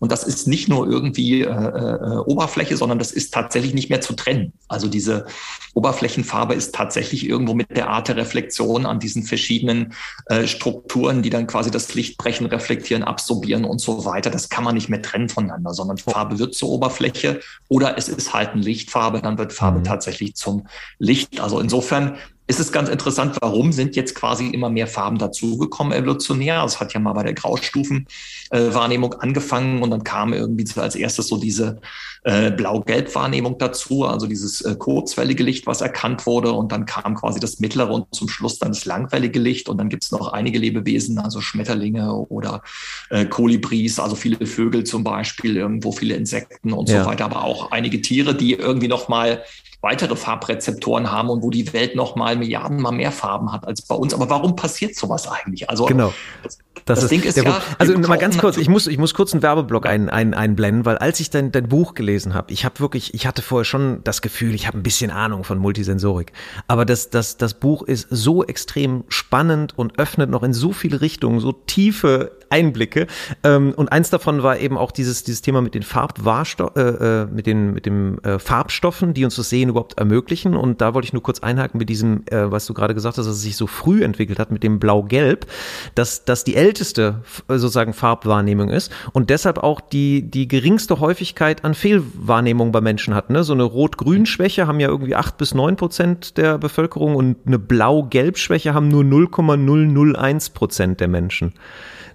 Und 0.00 0.10
das 0.10 0.24
ist 0.24 0.48
nicht 0.48 0.68
nur 0.68 0.88
irgendwie 0.88 1.42
äh, 1.42 1.46
äh, 1.46 2.16
Oberfläche, 2.26 2.76
sondern 2.76 2.98
das 2.98 3.12
ist 3.12 3.32
tatsächlich 3.32 3.74
nicht 3.74 3.90
mehr 3.90 4.00
zu 4.00 4.14
trennen. 4.14 4.54
Also 4.66 4.88
diese 4.88 5.26
Oberflächenfarbe 5.74 6.54
ist 6.54 6.74
tatsächlich 6.74 7.28
irgendwo 7.28 7.54
mit 7.54 7.76
der 7.76 7.90
Art 7.90 8.08
der 8.08 8.16
Reflexion 8.16 8.86
an 8.86 8.98
diesen 8.98 9.24
verschiedenen 9.24 9.92
äh, 10.26 10.46
Strukturen, 10.46 11.22
die 11.22 11.28
dann 11.28 11.46
quasi 11.46 11.70
das 11.70 11.94
Licht 11.94 12.16
brechen, 12.16 12.46
reflektieren, 12.46 13.04
absorbieren 13.04 13.64
und 13.64 13.80
so 13.80 14.06
weiter. 14.06 14.30
Das 14.30 14.48
kann 14.48 14.64
man 14.64 14.74
nicht 14.74 14.88
mehr 14.88 15.02
trennen 15.02 15.28
voneinander, 15.28 15.74
sondern 15.74 15.98
Farbe 15.98 16.38
wird 16.38 16.54
zur 16.54 16.70
Oberfläche 16.70 17.40
oder 17.68 17.98
es 17.98 18.08
ist 18.08 18.32
halt 18.32 18.50
eine 18.50 18.62
Lichtfarbe, 18.62 19.20
dann 19.20 19.36
wird 19.36 19.52
Farbe 19.52 19.80
mhm. 19.80 19.84
tatsächlich 19.84 20.34
zum 20.34 20.66
Licht. 20.98 21.40
Also 21.40 21.60
insofern 21.60 22.16
ist 22.50 22.58
es 22.58 22.72
ganz 22.72 22.88
interessant, 22.88 23.36
warum 23.40 23.70
sind 23.70 23.94
jetzt 23.94 24.16
quasi 24.16 24.48
immer 24.48 24.70
mehr 24.70 24.88
Farben 24.88 25.18
dazugekommen 25.18 25.92
evolutionär. 25.92 26.60
Also 26.60 26.74
es 26.74 26.80
hat 26.80 26.92
ja 26.92 26.98
mal 26.98 27.12
bei 27.12 27.22
der 27.22 27.32
Graustufenwahrnehmung 27.32 29.14
angefangen 29.14 29.82
und 29.82 29.90
dann 29.90 30.02
kam 30.02 30.32
irgendwie 30.32 30.66
als 30.80 30.96
erstes 30.96 31.28
so 31.28 31.38
diese 31.38 31.80
äh, 32.24 32.50
Blau-Gelb-Wahrnehmung 32.50 33.56
dazu, 33.58 34.04
also 34.04 34.26
dieses 34.26 34.62
äh, 34.62 34.74
kurzwellige 34.74 35.44
Licht, 35.44 35.68
was 35.68 35.80
erkannt 35.80 36.26
wurde 36.26 36.50
und 36.50 36.72
dann 36.72 36.86
kam 36.86 37.14
quasi 37.14 37.38
das 37.38 37.60
mittlere 37.60 37.92
und 37.92 38.12
zum 38.12 38.28
Schluss 38.28 38.58
dann 38.58 38.72
das 38.72 38.84
langwellige 38.84 39.38
Licht 39.38 39.68
und 39.68 39.78
dann 39.78 39.88
gibt 39.88 40.02
es 40.02 40.10
noch 40.10 40.32
einige 40.32 40.58
Lebewesen, 40.58 41.18
also 41.20 41.40
Schmetterlinge 41.40 42.12
oder 42.12 42.62
äh, 43.10 43.26
Kolibris, 43.26 44.00
also 44.00 44.16
viele 44.16 44.44
Vögel 44.44 44.82
zum 44.82 45.04
Beispiel, 45.04 45.56
irgendwo 45.56 45.92
viele 45.92 46.16
Insekten 46.16 46.72
und 46.72 46.88
ja. 46.88 47.04
so 47.04 47.08
weiter, 47.08 47.26
aber 47.26 47.44
auch 47.44 47.70
einige 47.70 48.02
Tiere, 48.02 48.34
die 48.34 48.54
irgendwie 48.54 48.88
noch 48.88 49.08
mal 49.08 49.44
weitere 49.82 50.14
Farbrezeptoren 50.14 51.10
haben 51.10 51.30
und 51.30 51.42
wo 51.42 51.50
die 51.50 51.72
Welt 51.72 51.96
noch 51.96 52.14
mal 52.14 52.36
Milliarden 52.36 52.80
mal 52.80 52.92
mehr 52.92 53.12
Farben 53.12 53.50
hat 53.52 53.66
als 53.66 53.82
bei 53.82 53.94
uns. 53.94 54.12
Aber 54.12 54.28
warum 54.28 54.54
passiert 54.56 54.94
sowas 54.94 55.26
eigentlich? 55.26 55.70
Also 55.70 55.86
genau. 55.86 56.12
Das, 56.42 56.58
das, 56.84 57.00
das 57.00 57.08
Ding 57.08 57.22
ist 57.22 57.36
ja. 57.36 57.62
Also 57.78 57.96
mal 57.98 58.16
ganz 58.16 58.36
kurz, 58.38 58.56
ich 58.56 58.68
muss, 58.68 58.86
ich 58.86 58.98
muss 58.98 59.14
kurz 59.14 59.32
einen 59.32 59.42
Werbeblock 59.42 59.86
ein, 59.86 60.10
ein, 60.10 60.34
einblenden, 60.34 60.84
weil 60.84 60.98
als 60.98 61.20
ich 61.20 61.30
dein, 61.30 61.52
dein 61.52 61.68
Buch 61.68 61.94
gelesen 61.94 62.34
habe, 62.34 62.52
ich 62.52 62.64
habe 62.64 62.80
wirklich, 62.80 63.14
ich 63.14 63.26
hatte 63.26 63.42
vorher 63.42 63.64
schon 63.64 64.02
das 64.04 64.22
Gefühl, 64.22 64.54
ich 64.54 64.66
habe 64.66 64.78
ein 64.78 64.82
bisschen 64.82 65.10
Ahnung 65.10 65.44
von 65.44 65.58
Multisensorik. 65.58 66.32
Aber 66.66 66.84
das, 66.84 67.10
das, 67.10 67.36
das 67.36 67.54
Buch 67.54 67.82
ist 67.82 68.06
so 68.10 68.44
extrem 68.44 69.04
spannend 69.08 69.78
und 69.78 69.98
öffnet 69.98 70.30
noch 70.30 70.42
in 70.42 70.52
so 70.52 70.72
viele 70.72 71.00
Richtungen, 71.00 71.40
so 71.40 71.52
tiefe 71.52 72.32
Einblicke. 72.50 73.06
Ähm, 73.44 73.72
und 73.76 73.90
eins 73.92 74.10
davon 74.10 74.42
war 74.42 74.58
eben 74.58 74.76
auch 74.76 74.90
dieses, 74.90 75.24
dieses 75.24 75.40
Thema 75.40 75.62
mit 75.62 75.74
den 75.74 75.82
Farbwahrstoffen, 75.82 76.76
äh, 76.76 77.22
äh, 77.22 77.26
mit 77.26 77.46
den, 77.46 77.72
mit 77.72 77.86
dem 77.86 78.18
äh, 78.22 78.38
Farbstoffen, 78.38 79.14
die 79.14 79.24
uns 79.24 79.36
das 79.36 79.48
Sehen 79.48 79.70
überhaupt 79.70 79.98
ermöglichen. 79.98 80.54
Und 80.56 80.80
da 80.80 80.92
wollte 80.94 81.06
ich 81.06 81.12
nur 81.12 81.22
kurz 81.22 81.40
einhaken 81.40 81.78
mit 81.78 81.88
diesem, 81.88 82.24
äh, 82.26 82.50
was 82.50 82.66
du 82.66 82.74
gerade 82.74 82.94
gesagt 82.94 83.18
hast, 83.18 83.26
dass 83.26 83.36
es 83.36 83.42
sich 83.42 83.56
so 83.56 83.66
früh 83.66 84.02
entwickelt 84.02 84.38
hat 84.38 84.50
mit 84.50 84.62
dem 84.62 84.80
Blau-Gelb, 84.80 85.46
dass, 85.94 86.24
dass 86.24 86.44
die 86.44 86.56
älteste 86.56 87.22
sozusagen 87.48 87.92
Farbwahrnehmung 87.92 88.68
ist 88.68 88.92
und 89.12 89.30
deshalb 89.30 89.58
auch 89.58 89.80
die, 89.80 90.22
die 90.22 90.48
geringste 90.48 91.00
Häufigkeit 91.00 91.64
an 91.64 91.74
Fehlwahrnehmung 91.74 92.72
bei 92.72 92.80
Menschen 92.80 93.14
hat. 93.14 93.30
Ne? 93.30 93.44
So 93.44 93.52
eine 93.52 93.62
Rot-Grün-Schwäche 93.62 94.66
haben 94.66 94.80
ja 94.80 94.88
irgendwie 94.88 95.14
acht 95.14 95.38
bis 95.38 95.54
neun 95.54 95.76
Prozent 95.76 96.36
der 96.36 96.58
Bevölkerung 96.58 97.14
und 97.14 97.36
eine 97.46 97.58
Blau-Gelb-Schwäche 97.58 98.74
haben 98.74 98.88
nur 98.88 99.04
0,001 99.04 100.50
Prozent 100.50 101.00
der 101.00 101.08
Menschen. 101.08 101.54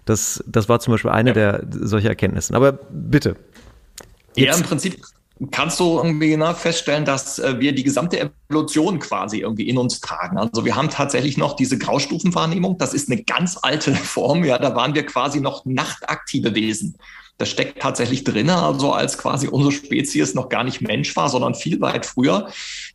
Das, 0.06 0.44
das 0.48 0.70
war 0.70 0.80
zum 0.80 0.94
Beispiel 0.94 1.12
eine 1.12 1.30
ja. 1.32 1.34
der 1.34 1.68
solcher 1.72 2.10
Erkenntnissen. 2.10 2.56
Aber 2.56 2.72
bitte. 2.72 3.36
Jetzt. 4.36 4.48
Ja, 4.48 4.56
im 4.56 4.64
Prinzip 4.64 5.02
kannst 5.52 5.80
du 5.80 5.98
irgendwie 5.98 6.30
genau 6.30 6.54
feststellen, 6.54 7.04
dass 7.04 7.40
äh, 7.40 7.60
wir 7.60 7.74
die 7.74 7.84
gesamte 7.84 8.32
Evolution 8.50 9.00
quasi 9.00 9.40
irgendwie 9.40 9.68
in 9.68 9.78
uns 9.78 10.00
tragen. 10.00 10.38
Also 10.38 10.64
wir 10.64 10.76
haben 10.76 10.90
tatsächlich 10.90 11.38
noch 11.38 11.56
diese 11.56 11.78
Graustufenwahrnehmung. 11.78 12.78
Das 12.78 12.94
ist 12.94 13.12
eine 13.12 13.24
ganz 13.24 13.58
alte 13.62 13.94
Form. 13.96 14.44
Ja, 14.44 14.58
da 14.58 14.76
waren 14.76 14.96
wir 14.96 15.06
quasi 15.06 15.42
noch 15.42 15.66
nachtaktive 15.66 16.56
Wesen. 16.56 16.98
Das 17.38 17.50
steckt 17.50 17.82
tatsächlich 17.82 18.24
drin, 18.24 18.50
also 18.50 18.94
als 18.94 19.18
quasi 19.18 19.50
unsere 19.50 19.74
Spezies 19.74 20.36
noch 20.36 20.48
gar 20.48 20.64
nicht 20.64 20.82
Mensch 20.82 21.14
war, 21.18 21.28
sondern 21.28 21.54
viel 21.54 21.82
weit 21.82 22.06
früher. 22.06 22.48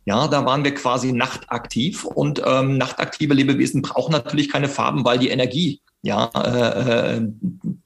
Ja, 0.05 0.27
da 0.27 0.45
waren 0.47 0.63
wir 0.63 0.73
quasi 0.73 1.11
nachtaktiv 1.11 2.05
und 2.05 2.41
ähm, 2.43 2.79
nachtaktive 2.79 3.35
Lebewesen 3.35 3.83
brauchen 3.83 4.13
natürlich 4.13 4.49
keine 4.49 4.67
Farben, 4.67 5.05
weil 5.05 5.19
die 5.19 5.29
Energie 5.29 5.79
ja, 6.03 6.31
äh, 6.35 7.17
äh, 7.17 7.27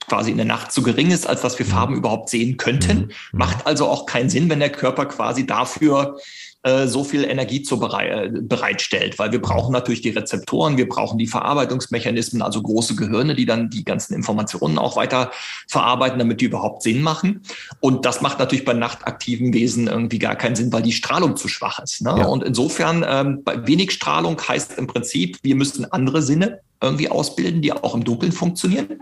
quasi 0.08 0.32
in 0.32 0.38
der 0.38 0.45
Nacht 0.45 0.71
zu 0.71 0.82
gering 0.82 1.12
ist, 1.12 1.28
als 1.28 1.41
dass 1.41 1.60
wir 1.60 1.65
Farben 1.65 1.95
überhaupt 1.95 2.30
sehen 2.30 2.58
könnten. 2.58 2.97
Mhm. 2.97 3.12
Macht 3.34 3.67
also 3.67 3.88
auch 3.88 4.06
keinen 4.06 4.30
Sinn, 4.30 4.49
wenn 4.49 4.60
der 4.60 4.71
Körper 4.71 5.06
quasi 5.06 5.45
dafür 5.45 6.17
äh, 6.65 6.88
so 6.88 7.04
viel 7.04 7.23
Energie 7.23 7.62
zu 7.62 7.80
berei 7.80 8.08
äh, 8.08 8.32
bereitstellt, 8.32 9.19
weil 9.19 9.32
wir 9.32 9.39
brauchen 9.39 9.71
natürlich 9.71 10.01
die 10.01 10.10
Rezeptoren, 10.10 10.78
wir 10.78 10.89
brauchen 10.89 11.19
die 11.19 11.28
Verarbeitungsmechanismen, 11.28 12.41
also 12.41 12.60
große 12.60 12.95
Gehirne, 12.95 13.36
die 13.36 13.45
dann 13.45 13.69
die 13.69 13.86
ganzen 13.86 14.15
Informationen 14.15 14.80
auch 14.80 14.95
weiter 14.95 15.30
verarbeiten, 15.67 16.17
damit 16.17 16.41
die 16.41 16.45
überhaupt 16.45 16.82
Sinn 16.82 17.04
machen. 17.04 17.43
Und 17.82 18.04
das 18.06 18.21
macht 18.21 18.39
natürlich 18.39 18.65
bei 18.65 18.73
nachtaktiven 18.73 19.54
Wesen 19.54 19.86
irgendwie 19.86 20.17
gar 20.17 20.36
keinen 20.36 20.56
Sinn, 20.56 20.73
weil 20.73 20.82
die 20.82 20.91
Strahlung 20.91 21.38
zu 21.38 21.47
schwach 21.47 21.78
ist. 21.78 22.01
Ne? 22.01 22.15
Ja. 22.17 22.25
Und 22.25 22.43
insofern, 22.43 23.06
ähm, 23.08 23.43
bei 23.43 23.67
wenig 23.67 23.91
Strahlung 23.91 24.41
heißt 24.41 24.80
im 24.80 24.88
Prinzip, 24.88 25.38
wir 25.43 25.56
müssen 25.56 25.86
andere 25.91 26.23
Sinne 26.23 26.62
irgendwie 26.82 27.10
ausbilden, 27.10 27.62
die 27.62 27.73
auch 27.73 27.93
im 27.93 28.04
Dunkeln 28.04 28.32
funktionieren. 28.32 28.99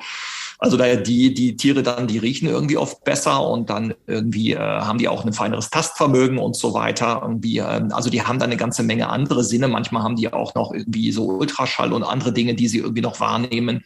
Also 0.59 0.77
daher 0.77 0.97
die, 0.97 1.33
die 1.33 1.55
Tiere 1.57 1.83
dann, 1.83 2.07
die 2.07 2.17
riechen 2.17 2.47
irgendwie 2.47 2.77
oft 2.77 3.03
besser 3.03 3.47
und 3.47 3.69
dann 3.69 3.93
irgendwie 4.07 4.53
äh, 4.53 4.57
haben 4.57 4.97
die 4.97 5.07
auch 5.07 5.25
ein 5.25 5.33
feineres 5.33 5.69
Tastvermögen 5.69 6.37
und 6.37 6.55
so 6.55 6.73
weiter. 6.73 7.19
Irgendwie, 7.21 7.57
äh, 7.57 7.83
also 7.91 8.09
die 8.09 8.21
haben 8.21 8.39
dann 8.39 8.49
eine 8.49 8.57
ganze 8.57 8.83
Menge 8.83 9.09
andere 9.09 9.43
Sinne. 9.43 9.67
Manchmal 9.67 10.03
haben 10.03 10.15
die 10.15 10.31
auch 10.31 10.55
noch 10.55 10.71
irgendwie 10.71 11.11
so 11.11 11.25
Ultraschall 11.25 11.93
und 11.93 12.03
andere 12.03 12.33
Dinge, 12.33 12.53
die 12.53 12.67
sie 12.67 12.79
irgendwie 12.79 13.01
noch 13.01 13.19
wahrnehmen. 13.19 13.83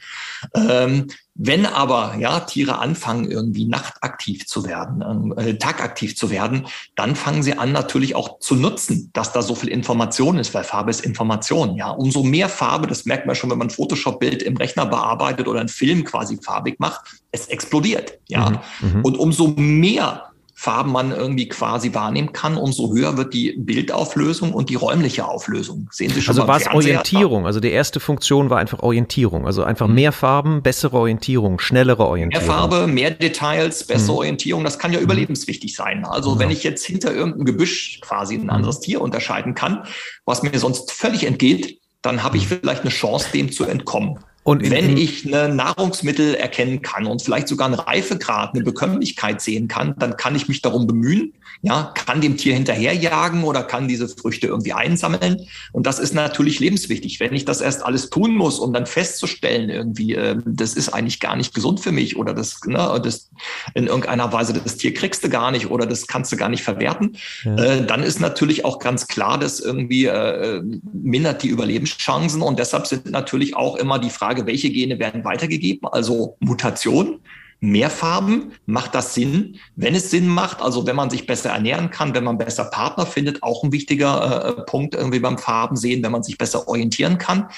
Ähm, 0.53 1.07
wenn 1.37 1.65
aber 1.67 2.15
ja 2.19 2.39
Tiere 2.41 2.79
anfangen 2.79 3.29
irgendwie 3.29 3.65
nachtaktiv 3.65 4.47
zu 4.47 4.65
werden, 4.65 5.37
äh, 5.37 5.57
tagaktiv 5.57 6.17
zu 6.17 6.31
werden, 6.31 6.67
dann 6.95 7.15
fangen 7.15 7.43
sie 7.43 7.57
an 7.57 7.71
natürlich 7.71 8.15
auch 8.15 8.39
zu 8.39 8.55
nutzen, 8.55 9.11
dass 9.13 9.33
da 9.33 9.43
so 9.43 9.53
viel 9.53 9.69
Information 9.69 10.39
ist, 10.39 10.53
weil 10.55 10.63
Farbe 10.63 10.89
ist 10.89 11.01
Information. 11.01 11.75
Ja, 11.75 11.91
umso 11.91 12.23
mehr 12.23 12.49
Farbe, 12.49 12.87
das 12.87 13.05
merkt 13.05 13.27
man 13.27 13.35
schon, 13.35 13.51
wenn 13.51 13.59
man 13.59 13.67
ein 13.67 13.71
Photoshop-Bild 13.71 14.41
im 14.41 14.57
Rechner 14.57 14.87
bearbeitet 14.87 15.47
oder 15.47 15.59
einen 15.59 15.69
Film 15.69 16.03
quasi 16.03 16.39
farbig 16.41 16.79
macht, 16.79 17.01
es 17.31 17.47
explodiert. 17.47 18.17
Ja, 18.27 18.61
mhm, 18.81 18.93
mhm. 18.93 19.05
und 19.05 19.17
umso 19.17 19.53
mehr 19.55 20.26
Farben 20.59 20.91
man 20.91 21.11
irgendwie 21.11 21.47
quasi 21.47 21.93
wahrnehmen 21.93 22.33
kann, 22.33 22.57
umso 22.57 22.91
höher 22.91 23.15
wird 23.15 23.31
die 23.35 23.53
Bildauflösung 23.59 24.53
und 24.53 24.71
die 24.71 24.75
räumliche 24.75 25.27
Auflösung. 25.27 25.87
Sehen 25.91 26.09
Sie 26.09 26.19
schon 26.19 26.35
Also 26.35 26.47
war 26.47 26.57
es 26.57 26.65
Orientierung, 26.65 27.45
also 27.45 27.59
die 27.59 27.69
erste 27.69 27.99
Funktion 27.99 28.49
war 28.49 28.57
einfach 28.57 28.79
Orientierung, 28.79 29.45
also 29.45 29.63
einfach 29.63 29.87
mhm. 29.87 29.93
mehr 29.93 30.11
Farben, 30.11 30.63
bessere 30.63 30.97
Orientierung, 30.97 31.59
schnellere 31.59 32.07
Orientierung. 32.07 32.43
Mehr 32.43 32.55
Farbe, 32.55 32.87
mehr 32.87 33.11
Details, 33.11 33.85
bessere 33.85 34.13
mhm. 34.13 34.17
Orientierung, 34.17 34.63
das 34.63 34.79
kann 34.79 34.91
ja 34.91 34.97
mhm. 34.97 35.03
überlebenswichtig 35.05 35.75
sein. 35.75 36.05
Also 36.05 36.33
mhm. 36.33 36.39
wenn 36.39 36.49
ich 36.49 36.63
jetzt 36.63 36.83
hinter 36.83 37.13
irgendeinem 37.13 37.45
Gebüsch 37.45 38.01
quasi 38.01 38.33
ein 38.33 38.45
mhm. 38.45 38.49
anderes 38.49 38.79
Tier 38.79 39.01
unterscheiden 39.01 39.53
kann, 39.53 39.83
was 40.25 40.41
mir 40.41 40.57
sonst 40.57 40.91
völlig 40.91 41.27
entgeht, 41.27 41.79
dann 42.01 42.23
habe 42.23 42.37
ich 42.37 42.47
vielleicht 42.47 42.81
eine 42.81 42.89
Chance, 42.89 43.27
dem 43.31 43.51
zu 43.51 43.65
entkommen. 43.65 44.17
Und 44.47 44.63
in, 44.63 44.71
wenn 44.71 44.95
ich 44.95 45.25
eine 45.25 45.53
Nahrungsmittel 45.53 46.33
erkennen 46.33 46.81
kann 46.81 47.05
und 47.05 47.21
vielleicht 47.21 47.49
sogar 47.49 47.67
einen 47.67 47.75
Reifegrad, 47.75 48.55
eine 48.55 48.63
Bekömmlichkeit 48.63 49.41
sehen 49.41 49.67
kann, 49.67 49.93
dann 49.99 50.15
kann 50.15 50.37
ich 50.37 50.47
mich 50.47 50.61
darum 50.61 50.87
bemühen, 50.87 51.33
ja, 51.63 51.91
kann 51.95 52.21
dem 52.21 52.37
Tier 52.37 52.53
hinterherjagen 52.53 53.43
oder 53.43 53.63
kann 53.63 53.89
diese 53.89 54.07
Früchte 54.07 54.47
irgendwie 54.47 54.71
einsammeln. 54.71 55.47
Und 55.73 55.85
das 55.85 55.99
ist 55.99 56.13
natürlich 56.13 56.61
lebenswichtig. 56.61 57.19
Wenn 57.19 57.33
ich 57.33 57.43
das 57.43 57.59
erst 57.59 57.83
alles 57.83 58.09
tun 58.09 58.35
muss, 58.35 58.59
um 58.59 58.71
dann 58.71 58.85
festzustellen, 58.85 59.69
irgendwie, 59.69 60.13
äh, 60.13 60.37
das 60.45 60.75
ist 60.75 60.89
eigentlich 60.89 61.19
gar 61.19 61.35
nicht 61.35 61.53
gesund 61.53 61.81
für 61.81 61.91
mich 61.91 62.15
oder 62.15 62.33
das, 62.33 62.61
ne, 62.65 63.01
das 63.03 63.29
in 63.73 63.87
irgendeiner 63.87 64.31
Weise, 64.31 64.53
das 64.53 64.77
Tier 64.77 64.93
kriegst 64.93 65.25
du 65.25 65.29
gar 65.29 65.51
nicht 65.51 65.69
oder 65.69 65.85
das 65.85 66.07
kannst 66.07 66.31
du 66.31 66.37
gar 66.37 66.47
nicht 66.47 66.63
verwerten, 66.63 67.17
ja. 67.43 67.55
äh, 67.57 67.85
dann 67.85 68.03
ist 68.03 68.21
natürlich 68.21 68.63
auch 68.63 68.79
ganz 68.79 69.07
klar, 69.07 69.37
dass 69.37 69.59
irgendwie 69.59 70.05
äh, 70.05 70.61
mindert 70.93 71.43
die 71.43 71.49
Überlebenschancen. 71.49 72.41
Und 72.41 72.59
deshalb 72.59 72.87
sind 72.87 73.11
natürlich 73.11 73.57
auch 73.57 73.75
immer 73.75 73.99
die 73.99 74.09
Frage, 74.09 74.36
welche 74.45 74.69
Gene 74.69 74.99
werden 74.99 75.23
weitergegeben, 75.23 75.87
also 75.89 76.37
Mutation 76.39 77.19
mehr 77.59 77.89
Farben? 77.89 78.53
Macht 78.65 78.93
das 78.93 79.13
Sinn? 79.13 79.57
Wenn 79.75 79.95
es 79.95 80.11
Sinn 80.11 80.27
macht, 80.27 80.61
also 80.61 80.85
wenn 80.85 80.95
man 80.95 81.09
sich 81.09 81.25
besser 81.25 81.49
ernähren 81.49 81.89
kann, 81.89 82.13
wenn 82.13 82.23
man 82.23 82.37
besser 82.37 82.65
Partner 82.65 83.05
findet, 83.05 83.41
auch 83.43 83.63
ein 83.63 83.71
wichtiger 83.71 84.57
äh, 84.59 84.61
Punkt 84.63 84.95
irgendwie 84.95 85.19
beim 85.19 85.37
Farben 85.37 85.75
sehen, 85.75 86.03
wenn 86.03 86.11
man 86.11 86.23
sich 86.23 86.37
besser 86.37 86.67
orientieren 86.67 87.17
kann, 87.17 87.49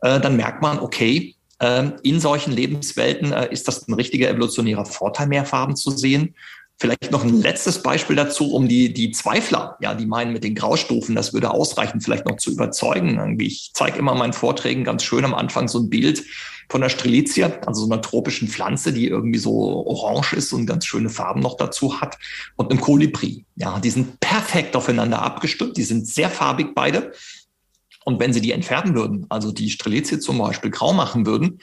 äh, 0.00 0.20
dann 0.20 0.36
merkt 0.36 0.62
man, 0.62 0.78
okay, 0.78 1.34
äh, 1.58 1.90
in 2.02 2.20
solchen 2.20 2.52
Lebenswelten 2.52 3.32
äh, 3.32 3.52
ist 3.52 3.68
das 3.68 3.86
ein 3.86 3.94
richtiger 3.94 4.28
evolutionärer 4.28 4.86
Vorteil, 4.86 5.28
mehr 5.28 5.44
Farben 5.44 5.76
zu 5.76 5.90
sehen. 5.90 6.34
Vielleicht 6.78 7.12
noch 7.12 7.22
ein 7.22 7.40
letztes 7.40 7.82
Beispiel 7.82 8.16
dazu, 8.16 8.52
um 8.52 8.66
die, 8.66 8.92
die 8.92 9.12
Zweifler, 9.12 9.76
ja, 9.80 9.94
die 9.94 10.06
meinen 10.06 10.32
mit 10.32 10.42
den 10.42 10.56
Graustufen, 10.56 11.14
das 11.14 11.32
würde 11.32 11.52
ausreichen, 11.52 12.00
vielleicht 12.00 12.26
noch 12.26 12.38
zu 12.38 12.50
überzeugen. 12.50 13.38
Ich 13.40 13.70
zeige 13.72 13.98
immer 13.98 14.12
in 14.12 14.18
meinen 14.18 14.32
Vorträgen 14.32 14.82
ganz 14.82 15.04
schön 15.04 15.24
am 15.24 15.34
Anfang 15.34 15.68
so 15.68 15.78
ein 15.78 15.90
Bild 15.90 16.24
von 16.68 16.80
der 16.80 16.88
Strelitzia, 16.88 17.52
also 17.66 17.84
so 17.84 17.92
einer 17.92 18.02
tropischen 18.02 18.48
Pflanze, 18.48 18.92
die 18.92 19.06
irgendwie 19.06 19.38
so 19.38 19.52
orange 19.86 20.32
ist 20.32 20.52
und 20.52 20.66
ganz 20.66 20.86
schöne 20.86 21.10
Farben 21.10 21.40
noch 21.40 21.56
dazu 21.56 22.00
hat, 22.00 22.18
und 22.56 22.70
einem 22.70 22.80
Kolibri. 22.80 23.44
Ja, 23.56 23.78
die 23.78 23.90
sind 23.90 24.18
perfekt 24.20 24.74
aufeinander 24.74 25.22
abgestimmt, 25.22 25.76
die 25.76 25.84
sind 25.84 26.06
sehr 26.08 26.30
farbig 26.30 26.74
beide. 26.74 27.12
Und 28.04 28.18
wenn 28.18 28.32
sie 28.32 28.40
die 28.40 28.52
entfernen 28.52 28.94
würden, 28.96 29.26
also 29.28 29.52
die 29.52 29.70
Strelitzia 29.70 30.18
zum 30.18 30.38
Beispiel 30.38 30.70
grau 30.70 30.92
machen 30.92 31.26
würden, 31.26 31.60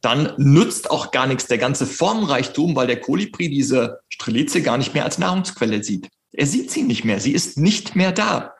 dann 0.00 0.32
nützt 0.36 0.90
auch 0.90 1.10
gar 1.10 1.26
nichts 1.26 1.46
der 1.46 1.58
ganze 1.58 1.86
Formreichtum, 1.86 2.76
weil 2.76 2.86
der 2.86 3.00
Kolibri 3.00 3.48
diese 3.48 4.00
Strelitzia 4.08 4.60
gar 4.60 4.78
nicht 4.78 4.94
mehr 4.94 5.04
als 5.04 5.18
Nahrungsquelle 5.18 5.82
sieht. 5.82 6.08
Er 6.32 6.46
sieht 6.46 6.70
sie 6.70 6.82
nicht 6.82 7.04
mehr, 7.04 7.20
sie 7.20 7.32
ist 7.32 7.58
nicht 7.58 7.96
mehr 7.96 8.12
da. 8.12 8.54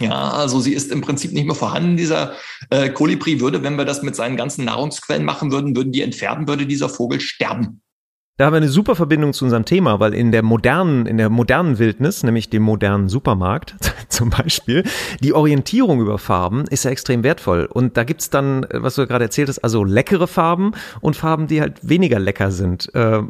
Ja, 0.00 0.30
also 0.30 0.60
sie 0.60 0.72
ist 0.72 0.90
im 0.90 1.02
Prinzip 1.02 1.32
nicht 1.32 1.44
mehr 1.44 1.54
vorhanden. 1.54 1.98
Dieser 1.98 2.34
äh, 2.70 2.88
Kolibri 2.88 3.40
würde, 3.40 3.62
wenn 3.62 3.76
wir 3.76 3.84
das 3.84 4.02
mit 4.02 4.16
seinen 4.16 4.38
ganzen 4.38 4.64
Nahrungsquellen 4.64 5.24
machen 5.24 5.52
würden, 5.52 5.76
würden 5.76 5.92
die 5.92 6.00
entfernen, 6.00 6.48
würde 6.48 6.66
dieser 6.66 6.88
Vogel 6.88 7.20
sterben. 7.20 7.81
Da 8.38 8.46
haben 8.46 8.54
wir 8.54 8.58
eine 8.58 8.68
super 8.68 8.96
Verbindung 8.96 9.34
zu 9.34 9.44
unserem 9.44 9.66
Thema, 9.66 10.00
weil 10.00 10.14
in 10.14 10.32
der 10.32 10.42
modernen, 10.42 11.04
in 11.04 11.18
der 11.18 11.28
modernen 11.28 11.78
Wildnis, 11.78 12.22
nämlich 12.22 12.48
dem 12.48 12.62
modernen 12.62 13.10
Supermarkt 13.10 13.76
zum 14.08 14.30
Beispiel, 14.30 14.84
die 15.20 15.34
Orientierung 15.34 16.00
über 16.00 16.18
Farben 16.18 16.64
ist 16.70 16.84
ja 16.84 16.90
extrem 16.90 17.24
wertvoll. 17.24 17.66
Und 17.66 17.98
da 17.98 18.04
gibt's 18.04 18.30
dann, 18.30 18.66
was 18.72 18.94
du 18.94 19.06
gerade 19.06 19.24
erzählt 19.24 19.50
hast, 19.50 19.58
also 19.58 19.84
leckere 19.84 20.26
Farben 20.26 20.72
und 21.02 21.14
Farben, 21.14 21.46
die 21.46 21.60
halt 21.60 21.86
weniger 21.86 22.18
lecker 22.18 22.50
sind. 22.50 22.92
Äh, 22.94 23.20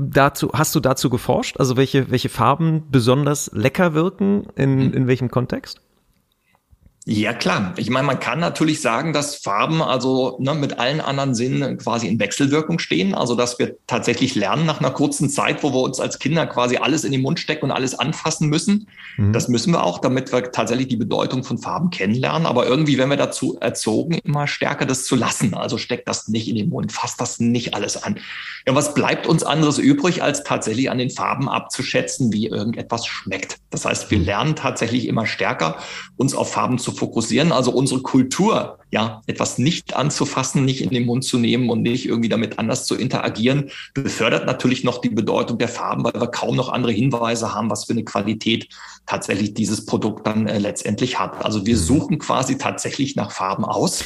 dazu, 0.00 0.50
hast 0.54 0.74
du 0.74 0.80
dazu 0.80 1.10
geforscht? 1.10 1.58
Also 1.58 1.76
welche, 1.76 2.10
welche 2.10 2.30
Farben 2.30 2.84
besonders 2.90 3.50
lecker 3.52 3.92
wirken? 3.92 4.46
In, 4.56 4.94
in 4.94 5.06
welchem 5.06 5.30
Kontext? 5.30 5.82
Ja, 7.08 7.32
klar. 7.32 7.72
Ich 7.76 7.88
meine, 7.88 8.04
man 8.04 8.18
kann 8.18 8.40
natürlich 8.40 8.80
sagen, 8.80 9.12
dass 9.12 9.36
Farben 9.36 9.80
also 9.80 10.38
ne, 10.40 10.56
mit 10.56 10.80
allen 10.80 11.00
anderen 11.00 11.36
Sinnen 11.36 11.78
quasi 11.78 12.08
in 12.08 12.18
Wechselwirkung 12.18 12.80
stehen. 12.80 13.14
Also, 13.14 13.36
dass 13.36 13.60
wir 13.60 13.76
tatsächlich 13.86 14.34
lernen 14.34 14.66
nach 14.66 14.80
einer 14.80 14.90
kurzen 14.90 15.30
Zeit, 15.30 15.62
wo 15.62 15.72
wir 15.72 15.82
uns 15.82 16.00
als 16.00 16.18
Kinder 16.18 16.48
quasi 16.48 16.78
alles 16.78 17.04
in 17.04 17.12
den 17.12 17.22
Mund 17.22 17.38
stecken 17.38 17.66
und 17.66 17.70
alles 17.70 17.96
anfassen 17.96 18.48
müssen. 18.48 18.88
Mhm. 19.18 19.32
Das 19.32 19.46
müssen 19.46 19.72
wir 19.72 19.84
auch, 19.84 20.00
damit 20.00 20.32
wir 20.32 20.50
tatsächlich 20.50 20.88
die 20.88 20.96
Bedeutung 20.96 21.44
von 21.44 21.58
Farben 21.58 21.90
kennenlernen. 21.90 22.44
Aber 22.44 22.66
irgendwie, 22.66 22.98
wenn 22.98 23.08
wir 23.08 23.16
dazu 23.16 23.56
erzogen, 23.60 24.14
immer 24.24 24.48
stärker 24.48 24.84
das 24.84 25.04
zu 25.04 25.14
lassen. 25.14 25.54
Also 25.54 25.78
steckt 25.78 26.08
das 26.08 26.26
nicht 26.26 26.48
in 26.48 26.56
den 26.56 26.70
Mund, 26.70 26.90
fasst 26.90 27.20
das 27.20 27.38
nicht 27.38 27.72
alles 27.74 28.02
an. 28.02 28.18
Ja, 28.66 28.74
was 28.74 28.94
bleibt 28.94 29.28
uns 29.28 29.44
anderes 29.44 29.78
übrig, 29.78 30.24
als 30.24 30.42
tatsächlich 30.42 30.90
an 30.90 30.98
den 30.98 31.10
Farben 31.10 31.48
abzuschätzen, 31.48 32.32
wie 32.32 32.48
irgendetwas 32.48 33.06
schmeckt? 33.06 33.58
Das 33.70 33.84
heißt, 33.84 34.10
wir 34.10 34.18
mhm. 34.18 34.24
lernen 34.24 34.56
tatsächlich 34.56 35.06
immer 35.06 35.24
stärker, 35.24 35.76
uns 36.16 36.34
auf 36.34 36.50
Farben 36.50 36.78
zu 36.78 36.95
fokussieren, 36.96 37.52
also 37.52 37.70
unsere 37.70 38.02
Kultur, 38.02 38.78
ja, 38.90 39.22
etwas 39.26 39.58
nicht 39.58 39.94
anzufassen, 39.94 40.64
nicht 40.64 40.80
in 40.80 40.90
den 40.90 41.06
Mund 41.06 41.24
zu 41.24 41.38
nehmen 41.38 41.70
und 41.70 41.82
nicht 41.82 42.06
irgendwie 42.06 42.28
damit 42.28 42.58
anders 42.58 42.86
zu 42.86 42.94
interagieren, 42.94 43.70
befördert 43.94 44.46
natürlich 44.46 44.84
noch 44.84 45.00
die 45.00 45.10
Bedeutung 45.10 45.58
der 45.58 45.68
Farben, 45.68 46.04
weil 46.04 46.14
wir 46.14 46.28
kaum 46.28 46.56
noch 46.56 46.68
andere 46.68 46.92
Hinweise 46.92 47.54
haben, 47.54 47.70
was 47.70 47.84
für 47.84 47.92
eine 47.92 48.04
Qualität 48.04 48.68
tatsächlich 49.06 49.54
dieses 49.54 49.86
Produkt 49.86 50.26
dann 50.26 50.46
äh, 50.46 50.58
letztendlich 50.58 51.18
hat. 51.18 51.44
Also 51.44 51.66
wir 51.66 51.76
mhm. 51.76 51.80
suchen 51.80 52.18
quasi 52.18 52.58
tatsächlich 52.58 53.16
nach 53.16 53.30
Farben 53.30 53.64
aus. 53.64 54.04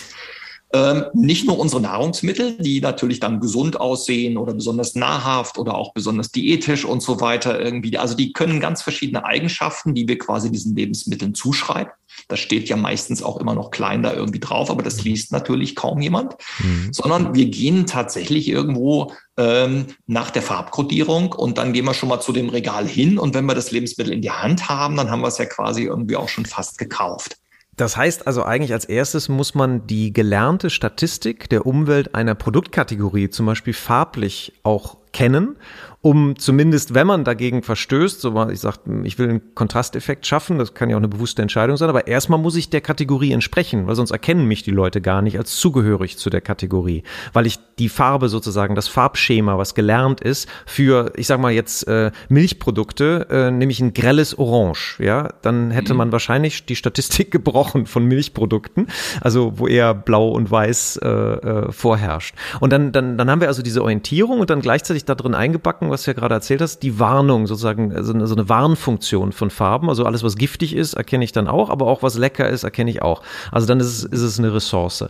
Ähm, 0.73 1.07
nicht 1.15 1.47
nur 1.47 1.59
unsere 1.59 1.83
Nahrungsmittel, 1.83 2.57
die 2.59 2.81
natürlich 2.81 3.19
dann 3.19 3.41
gesund 3.41 3.81
aussehen 3.81 4.37
oder 4.37 4.55
besonders 4.55 4.95
nahrhaft 4.95 5.59
oder 5.59 5.75
auch 5.75 5.93
besonders 5.95 6.31
diätisch 6.31 6.85
und 6.85 7.03
so 7.03 7.21
weiter 7.21 7.61
irgendwie. 7.61 7.99
Also 7.99 8.15
die 8.15 8.33
können 8.33 8.61
ganz 8.61 8.81
verschiedene 8.81 9.25
Eigenschaften, 9.25 9.95
die 9.95 10.07
wir 10.07 10.17
quasi 10.19 10.53
diesen 10.53 10.77
Lebensmitteln 10.77 11.35
zuschreiben. 11.35 11.93
Das 12.29 12.41
steht 12.41 12.69
ja 12.69 12.77
meistens 12.77 13.23
auch 13.23 13.39
immer 13.39 13.55
noch 13.55 13.71
klein 13.71 14.03
da 14.03 14.13
irgendwie 14.13 14.41
drauf, 14.41 14.71
aber 14.71 14.83
das 14.83 15.03
liest 15.05 15.33
natürlich 15.33 15.77
kaum 15.77 16.01
jemand. 16.01 16.35
Mhm. 16.59 16.93
Sondern 16.93 17.35
wir 17.35 17.47
gehen 17.47 17.87
tatsächlich 17.87 18.49
irgendwo 18.49 19.13
ähm, 19.37 19.87
nach 20.07 20.31
der 20.31 20.43
Farbkodierung 20.43 21.33
und 21.33 21.59
dann 21.59 21.73
gehen 21.73 21.85
wir 21.85 21.95
schon 21.95 22.09
mal 22.09 22.21
zu 22.21 22.33
dem 22.33 22.49
Regal 22.49 22.87
hin 22.87 23.19
und 23.19 23.35
wenn 23.35 23.47
wir 23.47 23.55
das 23.55 23.71
Lebensmittel 23.71 24.13
in 24.13 24.23
die 24.23 24.31
Hand 24.31 24.69
haben, 24.69 24.97
dann 24.97 25.11
haben 25.11 25.23
wir 25.23 25.29
es 25.29 25.39
ja 25.39 25.47
quasi 25.47 25.85
irgendwie 25.85 26.17
auch 26.17 26.29
schon 26.29 26.47
fast 26.47 26.79
gekauft. 26.79 27.37
Das 27.81 27.97
heißt 27.97 28.27
also 28.27 28.43
eigentlich 28.43 28.75
als 28.75 28.85
erstes 28.85 29.31
muss 29.31 29.55
man 29.55 29.87
die 29.87 30.13
gelernte 30.13 30.69
Statistik 30.69 31.49
der 31.49 31.65
Umwelt 31.65 32.15
einer 32.15 32.35
Produktkategorie 32.35 33.31
zum 33.31 33.47
Beispiel 33.47 33.73
farblich 33.73 34.53
auch 34.63 34.99
kennen 35.13 35.57
um 36.03 36.37
zumindest, 36.37 36.95
wenn 36.95 37.07
man 37.07 37.25
dagegen 37.25 37.63
verstößt, 37.63 38.23
so 38.23 38.49
ich 38.49 38.61
sage, 38.61 38.79
ich 39.05 39.19
will 39.19 39.29
einen 39.29 39.55
Kontrasteffekt 39.55 40.27
schaffen, 40.27 40.57
das 40.57 40.73
kann 40.73 40.89
ja 40.89 40.97
auch 40.97 41.01
eine 41.01 41.09
bewusste 41.09 41.43
Entscheidung 41.43 41.77
sein, 41.77 41.91
aber 41.91 42.07
erstmal 42.07 42.39
muss 42.39 42.57
ich 42.57 42.71
der 42.71 42.81
Kategorie 42.81 43.33
entsprechen, 43.33 43.87
weil 43.87 43.95
sonst 43.97 44.11
erkennen 44.11 44.47
mich 44.47 44.63
die 44.63 44.71
Leute 44.71 45.03
gar 45.03 45.21
nicht 45.21 45.37
als 45.37 45.57
zugehörig 45.57 46.17
zu 46.17 46.31
der 46.31 46.41
Kategorie, 46.41 47.03
weil 47.35 47.47
ich 47.47 47.59
die 47.79 47.91
Farbe 47.91 48.31
sozusagen, 48.31 48.75
das 48.75 48.89
Farbschema, 48.89 49.59
was 49.59 49.75
gelernt 49.75 50.23
ist, 50.23 50.49
für, 50.65 51.13
ich 51.17 51.27
sag 51.27 51.39
mal 51.39 51.53
jetzt 51.53 51.87
äh, 51.87 52.13
Milchprodukte, 52.31 53.27
äh, 53.31 53.51
nämlich 53.51 53.81
ein 53.81 53.93
grelles 53.93 54.39
Orange, 54.39 54.99
ja, 55.01 55.35
dann 55.43 55.71
hätte 55.71 55.93
mhm. 55.93 55.99
man 55.99 56.13
wahrscheinlich 56.13 56.65
die 56.65 56.77
Statistik 56.77 57.31
gebrochen 57.31 57.85
von 57.85 58.07
Milchprodukten, 58.07 58.87
also 59.21 59.59
wo 59.59 59.67
eher 59.67 59.93
Blau 59.93 60.31
und 60.31 60.51
Weiß 60.51 60.99
äh, 61.03 61.09
äh, 61.09 61.73
vorherrscht. 61.73 62.35
Und 62.61 62.73
dann, 62.73 62.91
dann, 62.93 63.19
dann 63.19 63.31
haben 63.31 63.43
wir 63.43 63.49
also 63.49 63.63
diese 63.63 63.83
Orientierung 63.83 64.41
und 64.41 64.49
dann 64.49 64.63
gleichzeitig 64.63 65.05
da 65.05 65.15
drin 65.15 65.35
eingebacken, 65.35 65.90
was 65.91 66.05
du 66.05 66.11
ja 66.11 66.15
gerade 66.15 66.35
erzählt 66.35 66.61
hast, 66.61 66.81
die 66.81 66.99
Warnung 66.99 67.47
sozusagen, 67.47 67.95
also 67.95 68.13
eine, 68.13 68.27
so 68.27 68.35
eine 68.35 68.49
Warnfunktion 68.49 69.33
von 69.33 69.51
Farben. 69.51 69.89
Also 69.89 70.05
alles, 70.05 70.23
was 70.23 70.37
giftig 70.37 70.75
ist, 70.75 70.95
erkenne 70.95 71.25
ich 71.25 71.33
dann 71.33 71.49
auch, 71.49 71.71
aber 71.71 71.87
auch 71.87 72.03
was 72.03 72.17
lecker 72.17 72.49
ist, 72.49 72.65
erkenne 72.65 72.91
ich 72.91 73.03
auch. 73.03 73.23
Also 73.53 73.67
dann 73.67 73.81
ist 73.81 73.87
es, 73.87 74.05
ist 74.05 74.23
es 74.23 74.39
eine 74.39 74.55
Ressource. 74.55 75.05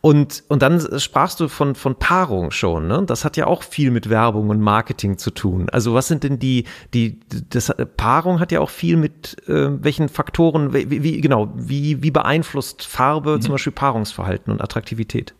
Und, 0.00 0.44
und 0.48 0.62
dann 0.62 0.80
sprachst 0.98 1.40
du 1.40 1.48
von, 1.48 1.74
von 1.74 1.96
Paarung 1.96 2.50
schon, 2.50 2.86
ne? 2.86 3.02
Das 3.06 3.24
hat 3.24 3.36
ja 3.36 3.46
auch 3.46 3.62
viel 3.62 3.90
mit 3.90 4.10
Werbung 4.10 4.50
und 4.50 4.60
Marketing 4.60 5.18
zu 5.18 5.30
tun. 5.30 5.68
Also 5.70 5.94
was 5.94 6.08
sind 6.08 6.24
denn 6.24 6.38
die, 6.38 6.64
die, 6.94 7.20
das, 7.50 7.72
Paarung 7.96 8.40
hat 8.40 8.52
ja 8.52 8.60
auch 8.60 8.70
viel 8.70 8.96
mit 8.96 9.36
äh, 9.48 9.68
welchen 9.82 10.08
Faktoren, 10.08 10.72
wie, 10.72 11.02
wie 11.02 11.20
genau, 11.20 11.52
wie, 11.54 12.02
wie 12.02 12.10
beeinflusst 12.10 12.86
Farbe 12.86 13.36
mhm. 13.36 13.40
zum 13.40 13.52
Beispiel 13.52 13.72
Paarungsverhalten 13.72 14.52
und 14.52 14.62
Attraktivität? 14.62 15.34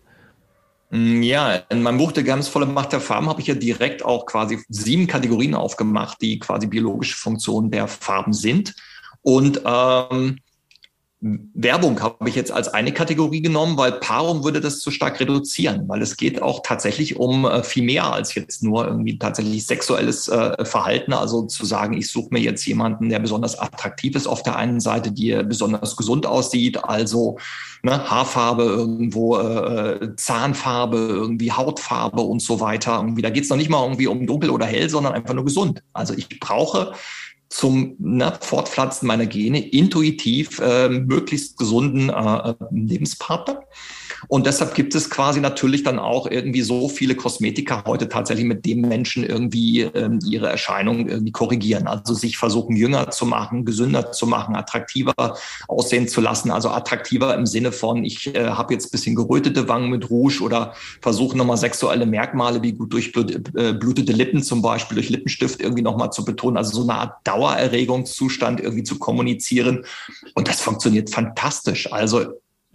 Mm, 0.91 1.23
ja, 1.23 1.55
in 1.69 1.83
meinem 1.83 1.99
Buch 1.99 2.13
Der 2.13 2.23
geheimnisvolle 2.23 2.67
Macht 2.67 2.93
der 2.93 3.01
Farben 3.01 3.29
habe 3.29 3.41
ich 3.41 3.47
ja 3.47 3.55
direkt 3.55 4.05
auch 4.05 4.27
quasi 4.27 4.63
sieben 4.69 5.07
Kategorien 5.07 5.55
aufgemacht, 5.55 6.21
die 6.21 6.39
quasi 6.39 6.67
biologische 6.67 7.17
Funktionen 7.17 7.71
der 7.71 7.89
Farben 7.89 8.33
sind. 8.33 8.75
Und 9.23 9.61
ähm, 9.65 10.39
Werbung 11.55 12.01
habe 12.03 12.29
ich 12.29 12.35
jetzt 12.35 12.53
als 12.53 12.69
eine 12.69 12.93
Kategorie 12.93 13.41
genommen, 13.41 13.77
weil 13.77 13.93
Paarung 13.93 14.45
würde 14.45 14.61
das 14.61 14.81
zu 14.81 14.91
stark 14.91 15.19
reduzieren, 15.19 15.89
weil 15.89 16.03
es 16.03 16.17
geht 16.17 16.43
auch 16.43 16.61
tatsächlich 16.63 17.17
um 17.17 17.45
äh, 17.45 17.63
viel 17.63 17.85
mehr 17.85 18.13
als 18.13 18.35
jetzt 18.35 18.63
nur 18.63 18.87
irgendwie 18.87 19.19
tatsächlich 19.19 19.67
sexuelles 19.67 20.29
äh, 20.29 20.65
Verhalten. 20.65 21.13
Also 21.13 21.43
zu 21.43 21.65
sagen, 21.65 21.97
ich 21.97 22.11
suche 22.11 22.29
mir 22.31 22.41
jetzt 22.41 22.67
jemanden, 22.67 23.09
der 23.09 23.19
besonders 23.19 23.59
attraktiv 23.59 24.15
ist 24.15 24.27
auf 24.27 24.43
der 24.43 24.57
einen 24.57 24.81
Seite, 24.81 25.11
die 25.11 25.33
besonders 25.45 25.97
gesund 25.97 26.27
aussieht, 26.27 26.85
also 26.85 27.39
ne, 27.83 28.09
Haarfarbe 28.09 28.65
irgendwo, 28.65 29.39
äh, 29.39 30.15
Zahnfarbe, 30.17 30.97
irgendwie 30.97 31.53
Hautfarbe 31.53 32.21
und 32.21 32.43
so 32.43 32.61
weiter. 32.61 32.97
Irgendwie, 32.97 33.23
da 33.23 33.31
geht 33.31 33.45
es 33.45 33.51
noch 33.51 33.57
nicht 33.57 33.71
mal 33.71 33.83
irgendwie 33.83 34.07
um 34.07 34.27
dunkel 34.27 34.51
oder 34.51 34.67
hell, 34.67 34.89
sondern 34.91 35.15
einfach 35.15 35.35
nur 35.35 35.45
gesund. 35.45 35.83
Also 35.93 36.15
ich 36.15 36.29
brauche 36.41 36.93
zum 37.49 37.97
ne, 37.99 38.33
Fortpflanzen 38.41 39.07
meiner 39.07 39.27
Gene 39.27 39.69
intuitiv 39.69 40.59
äh, 40.59 40.89
möglichst 40.89 41.57
gesunden 41.59 42.11
äh, 42.11 42.55
Lebenspartner. 42.71 43.63
Und 44.29 44.47
deshalb 44.47 44.75
gibt 44.75 44.95
es 44.95 45.11
quasi 45.11 45.41
natürlich 45.41 45.83
dann 45.83 45.99
auch 45.99 46.31
irgendwie 46.31 46.63
so 46.63 46.89
viele 46.89 47.15
Kosmetika 47.15 47.85
heute 47.87 48.09
tatsächlich, 48.09 48.47
mit 48.47 48.65
dem 48.65 48.81
Menschen 48.81 49.25
irgendwie 49.25 49.83
ähm, 49.83 50.19
ihre 50.29 50.49
Erscheinung 50.49 51.09
irgendwie 51.09 51.33
korrigieren. 51.33 51.87
Also 51.87 52.15
sich 52.15 52.39
versuchen, 52.39 52.77
jünger 52.77 53.11
zu 53.11 53.27
machen, 53.27 53.65
gesünder 53.65 54.13
zu 54.13 54.27
machen, 54.27 54.57
attraktiver 54.57 55.37
aussehen 55.69 56.09
zu 56.09 56.21
lassen. 56.21 56.51
Also 56.51 56.71
attraktiver 56.71 57.35
im 57.35 57.47
Sinne 57.47 57.73
von, 57.73 58.05
ich 58.05 58.35
äh, 58.35 58.49
habe 58.49 58.75
jetzt 58.75 58.91
bisschen 58.91 59.15
gerötete 59.15 59.69
Wangen 59.69 59.91
mit 59.91 60.11
Rouge 60.11 60.41
oder 60.43 60.75
versuche 61.01 61.37
nochmal 61.37 61.57
sexuelle 61.57 62.07
Merkmale 62.07 62.63
wie 62.63 62.73
gut 62.73 62.93
durchblutete 62.93 64.13
äh, 64.13 64.17
Lippen 64.17 64.43
zum 64.43 64.63
Beispiel 64.63 64.97
durch 64.97 65.09
Lippenstift 65.09 65.61
irgendwie 65.61 65.83
nochmal 65.83 66.11
zu 66.11 66.25
betonen. 66.25 66.57
Also 66.57 66.83
so 66.83 66.89
eine 66.89 66.99
Art 66.99 67.27
Dauererregungszustand 67.27 68.61
irgendwie 68.61 68.85
zu 68.85 68.99
kommunizieren. 68.99 69.85
Und 70.35 70.49
das 70.49 70.61
funktioniert 70.61 71.11
fantastisch. 71.11 71.93
Also 71.93 72.27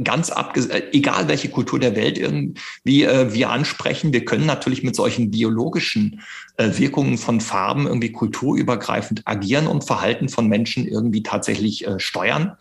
ganz 0.04 0.30
abgesehen, 0.30 0.72
äh, 0.72 0.84
egal 0.92 1.28
welche 1.28 1.50
Kultur 1.50 1.80
der 1.80 1.96
Welt 1.96 2.18
irgendwie 2.18 3.04
äh, 3.04 3.34
wir 3.34 3.50
ansprechen, 3.50 4.14
wir 4.14 4.26
können 4.26 4.46
natürlich 4.46 4.84
mit 4.84 4.96
solchen 4.96 5.32
biologischen 5.32 6.22
äh, 6.58 6.78
Wirkungen 6.78 7.18
von 7.18 7.42
Farben 7.42 7.88
irgendwie 7.88 8.12
kulturübergreifend 8.12 9.24
agieren 9.26 9.68
und 9.68 9.84
Verhalten 9.84 10.30
von 10.30 10.48
Menschen 10.48 10.88
irgendwie 10.88 11.24
tatsächlich 11.24 11.88
äh, 11.88 12.00
steuern. 12.00 12.58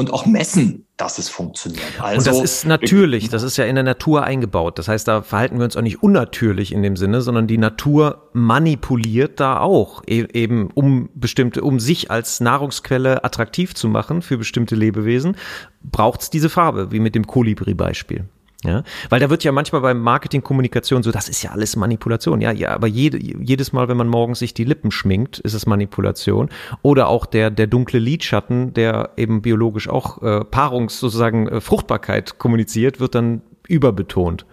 Und 0.00 0.14
auch 0.14 0.24
messen, 0.24 0.86
dass 0.96 1.18
es 1.18 1.28
funktioniert. 1.28 1.82
Also, 2.00 2.18
und 2.18 2.26
das 2.26 2.42
ist 2.42 2.64
natürlich, 2.64 3.28
das 3.28 3.42
ist 3.42 3.58
ja 3.58 3.66
in 3.66 3.74
der 3.74 3.84
Natur 3.84 4.24
eingebaut. 4.24 4.78
Das 4.78 4.88
heißt, 4.88 5.06
da 5.06 5.20
verhalten 5.20 5.58
wir 5.58 5.64
uns 5.64 5.76
auch 5.76 5.82
nicht 5.82 6.02
unnatürlich 6.02 6.72
in 6.72 6.82
dem 6.82 6.96
Sinne, 6.96 7.20
sondern 7.20 7.46
die 7.46 7.58
Natur 7.58 8.30
manipuliert 8.32 9.40
da 9.40 9.60
auch, 9.60 10.02
e 10.06 10.26
eben 10.32 10.70
um 10.72 11.10
bestimmte, 11.14 11.60
um 11.60 11.78
sich 11.80 12.10
als 12.10 12.40
Nahrungsquelle 12.40 13.24
attraktiv 13.24 13.74
zu 13.74 13.88
machen 13.88 14.22
für 14.22 14.38
bestimmte 14.38 14.74
Lebewesen, 14.74 15.36
braucht 15.82 16.22
es 16.22 16.30
diese 16.30 16.48
Farbe, 16.48 16.90
wie 16.92 17.00
mit 17.00 17.14
dem 17.14 17.26
Kolibri-Beispiel. 17.26 18.24
Ja, 18.62 18.82
weil 19.08 19.20
da 19.20 19.30
wird 19.30 19.42
ja 19.42 19.52
manchmal 19.52 19.80
beim 19.80 20.00
Marketing, 20.00 20.42
Kommunikation 20.42 21.02
so, 21.02 21.10
das 21.12 21.30
ist 21.30 21.42
ja 21.42 21.50
alles 21.50 21.76
Manipulation. 21.76 22.42
Ja, 22.42 22.52
ja, 22.52 22.72
aber 22.72 22.88
jede, 22.88 23.18
jedes 23.18 23.72
Mal, 23.72 23.88
wenn 23.88 23.96
man 23.96 24.08
morgens 24.08 24.40
sich 24.40 24.52
die 24.52 24.64
Lippen 24.64 24.90
schminkt, 24.90 25.38
ist 25.38 25.54
es 25.54 25.64
Manipulation. 25.64 26.50
Oder 26.82 27.08
auch 27.08 27.24
der, 27.24 27.50
der 27.50 27.66
dunkle 27.66 27.98
Lidschatten, 27.98 28.74
der 28.74 29.12
eben 29.16 29.40
biologisch 29.40 29.88
auch 29.88 30.20
äh, 30.22 30.44
Paarungs, 30.44 31.00
sozusagen 31.00 31.48
äh, 31.48 31.60
Fruchtbarkeit 31.62 32.38
kommuniziert, 32.38 33.00
wird 33.00 33.14
dann 33.14 33.40
überbetont. 33.66 34.44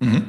Mhm. 0.00 0.24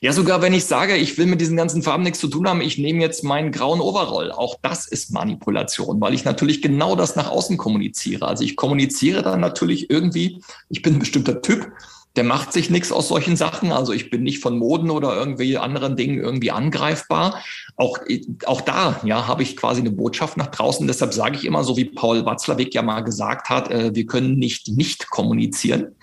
Ja, 0.00 0.12
sogar 0.12 0.42
wenn 0.42 0.52
ich 0.52 0.66
sage, 0.66 0.94
ich 0.94 1.16
will 1.16 1.26
mit 1.26 1.40
diesen 1.40 1.56
ganzen 1.56 1.82
Farben 1.82 2.02
nichts 2.02 2.20
zu 2.20 2.28
tun 2.28 2.46
haben, 2.46 2.60
ich 2.60 2.76
nehme 2.76 3.00
jetzt 3.00 3.24
meinen 3.24 3.50
grauen 3.50 3.80
Overall. 3.80 4.30
Auch 4.30 4.56
das 4.60 4.86
ist 4.86 5.10
Manipulation, 5.10 6.00
weil 6.00 6.14
ich 6.14 6.24
natürlich 6.24 6.60
genau 6.60 6.94
das 6.94 7.16
nach 7.16 7.30
außen 7.30 7.56
kommuniziere. 7.56 8.28
Also 8.28 8.44
ich 8.44 8.56
kommuniziere 8.56 9.22
dann 9.22 9.40
natürlich 9.40 9.90
irgendwie, 9.90 10.42
ich 10.68 10.82
bin 10.82 10.94
ein 10.94 10.98
bestimmter 10.98 11.40
Typ, 11.40 11.72
der 12.16 12.24
macht 12.24 12.52
sich 12.52 12.70
nichts 12.70 12.92
aus 12.92 13.08
solchen 13.08 13.36
Sachen. 13.36 13.72
Also 13.72 13.92
ich 13.92 14.10
bin 14.10 14.22
nicht 14.22 14.40
von 14.40 14.58
Moden 14.58 14.90
oder 14.90 15.14
irgendwie 15.14 15.58
anderen 15.58 15.96
Dingen 15.96 16.18
irgendwie 16.18 16.50
angreifbar. 16.50 17.42
Auch, 17.76 17.98
auch 18.46 18.62
da 18.62 19.00
ja, 19.04 19.26
habe 19.26 19.42
ich 19.42 19.56
quasi 19.56 19.80
eine 19.80 19.90
Botschaft 19.90 20.36
nach 20.36 20.46
draußen. 20.48 20.86
Deshalb 20.86 21.12
sage 21.12 21.36
ich 21.36 21.44
immer, 21.44 21.62
so 21.62 21.76
wie 21.76 21.84
Paul 21.84 22.24
Watzlawick 22.24 22.74
ja 22.74 22.82
mal 22.82 23.00
gesagt 23.00 23.50
hat, 23.50 23.70
äh, 23.70 23.94
wir 23.94 24.06
können 24.06 24.38
nicht 24.38 24.68
nicht 24.68 25.10
kommunizieren 25.10 25.95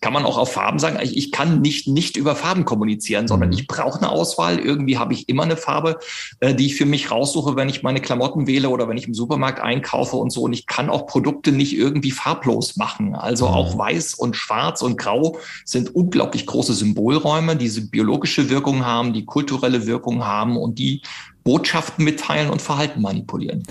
kann 0.00 0.14
man 0.14 0.24
auch 0.24 0.38
auf 0.38 0.52
Farben 0.52 0.78
sagen, 0.78 0.98
ich 1.02 1.30
kann 1.30 1.60
nicht 1.60 1.86
nicht 1.86 2.16
über 2.16 2.34
Farben 2.34 2.64
kommunizieren, 2.64 3.28
sondern 3.28 3.50
mhm. 3.50 3.56
ich 3.56 3.66
brauche 3.66 3.98
eine 3.98 4.10
Auswahl. 4.10 4.58
Irgendwie 4.58 4.96
habe 4.96 5.12
ich 5.12 5.28
immer 5.28 5.42
eine 5.42 5.56
Farbe, 5.56 5.98
äh, 6.40 6.54
die 6.54 6.66
ich 6.66 6.76
für 6.76 6.86
mich 6.86 7.10
raussuche, 7.10 7.54
wenn 7.56 7.68
ich 7.68 7.82
meine 7.82 8.00
Klamotten 8.00 8.46
wähle 8.46 8.70
oder 8.70 8.88
wenn 8.88 8.96
ich 8.96 9.06
im 9.06 9.14
Supermarkt 9.14 9.60
einkaufe 9.60 10.16
und 10.16 10.30
so. 10.30 10.42
Und 10.42 10.54
ich 10.54 10.66
kann 10.66 10.88
auch 10.88 11.06
Produkte 11.06 11.52
nicht 11.52 11.76
irgendwie 11.76 12.12
farblos 12.12 12.76
machen. 12.76 13.14
Also 13.14 13.48
mhm. 13.48 13.54
auch 13.54 13.78
weiß 13.78 14.14
und 14.14 14.36
schwarz 14.36 14.80
und 14.80 14.96
grau 14.96 15.38
sind 15.64 15.94
unglaublich 15.94 16.46
große 16.46 16.72
Symbolräume, 16.72 17.56
die 17.56 17.68
biologische 17.68 18.48
Wirkung 18.48 18.86
haben, 18.86 19.12
die 19.12 19.26
kulturelle 19.26 19.86
Wirkung 19.86 20.24
haben 20.24 20.56
und 20.56 20.78
die 20.78 21.02
Botschaften 21.44 22.04
mitteilen 22.04 22.50
und 22.50 22.62
Verhalten 22.62 23.02
manipulieren. 23.02 23.64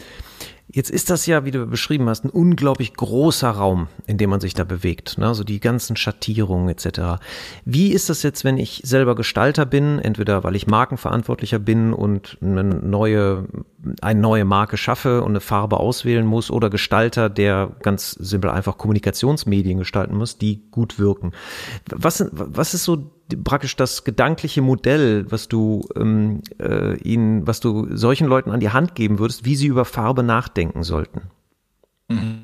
Jetzt 0.72 0.92
ist 0.92 1.10
das 1.10 1.26
ja, 1.26 1.46
wie 1.46 1.52
du 1.52 1.66
beschrieben 1.66 2.08
hast, 2.10 2.26
ein 2.26 2.30
unglaublich 2.30 2.94
großer 2.94 3.50
Raum, 3.50 3.88
in 4.06 4.18
dem 4.20 4.30
man 4.30 4.40
sich 4.40 4.54
da 4.54 4.64
bewegt. 4.64 5.18
Also 5.20 5.44
die 5.44 5.60
ganzen 5.60 5.96
Schattierungen 5.96 6.70
etc. 6.70 7.22
Wie 7.66 7.92
ist 7.92 8.10
das 8.10 8.22
jetzt, 8.22 8.44
wenn 8.44 8.60
ich 8.60 8.82
selber 8.86 9.16
Gestalter 9.16 9.66
bin, 9.66 9.98
entweder 9.98 10.44
weil 10.44 10.56
ich 10.56 10.68
Markenverantwortlicher 10.68 11.58
bin 11.58 11.92
und 11.92 12.38
eine 12.42 12.64
neue, 12.64 13.48
eine 14.02 14.20
neue 14.20 14.46
Marke 14.46 14.78
schaffe 14.78 15.24
und 15.24 15.32
eine 15.32 15.40
Farbe 15.40 15.80
auswählen 15.80 16.26
muss, 16.26 16.52
oder 16.52 16.70
Gestalter, 16.70 17.30
der 17.30 17.72
ganz 17.82 18.12
simpel 18.12 18.52
einfach 18.52 18.78
Kommunikationsmedien 18.78 19.80
gestalten 19.80 20.16
muss, 20.16 20.38
die 20.38 20.70
gut 20.70 21.00
wirken. 21.00 21.32
Was, 21.90 22.24
was 22.32 22.76
ist 22.76 22.84
so 22.84 23.12
praktisch 23.44 23.76
das 23.76 24.04
gedankliche 24.04 24.62
Modell, 24.62 25.26
was 25.30 25.48
du 25.48 25.88
ähm, 25.96 26.42
äh, 26.60 26.98
ihnen, 26.98 27.46
was 27.48 27.60
du 27.60 27.96
solchen 27.96 28.28
Leuten 28.28 28.52
an 28.52 28.60
die 28.60 28.70
Hand 28.70 28.96
geben 28.96 29.20
würdest, 29.20 29.46
wie 29.46 29.56
sie 29.56 29.68
über 29.68 29.86
Farbe 29.86 30.24
nachdenken 30.24 30.84
sollten? 30.84 31.22
Mhm. 32.08 32.42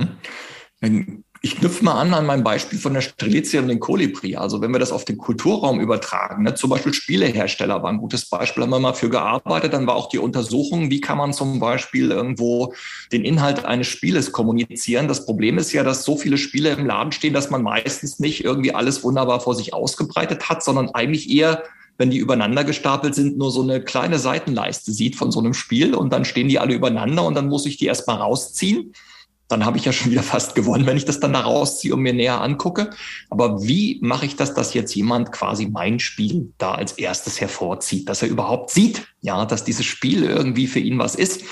Ich 1.46 1.58
knüpfe 1.58 1.86
mal 1.86 2.02
an 2.02 2.12
an 2.16 2.26
mein 2.26 2.44
Beispiel 2.44 2.80
von 2.80 2.96
der 2.96 3.02
Strelitzia 3.02 3.62
und 3.62 3.68
den 3.68 3.80
Kolibri. 3.80 4.36
Also 4.36 4.62
wenn 4.62 4.72
wir 4.72 4.80
das 4.80 4.92
auf 4.92 5.06
den 5.06 5.20
Kulturraum 5.20 5.80
übertragen, 5.80 6.42
ne, 6.42 6.56
zum 6.56 6.72
Beispiel 6.72 6.92
Spielehersteller 6.92 7.84
war 7.84 7.92
ein 7.92 8.00
gutes 8.00 8.28
Beispiel, 8.28 8.64
haben 8.64 8.72
wir 8.72 8.80
mal 8.80 8.96
für 8.96 9.12
gearbeitet. 9.12 9.74
Dann 9.74 9.86
war 9.86 9.94
auch 9.94 10.10
die 10.10 10.18
Untersuchung, 10.18 10.90
wie 10.90 11.02
kann 11.02 11.20
man 11.20 11.34
zum 11.34 11.60
Beispiel 11.60 12.10
irgendwo 12.10 12.74
den 13.12 13.24
Inhalt 13.24 13.64
eines 13.64 13.86
Spieles 13.86 14.32
kommunizieren. 14.32 15.08
Das 15.08 15.28
Problem 15.28 15.60
ist 15.60 15.72
ja, 15.72 15.84
dass 15.84 16.04
so 16.04 16.18
viele 16.18 16.40
Spiele 16.40 16.72
im 16.72 16.88
Laden 16.88 17.12
stehen, 17.12 17.36
dass 17.36 17.52
man 17.52 17.62
meistens 17.62 18.18
nicht 18.18 18.44
irgendwie 18.44 18.74
alles 18.74 19.04
wunderbar 19.04 19.40
vor 19.40 19.54
sich 19.54 19.72
ausgebreitet 19.72 20.50
hat, 20.50 20.64
sondern 20.64 20.90
eigentlich 20.96 21.30
eher 21.30 21.62
wenn 21.98 22.10
die 22.10 22.18
übereinander 22.18 22.64
gestapelt 22.64 23.16
sind, 23.16 23.38
nur 23.38 23.52
so 23.52 23.62
eine 23.62 23.82
kleine 23.82 24.20
Seitenleiste 24.20 24.92
sieht 24.92 25.16
von 25.16 25.32
so 25.32 25.40
einem 25.40 25.54
Spiel 25.54 25.94
und 25.94 26.12
dann 26.12 26.26
stehen 26.26 26.50
die 26.50 26.60
alle 26.60 26.74
übereinander 26.74 27.24
und 27.24 27.36
dann 27.36 27.48
muss 27.48 27.68
ich 27.68 27.78
die 27.78 27.86
erstmal 27.86 28.18
rausziehen 28.18 28.94
dann 29.48 29.66
habe 29.66 29.78
ich 29.78 29.86
ja 29.86 29.94
schon 29.94 30.12
wieder 30.12 30.24
fast 30.24 30.56
gewonnen, 30.56 30.86
wenn 30.86 30.98
ich 30.98 31.06
das 31.06 31.20
dann 31.20 31.34
da 31.34 31.42
rausziehe 31.42 31.94
und 31.94 32.02
mir 32.02 32.14
näher 32.14 32.42
angucke. 32.42 32.90
Aber 33.30 33.64
wie 33.64 34.00
mache 34.02 34.26
ich 34.26 34.36
das, 34.36 34.54
dass 34.54 34.74
jetzt 34.74 34.96
jemand 34.96 35.32
quasi 35.32 35.68
mein 35.68 36.00
Spiel 36.00 36.54
da 36.58 36.74
als 36.74 36.94
erstes 36.94 37.40
hervorzieht, 37.42 38.10
dass 38.10 38.22
er 38.22 38.28
überhaupt 38.28 38.70
sieht, 38.72 39.08
ja, 39.22 39.46
dass 39.46 39.64
dieses 39.64 39.86
Spiel 39.86 40.24
irgendwie 40.24 40.68
für 40.68 40.80
ihn 40.80 41.00
was 41.00 41.16
ist? 41.16 41.44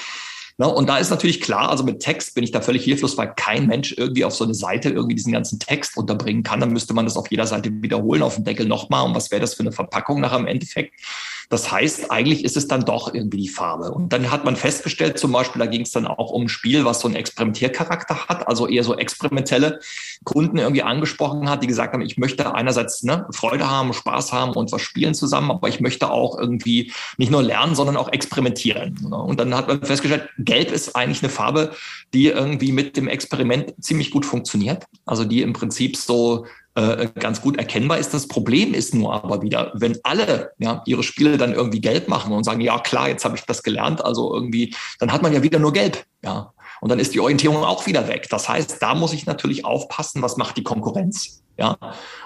Na, 0.57 0.67
und 0.67 0.87
da 0.87 0.97
ist 0.97 1.09
natürlich 1.09 1.41
klar, 1.41 1.69
also 1.69 1.83
mit 1.83 1.99
Text 1.99 2.35
bin 2.35 2.43
ich 2.43 2.51
da 2.51 2.61
völlig 2.61 2.83
hilflos, 2.83 3.17
weil 3.17 3.33
kein 3.35 3.65
Mensch 3.65 3.95
irgendwie 3.97 4.23
auf 4.23 4.35
so 4.35 4.43
eine 4.43 4.53
Seite 4.53 4.89
irgendwie 4.89 5.15
diesen 5.15 5.33
ganzen 5.33 5.57
Text 5.57 5.97
unterbringen 5.97 6.43
kann. 6.43 6.59
Dann 6.59 6.71
müsste 6.71 6.93
man 6.93 7.05
das 7.05 7.17
auf 7.17 7.31
jeder 7.31 7.47
Seite 7.47 7.71
wiederholen, 7.81 8.21
auf 8.21 8.35
dem 8.35 8.43
Deckel 8.43 8.67
nochmal. 8.67 9.03
Und 9.03 9.15
was 9.15 9.31
wäre 9.31 9.41
das 9.41 9.55
für 9.55 9.61
eine 9.61 9.71
Verpackung 9.71 10.21
nachher 10.21 10.37
im 10.37 10.45
Endeffekt? 10.45 10.93
Das 11.49 11.71
heißt, 11.71 12.11
eigentlich 12.11 12.43
ist 12.43 12.57
es 12.57 12.67
dann 12.67 12.85
doch 12.85 13.13
irgendwie 13.13 13.37
die 13.37 13.49
Farbe. 13.49 13.91
Und 13.91 14.13
dann 14.13 14.31
hat 14.31 14.45
man 14.45 14.55
festgestellt, 14.55 15.19
zum 15.19 15.31
Beispiel, 15.31 15.59
da 15.59 15.65
ging 15.65 15.81
es 15.81 15.91
dann 15.91 16.07
auch 16.07 16.31
um 16.31 16.43
ein 16.43 16.49
Spiel, 16.49 16.85
was 16.85 16.99
so 16.99 17.07
einen 17.07 17.15
Experimentiercharakter 17.15 18.27
hat, 18.27 18.47
also 18.47 18.67
eher 18.67 18.83
so 18.83 18.97
experimentelle 18.97 19.79
Kunden 20.23 20.57
irgendwie 20.57 20.83
angesprochen 20.83 21.49
hat, 21.49 21.63
die 21.63 21.67
gesagt 21.67 21.93
haben, 21.93 22.01
ich 22.01 22.17
möchte 22.17 22.53
einerseits 22.53 23.03
ne, 23.03 23.25
Freude 23.31 23.69
haben, 23.69 23.93
Spaß 23.93 24.33
haben 24.33 24.53
und 24.53 24.71
was 24.71 24.81
spielen 24.81 25.13
zusammen, 25.13 25.51
aber 25.51 25.67
ich 25.67 25.79
möchte 25.79 26.09
auch 26.09 26.37
irgendwie 26.37 26.91
nicht 27.17 27.31
nur 27.31 27.43
lernen, 27.43 27.75
sondern 27.75 27.97
auch 27.97 28.11
experimentieren. 28.11 29.05
Und 29.11 29.39
dann 29.39 29.55
hat 29.55 29.67
man 29.67 29.83
festgestellt, 29.83 30.29
Gelb 30.37 30.71
ist 30.71 30.95
eigentlich 30.95 31.23
eine 31.23 31.29
Farbe, 31.29 31.71
die 32.13 32.27
irgendwie 32.27 32.71
mit 32.71 32.97
dem 32.97 33.07
Experiment 33.07 33.73
ziemlich 33.83 34.11
gut 34.11 34.25
funktioniert. 34.25 34.85
Also 35.05 35.25
die 35.25 35.41
im 35.41 35.53
Prinzip 35.53 35.97
so 35.97 36.45
äh, 36.75 37.07
ganz 37.19 37.41
gut 37.41 37.57
erkennbar 37.57 37.99
ist. 37.99 38.13
Das 38.13 38.27
Problem 38.27 38.73
ist 38.73 38.95
nur 38.95 39.13
aber 39.13 39.41
wieder, 39.41 39.71
wenn 39.75 39.97
alle 40.03 40.51
ja, 40.57 40.81
ihre 40.85 41.03
Spiele 41.03 41.37
dann 41.37 41.53
irgendwie 41.53 41.81
gelb 41.81 42.07
machen 42.07 42.33
und 42.33 42.43
sagen, 42.43 42.61
ja 42.61 42.79
klar, 42.79 43.09
jetzt 43.09 43.25
habe 43.25 43.35
ich 43.35 43.43
das 43.45 43.63
gelernt, 43.63 44.03
also 44.03 44.33
irgendwie, 44.33 44.75
dann 44.99 45.11
hat 45.11 45.21
man 45.21 45.33
ja 45.33 45.43
wieder 45.43 45.59
nur 45.59 45.73
gelb. 45.73 46.03
Ja. 46.23 46.53
Und 46.81 46.89
dann 46.89 46.99
ist 46.99 47.13
die 47.13 47.19
Orientierung 47.19 47.63
auch 47.63 47.85
wieder 47.85 48.07
weg. 48.07 48.27
Das 48.29 48.49
heißt, 48.49 48.81
da 48.81 48.95
muss 48.95 49.13
ich 49.13 49.25
natürlich 49.25 49.65
aufpassen, 49.65 50.21
was 50.21 50.37
macht 50.37 50.57
die 50.57 50.63
Konkurrenz. 50.63 51.43
Ja, 51.55 51.77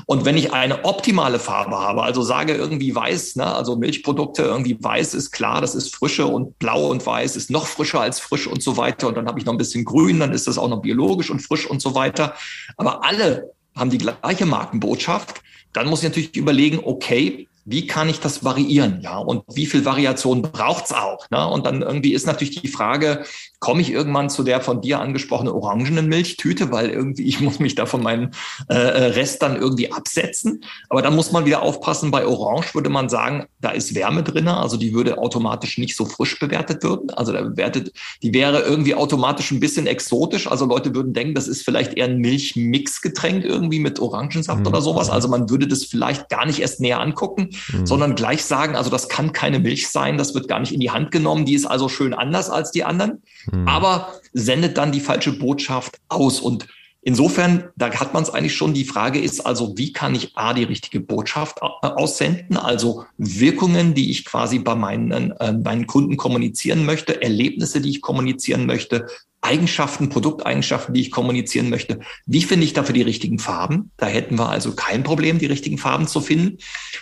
und 0.06 0.24
wenn 0.24 0.38
ich 0.38 0.54
eine 0.54 0.86
optimale 0.86 1.38
Farbe 1.38 1.78
habe, 1.78 2.02
also 2.02 2.22
sage 2.22 2.54
irgendwie 2.54 2.96
weiß, 2.96 3.36
ne, 3.36 3.54
also 3.54 3.76
Milchprodukte 3.76 4.44
irgendwie 4.44 4.82
weiß 4.82 5.14
ist 5.14 5.32
klar, 5.32 5.60
das 5.60 5.76
ist 5.76 5.94
frische 5.94 6.28
und 6.28 6.58
blau 6.60 6.88
und 6.88 7.06
weiß 7.06 7.36
ist 7.36 7.52
noch 7.52 7.68
frischer 7.68 8.00
als 8.00 8.22
frisch 8.22 8.48
und 8.48 8.64
so 8.64 8.78
weiter. 8.78 9.10
Und 9.10 9.16
dann 9.18 9.28
habe 9.28 9.38
ich 9.38 9.46
noch 9.46 9.54
ein 9.54 9.58
bisschen 9.58 9.84
grün, 9.84 10.22
dann 10.22 10.32
ist 10.32 10.48
das 10.48 10.58
auch 10.58 10.70
noch 10.70 10.82
biologisch 10.82 11.30
und 11.30 11.42
frisch 11.42 11.70
und 11.70 11.82
so 11.82 11.94
weiter. 11.94 12.36
Aber 12.78 13.04
alle 13.04 13.52
haben 13.78 13.90
die 13.90 14.00
gleiche 14.00 14.46
Markenbotschaft. 14.46 15.42
Dann 15.74 15.88
muss 15.88 16.00
ich 16.00 16.10
natürlich 16.10 16.36
überlegen, 16.36 16.80
okay, 16.84 17.48
wie 17.66 17.86
kann 17.86 18.08
ich 18.08 18.22
das 18.22 18.46
variieren? 18.46 19.02
Ja, 19.02 19.18
und 19.18 19.44
wie 19.54 19.66
viel 19.66 19.84
Variation 19.84 20.42
braucht's 20.42 20.94
auch? 20.94 21.30
Ne? 21.30 21.46
Und 21.48 21.66
dann 21.66 21.82
irgendwie 21.82 22.14
ist 22.14 22.26
natürlich 22.26 22.62
die 22.62 22.70
Frage, 22.70 23.26
komme 23.60 23.82
ich 23.82 23.92
irgendwann 23.92 24.30
zu 24.30 24.44
der 24.44 24.62
von 24.62 24.82
dir 24.82 25.00
angesprochenen 25.00 25.54
orangenen 25.54 26.08
Milchtüte, 26.08 26.72
weil 26.72 26.90
irgendwie 26.90 27.24
ich 27.24 27.40
muss 27.42 27.60
mich 27.60 27.76
da 27.76 27.86
von 27.86 28.04
meinem 28.04 28.32
äh, 28.70 28.76
äh, 28.76 29.04
Rest 29.12 29.42
dann 29.42 29.56
irgendwie 29.56 29.92
absetzen. 29.92 30.64
Aber 30.90 31.02
dann 31.02 31.16
muss 31.16 31.32
man 31.32 31.46
wieder 31.46 31.62
aufpassen, 31.62 32.12
bei 32.12 32.26
Orange 32.26 32.76
würde 32.76 32.90
man 32.90 33.10
sagen, 33.10 33.46
da 33.60 33.72
ist 33.72 33.96
Wärme 33.96 34.24
drin, 34.24 34.48
also 34.48 34.78
die 34.78 34.94
würde 34.94 35.18
automatisch 35.18 35.78
nicht 35.78 35.96
so 35.96 36.06
frisch 36.06 36.40
bewertet 36.40 36.84
werden. 36.84 37.10
Also 37.12 37.34
da 37.34 37.42
bewertet, 37.42 37.92
die 38.22 38.34
wäre 38.34 38.62
irgendwie 38.62 38.96
automatisch 38.96 39.52
ein 39.52 39.60
bisschen 39.60 39.88
exotisch. 39.88 40.48
Also 40.48 40.66
Leute 40.66 40.94
würden 40.94 41.14
denken, 41.14 41.34
das 41.34 41.48
ist 41.48 41.64
vielleicht 41.64 41.96
eher 41.96 42.06
ein 42.06 42.18
Milchmixgetränk 42.18 43.44
irgendwie 43.44 43.80
mit 43.80 44.00
Orangensaft 44.00 44.62
mhm. 44.62 44.68
oder 44.68 44.82
sowas. 44.82 45.10
Also 45.10 45.28
man 45.28 45.50
würde 45.50 45.68
das 45.68 45.84
vielleicht 45.84 46.30
gar 46.30 46.46
nicht 46.46 46.60
erst 46.60 46.80
näher 46.80 47.00
angucken 47.00 47.50
mhm. 47.72 47.86
sondern 47.86 48.16
gleich 48.16 48.44
sagen, 48.44 48.76
also 48.76 48.90
das 48.90 49.10
kann 49.10 49.32
keine 49.32 49.60
Milch 49.60 49.90
sein, 49.90 50.18
das 50.18 50.34
wird 50.34 50.48
gar 50.48 50.60
nicht 50.60 50.74
in 50.74 50.80
die 50.80 50.92
Hand 50.92 51.12
genommen, 51.12 51.46
die 51.46 51.54
ist 51.54 51.66
also 51.66 51.90
schön 51.90 52.14
anders 52.14 52.50
als 52.50 52.72
die 52.72 52.84
anderen, 52.84 53.24
mhm. 53.52 53.68
aber 53.68 54.14
sendet 54.34 54.78
dann 54.78 54.92
die 54.92 55.00
falsche 55.00 55.34
Botschaft 55.34 56.00
aus. 56.10 56.40
Und 56.40 56.68
Insofern, 57.08 57.70
da 57.78 57.90
hat 57.90 58.14
man 58.14 58.24
es 58.24 58.30
eigentlich 58.30 58.58
schon. 58.58 58.74
Die 58.74 58.84
Frage 58.84 59.22
ist 59.22 59.40
also, 59.40 59.78
wie 59.78 59.94
kann 59.94 60.14
ich 60.14 60.36
A, 60.36 60.54
die 60.54 60.66
richtige 60.66 61.00
Botschaft 61.00 61.62
aussenden, 61.62 62.58
also 62.58 63.06
Wirkungen, 63.18 63.94
die 63.94 64.12
ich 64.12 64.26
quasi 64.26 64.60
bei 64.60 64.76
meinen, 64.76 65.32
äh, 65.32 65.54
meinen 65.54 65.88
Kunden 65.88 66.18
kommunizieren 66.18 66.86
möchte, 66.86 67.22
Erlebnisse, 67.22 67.80
die 67.80 67.92
ich 67.92 68.02
kommunizieren 68.02 68.66
möchte, 68.66 69.08
Eigenschaften, 69.48 70.10
Produkteigenschaften, 70.10 70.94
die 70.94 71.02
ich 71.02 71.12
kommunizieren 71.12 71.70
möchte. 71.70 72.00
Wie 72.26 72.44
finde 72.44 72.66
ich 72.66 72.74
dafür 72.74 72.94
die 72.94 73.02
richtigen 73.02 73.40
Farben? 73.40 73.92
Da 73.96 74.06
hätten 74.06 74.38
wir 74.38 74.50
also 74.50 74.76
kein 74.76 75.04
Problem, 75.04 75.40
die 75.40 75.46
richtigen 75.46 75.78
Farben 75.78 76.08
zu 76.08 76.20
finden 76.20 76.58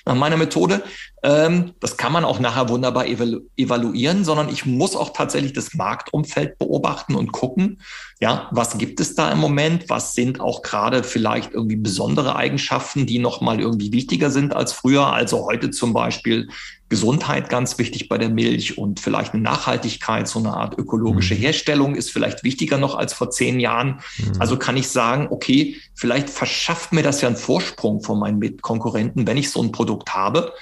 nach 0.05 0.15
meiner 0.15 0.37
Methode. 0.37 0.83
Ähm, 1.23 1.73
das 1.79 1.97
kann 1.97 2.13
man 2.13 2.23
auch 2.23 2.39
nachher 2.39 2.69
wunderbar 2.69 3.07
evalu 3.07 3.41
evaluieren, 3.57 4.23
sondern 4.23 4.49
ich 4.49 4.65
muss 4.65 4.95
auch 4.95 5.11
tatsächlich 5.11 5.53
das 5.53 5.73
Marktumfeld 5.73 6.59
beobachten 6.59 7.15
und 7.15 7.31
gucken, 7.31 7.81
ja, 8.21 8.47
was 8.51 8.77
gibt 8.77 9.01
es 9.01 9.15
da 9.15 9.29
im 9.31 9.39
Moment? 9.39 9.89
Was 9.89 10.13
sind 10.13 10.39
auch 10.39 10.61
gerade 10.61 11.03
vielleicht 11.03 11.53
irgendwie 11.53 11.75
besondere 11.75 12.37
Eigenschaften, 12.37 13.05
die 13.05 13.19
nochmal 13.19 13.59
irgendwie 13.59 13.91
wichtiger 13.91 14.31
sind 14.31 14.55
als 14.55 14.71
früher? 14.71 15.07
Also 15.07 15.45
heute 15.45 15.69
zum 15.69 15.91
Beispiel 15.91 16.47
Gesundheit 16.87 17.49
ganz 17.49 17.77
wichtig 17.77 18.07
bei 18.07 18.17
der 18.17 18.29
Milch 18.29 18.77
und 18.77 19.01
vielleicht 19.01 19.33
eine 19.33 19.43
Nachhaltigkeit, 19.43 20.29
so 20.29 20.39
eine 20.39 20.53
Art 20.53 20.77
ökologische 20.77 21.35
mhm. 21.35 21.39
Herstellung 21.39 21.95
ist 21.95 22.11
vielleicht 22.11 22.43
wichtiger 22.43 22.77
noch 22.77 22.95
als 22.95 23.13
vor 23.13 23.31
zehn 23.31 23.59
Jahren. 23.59 23.99
Mhm. 24.17 24.39
Also 24.39 24.57
kann 24.57 24.77
ich 24.77 24.87
sagen, 24.87 25.27
okay, 25.29 25.75
vielleicht 25.93 26.29
verschafft 26.29 26.93
mir 26.93 27.03
das 27.03 27.21
ja 27.21 27.27
einen 27.27 27.37
Vorsprung 27.37 28.01
von 28.01 28.19
meinen 28.19 28.39
Mitkonkurrenten, 28.39 29.27
wenn 29.27 29.37
ich 29.37 29.49
so 29.49 29.61
ein 29.61 29.73
Produkt 29.73 30.13
habe. 30.13 30.53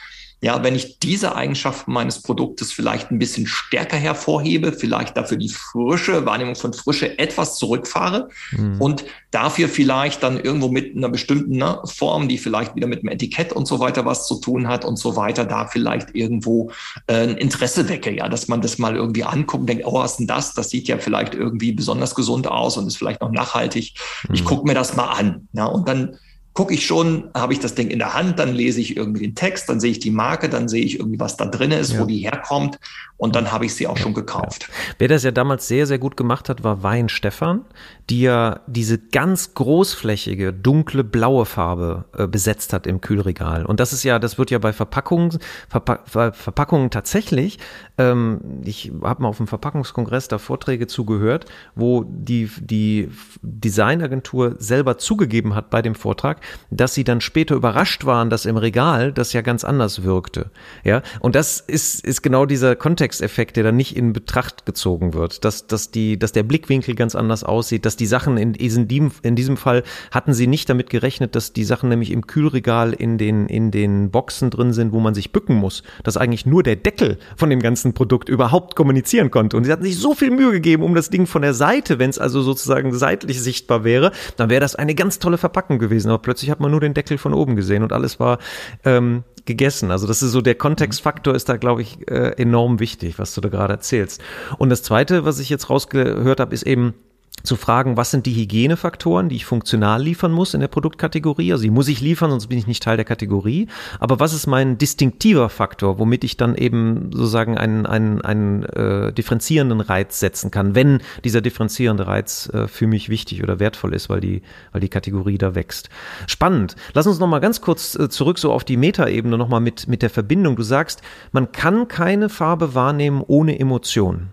Ja, 0.44 0.62
wenn 0.62 0.76
ich 0.76 1.00
diese 1.00 1.38
Eigenschaften 1.38 1.94
meines 1.94 2.22
Produktes 2.22 2.74
vielleicht 2.74 3.12
ein 3.12 3.18
bisschen 3.18 3.48
stärker 3.48 3.96
hervorhebe, 3.96 4.74
vielleicht 4.74 5.16
dafür 5.16 5.38
die 5.38 5.48
Frische, 5.48 6.26
Wahrnehmung 6.26 6.56
von 6.56 6.74
Frische 6.74 7.18
etwas 7.18 7.56
zurückfahre 7.56 8.28
mhm. 8.52 8.82
und 8.82 9.06
dafür 9.32 9.70
vielleicht 9.70 10.22
dann 10.22 10.38
irgendwo 10.38 10.68
mit 10.68 10.98
einer 10.98 11.08
bestimmten 11.08 11.56
ne, 11.56 11.80
Form, 11.86 12.28
die 12.28 12.38
vielleicht 12.38 12.76
wieder 12.76 12.88
mit 12.88 13.04
dem 13.04 13.08
Etikett 13.08 13.54
und 13.54 13.68
so 13.68 13.80
weiter 13.80 14.04
was 14.06 14.28
zu 14.28 14.41
tun 14.41 14.68
hat 14.68 14.84
und 14.84 15.00
so 15.00 15.16
weiter, 15.16 15.46
da 15.46 15.66
vielleicht 15.68 16.14
irgendwo 16.14 16.72
äh, 17.08 17.24
ein 17.24 17.38
Interesse 17.38 17.88
wecke, 17.88 18.14
ja, 18.14 18.28
dass 18.28 18.50
man 18.50 18.60
das 18.60 18.78
mal 18.78 18.98
irgendwie 18.98 19.24
anguckt 19.24 19.62
und 19.62 19.68
denkt, 19.68 19.86
oh, 19.86 19.94
was 19.94 20.12
ist 20.12 20.18
denn 20.18 20.28
das? 20.28 20.54
Das 20.54 20.70
sieht 20.70 20.89
ja 20.89 20.98
vielleicht 20.98 21.36
irgendwie 21.36 21.72
besonders 21.72 22.16
gesund 22.16 22.48
aus 22.48 22.76
und 22.76 22.86
ist 22.86 22.98
vielleicht 22.98 23.22
noch 23.22 23.32
nachhaltig. 23.32 23.94
Mhm. 24.28 24.36
Ich 24.36 24.44
gucke 24.44 24.68
mir 24.68 24.76
das 24.76 24.98
mal 24.98 25.08
an. 25.08 25.48
Ja, 25.54 25.68
und 25.68 25.88
dann 25.88 26.18
gucke 26.54 26.74
ich 26.74 26.86
schon, 26.86 27.30
habe 27.34 27.54
ich 27.54 27.60
das 27.60 27.74
Ding 27.74 27.89
in 27.89 27.99
der 27.99 28.14
Hand, 28.14 28.38
dann 28.38 28.54
lese 28.54 28.80
ich 28.80 28.95
irgendwie 28.95 29.22
den 29.22 29.36
Text, 29.36 29.70
dann 29.70 29.80
sehe 29.80 29.91
ich 29.91 29.99
die 29.99 30.12
Marke, 30.12 30.49
dann 30.49 30.68
sehe 30.68 30.84
ich 30.84 30.99
irgendwie, 30.99 31.20
was 31.20 31.36
da 31.36 31.45
drin 31.45 31.72
ist, 31.72 31.93
ja. 31.93 31.99
wo 31.99 32.06
die 32.06 32.20
herkommt 32.20 32.80
und 33.18 33.36
dann 33.36 33.51
habe 33.51 33.66
ich 33.66 33.74
sie 33.74 33.88
auch 33.88 33.97
schon 33.97 34.14
gekauft. 34.14 34.70
Wer 34.99 35.08
das 35.08 35.24
ja 35.24 35.32
damals 35.32 35.68
sehr, 35.68 35.88
sehr 35.88 35.97
gut 35.97 36.16
gemacht 36.16 36.49
hat, 36.49 36.64
war 36.64 36.84
Wein 36.84 37.10
Stefan, 37.10 37.66
die 38.10 38.22
ja 38.22 38.62
diese 38.68 38.97
ganz 38.97 39.54
großflächige, 39.54 40.54
dunkle 40.54 41.04
blaue 41.04 41.45
Farbe 41.45 42.06
äh, 42.18 42.28
besetzt 42.28 42.74
hat 42.74 42.88
im 42.88 43.01
Kühlregal. 43.01 43.66
Und 43.66 43.80
das 43.80 43.93
ist 43.93 44.04
ja, 44.04 44.20
das 44.20 44.38
wird 44.38 44.51
ja 44.51 44.60
bei 44.60 44.74
Verpackungen, 44.74 45.39
Verpack, 45.70 46.08
Verpackungen 46.08 46.89
tatsächlich, 46.89 47.60
ähm, 47.97 48.62
ich 48.64 48.91
habe 49.01 49.24
mal 49.24 49.30
auf 49.30 49.38
dem 49.38 49.47
Verpackungskongress 49.47 50.28
da 50.28 50.38
Vorträge 50.38 50.88
zugehört, 50.88 51.45
wo 51.76 52.04
die, 52.04 52.49
die 52.60 53.10
Designagentur 53.41 54.56
selber 54.60 54.97
zugegeben 54.97 55.56
hat 55.56 55.70
bei 55.70 55.82
dem 55.82 55.95
Vortrag, 55.95 56.41
dass 56.72 56.93
sie 56.93 57.04
dann 57.04 57.22
später 57.22 57.56
überrascht 57.56 58.06
waren, 58.06 58.30
dass 58.30 58.45
im 58.45 58.58
Regal 58.58 59.14
das 59.14 59.34
ja 59.34 59.41
ganz 59.41 59.64
anders 59.64 60.04
wirkte. 60.04 60.51
Ja, 60.84 61.01
und 61.20 61.36
das 61.36 61.60
ist, 61.60 62.06
ist 62.06 62.22
genau 62.22 62.45
dieser 62.45 62.76
Kontext, 62.76 63.04
Kontexteffekt, 63.04 63.58
der 63.58 63.64
dann 63.64 63.76
nicht 63.76 63.95
in 63.95 64.14
Betracht 64.14 64.66
gezogen 64.66 65.14
wird, 65.14 65.43
dass, 65.43 65.68
dass, 65.68 65.91
die, 65.91 66.18
dass 66.18 66.32
der 66.32 66.43
Blickwinkel 66.43 66.95
ganz 66.95 67.16
anders 67.16 67.43
aussieht, 67.43 67.86
dass 67.86 67.93
die 67.96 68.06
Sachen 68.06 68.38
in 68.38 68.54
diesem, 68.54 69.12
in 69.22 69.36
diesem 69.36 69.58
Fall 69.58 69.84
hatten 70.12 70.34
sie 70.34 70.48
nicht 70.48 70.70
damit 70.70 70.89
gerechnet, 70.89 71.36
dass 71.36 71.54
die 71.54 71.64
Sachen 71.64 71.89
nämlich 71.89 72.12
im 72.12 72.28
Kühlregal 72.28 72.94
in 72.94 73.18
den, 73.18 73.48
in 73.48 73.72
den 73.72 74.12
Boxen 74.12 74.50
drin 74.50 74.74
sind, 74.74 74.91
wo 74.91 75.00
man 75.00 75.14
sich 75.14 75.32
bücken 75.32 75.56
muss, 75.56 75.84
dass 76.04 76.18
eigentlich 76.18 76.46
nur 76.46 76.64
der 76.64 76.76
Deckel 76.76 77.18
von 77.36 77.50
dem 77.50 77.60
ganzen 77.60 77.94
Produkt 77.94 78.30
überhaupt 78.30 78.76
kommunizieren 78.76 79.32
konnte. 79.32 79.58
Und 79.58 79.66
sie 79.66 79.72
hatten 79.72 79.84
sich 79.84 79.98
so 79.98 80.14
viel 80.14 80.32
Mühe 80.32 80.52
gegeben, 80.52 80.84
um 80.84 80.96
das 80.96 81.10
Ding 81.10 81.26
von 81.28 81.41
der 81.41 81.54
Seite, 81.54 82.00
wenn 82.00 82.10
es 82.10 82.20
also 82.20 82.41
sozusagen 82.41 82.94
seitlich 82.94 83.41
sichtbar 83.41 83.84
wäre, 83.84 84.12
dann 84.38 84.50
wäre 84.50 84.62
das 84.62 84.76
eine 84.76 84.96
ganz 84.96 85.20
tolle 85.20 85.38
Verpackung 85.38 85.80
gewesen. 85.80 86.10
Aber 86.10 86.22
plötzlich 86.22 86.52
hat 86.52 86.60
man 86.60 86.72
nur 86.72 86.82
den 86.82 86.94
Deckel 86.94 87.18
von 87.18 87.34
oben 87.34 87.56
gesehen 87.56 87.84
und 87.84 87.94
alles 87.94 88.20
war 88.20 88.39
ähm, 88.86 89.24
gegessen. 89.46 89.91
Also 89.91 90.08
das 90.08 90.24
ist 90.24 90.32
so 90.32 90.41
der 90.41 90.56
Kontextfaktor 90.56 91.36
ist 91.36 91.50
da, 91.50 91.58
glaube 91.58 91.82
ich, 91.82 92.08
äh, 92.10 92.34
enorm 92.41 92.80
wichtig, 92.80 93.20
was 93.20 93.34
du 93.34 93.41
da 93.41 93.50
gerade 93.50 93.74
erzählst. 93.74 94.22
Und 94.58 94.70
das 94.70 94.84
Zweite, 94.84 95.26
was 95.26 95.39
ich 95.39 95.50
jetzt 95.50 95.70
rausgehört 95.70 96.39
habe, 96.39 96.54
ist 96.54 96.64
eben 96.64 96.94
zu 97.43 97.57
fragen, 97.57 97.97
was 97.97 98.11
sind 98.11 98.25
die 98.25 98.36
Hygienefaktoren, 98.36 99.27
die 99.27 99.36
ich 99.36 99.45
funktional 99.45 100.01
liefern 100.01 100.31
muss 100.31 100.53
in 100.53 100.61
der 100.61 100.69
Produktkategorie. 100.69 101.51
Also 101.51 101.63
die 101.63 101.71
muss 101.71 101.89
ich 101.89 101.99
liefern, 101.99 102.31
sonst 102.31 102.47
bin 102.47 102.57
ich 102.57 102.67
nicht 102.67 102.81
Teil 102.81 102.95
der 102.95 103.05
Kategorie. 103.05 103.67
Aber 103.99 104.19
was 104.21 104.34
ist 104.34 104.47
mein 104.47 104.77
distinktiver 104.77 105.49
Faktor, 105.49 105.99
womit 105.99 106.23
ich 106.23 106.38
dann 106.38 106.55
eben 106.55 107.11
sozusagen 107.11 107.57
einen, 107.57 107.86
einen, 107.86 108.21
einen 108.21 108.63
äh, 108.63 109.11
differenzierenden 109.11 109.81
Reiz 109.81 110.21
setzen 110.21 110.51
kann, 110.51 110.73
wenn 110.73 111.01
dieser 111.25 111.41
differenzierende 111.41 112.07
Reiz 112.07 112.49
äh, 112.53 112.67
für 112.69 112.88
mich 112.88 113.09
wichtig 113.09 113.43
oder 113.43 113.59
wertvoll 113.59 113.93
ist, 113.93 114.09
weil 114.09 114.21
die, 114.21 114.41
weil 114.71 114.79
die 114.79 114.89
Kategorie 114.89 115.38
da 115.38 115.53
wächst. 115.53 115.89
Spannend. 116.27 116.77
Lass 116.93 117.07
uns 117.07 117.19
nochmal 117.19 117.41
ganz 117.41 117.59
kurz 117.59 117.95
äh, 117.95 118.07
zurück 118.07 118.39
so 118.39 118.53
auf 118.53 118.63
die 118.63 118.77
Metaebene 118.77 119.38
nochmal 119.38 119.59
mit, 119.59 119.89
mit 119.89 120.01
der 120.01 120.09
Verbindung. 120.09 120.55
Du 120.55 120.63
sagst, 120.63 121.01
man 121.34 121.51
kann 121.51 121.89
keine 121.89 122.29
Farbe 122.29 122.73
wahrnehmen 122.73 123.21
ohne 123.25 123.59
Emotion. 123.59 124.29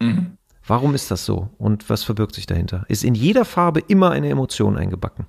Mhm. 0.00 0.36
Warum 0.66 0.94
ist 0.94 1.10
das 1.10 1.24
so 1.24 1.50
und 1.58 1.90
was 1.90 2.04
verbirgt 2.04 2.34
sich 2.34 2.46
dahinter? 2.46 2.84
Ist 2.88 3.04
in 3.04 3.14
jeder 3.14 3.44
Farbe 3.44 3.80
immer 3.80 4.10
eine 4.10 4.28
Emotion 4.28 4.76
eingebacken? 4.76 5.26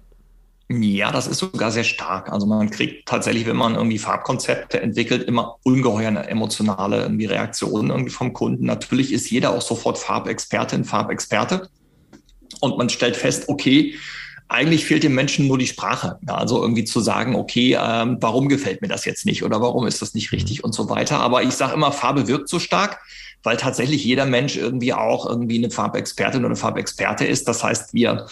Ja, 0.69 1.11
das 1.11 1.27
ist 1.27 1.39
sogar 1.39 1.71
sehr 1.71 1.83
stark. 1.83 2.31
Also 2.31 2.45
man 2.45 2.69
kriegt 2.69 3.07
tatsächlich, 3.07 3.45
wenn 3.45 3.57
man 3.57 3.75
irgendwie 3.75 3.99
Farbkonzepte 3.99 4.79
entwickelt, 4.81 5.23
immer 5.23 5.57
ungeheuer 5.63 6.09
emotionale 6.27 7.03
irgendwie 7.03 7.25
Reaktionen 7.25 7.89
irgendwie 7.89 8.11
vom 8.11 8.33
Kunden. 8.33 8.65
Natürlich 8.65 9.11
ist 9.11 9.29
jeder 9.29 9.51
auch 9.51 9.61
sofort 9.61 9.97
Farbexpertin, 9.97 10.85
Farbexperte. 10.85 11.67
Und 12.61 12.77
man 12.77 12.89
stellt 12.89 13.15
fest, 13.15 13.49
okay, 13.49 13.95
eigentlich 14.47 14.85
fehlt 14.85 15.03
dem 15.03 15.15
Menschen 15.15 15.47
nur 15.47 15.57
die 15.57 15.67
Sprache. 15.67 16.17
Ja, 16.27 16.35
also 16.35 16.61
irgendwie 16.61 16.85
zu 16.85 17.01
sagen, 17.01 17.35
okay, 17.35 17.77
ähm, 17.79 18.17
warum 18.21 18.49
gefällt 18.49 18.81
mir 18.81 18.87
das 18.87 19.05
jetzt 19.05 19.25
nicht 19.25 19.43
oder 19.43 19.61
warum 19.61 19.85
ist 19.85 20.01
das 20.01 20.13
nicht 20.13 20.31
richtig 20.31 20.59
mhm. 20.59 20.65
und 20.65 20.73
so 20.73 20.89
weiter. 20.89 21.19
Aber 21.19 21.43
ich 21.43 21.53
sage 21.53 21.73
immer, 21.73 21.91
Farbe 21.91 22.27
wirkt 22.27 22.49
so 22.49 22.59
stark 22.59 22.99
weil 23.43 23.57
tatsächlich 23.57 24.03
jeder 24.03 24.25
Mensch 24.25 24.57
irgendwie 24.57 24.93
auch 24.93 25.27
irgendwie 25.27 25.57
eine 25.57 25.69
Farbexpertin 25.69 26.39
oder 26.39 26.47
eine 26.47 26.55
Farbexperte 26.55 27.25
ist. 27.25 27.47
Das 27.47 27.63
heißt, 27.63 27.93
wir 27.93 28.27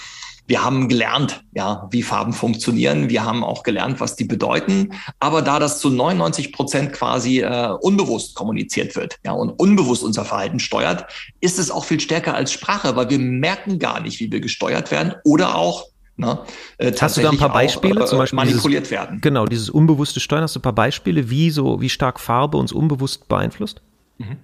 wir 0.51 0.65
haben 0.65 0.89
gelernt, 0.89 1.45
ja, 1.53 1.87
wie 1.91 2.03
Farben 2.03 2.33
funktionieren. 2.33 3.09
Wir 3.09 3.23
haben 3.23 3.41
auch 3.41 3.63
gelernt, 3.63 4.01
was 4.01 4.17
die 4.17 4.25
bedeuten. 4.25 4.93
Aber 5.17 5.41
da 5.41 5.59
das 5.59 5.79
zu 5.79 5.89
99 5.89 6.51
Prozent 6.51 6.91
quasi 6.91 7.39
äh, 7.39 7.69
unbewusst 7.79 8.35
kommuniziert 8.35 8.97
wird, 8.97 9.17
ja, 9.23 9.31
und 9.31 9.51
unbewusst 9.51 10.03
unser 10.03 10.25
Verhalten 10.25 10.59
steuert, 10.59 11.05
ist 11.39 11.57
es 11.57 11.71
auch 11.71 11.85
viel 11.85 12.01
stärker 12.01 12.35
als 12.35 12.51
Sprache, 12.51 12.97
weil 12.97 13.09
wir 13.09 13.19
merken 13.19 13.79
gar 13.79 14.01
nicht, 14.01 14.19
wie 14.19 14.29
wir 14.29 14.41
gesteuert 14.41 14.91
werden 14.91 15.13
oder 15.23 15.55
auch 15.55 15.85
Ne, 16.17 16.39
äh, 16.77 16.91
hast 16.99 17.17
du 17.17 17.21
da 17.21 17.31
ein 17.31 17.37
paar 17.37 17.53
Beispiele, 17.53 18.01
auch, 18.01 18.05
äh, 18.05 18.09
zum 18.09 18.19
Beispiel 18.19 18.35
manipuliert 18.35 18.83
dieses, 18.83 18.91
werden? 18.91 19.21
Genau, 19.21 19.45
dieses 19.45 19.69
unbewusste 19.69 20.19
Steuern. 20.19 20.43
Hast 20.43 20.55
du 20.55 20.59
ein 20.59 20.61
paar 20.61 20.75
Beispiele, 20.75 21.29
wie 21.29 21.49
so, 21.49 21.79
wie 21.81 21.89
stark 21.89 22.19
Farbe 22.19 22.57
uns 22.57 22.73
unbewusst 22.73 23.27
beeinflusst? 23.29 23.81
Mhm. 24.21 24.37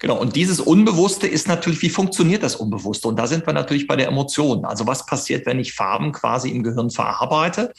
Genau, 0.00 0.18
und 0.18 0.34
dieses 0.34 0.60
Unbewusste 0.60 1.26
ist 1.26 1.46
natürlich, 1.46 1.82
wie 1.82 1.90
funktioniert 1.90 2.42
das 2.42 2.56
Unbewusste? 2.56 3.06
Und 3.06 3.16
da 3.16 3.26
sind 3.26 3.46
wir 3.46 3.52
natürlich 3.52 3.86
bei 3.86 3.96
der 3.96 4.08
Emotion. 4.08 4.64
Also 4.64 4.86
was 4.86 5.06
passiert, 5.06 5.46
wenn 5.46 5.60
ich 5.60 5.74
Farben 5.74 6.12
quasi 6.12 6.50
im 6.50 6.62
Gehirn 6.62 6.90
verarbeite? 6.90 7.72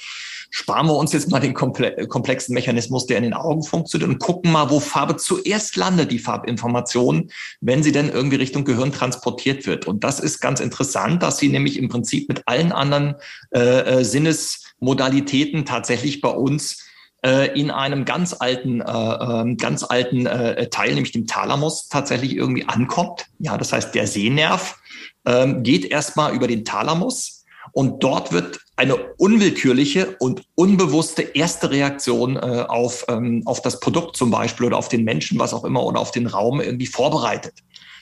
Sparen 0.49 0.87
wir 0.87 0.95
uns 0.95 1.13
jetzt 1.13 1.29
mal 1.29 1.39
den 1.39 1.53
komplexen 1.53 2.53
Mechanismus, 2.53 3.05
der 3.05 3.17
in 3.17 3.23
den 3.23 3.33
Augen 3.33 3.63
funktioniert 3.63 4.09
und 4.09 4.19
gucken 4.19 4.51
mal, 4.51 4.69
wo 4.69 4.79
Farbe 4.79 5.15
zuerst 5.15 5.75
landet, 5.77 6.11
die 6.11 6.19
Farbinformation, 6.19 7.31
wenn 7.61 7.83
sie 7.83 7.91
denn 7.91 8.09
irgendwie 8.09 8.35
Richtung 8.35 8.65
Gehirn 8.65 8.91
transportiert 8.91 9.65
wird. 9.65 9.87
Und 9.87 10.03
das 10.03 10.19
ist 10.19 10.39
ganz 10.39 10.59
interessant, 10.59 11.23
dass 11.23 11.37
sie 11.37 11.49
nämlich 11.49 11.77
im 11.77 11.89
Prinzip 11.89 12.27
mit 12.29 12.47
allen 12.47 12.71
anderen 12.71 13.15
äh, 13.51 13.99
äh 13.99 14.03
Sinnesmodalitäten 14.03 15.65
tatsächlich 15.65 16.21
bei 16.21 16.29
uns 16.29 16.90
äh, 17.25 17.59
in 17.59 17.71
einem 17.71 18.05
ganz 18.05 18.35
alten, 18.39 18.81
äh, 18.81 18.91
ähm, 18.91 19.57
ganz 19.57 19.83
alten 19.83 20.25
äh, 20.25 20.69
Teil, 20.69 20.93
nämlich 20.93 21.11
dem 21.11 21.27
Thalamus, 21.27 21.87
tatsächlich 21.87 22.35
irgendwie 22.35 22.67
ankommt. 22.67 23.25
Ja, 23.39 23.57
das 23.57 23.73
heißt, 23.73 23.93
der 23.93 24.07
Sehnerv 24.07 24.79
ähm, 25.25 25.63
geht 25.63 25.85
erstmal 25.85 26.33
über 26.33 26.47
den 26.47 26.65
Thalamus 26.65 27.45
und 27.73 28.03
dort 28.03 28.31
wird 28.31 28.59
eine 28.75 28.95
unwillkürliche 29.17 30.15
und 30.19 30.43
unbewusste 30.55 31.21
erste 31.21 31.69
Reaktion 31.69 32.35
äh, 32.35 32.65
auf, 32.67 33.05
ähm, 33.09 33.43
auf 33.45 33.61
das 33.61 33.79
Produkt 33.79 34.17
zum 34.17 34.31
Beispiel 34.31 34.65
oder 34.65 34.77
auf 34.77 34.89
den 34.89 35.03
Menschen, 35.03 35.37
was 35.37 35.53
auch 35.53 35.63
immer, 35.63 35.83
oder 35.85 35.99
auf 35.99 36.11
den 36.11 36.25
Raum 36.25 36.59
irgendwie 36.61 36.87
vorbereitet. 36.87 37.53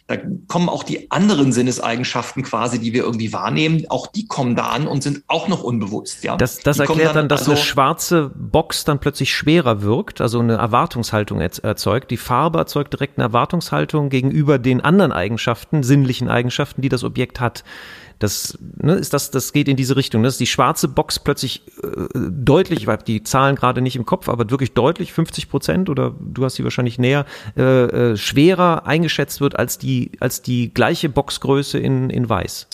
Da 0.10 0.18
kommen 0.48 0.70
auch 0.70 0.82
die 0.82 1.12
anderen 1.12 1.52
Sinneseigenschaften 1.52 2.42
quasi, 2.42 2.80
die 2.80 2.94
wir 2.94 3.04
irgendwie 3.04 3.32
wahrnehmen, 3.32 3.86
auch 3.90 4.08
die 4.08 4.26
kommen 4.26 4.56
da 4.56 4.70
an 4.70 4.88
und 4.88 5.04
sind 5.04 5.22
auch 5.28 5.48
noch 5.48 5.62
unbewusst. 5.62 6.24
Ja? 6.24 6.36
Das, 6.36 6.58
das 6.58 6.80
erklärt 6.80 7.10
dann, 7.10 7.16
dann, 7.16 7.30
dass 7.30 7.42
also, 7.42 7.52
eine 7.52 7.60
schwarze 7.62 8.32
Box 8.34 8.86
dann 8.86 8.98
plötzlich 8.98 9.32
schwerer 9.32 9.84
wirkt, 9.84 10.20
also 10.20 10.40
eine 10.40 10.56
Erwartungshaltung 10.56 11.40
erzeugt. 11.42 12.10
Die 12.10 12.18
Farbe 12.18 12.58
erzeugt 12.58 12.94
direkt 12.94 13.20
eine 13.20 13.26
Erwartungshaltung 13.26 14.10
gegenüber 14.10 14.58
den 14.58 14.82
anderen 14.82 15.12
Eigenschaften, 15.12 15.84
sinnlichen 15.84 16.28
Eigenschaften, 16.28 16.82
die 16.82 16.90
das 16.90 17.04
Objekt 17.04 17.40
hat 17.40 17.64
Das 18.20 18.58
ne, 18.78 18.96
ist 18.96 19.14
das, 19.14 19.32
das 19.32 19.54
geht 19.54 19.68
in 19.68 19.78
diese 19.78 19.96
Richtung. 19.96 20.24
Das 20.24 20.34
ist 20.34 20.40
die 20.40 20.48
schwarze 20.48 20.90
Box 20.90 21.20
plötzlich 21.20 21.64
äh, 21.82 22.08
deutlich, 22.30 22.82
ich 22.82 22.88
habe 22.88 23.04
die 23.04 23.24
Zahlen 23.24 23.56
gerade 23.56 23.82
nicht 23.82 23.96
im 23.96 24.06
Kopf, 24.06 24.28
aber 24.28 24.50
wirklich 24.50 24.74
deutlich 24.74 25.14
50 25.14 25.50
Prozent 25.50 25.90
oder 25.90 26.14
du 26.20 26.44
hast 26.44 26.56
sie 26.56 26.64
wahrscheinlich 26.64 27.00
näher 27.00 27.26
äh, 27.58 27.62
äh, 27.64 28.18
schwerer 28.18 28.86
eingeschätzt 28.86 29.40
wird 29.40 29.58
als 29.58 29.78
die 29.78 30.12
als 30.20 30.42
die 30.42 30.74
gleiche 30.74 31.10
Boxgröße 31.10 31.80
in 31.80 32.10
in 32.10 32.28
weiß. 32.28 32.68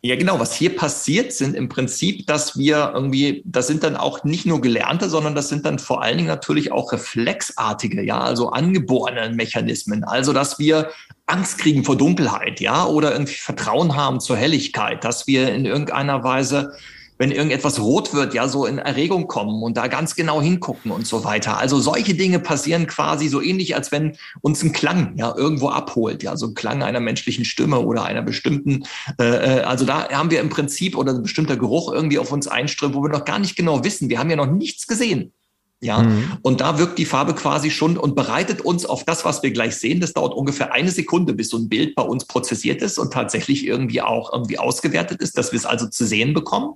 Ja, 0.00 0.14
genau. 0.14 0.38
Was 0.38 0.54
hier 0.54 0.76
passiert, 0.76 1.32
sind 1.32 1.56
im 1.56 1.68
Prinzip, 1.68 2.24
dass 2.26 2.56
wir 2.56 2.92
irgendwie, 2.94 3.42
das 3.44 3.66
sind 3.66 3.82
dann 3.82 3.96
auch 3.96 4.22
nicht 4.22 4.46
nur 4.46 4.60
Gelernte, 4.60 5.08
sondern 5.08 5.34
das 5.34 5.48
sind 5.48 5.66
dann 5.66 5.80
vor 5.80 6.02
allen 6.02 6.18
Dingen 6.18 6.28
natürlich 6.28 6.70
auch 6.70 6.92
reflexartige, 6.92 8.02
ja, 8.02 8.20
also 8.20 8.50
angeborene 8.50 9.34
Mechanismen. 9.34 10.04
Also, 10.04 10.32
dass 10.32 10.60
wir 10.60 10.90
Angst 11.26 11.58
kriegen 11.58 11.82
vor 11.82 11.96
Dunkelheit, 11.96 12.60
ja, 12.60 12.86
oder 12.86 13.10
irgendwie 13.10 13.34
Vertrauen 13.34 13.96
haben 13.96 14.20
zur 14.20 14.36
Helligkeit, 14.36 15.02
dass 15.02 15.26
wir 15.26 15.52
in 15.52 15.66
irgendeiner 15.66 16.22
Weise 16.22 16.74
wenn 17.18 17.30
irgendetwas 17.30 17.80
rot 17.80 18.14
wird, 18.14 18.32
ja 18.32 18.48
so 18.48 18.64
in 18.64 18.78
Erregung 18.78 19.26
kommen 19.26 19.62
und 19.62 19.76
da 19.76 19.88
ganz 19.88 20.14
genau 20.14 20.40
hingucken 20.40 20.90
und 20.90 21.06
so 21.06 21.24
weiter. 21.24 21.58
Also 21.58 21.80
solche 21.80 22.14
Dinge 22.14 22.38
passieren 22.38 22.86
quasi 22.86 23.28
so 23.28 23.42
ähnlich, 23.42 23.74
als 23.74 23.92
wenn 23.92 24.16
uns 24.40 24.62
ein 24.62 24.72
Klang 24.72 25.16
ja 25.16 25.34
irgendwo 25.36 25.68
abholt, 25.68 26.22
ja 26.22 26.36
so 26.36 26.46
ein 26.46 26.54
Klang 26.54 26.82
einer 26.82 27.00
menschlichen 27.00 27.44
Stimme 27.44 27.80
oder 27.80 28.04
einer 28.04 28.22
bestimmten. 28.22 28.84
Äh, 29.20 29.58
äh, 29.58 29.60
also 29.62 29.84
da 29.84 30.08
haben 30.10 30.30
wir 30.30 30.40
im 30.40 30.48
Prinzip 30.48 30.96
oder 30.96 31.12
ein 31.12 31.22
bestimmter 31.22 31.56
Geruch 31.56 31.92
irgendwie 31.92 32.18
auf 32.18 32.32
uns 32.32 32.48
einströmt, 32.48 32.94
wo 32.94 33.02
wir 33.02 33.10
noch 33.10 33.24
gar 33.24 33.38
nicht 33.38 33.56
genau 33.56 33.84
wissen. 33.84 34.08
Wir 34.08 34.18
haben 34.18 34.30
ja 34.30 34.36
noch 34.36 34.46
nichts 34.46 34.86
gesehen. 34.86 35.32
Ja, 35.80 36.02
mhm. 36.02 36.38
und 36.42 36.60
da 36.60 36.76
wirkt 36.76 36.98
die 36.98 37.04
Farbe 37.04 37.34
quasi 37.34 37.70
schon 37.70 37.96
und 37.96 38.16
bereitet 38.16 38.62
uns 38.62 38.84
auf 38.84 39.04
das, 39.04 39.24
was 39.24 39.44
wir 39.44 39.52
gleich 39.52 39.76
sehen. 39.76 40.00
Das 40.00 40.12
dauert 40.12 40.34
ungefähr 40.34 40.72
eine 40.72 40.90
Sekunde, 40.90 41.34
bis 41.34 41.50
so 41.50 41.56
ein 41.56 41.68
Bild 41.68 41.94
bei 41.94 42.02
uns 42.02 42.24
prozessiert 42.24 42.82
ist 42.82 42.98
und 42.98 43.12
tatsächlich 43.12 43.64
irgendwie 43.64 44.02
auch 44.02 44.32
irgendwie 44.32 44.58
ausgewertet 44.58 45.20
ist, 45.22 45.38
dass 45.38 45.52
wir 45.52 45.56
es 45.56 45.66
also 45.66 45.86
zu 45.88 46.04
sehen 46.04 46.34
bekommen. 46.34 46.74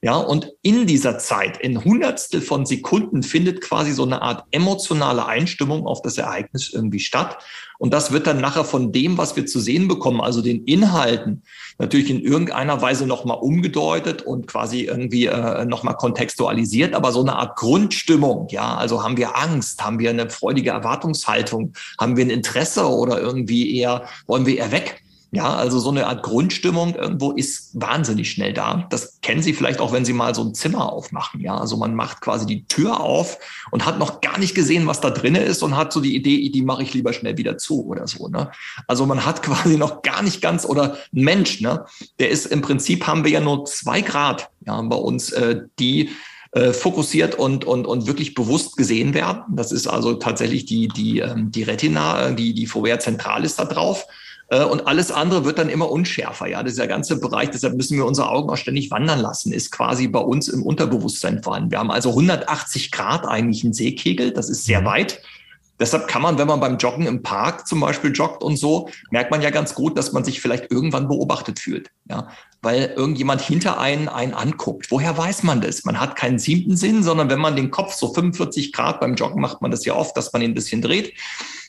Ja, 0.00 0.16
und 0.16 0.50
in 0.62 0.86
dieser 0.86 1.18
Zeit, 1.18 1.58
in 1.58 1.84
Hundertstel 1.84 2.40
von 2.40 2.64
Sekunden, 2.64 3.22
findet 3.22 3.60
quasi 3.60 3.92
so 3.92 4.04
eine 4.04 4.22
Art 4.22 4.44
emotionale 4.50 5.26
Einstimmung 5.26 5.86
auf 5.86 6.00
das 6.00 6.16
Ereignis 6.16 6.70
irgendwie 6.72 7.00
statt. 7.00 7.36
Und 7.78 7.94
das 7.94 8.10
wird 8.10 8.26
dann 8.26 8.40
nachher 8.40 8.64
von 8.64 8.90
dem, 8.90 9.18
was 9.18 9.36
wir 9.36 9.46
zu 9.46 9.60
sehen 9.60 9.86
bekommen, 9.86 10.20
also 10.20 10.42
den 10.42 10.64
Inhalten, 10.64 11.42
natürlich 11.78 12.10
in 12.10 12.20
irgendeiner 12.20 12.82
Weise 12.82 13.06
nochmal 13.06 13.38
umgedeutet 13.38 14.22
und 14.22 14.48
quasi 14.48 14.82
irgendwie 14.82 15.26
äh, 15.26 15.64
nochmal 15.64 15.94
kontextualisiert, 15.94 16.94
aber 16.94 17.12
so 17.12 17.20
eine 17.20 17.36
Art 17.36 17.56
Grundstimmung, 17.56 18.48
ja, 18.50 18.74
also 18.74 19.04
haben 19.04 19.16
wir 19.16 19.36
Angst, 19.36 19.84
haben 19.84 20.00
wir 20.00 20.10
eine 20.10 20.28
freudige 20.28 20.70
Erwartungshaltung, 20.70 21.72
haben 22.00 22.16
wir 22.16 22.24
ein 22.24 22.30
Interesse 22.30 22.84
oder 22.86 23.20
irgendwie 23.20 23.76
eher, 23.76 24.06
wollen 24.26 24.44
wir 24.44 24.58
eher 24.58 24.72
weg? 24.72 25.02
Ja, 25.30 25.54
also 25.54 25.78
so 25.78 25.90
eine 25.90 26.06
Art 26.06 26.22
Grundstimmung 26.22 26.94
irgendwo 26.94 27.32
ist 27.32 27.78
wahnsinnig 27.78 28.30
schnell 28.30 28.54
da. 28.54 28.86
Das 28.88 29.20
kennen 29.20 29.42
Sie 29.42 29.52
vielleicht 29.52 29.78
auch, 29.78 29.92
wenn 29.92 30.06
Sie 30.06 30.14
mal 30.14 30.34
so 30.34 30.42
ein 30.42 30.54
Zimmer 30.54 30.90
aufmachen. 30.90 31.42
Ja, 31.42 31.58
also 31.58 31.76
man 31.76 31.94
macht 31.94 32.22
quasi 32.22 32.46
die 32.46 32.64
Tür 32.64 33.00
auf 33.00 33.38
und 33.70 33.84
hat 33.84 33.98
noch 33.98 34.22
gar 34.22 34.38
nicht 34.38 34.54
gesehen, 34.54 34.86
was 34.86 35.02
da 35.02 35.10
drinnen 35.10 35.42
ist 35.42 35.62
und 35.62 35.76
hat 35.76 35.92
so 35.92 36.00
die 36.00 36.16
Idee, 36.16 36.48
die 36.48 36.62
mache 36.62 36.82
ich 36.82 36.94
lieber 36.94 37.12
schnell 37.12 37.36
wieder 37.36 37.58
zu 37.58 37.86
oder 37.86 38.06
so. 38.06 38.28
Ne? 38.28 38.50
Also 38.86 39.04
man 39.04 39.26
hat 39.26 39.42
quasi 39.48 39.76
noch 39.76 40.00
gar 40.00 40.22
nicht 40.22 40.40
ganz 40.40 40.64
oder 40.64 40.96
ein 41.14 41.22
Mensch, 41.24 41.60
ne? 41.60 41.84
Der 42.18 42.30
ist 42.30 42.46
im 42.46 42.62
Prinzip 42.62 43.06
haben 43.06 43.24
wir 43.24 43.30
ja 43.30 43.40
nur 43.40 43.66
zwei 43.66 44.00
Grad 44.00 44.48
ja 44.64 44.80
bei 44.80 44.96
uns, 44.96 45.30
äh, 45.32 45.60
die 45.78 46.08
äh, 46.52 46.72
fokussiert 46.72 47.34
und, 47.34 47.66
und, 47.66 47.86
und 47.86 48.06
wirklich 48.06 48.34
bewusst 48.34 48.78
gesehen 48.78 49.12
werden. 49.12 49.42
Das 49.50 49.72
ist 49.72 49.86
also 49.86 50.14
tatsächlich 50.14 50.64
die, 50.64 50.88
die, 50.88 51.18
ähm, 51.18 51.50
die 51.50 51.62
Retina, 51.62 52.30
die, 52.30 52.54
die 52.54 52.66
Fovea 52.66 52.98
zentral 52.98 53.44
ist 53.44 53.58
da 53.58 53.66
drauf. 53.66 54.06
Äh, 54.48 54.64
und 54.64 54.86
alles 54.86 55.10
andere 55.10 55.44
wird 55.44 55.58
dann 55.58 55.68
immer 55.68 55.90
unschärfer. 55.90 56.46
Ja, 56.46 56.62
dieser 56.62 56.86
ganze 56.86 57.20
Bereich, 57.20 57.50
deshalb 57.50 57.76
müssen 57.76 57.96
wir 57.96 58.06
unsere 58.06 58.30
Augen 58.30 58.50
auch 58.50 58.56
ständig 58.56 58.90
wandern 58.90 59.20
lassen, 59.20 59.52
ist 59.52 59.70
quasi 59.70 60.08
bei 60.08 60.20
uns 60.20 60.48
im 60.48 60.62
Unterbewusstsein 60.62 61.42
vorhanden. 61.42 61.70
Wir 61.70 61.78
haben 61.78 61.90
also 61.90 62.10
180 62.10 62.90
Grad 62.90 63.26
eigentlich 63.26 63.64
einen 63.64 63.74
Seekegel, 63.74 64.32
das 64.32 64.48
ist 64.48 64.64
sehr 64.64 64.80
mhm. 64.80 64.86
weit. 64.86 65.22
Deshalb 65.80 66.08
kann 66.08 66.22
man, 66.22 66.38
wenn 66.38 66.48
man 66.48 66.58
beim 66.58 66.76
Joggen 66.76 67.06
im 67.06 67.22
Park 67.22 67.68
zum 67.68 67.78
Beispiel 67.78 68.10
joggt 68.10 68.42
und 68.42 68.56
so, 68.56 68.88
merkt 69.12 69.30
man 69.30 69.42
ja 69.42 69.50
ganz 69.50 69.76
gut, 69.76 69.96
dass 69.96 70.10
man 70.10 70.24
sich 70.24 70.40
vielleicht 70.40 70.72
irgendwann 70.72 71.06
beobachtet 71.06 71.60
fühlt. 71.60 71.92
Ja, 72.10 72.28
weil 72.62 72.92
irgendjemand 72.96 73.40
hinter 73.40 73.78
einen 73.78 74.08
einen 74.08 74.34
anguckt. 74.34 74.90
Woher 74.90 75.16
weiß 75.16 75.44
man 75.44 75.60
das? 75.60 75.84
Man 75.84 76.00
hat 76.00 76.16
keinen 76.16 76.40
siebten 76.40 76.76
Sinn, 76.76 77.04
sondern 77.04 77.30
wenn 77.30 77.38
man 77.38 77.54
den 77.54 77.70
Kopf 77.70 77.94
so 77.94 78.12
45 78.12 78.72
Grad 78.72 78.98
beim 78.98 79.14
Joggen 79.14 79.40
macht 79.40 79.62
man 79.62 79.70
das 79.70 79.84
ja 79.84 79.94
oft, 79.94 80.16
dass 80.16 80.32
man 80.32 80.42
ihn 80.42 80.50
ein 80.50 80.54
bisschen 80.54 80.82
dreht 80.82 81.12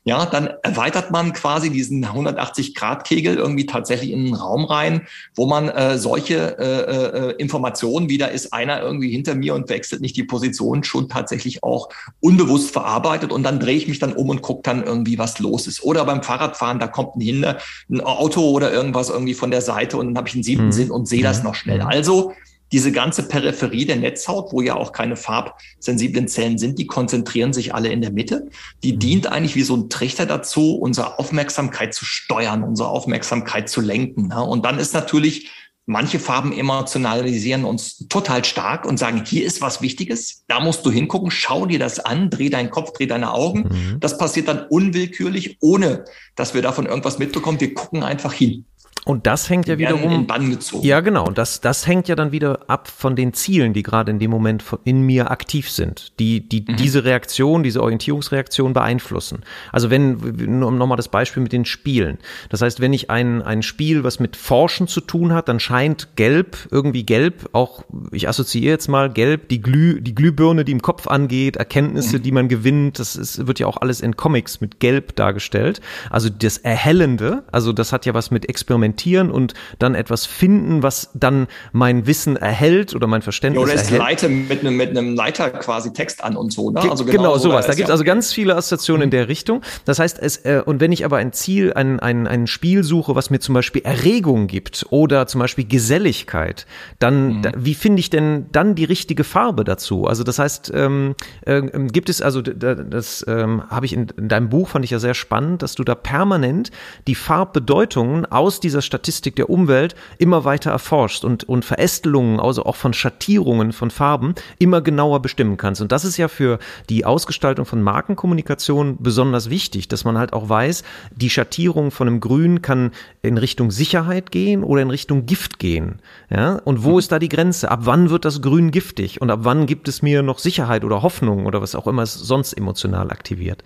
ja, 0.04 0.26
dann 0.26 0.50
erweitert 0.64 1.12
man 1.12 1.34
quasi 1.34 1.70
diesen 1.70 2.06
180-Grad-Kegel 2.06 3.36
irgendwie 3.36 3.66
tatsächlich 3.66 4.12
in 4.12 4.26
einen 4.26 4.34
Raum 4.34 4.66
rein, 4.66 5.08
wo 5.36 5.46
man 5.46 5.70
äh, 5.70 5.98
solche 5.98 6.58
äh, 6.58 7.30
äh, 7.30 7.36
Informationen, 7.38 8.10
wie 8.10 8.18
da 8.18 8.28
ist 8.28 8.54
einer 8.54 8.82
irgendwie 8.82 9.10
hinter 9.10 9.36
mir 9.36 9.56
und 9.56 9.70
wechselt 9.70 10.02
nicht 10.02 10.16
die 10.16 10.24
Position, 10.24 10.84
schon 10.84 11.10
tatsächlich 11.10 11.64
auch 11.64 11.90
unbewusst 12.22 12.72
verarbeitet 12.72 13.32
und 13.32 13.44
dann 13.44 13.60
drehe 13.60 13.76
ich 13.76 13.88
mich 13.88 14.00
dann 14.00 14.14
um 14.14 14.30
und 14.30 14.42
gucke 14.42 14.62
dann 14.64 14.84
irgendwie, 14.84 15.18
was 15.18 15.40
los 15.40 15.68
ist. 15.68 15.84
Oder 15.84 16.06
beim 16.06 16.24
Fahrradfahren, 16.24 16.80
da 16.80 16.88
kommt 16.88 17.16
ein, 17.16 17.22
Hinder, 17.22 17.58
ein 17.90 18.02
Auto 18.02 18.50
oder 18.50 18.72
irgendwas 18.72 19.10
irgendwie 19.10 19.34
von 19.34 19.52
der 19.52 19.62
Seite 19.62 19.98
und 19.98 20.08
dann 20.08 20.18
habe 20.18 20.28
ich 20.28 20.36
einen 20.36 20.44
siebten 20.44 20.66
mhm. 20.66 20.72
Sinn 20.72 20.92
und 20.92 21.08
sehe 21.08 21.24
das 21.24 21.40
mhm. 21.40 21.44
noch 21.46 21.56
schnell. 21.56 21.82
Also 21.82 22.34
diese 22.72 22.92
ganze 22.92 23.24
Peripherie 23.24 23.86
der 23.86 23.96
Netzhaut, 23.96 24.52
wo 24.52 24.62
ja 24.62 24.76
auch 24.76 24.92
keine 24.92 25.16
farbsensiblen 25.16 26.28
Zellen 26.28 26.58
sind, 26.58 26.78
die 26.80 26.88
konzentrieren 26.88 27.54
sich 27.54 27.74
alle 27.74 27.90
in 27.90 28.02
der 28.02 28.12
Mitte. 28.12 28.50
Die 28.84 28.94
mhm. 28.94 29.00
dient 29.00 29.28
eigentlich 29.28 29.56
wie 29.56 29.64
so 29.64 29.76
ein 29.76 29.90
Trichter 29.90 30.26
dazu, 30.26 30.76
unsere 30.76 31.20
Aufmerksamkeit 31.20 31.94
zu 31.94 32.06
steuern, 32.06 32.64
unsere 32.64 32.90
Aufmerksamkeit 32.90 33.70
zu 33.70 33.82
lenken. 33.82 34.32
Und 34.32 34.66
dann 34.66 34.80
ist 34.80 34.94
natürlich 34.94 35.50
Manche 35.92 36.20
Farben 36.20 36.54
emotionalisieren 36.54 37.66
uns 37.66 38.08
total 38.10 38.46
stark 38.46 38.86
und 38.86 39.00
sagen, 39.00 39.24
hier 39.26 39.44
ist 39.44 39.60
was 39.60 39.82
Wichtiges, 39.82 40.44
da 40.48 40.60
musst 40.60 40.86
du 40.86 40.92
hingucken, 40.92 41.32
schau 41.32 41.66
dir 41.66 41.80
das 41.80 42.00
an, 42.00 42.30
dreh 42.30 42.52
deinen 42.52 42.70
Kopf, 42.70 42.94
dreh 42.94 43.08
deine 43.08 43.34
Augen. 43.34 43.62
Mhm. 43.62 44.00
Das 44.00 44.20
passiert 44.20 44.48
dann 44.50 44.68
unwillkürlich, 44.68 45.58
ohne 45.62 46.06
dass 46.36 46.54
wir 46.54 46.62
davon 46.62 46.86
irgendwas 46.86 47.18
mitbekommen. 47.18 47.60
Wir 47.60 47.74
gucken 47.74 48.04
einfach 48.04 48.34
hin. 48.34 48.66
Und 49.06 49.26
das 49.26 49.50
hängt 49.50 49.68
ja 49.68 49.78
wiederum. 49.78 50.12
In 50.12 50.28
Bann 50.28 50.52
gezogen. 50.52 50.86
Ja, 50.86 51.00
genau. 51.00 51.26
Und 51.26 51.38
das, 51.38 51.62
das 51.62 51.88
hängt 51.88 52.08
ja 52.08 52.16
dann 52.16 52.32
wieder 52.32 52.60
ab 52.68 52.88
von 52.88 53.16
den 53.16 53.34
Zielen, 53.34 53.74
die 53.74 53.82
gerade 53.82 54.12
in 54.12 54.20
dem 54.20 54.30
Moment 54.30 54.64
in 54.84 55.02
mir 55.02 55.32
aktiv 55.32 55.72
sind, 55.72 56.12
die, 56.20 56.48
die 56.48 56.66
mhm. 56.68 56.76
diese 56.76 57.06
Reaktion, 57.06 57.64
diese 57.64 57.82
Orientierungsreaktion 57.82 58.74
beeinflussen. 58.74 59.44
Also 59.72 59.90
wenn, 59.90 60.60
nochmal 60.60 60.98
das 60.98 61.08
Beispiel 61.08 61.42
mit 61.42 61.54
den 61.54 61.66
Spielen. 61.66 62.20
Das 62.50 62.62
heißt, 62.62 62.82
wenn 62.82 62.94
ich 62.94 63.10
ein, 63.10 63.42
ein 63.42 63.64
Spiel, 63.64 64.04
was 64.04 64.20
mit 64.20 64.36
Forschen 64.36 64.88
zu 64.88 65.02
tun 65.02 65.34
hat, 65.34 65.48
dann 65.48 65.60
scheint 65.60 66.16
gelb, 66.16 66.68
irgendwie 66.70 67.04
gelb, 67.04 67.50
auch, 67.54 67.84
ich 68.12 68.28
assoziiere 68.28 68.74
jetzt 68.74 68.90
mal 68.90 69.10
gelb, 69.10 69.48
die 69.50 69.62
Glüh, 69.62 70.02
die 70.02 70.14
Glühbirne, 70.14 70.66
die 70.66 70.72
im 70.74 70.82
Kopf 70.82 71.08
angeht, 71.08 71.56
Erkenntnisse, 71.56 72.18
mhm. 72.18 72.24
die 72.24 72.32
man 72.32 72.48
gewinnt, 72.50 73.00
das 73.00 73.16
ist, 73.16 73.48
wird 73.48 73.60
ja 73.60 73.68
auch 73.68 73.78
alles 73.78 74.02
in 74.02 74.18
Comics 74.18 74.62
mit 74.62 74.80
gelb 74.80 75.16
dargestellt. 75.16 75.80
Also 76.10 76.30
das 76.30 76.58
Erhellende, 76.58 77.44
also 77.52 77.72
das 77.72 77.94
hat 77.94 78.06
ja 78.06 78.14
was 78.14 78.30
mit 78.30 78.50
Experimenten 78.50 78.79
experimentieren 78.80 79.32
und 79.32 79.54
dann 79.78 79.96
etwas 79.96 80.26
finden, 80.26 80.84
was 80.84 81.10
dann 81.14 81.48
mein 81.72 82.08
Wissen 82.08 82.36
erhält 82.36 82.96
oder 82.96 83.08
mein 83.08 83.22
Verständnis 83.22 83.68
ja, 83.68 83.74
oder 83.74 83.82
es 83.82 83.90
leite 83.92 84.30
mit 84.30 84.62
einem, 84.62 84.78
mit 84.78 84.90
einem 84.90 85.16
Leiter 85.16 85.50
quasi 85.50 85.94
Text 85.94 86.24
an 86.24 86.36
und 86.36 86.54
so, 86.54 86.72
ne? 86.72 86.82
Also 86.82 87.06
genau, 87.06 87.18
genau 87.18 87.38
sowas. 87.38 87.68
Da 87.68 87.74
gibt 87.74 87.88
es 87.88 87.92
also 87.92 88.04
ganz 88.04 88.34
viele 88.34 88.56
Assoziationen 88.56 89.04
in 89.04 89.12
der 89.12 89.28
Richtung. 89.28 89.62
Das 89.86 90.00
heißt, 90.00 90.20
es, 90.20 90.38
äh, 90.38 90.62
und 90.66 90.80
wenn 90.80 90.92
ich 90.92 91.06
aber 91.06 91.18
ein 91.18 91.34
Ziel, 91.34 91.74
ein, 91.74 92.00
ein, 92.00 92.28
ein 92.28 92.48
Spiel 92.48 92.84
suche, 92.84 93.16
was 93.16 93.30
mir 93.30 93.40
zum 93.40 93.54
Beispiel 93.56 93.82
Erregung 93.84 94.48
gibt 94.48 94.86
oder 94.90 95.28
zum 95.28 95.40
Beispiel 95.40 95.66
Geselligkeit, 95.66 96.66
dann, 97.00 97.38
mhm. 97.38 97.42
da, 97.42 97.52
wie 97.56 97.76
finde 97.76 98.00
ich 98.00 98.10
denn 98.10 98.48
dann 98.52 98.76
die 98.76 98.86
richtige 98.86 99.24
Farbe 99.24 99.64
dazu? 99.64 100.06
Also 100.06 100.24
das 100.24 100.40
heißt, 100.40 100.72
ähm, 100.74 101.16
äh, 101.46 101.62
gibt 101.62 102.10
es, 102.10 102.22
also 102.22 102.42
das 102.42 103.26
ähm, 103.28 103.64
habe 103.70 103.86
ich 103.86 103.94
in, 103.94 104.08
in 104.18 104.30
deinem 104.30 104.50
Buch, 104.50 104.70
fand 104.70 104.86
ich 104.86 104.92
ja 104.92 105.00
sehr 105.00 105.14
spannend, 105.14 105.62
dass 105.62 105.76
du 105.76 105.84
da 105.84 105.96
permanent 105.96 106.72
die 107.08 107.16
Farbbedeutungen 107.16 108.26
aus 108.26 108.60
dieser 108.60 108.69
dieser 108.70 108.84
Statistik 108.84 109.36
der 109.36 109.50
Umwelt 109.50 109.96
immer 110.20 110.46
weiter 110.46 110.70
erforscht 110.70 111.26
und, 111.26 111.44
und 111.44 111.66
Verästelungen, 111.66 112.40
also 112.40 112.66
auch 112.66 112.76
von 112.76 112.94
Schattierungen 112.94 113.74
von 113.74 113.90
Farben, 113.90 114.36
immer 114.60 114.82
genauer 114.82 115.24
bestimmen 115.24 115.58
kannst. 115.58 115.82
Und 115.82 115.92
das 115.92 116.06
ist 116.06 116.18
ja 116.18 116.28
für 116.28 116.60
die 116.88 117.04
Ausgestaltung 117.04 117.66
von 117.66 117.82
Markenkommunikation 117.82 118.98
besonders 119.00 119.50
wichtig, 119.50 119.88
dass 119.88 120.06
man 120.06 120.20
halt 120.20 120.34
auch 120.34 120.50
weiß, 120.50 120.84
die 121.16 121.32
Schattierung 121.32 121.90
von 121.90 122.08
einem 122.08 122.20
Grün 122.20 122.62
kann 122.62 122.92
in 123.24 123.40
Richtung 123.40 123.72
Sicherheit 123.72 124.32
gehen 124.32 124.64
oder 124.64 124.84
in 124.84 124.92
Richtung 124.92 125.26
Gift 125.26 125.58
gehen. 125.58 126.00
Ja? 126.30 126.62
Und 126.64 126.84
wo 126.84 127.00
ist 127.00 127.12
da 127.12 127.18
die 127.18 127.30
Grenze? 127.30 127.72
Ab 127.72 127.80
wann 127.84 128.12
wird 128.12 128.24
das 128.24 128.44
Grün 128.44 128.70
giftig? 128.70 129.20
Und 129.20 129.32
ab 129.32 129.40
wann 129.42 129.66
gibt 129.66 129.88
es 129.88 130.04
mir 130.04 130.22
noch 130.22 130.38
Sicherheit 130.38 130.84
oder 130.84 131.02
Hoffnung 131.02 131.48
oder 131.48 131.60
was 131.60 131.74
auch 131.74 131.88
immer 131.88 132.04
es 132.04 132.14
sonst 132.14 132.54
emotional 132.54 133.10
aktiviert? 133.10 133.64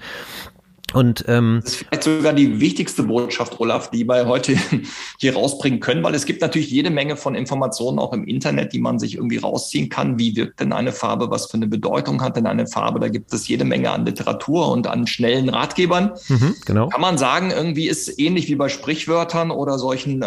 Und 0.93 1.25
ähm, 1.27 1.59
das 1.63 1.73
ist 1.73 1.85
vielleicht 1.85 2.03
sogar 2.03 2.33
die 2.33 2.59
wichtigste 2.59 3.03
Botschaft, 3.03 3.59
Olaf, 3.59 3.89
die 3.89 4.07
wir 4.07 4.27
heute 4.27 4.55
hier 5.19 5.33
rausbringen 5.33 5.79
können, 5.79 6.03
weil 6.03 6.15
es 6.15 6.25
gibt 6.25 6.41
natürlich 6.41 6.69
jede 6.69 6.89
Menge 6.89 7.17
von 7.17 7.35
Informationen 7.35 7.99
auch 7.99 8.13
im 8.13 8.25
Internet, 8.25 8.73
die 8.73 8.79
man 8.79 8.99
sich 8.99 9.15
irgendwie 9.15 9.37
rausziehen 9.37 9.89
kann. 9.89 10.19
Wie 10.19 10.35
wirkt 10.35 10.59
denn 10.59 10.71
eine 10.71 10.91
Farbe? 10.91 11.29
Was 11.29 11.47
für 11.47 11.55
eine 11.55 11.67
Bedeutung 11.67 12.21
hat 12.21 12.37
denn 12.37 12.45
eine 12.45 12.67
Farbe? 12.67 12.99
Da 12.99 13.07
gibt 13.07 13.33
es 13.33 13.47
jede 13.47 13.65
Menge 13.65 13.91
an 13.91 14.05
Literatur 14.05 14.71
und 14.71 14.87
an 14.87 15.07
schnellen 15.07 15.49
Ratgebern. 15.49 16.11
Mhm, 16.27 16.55
genau. 16.65 16.89
Kann 16.89 17.01
man 17.01 17.17
sagen, 17.17 17.51
irgendwie 17.51 17.87
ist 17.87 18.19
ähnlich 18.19 18.47
wie 18.47 18.55
bei 18.55 18.69
Sprichwörtern 18.69 19.51
oder 19.51 19.79
solchen 19.79 20.21
äh, 20.21 20.25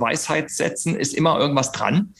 Weisheitssätzen, 0.00 0.96
ist 0.96 1.14
immer 1.14 1.38
irgendwas 1.38 1.72
dran. 1.72 2.14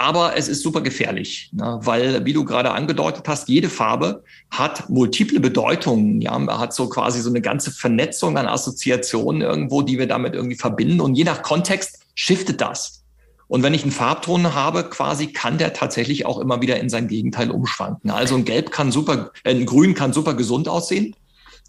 Aber 0.00 0.34
es 0.34 0.48
ist 0.48 0.62
super 0.62 0.80
gefährlich, 0.80 1.50
ne? 1.52 1.78
weil, 1.82 2.24
wie 2.24 2.32
du 2.32 2.46
gerade 2.46 2.70
angedeutet 2.70 3.28
hast, 3.28 3.50
jede 3.50 3.68
Farbe 3.68 4.24
hat 4.50 4.88
multiple 4.88 5.40
Bedeutungen. 5.40 6.22
Ja, 6.22 6.38
man 6.38 6.58
hat 6.58 6.72
so 6.72 6.88
quasi 6.88 7.20
so 7.20 7.28
eine 7.28 7.42
ganze 7.42 7.70
Vernetzung 7.70 8.38
an 8.38 8.46
Assoziationen 8.46 9.42
irgendwo, 9.42 9.82
die 9.82 9.98
wir 9.98 10.06
damit 10.06 10.32
irgendwie 10.32 10.56
verbinden. 10.56 11.02
Und 11.02 11.16
je 11.16 11.24
nach 11.24 11.42
Kontext 11.42 11.98
shiftet 12.14 12.62
das. 12.62 13.04
Und 13.46 13.62
wenn 13.62 13.74
ich 13.74 13.82
einen 13.82 13.92
Farbton 13.92 14.54
habe, 14.54 14.84
quasi 14.84 15.34
kann 15.34 15.58
der 15.58 15.74
tatsächlich 15.74 16.24
auch 16.24 16.38
immer 16.38 16.62
wieder 16.62 16.80
in 16.80 16.88
sein 16.88 17.06
Gegenteil 17.06 17.50
umschwanken. 17.50 18.08
Also 18.10 18.36
ein 18.36 18.46
Gelb 18.46 18.70
kann 18.70 18.92
super, 18.92 19.32
äh, 19.44 19.50
ein 19.50 19.66
Grün 19.66 19.92
kann 19.92 20.14
super 20.14 20.32
gesund 20.32 20.66
aussehen, 20.66 21.14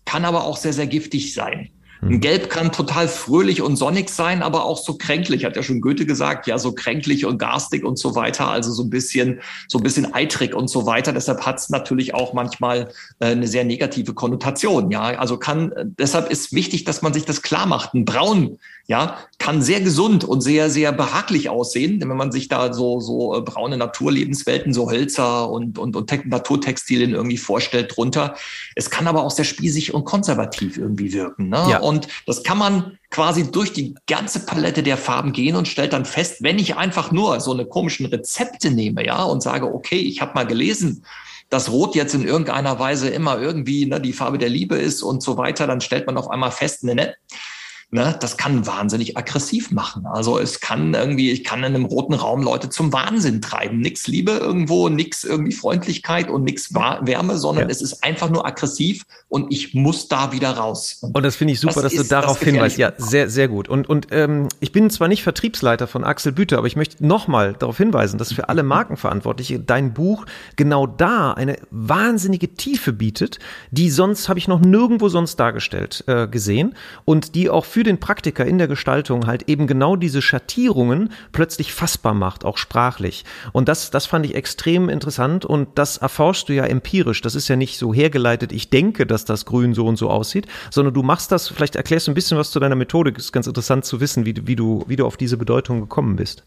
kann 0.06 0.24
aber 0.24 0.46
auch 0.46 0.56
sehr, 0.56 0.72
sehr 0.72 0.88
giftig 0.88 1.34
sein. 1.34 1.70
Ein 2.02 2.20
Gelb 2.20 2.50
kann 2.50 2.72
total 2.72 3.08
fröhlich 3.08 3.62
und 3.62 3.76
sonnig 3.76 4.10
sein, 4.10 4.42
aber 4.42 4.66
auch 4.66 4.80
so 4.80 4.96
kränklich, 4.96 5.46
hat 5.46 5.56
ja 5.56 5.62
schon 5.62 5.82
Goethe 5.82 6.06
gesagt, 6.06 6.48
ja, 6.48 6.58
so 6.58 6.74
kränklich 6.74 7.26
und 7.26 7.38
garstig 7.38 7.84
und 7.84 8.00
so 8.00 8.16
weiter, 8.16 8.48
also 8.48 8.72
so 8.72 8.84
ein 8.84 8.90
bisschen, 8.90 9.42
so 9.68 9.78
ein 9.78 9.84
bisschen 9.84 10.14
eitrig 10.14 10.56
und 10.56 10.68
so 10.68 10.88
weiter. 10.88 11.14
Deshalb 11.14 11.46
hat 11.46 11.60
es 11.60 11.70
natürlich 11.70 12.16
auch 12.16 12.34
manchmal 12.34 12.92
äh, 13.20 13.28
eine 13.28 13.48
sehr 13.48 13.66
negative 13.66 14.14
Konnotation, 14.16 14.90
ja. 14.90 15.02
Also 15.02 15.38
kann, 15.38 15.72
deshalb 16.00 16.32
ist 16.32 16.54
wichtig, 16.54 16.86
dass 16.86 17.04
man 17.04 17.14
sich 17.14 17.26
das 17.26 17.44
klar 17.44 17.68
macht. 17.68 17.94
Ein 17.94 18.06
Braun, 18.06 18.58
ja, 18.92 19.20
kann 19.40 19.62
sehr 19.62 19.80
gesund 19.80 20.26
und 20.26 20.42
sehr, 20.42 20.70
sehr 20.70 20.92
behaglich 20.92 21.48
aussehen. 21.48 22.02
Denn 22.02 22.10
wenn 22.10 22.18
man 22.18 22.34
sich 22.34 22.50
da 22.50 22.74
so, 22.74 23.00
so 23.00 23.38
äh, 23.38 23.42
braune 23.42 23.78
Naturlebenswelten, 23.78 24.74
so 24.74 24.92
Hölzer 24.92 25.50
und, 25.50 25.80
und, 25.80 25.96
und 25.96 26.26
Naturtextilien 26.26 27.14
irgendwie 27.14 27.38
vorstellt 27.38 27.96
drunter. 27.96 28.36
Es 28.76 28.90
kann 28.90 29.08
aber 29.08 29.24
auch 29.24 29.32
sehr 29.32 29.46
spießig 29.46 29.94
und 29.94 30.04
konservativ 30.04 30.78
irgendwie 30.78 31.14
wirken. 31.14 31.48
Ne? 31.48 31.66
Ja. 31.70 31.80
Und 31.80 32.10
das 32.28 32.44
kann 32.44 32.58
man 32.58 32.98
quasi 33.10 33.50
durch 33.50 33.72
die 33.72 33.96
ganze 34.08 34.46
Palette 34.46 34.84
der 34.84 34.98
Farben 34.98 35.32
gehen 35.32 35.56
und 35.56 35.70
stellt 35.70 35.94
dann 35.94 36.04
fest, 36.04 36.44
wenn 36.44 36.60
ich 36.60 36.76
einfach 36.76 37.14
nur 37.14 37.40
so 37.40 37.54
eine 37.54 37.66
komischen 37.66 38.08
Rezepte 38.08 38.72
nehme, 38.72 39.06
ja, 39.06 39.24
und 39.24 39.42
sage, 39.42 39.74
okay, 39.74 40.00
ich 40.00 40.20
habe 40.20 40.34
mal 40.34 40.46
gelesen, 40.46 41.06
dass 41.50 41.72
Rot 41.72 41.96
jetzt 41.96 42.14
in 42.14 42.26
irgendeiner 42.26 42.78
Weise 42.78 43.08
immer 43.08 43.40
irgendwie 43.40 43.86
ne, 43.86 44.02
die 44.02 44.12
Farbe 44.12 44.38
der 44.38 44.50
Liebe 44.50 44.76
ist 44.76 45.02
und 45.02 45.24
so 45.24 45.38
weiter, 45.38 45.66
dann 45.66 45.80
stellt 45.80 46.08
man 46.08 46.18
auf 46.18 46.30
einmal 46.30 46.52
fest, 46.52 46.84
ne, 46.84 46.96
ne, 46.96 47.16
ne, 47.92 48.16
das 48.20 48.38
kann 48.38 48.66
wahnsinnig 48.66 49.18
aggressiv 49.18 49.72
machen. 49.72 50.06
Also 50.06 50.40
es 50.40 50.62
kann 50.62 50.94
irgendwie, 50.94 51.32
ich 51.32 51.44
kann 51.44 51.60
in 51.60 51.76
einem 51.76 51.86
roten 51.86 52.14
Raum 52.14 52.42
Leute 52.42 52.70
zum 52.70 52.94
Wahnsinn 52.94 53.42
treiben. 53.42 53.80
Nix 53.80 54.08
Liebe 54.08 54.32
irgendwo, 54.32 54.90
nix 54.90 55.24
irgendwie 55.24 55.52
Freundlichkeit 55.52 56.30
und 56.30 56.44
nix 56.44 56.74
Wärme, 56.74 57.38
sondern 57.38 57.66
ja. 57.66 57.70
es 57.70 57.82
ist 57.82 58.04
einfach 58.04 58.30
nur 58.30 58.46
aggressiv 58.46 59.04
und 59.28 59.52
ich 59.52 59.74
muss 59.74 60.08
da 60.08 60.32
wieder 60.32 60.52
raus. 60.52 60.98
Und, 61.02 61.16
und 61.16 61.24
das 61.24 61.36
finde 61.36 61.54
ich 61.54 61.60
super, 61.60 61.82
das 61.82 61.94
dass 61.94 62.04
du 62.04 62.04
darauf 62.04 62.40
das 62.40 62.48
hinweist. 62.48 62.78
Ja, 62.78 62.94
sehr, 62.98 63.30
sehr 63.30 63.48
gut. 63.48 63.68
Und, 63.68 63.90
und 63.90 64.08
ähm, 64.12 64.48
ich 64.62 64.72
bin 64.72 64.90
zwar 64.90 65.10
nicht 65.10 65.24
Vertriebsleiter 65.24 65.88
von 65.88 66.04
Axel 66.04 66.32
Büter, 66.32 66.58
aber 66.58 66.68
ich 66.68 66.78
möchte 66.78 67.06
nochmal 67.06 67.54
darauf 67.54 67.78
hinweisen, 67.78 68.18
dass 68.18 68.32
für 68.32 68.48
alle 68.48 68.64
Markenverantwortliche 68.64 69.60
dein 69.60 69.94
Buch 69.94 70.26
genau 70.56 70.88
da 70.88 71.34
eine 71.34 71.58
wahnsinnige 71.72 72.54
Tiefe 72.56 72.94
bietet, 72.94 73.40
die 73.72 73.90
sonst 73.90 74.30
habe 74.30 74.40
ich 74.40 74.48
noch 74.48 74.62
nirgendwo 74.62 75.10
sonst 75.10 75.36
dargestellt 75.38 76.06
äh, 76.08 76.28
gesehen 76.28 76.76
und 77.04 77.36
die 77.36 77.50
auch 77.50 77.66
für 77.66 77.81
für 77.82 77.86
den 77.86 78.00
Praktiker 78.00 78.46
in 78.46 78.60
der 78.60 78.68
Gestaltung 78.68 79.26
halt 79.26 79.50
eben 79.50 79.66
genau 79.66 79.96
diese 79.96 80.22
Schattierungen 80.22 81.10
plötzlich 81.32 81.74
fassbar 81.74 82.14
macht, 82.14 82.46
auch 82.46 82.60
sprachlich. 82.60 83.26
Und 83.54 83.68
das, 83.68 83.90
das 83.90 84.06
fand 84.06 84.24
ich 84.24 84.36
extrem 84.36 84.88
interessant 84.88 85.46
und 85.46 85.68
das 85.80 85.98
erforschst 85.98 86.48
du 86.48 86.54
ja 86.54 86.66
empirisch. 86.66 87.22
Das 87.22 87.34
ist 87.34 87.48
ja 87.48 87.56
nicht 87.56 87.80
so 87.80 87.92
hergeleitet, 87.92 88.52
ich 88.52 88.70
denke, 88.70 89.08
dass 89.08 89.26
das 89.26 89.46
Grün 89.46 89.74
so 89.74 89.88
und 89.88 89.96
so 89.96 90.12
aussieht, 90.12 90.46
sondern 90.70 90.94
du 90.94 91.02
machst 91.02 91.32
das, 91.32 91.48
vielleicht 91.48 91.76
erklärst 91.76 92.06
du 92.06 92.12
ein 92.12 92.14
bisschen 92.14 92.38
was 92.38 92.52
zu 92.52 92.60
deiner 92.60 92.76
Methodik. 92.76 93.18
Ist 93.18 93.32
ganz 93.32 93.48
interessant 93.48 93.84
zu 93.84 94.00
wissen, 94.00 94.28
wie, 94.28 94.36
wie, 94.46 94.56
du, 94.56 94.84
wie 94.86 94.96
du 94.96 95.08
auf 95.08 95.18
diese 95.18 95.38
Bedeutung 95.38 95.82
gekommen 95.82 96.18
bist. 96.18 96.44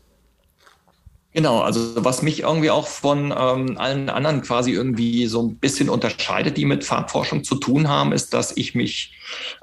Genau, 1.36 1.62
also 1.62 2.04
was 2.04 2.22
mich 2.22 2.42
irgendwie 2.42 2.70
auch 2.70 2.86
von 2.86 3.34
ähm, 3.36 3.76
allen 3.76 4.08
anderen 4.08 4.40
quasi 4.40 4.70
irgendwie 4.70 5.26
so 5.26 5.42
ein 5.42 5.56
bisschen 5.56 5.88
unterscheidet, 5.88 6.56
die 6.56 6.64
mit 6.64 6.84
Farbforschung 6.84 7.42
zu 7.42 7.56
tun 7.56 7.88
haben, 7.88 8.12
ist, 8.12 8.32
dass 8.32 8.56
ich 8.56 8.76
mich 8.76 9.14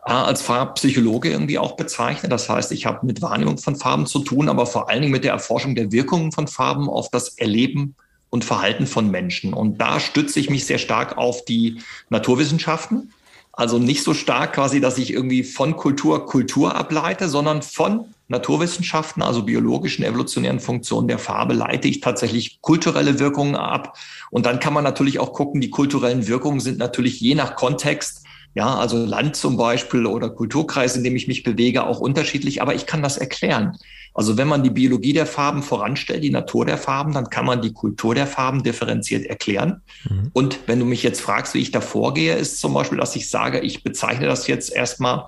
äh, 0.06 0.12
als 0.12 0.42
Farbpsychologe 0.42 1.30
irgendwie 1.30 1.58
auch 1.58 1.78
bezeichne. 1.78 2.28
Das 2.28 2.50
heißt, 2.50 2.74
ich 2.74 2.86
habe 2.86 3.06
mit 3.06 3.22
Wahrnehmung 3.22 3.58
von 3.58 3.78
Farben 3.78 4.06
zu 4.06 4.20
tun, 4.20 4.50
aber 4.50 4.66
vor 4.66 4.90
allen 4.90 5.00
Dingen 5.00 5.14
mit 5.14 5.24
der 5.24 5.32
Erforschung 5.32 5.74
der 5.76 5.94
Wirkungen 5.94 6.34
von 6.34 6.50
Farben 6.50 6.90
auf 6.90 7.10
das 7.10 7.38
Erleben 7.38 7.96
und 8.30 8.44
Verhalten 8.44 8.86
von 8.86 9.10
Menschen. 9.10 9.54
Und 9.54 9.78
da 9.78 10.02
stütze 10.02 10.42
ich 10.42 10.50
mich 10.50 10.66
sehr 10.66 10.78
stark 10.78 11.18
auf 11.18 11.46
die 11.46 11.82
Naturwissenschaften. 12.10 13.14
Also 13.54 13.80
nicht 13.80 14.04
so 14.04 14.14
stark 14.14 14.54
quasi, 14.54 14.82
dass 14.82 14.98
ich 14.98 15.14
irgendwie 15.14 15.44
von 15.44 15.78
Kultur 15.78 16.26
Kultur 16.26 16.76
ableite, 16.76 17.30
sondern 17.30 17.62
von 17.62 18.14
Naturwissenschaften, 18.32 19.22
also 19.22 19.44
biologischen, 19.44 20.04
evolutionären 20.04 20.60
Funktionen 20.60 21.08
der 21.08 21.20
Farbe, 21.20 21.54
leite 21.54 21.88
ich 21.88 22.00
tatsächlich 22.00 22.62
kulturelle 22.62 23.20
Wirkungen 23.20 23.56
ab. 23.56 23.98
Und 24.32 24.46
dann 24.46 24.60
kann 24.60 24.74
man 24.74 24.84
natürlich 24.84 25.20
auch 25.20 25.34
gucken, 25.34 25.62
die 25.62 25.70
kulturellen 25.70 26.28
Wirkungen 26.28 26.60
sind 26.60 26.80
natürlich 26.80 27.20
je 27.20 27.36
nach 27.36 27.56
Kontext, 27.56 28.26
ja, 28.54 28.76
also 28.76 28.98
Land 28.98 29.36
zum 29.36 29.56
Beispiel 29.56 30.06
oder 30.06 30.30
Kulturkreis, 30.30 30.98
in 30.98 31.04
dem 31.04 31.16
ich 31.16 31.28
mich 31.28 31.44
bewege, 31.44 31.86
auch 31.86 32.00
unterschiedlich, 32.00 32.62
aber 32.62 32.76
ich 32.76 32.86
kann 32.86 33.02
das 33.02 33.18
erklären. 33.18 33.78
Also 34.14 34.38
wenn 34.38 34.48
man 34.48 34.62
die 34.64 34.70
Biologie 34.70 35.14
der 35.14 35.26
Farben 35.26 35.64
voranstellt, 35.64 36.24
die 36.24 36.32
Natur 36.32 36.66
der 36.66 36.78
Farben, 36.78 37.14
dann 37.14 37.30
kann 37.30 37.46
man 37.46 37.62
die 37.62 37.72
Kultur 37.72 38.14
der 38.14 38.28
Farben 38.28 38.62
differenziert 38.62 39.26
erklären. 39.26 39.82
Mhm. 40.10 40.32
Und 40.34 40.60
wenn 40.68 40.80
du 40.80 40.86
mich 40.86 41.02
jetzt 41.02 41.22
fragst, 41.22 41.54
wie 41.54 41.60
ich 41.60 41.72
da 41.72 41.80
vorgehe, 41.80 42.36
ist 42.36 42.60
zum 42.60 42.74
Beispiel, 42.74 42.98
dass 42.98 43.16
ich 43.16 43.30
sage, 43.30 43.62
ich 43.62 43.84
bezeichne 43.84 44.26
das 44.26 44.48
jetzt 44.48 44.74
erstmal 44.74 45.28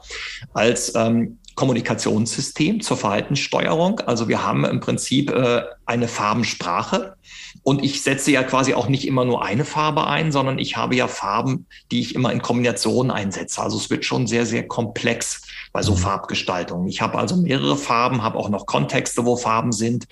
als 0.53 0.93
ähm, 0.95 1.37
Kommunikationssystem 1.55 2.81
zur 2.81 2.97
Verhaltenssteuerung. 2.97 3.99
Also 4.01 4.27
wir 4.27 4.43
haben 4.43 4.65
im 4.65 4.79
Prinzip 4.79 5.31
äh, 5.31 5.63
eine 5.85 6.07
Farbensprache 6.07 7.15
und 7.63 7.83
ich 7.83 8.01
setze 8.01 8.31
ja 8.31 8.43
quasi 8.43 8.73
auch 8.73 8.89
nicht 8.89 9.07
immer 9.07 9.25
nur 9.25 9.45
eine 9.45 9.65
Farbe 9.65 10.07
ein, 10.07 10.31
sondern 10.31 10.59
ich 10.59 10.75
habe 10.75 10.95
ja 10.95 11.07
Farben, 11.07 11.65
die 11.91 12.01
ich 12.01 12.15
immer 12.15 12.31
in 12.31 12.41
Kombination 12.41 13.11
einsetze. 13.11 13.61
Also 13.61 13.77
es 13.77 13.89
wird 13.89 14.05
schon 14.05 14.27
sehr, 14.27 14.45
sehr 14.45 14.67
komplex 14.67 15.41
bei 15.73 15.81
so 15.81 15.93
mhm. 15.93 15.97
Farbgestaltungen. 15.97 16.87
Ich 16.87 17.01
habe 17.01 17.17
also 17.17 17.35
mehrere 17.35 17.75
Farben, 17.75 18.21
habe 18.21 18.37
auch 18.37 18.49
noch 18.49 18.67
Kontexte, 18.67 19.25
wo 19.25 19.35
Farben 19.35 19.71
sind, 19.71 20.05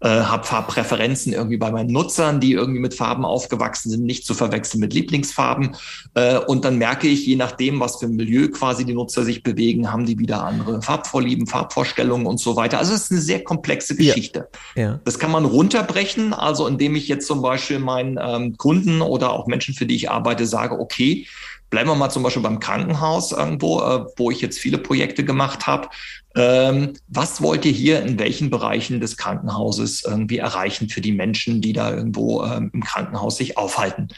äh, 0.00 0.08
habe 0.08 0.44
Farbpräferenzen 0.44 1.32
irgendwie 1.32 1.56
bei 1.56 1.72
meinen 1.72 1.90
Nutzern, 1.90 2.38
die 2.38 2.52
irgendwie 2.52 2.78
mit 2.78 2.94
Farben 2.94 3.24
aufgewachsen 3.24 3.90
sind, 3.90 4.04
nicht 4.04 4.24
zu 4.24 4.32
verwechseln 4.34 4.78
mit 4.78 4.94
Lieblingsfarben. 4.94 5.76
Äh, 6.14 6.38
und 6.38 6.64
dann 6.64 6.78
merke 6.78 7.08
ich, 7.08 7.26
je 7.26 7.34
nachdem, 7.34 7.80
was 7.80 7.96
für 7.96 8.06
ein 8.06 8.14
Milieu 8.14 8.48
quasi 8.48 8.84
die 8.84 8.94
Nutzer 8.94 9.24
sich 9.24 9.42
bewegen, 9.42 9.90
haben 9.90 10.06
die 10.06 10.18
wieder 10.20 10.44
andere 10.44 10.80
Farbvorlieben, 10.82 11.48
Farbvorstellungen 11.48 12.26
und 12.26 12.38
so 12.38 12.54
weiter. 12.54 12.78
Also 12.78 12.94
es 12.94 13.04
ist 13.04 13.10
eine 13.10 13.20
sehr 13.20 13.42
komplexe 13.42 13.96
Geschichte. 13.96 14.48
Ja. 14.76 14.82
Ja. 14.82 15.00
Das 15.04 15.18
kann 15.18 15.32
man 15.32 15.44
runterbrechen, 15.44 16.32
also 16.32 16.68
indem 16.68 16.94
ich 16.94 17.08
jetzt 17.08 17.26
zum 17.26 17.42
Beispiel 17.42 17.80
meinen 17.80 18.20
ähm, 18.22 18.56
Kunden 18.56 19.02
oder 19.02 19.32
auch 19.32 19.48
Menschen, 19.48 19.74
für 19.74 19.86
die 19.86 19.96
ich 19.96 20.10
arbeite, 20.10 20.46
sage, 20.46 20.78
okay, 20.78 21.26
Bleiben 21.70 21.90
wir 21.90 21.94
mal 21.94 22.10
zum 22.10 22.22
Beispiel 22.22 22.42
beim 22.42 22.60
Krankenhaus 22.60 23.32
irgendwo, 23.32 23.80
äh, 23.80 24.04
wo 24.16 24.30
ich 24.30 24.40
jetzt 24.40 24.58
viele 24.58 24.78
Projekte 24.78 25.24
gemacht 25.24 25.66
habe. 25.66 25.88
Ähm, 26.34 26.94
was 27.08 27.42
wollt 27.42 27.64
ihr 27.64 27.72
hier 27.72 28.02
in 28.02 28.18
welchen 28.18 28.48
Bereichen 28.50 29.00
des 29.00 29.16
Krankenhauses 29.16 30.04
irgendwie 30.04 30.38
erreichen 30.38 30.88
für 30.88 31.00
die 31.00 31.12
Menschen, 31.12 31.60
die 31.60 31.72
da 31.72 31.94
irgendwo 31.94 32.44
ähm, 32.44 32.70
im 32.72 32.82
Krankenhaus 32.82 33.36
sich 33.36 33.58
aufhalten? 33.58 34.08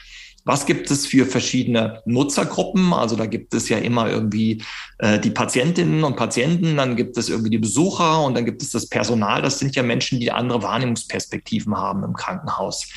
Was 0.44 0.64
gibt 0.64 0.90
es 0.90 1.06
für 1.06 1.26
verschiedene 1.26 2.02
Nutzergruppen? 2.06 2.92
Also 2.92 3.14
da 3.14 3.26
gibt 3.26 3.52
es 3.52 3.68
ja 3.68 3.78
immer 3.78 4.08
irgendwie 4.08 4.62
äh, 4.98 5.18
die 5.18 5.30
Patientinnen 5.30 6.02
und 6.02 6.16
Patienten, 6.16 6.76
dann 6.76 6.96
gibt 6.96 7.18
es 7.18 7.28
irgendwie 7.28 7.50
die 7.50 7.58
Besucher 7.58 8.22
und 8.24 8.34
dann 8.34 8.46
gibt 8.46 8.62
es 8.62 8.70
das 8.70 8.88
Personal. 8.88 9.42
Das 9.42 9.58
sind 9.58 9.76
ja 9.76 9.82
Menschen, 9.82 10.18
die 10.18 10.32
andere 10.32 10.62
Wahrnehmungsperspektiven 10.62 11.76
haben 11.76 12.04
im 12.04 12.14
Krankenhaus. 12.14 12.88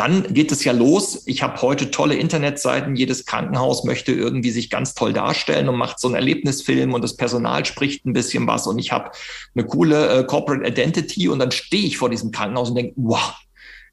Dann 0.00 0.32
geht 0.32 0.50
es 0.50 0.64
ja 0.64 0.72
los. 0.72 1.24
Ich 1.26 1.42
habe 1.42 1.60
heute 1.60 1.90
tolle 1.90 2.14
Internetseiten. 2.14 2.96
Jedes 2.96 3.26
Krankenhaus 3.26 3.84
möchte 3.84 4.12
irgendwie 4.12 4.50
sich 4.50 4.70
ganz 4.70 4.94
toll 4.94 5.12
darstellen 5.12 5.68
und 5.68 5.76
macht 5.76 6.00
so 6.00 6.08
einen 6.08 6.14
Erlebnisfilm 6.14 6.94
und 6.94 7.04
das 7.04 7.18
Personal 7.18 7.66
spricht 7.66 8.06
ein 8.06 8.14
bisschen 8.14 8.46
was 8.46 8.66
und 8.66 8.78
ich 8.78 8.92
habe 8.92 9.10
eine 9.54 9.66
coole 9.66 10.20
äh, 10.20 10.24
Corporate 10.24 10.66
Identity 10.66 11.28
und 11.28 11.38
dann 11.38 11.50
stehe 11.50 11.84
ich 11.84 11.98
vor 11.98 12.08
diesem 12.08 12.30
Krankenhaus 12.30 12.70
und 12.70 12.76
denke, 12.76 12.94
wow, 12.96 13.34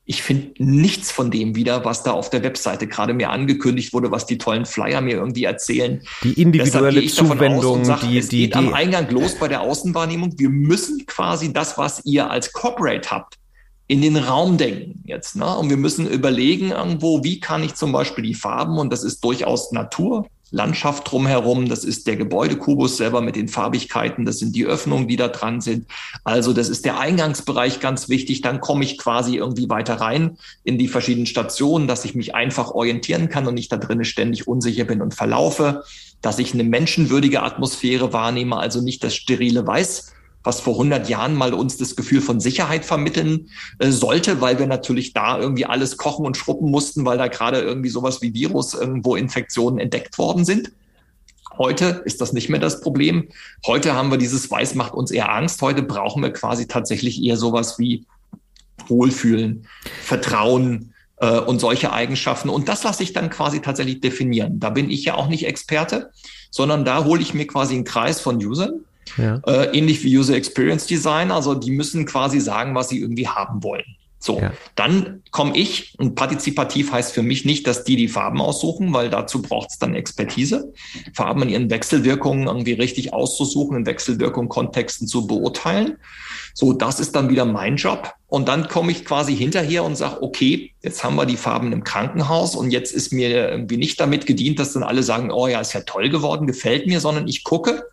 ich 0.06 0.24
finde 0.24 0.54
nichts 0.64 1.12
von 1.12 1.30
dem 1.30 1.56
wieder, 1.56 1.84
was 1.84 2.04
da 2.04 2.12
auf 2.12 2.30
der 2.30 2.42
Webseite 2.42 2.88
gerade 2.88 3.14
mir 3.14 3.30
angekündigt 3.30 3.92
wurde, 3.92 4.10
was 4.10 4.26
die 4.26 4.38
tollen 4.38 4.66
Flyer 4.66 5.02
mir 5.02 5.16
irgendwie 5.16 5.44
erzählen. 5.44 6.02
Die 6.24 6.42
individuelle 6.42 7.06
Zuwendung, 7.08 7.84
sag, 7.84 8.00
die, 8.00 8.18
es 8.18 8.30
die, 8.30 8.44
geht 8.44 8.54
die, 8.56 8.60
am 8.60 8.74
Eingang 8.74 9.10
los 9.10 9.36
bei 9.36 9.50
der 9.50 9.60
Außenwahrnehmung. 9.60 10.40
Wir 10.40 10.50
müssen 10.50 11.06
quasi 11.06 11.52
das, 11.52 11.78
was 11.78 12.06
ihr 12.06 12.32
als 12.32 12.54
Corporate 12.54 13.12
habt, 13.12 13.38
in 13.88 14.02
den 14.02 14.18
Raum 14.18 14.58
denken 14.58 15.02
jetzt. 15.06 15.36
Ne? 15.36 15.58
Und 15.58 15.70
wir 15.70 15.78
müssen 15.78 16.08
überlegen 16.08 16.72
irgendwo, 16.72 17.24
wie 17.24 17.40
kann 17.40 17.64
ich 17.64 17.76
zum 17.76 17.92
Beispiel 17.92 18.24
die 18.24 18.34
Farben, 18.34 18.78
und 18.78 18.92
das 18.92 19.04
ist 19.04 19.24
durchaus 19.24 19.72
Natur, 19.72 20.28
Landschaft 20.50 21.12
drumherum, 21.12 21.68
das 21.68 21.84
ist 21.84 22.08
der 22.08 22.16
Gebäudekubus 22.16 22.98
selber 22.98 23.20
mit 23.22 23.36
den 23.36 23.50
Farbigkeiten, 23.50 24.24
das 24.24 24.40
sind 24.40 24.56
die 24.56 24.66
Öffnungen, 24.66 25.08
die 25.08 25.18
da 25.18 25.28
dran 25.28 25.60
sind. 25.60 25.88
Also 26.24 26.54
das 26.54 26.70
ist 26.70 26.86
der 26.86 27.00
Eingangsbereich 27.00 27.82
ganz 27.82 28.08
wichtig. 28.08 28.42
Dann 28.42 28.62
komme 28.62 28.86
ich 28.86 28.98
quasi 28.98 29.36
irgendwie 29.36 29.70
weiter 29.70 29.96
rein 29.96 30.38
in 30.64 30.78
die 30.78 30.88
verschiedenen 30.88 31.26
Stationen, 31.26 31.88
dass 31.88 32.06
ich 32.06 32.16
mich 32.16 32.34
einfach 32.34 32.72
orientieren 32.72 33.28
kann 33.28 33.46
und 33.46 33.56
nicht 33.56 33.72
da 33.72 33.78
drinnen 33.78 34.06
ständig 34.06 34.48
unsicher 34.48 34.86
bin 34.86 35.02
und 35.02 35.14
verlaufe, 35.14 35.84
dass 36.22 36.40
ich 36.40 36.54
eine 36.54 36.64
menschenwürdige 36.64 37.44
Atmosphäre 37.44 38.14
wahrnehme, 38.14 38.58
also 38.58 38.82
nicht 38.82 39.04
das 39.04 39.16
sterile 39.16 39.68
Weiß, 39.68 40.14
was 40.48 40.62
vor 40.62 40.74
100 40.74 41.10
Jahren 41.10 41.36
mal 41.36 41.54
uns 41.54 41.78
das 41.78 41.96
Gefühl 41.96 42.22
von 42.22 42.40
Sicherheit 42.40 42.86
vermitteln 42.86 43.50
äh, 43.80 43.92
sollte, 43.92 44.42
weil 44.42 44.58
wir 44.58 44.66
natürlich 44.66 45.14
da 45.14 45.38
irgendwie 45.38 45.66
alles 45.66 45.98
kochen 45.98 46.26
und 46.26 46.38
schruppen 46.38 46.72
mussten, 46.72 47.06
weil 47.06 47.18
da 47.18 47.28
gerade 47.28 47.60
irgendwie 47.60 47.90
sowas 47.90 48.22
wie 48.22 48.34
Virus 48.34 48.74
irgendwo 48.74 49.16
Infektionen 49.16 49.78
entdeckt 49.78 50.18
worden 50.18 50.46
sind. 50.46 50.72
Heute 51.58 52.02
ist 52.06 52.22
das 52.22 52.34
nicht 52.34 52.50
mehr 52.50 52.60
das 52.60 52.82
Problem. 52.82 53.28
Heute 53.66 53.94
haben 53.94 54.10
wir 54.10 54.18
dieses 54.18 54.50
Weiß 54.50 54.76
macht 54.76 54.94
uns 54.94 55.12
eher 55.12 55.34
Angst. 55.34 55.62
Heute 55.62 55.84
brauchen 55.84 56.24
wir 56.24 56.32
quasi 56.32 56.68
tatsächlich 56.68 57.22
eher 57.22 57.36
sowas 57.36 57.78
wie 57.78 58.06
Wohlfühlen, 58.88 59.68
Vertrauen, 60.04 60.94
äh, 61.18 61.40
und 61.40 61.60
solche 61.60 61.92
Eigenschaften. 61.92 62.50
Und 62.50 62.70
das 62.70 62.84
lasse 62.84 63.04
ich 63.04 63.14
dann 63.14 63.30
quasi 63.30 63.62
tatsächlich 63.62 64.02
definieren. 64.02 64.60
Da 64.60 64.70
bin 64.70 64.90
ich 64.90 65.04
ja 65.04 65.16
auch 65.16 65.28
nicht 65.28 65.46
Experte, 65.46 66.12
sondern 66.52 66.86
da 66.86 67.04
hole 67.04 67.22
ich 67.22 67.34
mir 67.34 67.48
quasi 67.48 67.76
einen 67.76 67.84
Kreis 67.84 68.22
von 68.22 68.38
Usern, 68.38 68.86
ja. 69.18 69.42
Äh, 69.46 69.78
ähnlich 69.78 70.04
wie 70.04 70.18
User 70.18 70.36
Experience 70.36 70.86
Design. 70.86 71.32
Also 71.32 71.56
die 71.56 71.72
müssen 71.72 72.06
quasi 72.06 72.40
sagen, 72.40 72.76
was 72.76 72.90
sie 72.90 73.00
irgendwie 73.00 73.28
haben 73.28 73.64
wollen. 73.64 73.98
So, 74.20 74.40
ja. 74.40 74.52
dann 74.76 75.22
komme 75.32 75.56
ich 75.56 75.94
und 76.00 76.16
partizipativ 76.16 76.92
heißt 76.92 77.14
für 77.14 77.22
mich 77.22 77.46
nicht, 77.46 77.68
dass 77.68 77.84
die 77.84 77.96
die 77.96 78.08
Farben 78.08 78.42
aussuchen, 78.42 78.92
weil 78.92 79.10
dazu 79.10 79.44
braucht 79.44 79.70
es 79.70 79.78
dann 79.78 79.94
Expertise, 79.94 80.74
Farben 81.14 81.44
in 81.44 81.50
ihren 81.50 81.70
Wechselwirkungen 81.70 82.48
irgendwie 82.48 82.74
richtig 82.74 83.14
auszusuchen, 83.14 83.78
in 83.78 83.86
Wechselwirkungen 83.86 84.50
Kontexten 84.50 85.08
zu 85.08 85.28
beurteilen. 85.28 85.98
So, 86.56 86.74
das 86.74 87.00
ist 87.00 87.16
dann 87.16 87.30
wieder 87.30 87.46
mein 87.46 87.76
Job. 87.76 88.16
Und 88.26 88.48
dann 88.48 88.68
komme 88.68 88.92
ich 88.92 89.06
quasi 89.06 89.36
hinterher 89.36 89.84
und 89.84 89.96
sage, 89.96 90.24
okay, 90.24 90.74
jetzt 90.82 91.04
haben 91.04 91.16
wir 91.16 91.28
die 91.28 91.38
Farben 91.38 91.72
im 91.72 91.84
Krankenhaus 91.84 92.56
und 92.56 92.72
jetzt 92.72 92.92
ist 92.92 93.14
mir 93.14 93.52
irgendwie 93.52 93.78
nicht 93.78 94.00
damit 94.00 94.26
gedient, 94.26 94.58
dass 94.58 94.74
dann 94.74 94.84
alle 94.84 95.04
sagen, 95.04 95.32
oh 95.32 95.48
ja, 95.48 95.62
ist 95.62 95.74
ja 95.74 95.82
toll 95.82 96.10
geworden, 96.10 96.48
gefällt 96.48 96.88
mir, 96.88 97.00
sondern 97.00 97.28
ich 97.28 97.44
gucke, 97.44 97.84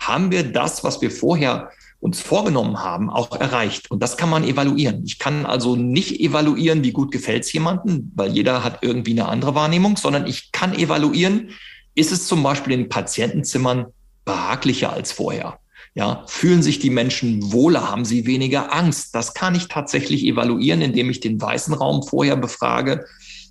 haben 0.00 0.30
wir 0.30 0.42
das, 0.42 0.82
was 0.82 1.00
wir 1.00 1.10
vorher 1.10 1.70
uns 2.00 2.20
vorgenommen 2.20 2.82
haben, 2.82 3.10
auch 3.10 3.38
erreicht. 3.38 3.90
Und 3.90 4.02
das 4.02 4.16
kann 4.16 4.30
man 4.30 4.42
evaluieren. 4.42 5.04
Ich 5.04 5.18
kann 5.18 5.44
also 5.44 5.76
nicht 5.76 6.18
evaluieren, 6.18 6.82
wie 6.82 6.92
gut 6.92 7.12
gefällt 7.12 7.44
es 7.44 7.52
jemandem, 7.52 8.10
weil 8.14 8.32
jeder 8.32 8.64
hat 8.64 8.78
irgendwie 8.80 9.12
eine 9.12 9.28
andere 9.28 9.54
Wahrnehmung, 9.54 9.98
sondern 9.98 10.26
ich 10.26 10.50
kann 10.50 10.74
evaluieren, 10.74 11.50
ist 11.94 12.10
es 12.10 12.26
zum 12.26 12.42
Beispiel 12.42 12.72
in 12.72 12.88
Patientenzimmern 12.88 13.86
behaglicher 14.24 14.92
als 14.92 15.12
vorher? 15.12 15.58
Ja, 15.94 16.24
fühlen 16.26 16.62
sich 16.62 16.78
die 16.78 16.88
Menschen 16.88 17.52
wohler? 17.52 17.90
Haben 17.90 18.04
sie 18.04 18.24
weniger 18.24 18.72
Angst? 18.72 19.14
Das 19.14 19.34
kann 19.34 19.54
ich 19.54 19.68
tatsächlich 19.68 20.24
evaluieren, 20.24 20.80
indem 20.80 21.10
ich 21.10 21.20
den 21.20 21.40
weißen 21.40 21.74
Raum 21.74 22.02
vorher 22.04 22.36
befrage 22.36 23.04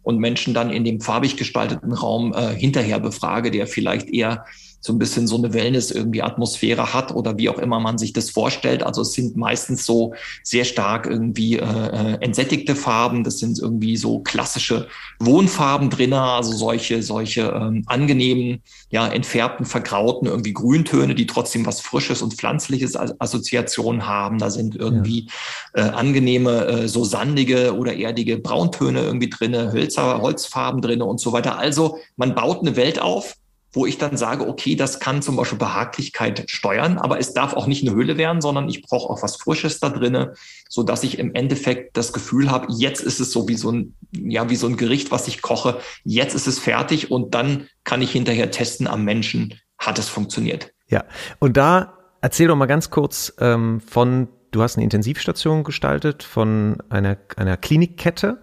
und 0.03 0.17
Menschen 0.19 0.53
dann 0.53 0.71
in 0.71 0.85
dem 0.85 1.01
farbig 1.01 1.35
gestalteten 1.35 1.91
Raum 1.91 2.33
äh, 2.33 2.55
hinterher 2.55 2.99
befrage, 2.99 3.51
der 3.51 3.67
vielleicht 3.67 4.09
eher 4.09 4.45
so 4.81 4.93
ein 4.93 4.99
bisschen 4.99 5.27
so 5.27 5.37
eine 5.37 5.53
Wellness 5.53 5.91
irgendwie 5.91 6.21
Atmosphäre 6.21 6.93
hat 6.93 7.13
oder 7.13 7.37
wie 7.37 7.49
auch 7.49 7.59
immer 7.59 7.79
man 7.79 7.97
sich 7.97 8.13
das 8.13 8.29
vorstellt. 8.29 8.83
Also 8.83 9.01
es 9.01 9.13
sind 9.13 9.35
meistens 9.35 9.85
so 9.85 10.13
sehr 10.43 10.65
stark 10.65 11.05
irgendwie 11.05 11.57
äh, 11.57 11.63
äh 11.63 12.17
entsättigte 12.21 12.75
Farben. 12.75 13.23
Das 13.23 13.39
sind 13.39 13.59
irgendwie 13.59 13.97
so 13.97 14.19
klassische 14.19 14.87
Wohnfarben 15.19 15.89
drin, 15.89 16.13
also 16.13 16.53
solche 16.53 17.03
solche 17.03 17.41
ähm, 17.41 17.83
angenehmen, 17.87 18.63
ja 18.89 19.07
entfärbten, 19.07 19.65
vergrauten 19.65 20.27
irgendwie 20.27 20.53
Grüntöne, 20.53 21.15
die 21.15 21.27
trotzdem 21.27 21.65
was 21.65 21.81
Frisches 21.81 22.21
und 22.21 22.35
Pflanzliches 22.35 22.95
als 22.95 23.19
Assoziation 23.19 24.05
haben. 24.05 24.37
Da 24.37 24.49
sind 24.49 24.75
irgendwie 24.75 25.27
ja. 25.75 25.87
äh, 25.87 25.89
angenehme 25.89 26.65
äh, 26.65 26.87
so 26.87 27.03
sandige 27.03 27.75
oder 27.75 27.95
erdige 27.95 28.37
Brauntöne 28.37 29.01
irgendwie 29.01 29.29
drinne, 29.29 29.73
Hölzer, 29.73 30.21
Holzfarben 30.21 30.81
drinne 30.81 31.05
und 31.05 31.19
so 31.19 31.33
weiter. 31.33 31.57
Also 31.57 31.97
man 32.15 32.33
baut 32.35 32.61
eine 32.61 32.75
Welt 32.75 33.01
auf 33.01 33.35
wo 33.71 33.85
ich 33.85 33.97
dann 33.97 34.17
sage, 34.17 34.47
okay, 34.47 34.75
das 34.75 34.99
kann 34.99 35.21
zum 35.21 35.35
Beispiel 35.35 35.57
Behaglichkeit 35.57 36.49
steuern, 36.49 36.97
aber 36.97 37.19
es 37.19 37.33
darf 37.33 37.53
auch 37.53 37.67
nicht 37.67 37.85
eine 37.85 37.95
Höhle 37.95 38.17
werden, 38.17 38.41
sondern 38.41 38.67
ich 38.67 38.81
brauche 38.81 39.09
auch 39.09 39.21
was 39.21 39.35
Frisches 39.35 39.79
da 39.79 39.89
drinne, 39.89 40.33
so 40.67 40.83
dass 40.83 41.03
ich 41.03 41.19
im 41.19 41.35
Endeffekt 41.35 41.95
das 41.95 42.11
Gefühl 42.13 42.49
habe, 42.49 42.67
jetzt 42.71 43.01
ist 43.01 43.19
es 43.19 43.31
so 43.31 43.47
wie 43.47 43.55
so 43.55 43.71
ein, 43.71 43.95
ja, 44.11 44.49
wie 44.49 44.55
so 44.55 44.67
ein 44.67 44.77
Gericht, 44.77 45.11
was 45.11 45.27
ich 45.27 45.41
koche, 45.41 45.79
jetzt 46.03 46.33
ist 46.33 46.47
es 46.47 46.57
fertig 46.57 47.11
und 47.11 47.35
dann 47.35 47.67
kann 47.83 48.01
ich 48.01 48.11
hinterher 48.11 48.51
testen 48.51 48.87
am 48.87 49.03
Menschen, 49.03 49.55
hat 49.77 49.99
es 49.99 50.09
funktioniert. 50.09 50.71
Ja, 50.87 51.05
und 51.37 51.55
da 51.55 51.97
erzähl 52.21 52.47
doch 52.47 52.55
mal 52.55 52.65
ganz 52.65 52.89
kurz 52.89 53.33
ähm, 53.39 53.79
von, 53.81 54.27
du 54.51 54.63
hast 54.63 54.77
eine 54.77 54.83
Intensivstation 54.83 55.63
gestaltet 55.63 56.23
von 56.23 56.77
einer, 56.89 57.17
einer 57.35 57.57
Klinikkette 57.57 58.41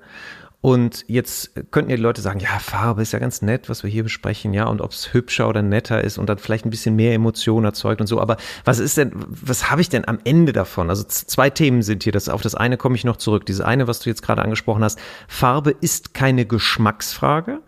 und 0.66 1.04
jetzt 1.06 1.52
könnten 1.70 1.92
ja 1.92 1.96
die 1.96 2.02
Leute 2.02 2.20
sagen, 2.20 2.40
ja, 2.40 2.58
Farbe 2.58 3.00
ist 3.00 3.12
ja 3.12 3.20
ganz 3.20 3.40
nett, 3.40 3.68
was 3.68 3.84
wir 3.84 3.90
hier 3.90 4.02
besprechen, 4.02 4.52
ja, 4.52 4.64
und 4.64 4.80
ob 4.80 4.90
es 4.90 5.14
hübscher 5.14 5.48
oder 5.48 5.62
netter 5.62 6.02
ist 6.02 6.18
und 6.18 6.28
dann 6.28 6.38
vielleicht 6.38 6.66
ein 6.66 6.70
bisschen 6.70 6.96
mehr 6.96 7.14
Emotionen 7.14 7.64
erzeugt 7.64 8.00
und 8.00 8.08
so. 8.08 8.20
Aber 8.20 8.36
was 8.64 8.80
ist 8.80 8.96
denn, 8.96 9.12
was 9.14 9.70
habe 9.70 9.80
ich 9.80 9.90
denn 9.90 10.08
am 10.08 10.18
Ende 10.24 10.52
davon? 10.52 10.90
Also 10.90 11.04
zwei 11.04 11.50
Themen 11.50 11.82
sind 11.82 12.02
hier. 12.02 12.10
Das, 12.10 12.28
auf 12.28 12.42
das 12.42 12.56
eine 12.56 12.78
komme 12.78 12.96
ich 12.96 13.04
noch 13.04 13.16
zurück. 13.16 13.46
Diese 13.46 13.64
eine, 13.64 13.86
was 13.86 14.00
du 14.00 14.10
jetzt 14.10 14.22
gerade 14.22 14.42
angesprochen 14.42 14.82
hast. 14.82 14.98
Farbe 15.28 15.70
ist 15.70 16.14
keine 16.14 16.46
Geschmacksfrage. 16.46 17.60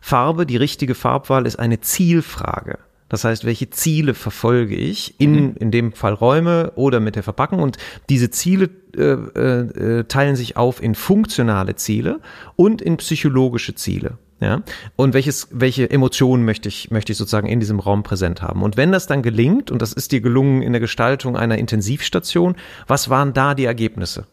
Farbe, 0.00 0.44
die 0.44 0.56
richtige 0.56 0.96
Farbwahl 0.96 1.46
ist 1.46 1.56
eine 1.56 1.78
Zielfrage. 1.78 2.80
Das 3.10 3.24
heißt, 3.24 3.44
welche 3.44 3.68
Ziele 3.68 4.14
verfolge 4.14 4.76
ich 4.76 5.20
in, 5.20 5.32
mhm. 5.32 5.54
in 5.58 5.70
dem 5.70 5.92
Fall 5.92 6.14
Räume 6.14 6.72
oder 6.76 7.00
mit 7.00 7.16
der 7.16 7.22
Verpackung? 7.22 7.60
Und 7.60 7.76
diese 8.08 8.30
Ziele 8.30 8.70
äh, 8.96 9.02
äh, 9.02 10.04
teilen 10.04 10.36
sich 10.36 10.56
auf 10.56 10.82
in 10.82 10.94
funktionale 10.94 11.74
Ziele 11.74 12.20
und 12.56 12.80
in 12.80 12.96
psychologische 12.96 13.74
Ziele. 13.74 14.16
Ja, 14.40 14.62
und 14.96 15.12
welches, 15.12 15.48
welche 15.50 15.90
Emotionen 15.90 16.46
möchte 16.46 16.70
ich, 16.70 16.90
möchte 16.90 17.12
ich 17.12 17.18
sozusagen 17.18 17.46
in 17.46 17.60
diesem 17.60 17.78
Raum 17.78 18.02
präsent 18.02 18.40
haben? 18.40 18.62
Und 18.62 18.78
wenn 18.78 18.90
das 18.90 19.06
dann 19.06 19.20
gelingt, 19.22 19.70
und 19.70 19.82
das 19.82 19.92
ist 19.92 20.12
dir 20.12 20.22
gelungen 20.22 20.62
in 20.62 20.72
der 20.72 20.80
Gestaltung 20.80 21.36
einer 21.36 21.58
Intensivstation, 21.58 22.56
was 22.86 23.10
waren 23.10 23.34
da 23.34 23.54
die 23.54 23.66
Ergebnisse? 23.66 24.24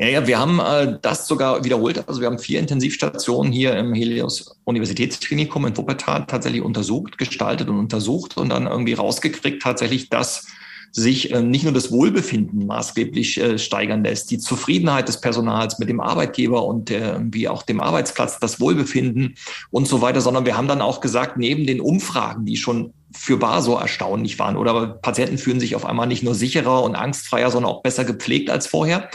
Ja, 0.00 0.06
ja, 0.06 0.26
wir 0.26 0.38
haben 0.38 0.60
äh, 0.60 0.96
das 1.02 1.28
sogar 1.28 1.62
wiederholt. 1.62 2.08
Also 2.08 2.22
wir 2.22 2.26
haben 2.26 2.38
vier 2.38 2.58
Intensivstationen 2.58 3.52
hier 3.52 3.76
im 3.76 3.92
Helios 3.92 4.56
Universitätsklinikum 4.64 5.66
in 5.66 5.76
Wuppertal 5.76 6.24
tatsächlich 6.26 6.62
untersucht, 6.62 7.18
gestaltet 7.18 7.68
und 7.68 7.78
untersucht 7.78 8.38
und 8.38 8.48
dann 8.48 8.66
irgendwie 8.66 8.94
rausgekriegt 8.94 9.60
tatsächlich, 9.60 10.08
dass 10.08 10.46
sich 10.90 11.34
äh, 11.34 11.42
nicht 11.42 11.64
nur 11.64 11.74
das 11.74 11.92
Wohlbefinden 11.92 12.64
maßgeblich 12.64 13.42
äh, 13.42 13.58
steigern 13.58 14.02
lässt, 14.02 14.30
die 14.30 14.38
Zufriedenheit 14.38 15.06
des 15.06 15.20
Personals 15.20 15.78
mit 15.78 15.90
dem 15.90 16.00
Arbeitgeber 16.00 16.64
und 16.64 16.90
äh, 16.90 17.18
wie 17.20 17.48
auch 17.48 17.62
dem 17.62 17.82
Arbeitsplatz, 17.82 18.38
das 18.40 18.58
Wohlbefinden 18.58 19.34
und 19.70 19.86
so 19.86 20.00
weiter, 20.00 20.22
sondern 20.22 20.46
wir 20.46 20.56
haben 20.56 20.66
dann 20.66 20.80
auch 20.80 21.02
gesagt, 21.02 21.36
neben 21.36 21.66
den 21.66 21.82
Umfragen, 21.82 22.46
die 22.46 22.56
schon 22.56 22.94
für 23.12 23.42
wahr 23.42 23.60
so 23.60 23.76
erstaunlich 23.76 24.38
waren 24.38 24.56
oder 24.56 24.86
Patienten 24.86 25.36
fühlen 25.36 25.60
sich 25.60 25.76
auf 25.76 25.84
einmal 25.84 26.06
nicht 26.06 26.22
nur 26.22 26.34
sicherer 26.34 26.84
und 26.84 26.94
angstfreier, 26.94 27.50
sondern 27.50 27.70
auch 27.70 27.82
besser 27.82 28.06
gepflegt 28.06 28.48
als 28.48 28.66
vorher 28.66 29.10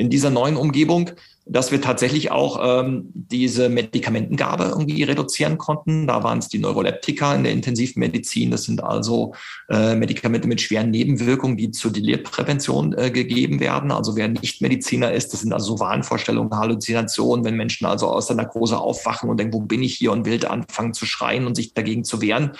in 0.00 0.08
dieser 0.08 0.30
neuen 0.30 0.56
Umgebung, 0.56 1.10
dass 1.44 1.72
wir 1.72 1.82
tatsächlich 1.82 2.30
auch 2.30 2.58
ähm, 2.62 3.10
diese 3.12 3.68
Medikamentengabe 3.68 4.64
irgendwie 4.64 5.02
reduzieren 5.02 5.58
konnten. 5.58 6.06
Da 6.06 6.22
waren 6.22 6.38
es 6.38 6.48
die 6.48 6.58
Neuroleptika 6.58 7.34
in 7.34 7.42
der 7.44 7.52
Intensivmedizin. 7.52 8.50
Das 8.50 8.64
sind 8.64 8.82
also 8.82 9.34
äh, 9.68 9.94
Medikamente 9.96 10.48
mit 10.48 10.60
schweren 10.60 10.90
Nebenwirkungen, 10.90 11.56
die 11.56 11.70
zur 11.70 11.92
Delirprävention 11.92 12.96
äh, 12.96 13.10
gegeben 13.10 13.60
werden. 13.60 13.90
Also 13.90 14.16
wer 14.16 14.28
nicht 14.28 14.62
Mediziner 14.62 15.12
ist, 15.12 15.32
das 15.32 15.40
sind 15.40 15.52
also 15.52 15.76
so 15.76 15.80
Wahnvorstellungen, 15.80 16.56
Halluzinationen, 16.56 17.44
wenn 17.44 17.56
Menschen 17.56 17.84
also 17.84 18.06
aus 18.06 18.26
der 18.26 18.36
Narkose 18.36 18.78
aufwachen 18.78 19.28
und 19.28 19.38
denken, 19.38 19.52
wo 19.52 19.60
bin 19.60 19.82
ich 19.82 19.94
hier 19.94 20.12
und 20.12 20.24
wild 20.24 20.46
anfangen 20.46 20.94
zu 20.94 21.04
schreien 21.04 21.46
und 21.46 21.56
sich 21.56 21.74
dagegen 21.74 22.04
zu 22.04 22.22
wehren 22.22 22.52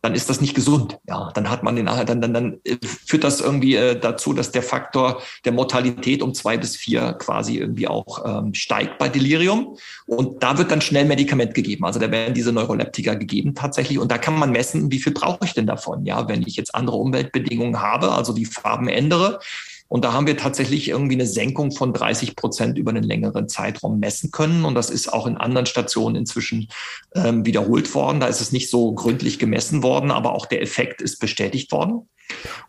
dann 0.00 0.14
ist 0.14 0.30
das 0.30 0.40
nicht 0.40 0.54
gesund. 0.54 0.98
Ja, 1.08 1.30
dann 1.34 1.50
hat 1.50 1.62
man 1.62 1.76
den, 1.76 1.86
dann, 1.86 2.20
dann, 2.20 2.34
dann 2.34 2.60
äh, 2.64 2.76
führt 2.82 3.24
das 3.24 3.40
irgendwie 3.40 3.74
äh, 3.74 3.98
dazu, 3.98 4.32
dass 4.32 4.52
der 4.52 4.62
Faktor 4.62 5.22
der 5.44 5.52
Mortalität 5.52 6.22
um 6.22 6.34
zwei 6.34 6.56
bis 6.56 6.76
vier 6.76 7.14
quasi 7.14 7.58
irgendwie 7.58 7.88
auch 7.88 8.24
ähm, 8.24 8.54
steigt 8.54 8.98
bei 8.98 9.08
Delirium. 9.08 9.76
Und 10.06 10.42
da 10.42 10.56
wird 10.58 10.70
dann 10.70 10.80
schnell 10.80 11.04
Medikament 11.04 11.54
gegeben. 11.54 11.84
Also 11.84 11.98
da 11.98 12.10
werden 12.10 12.34
diese 12.34 12.52
Neuroleptika 12.52 13.14
gegeben 13.14 13.54
tatsächlich. 13.54 13.98
Und 13.98 14.12
da 14.12 14.18
kann 14.18 14.38
man 14.38 14.52
messen, 14.52 14.92
wie 14.92 15.00
viel 15.00 15.12
brauche 15.12 15.44
ich 15.44 15.54
denn 15.54 15.66
davon? 15.66 16.04
Ja, 16.06 16.28
wenn 16.28 16.42
ich 16.42 16.56
jetzt 16.56 16.74
andere 16.74 16.96
Umweltbedingungen 16.96 17.80
habe, 17.80 18.12
also 18.12 18.32
die 18.32 18.46
Farben 18.46 18.88
ändere, 18.88 19.40
und 19.88 20.04
da 20.04 20.12
haben 20.12 20.26
wir 20.26 20.36
tatsächlich 20.36 20.88
irgendwie 20.88 21.14
eine 21.14 21.26
Senkung 21.26 21.72
von 21.72 21.94
30 21.94 22.36
Prozent 22.36 22.76
über 22.76 22.90
einen 22.90 23.02
längeren 23.02 23.48
Zeitraum 23.48 23.98
messen 23.98 24.30
können. 24.30 24.66
Und 24.66 24.74
das 24.74 24.90
ist 24.90 25.10
auch 25.10 25.26
in 25.26 25.38
anderen 25.38 25.64
Stationen 25.64 26.14
inzwischen 26.14 26.68
ähm, 27.14 27.46
wiederholt 27.46 27.94
worden. 27.94 28.20
Da 28.20 28.26
ist 28.26 28.42
es 28.42 28.52
nicht 28.52 28.68
so 28.68 28.92
gründlich 28.92 29.38
gemessen 29.38 29.82
worden, 29.82 30.10
aber 30.10 30.32
auch 30.32 30.44
der 30.44 30.60
Effekt 30.60 31.00
ist 31.00 31.18
bestätigt 31.20 31.72
worden. 31.72 32.06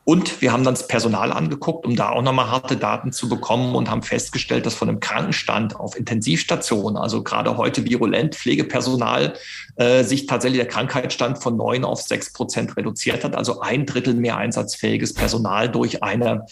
Und 0.04 0.42
wir 0.42 0.52
haben 0.52 0.64
dann 0.64 0.74
das 0.74 0.88
Personal 0.88 1.32
angeguckt, 1.32 1.86
um 1.86 1.96
da 1.96 2.10
auch 2.10 2.24
nochmal 2.24 2.50
harte 2.50 2.78
Daten 2.78 3.12
zu 3.12 3.30
bekommen 3.30 3.76
und 3.76 3.90
haben 3.92 4.02
festgestellt, 4.02 4.66
dass 4.66 4.74
von 4.74 4.90
einem 4.90 5.00
Krankenstand 5.00 5.76
auf 5.76 5.96
Intensivstationen, 5.96 6.98
also 6.98 7.22
gerade 7.22 7.58
heute 7.58 7.86
virulent 7.86 8.36
Pflegepersonal, 8.36 9.34
äh, 9.76 10.04
sich 10.04 10.26
tatsächlich 10.26 10.60
der 10.60 10.68
Krankheitsstand 10.68 11.38
von 11.44 11.58
neun 11.58 11.86
auf 11.86 12.02
sechs 12.02 12.34
Prozent 12.34 12.76
reduziert 12.76 13.24
hat. 13.24 13.36
Also 13.36 13.62
ein 13.62 13.86
Drittel 13.86 14.16
mehr 14.16 14.38
einsatzfähiges 14.38 15.14
Personal 15.14 15.70
durch 15.70 16.02
eine 16.02 16.46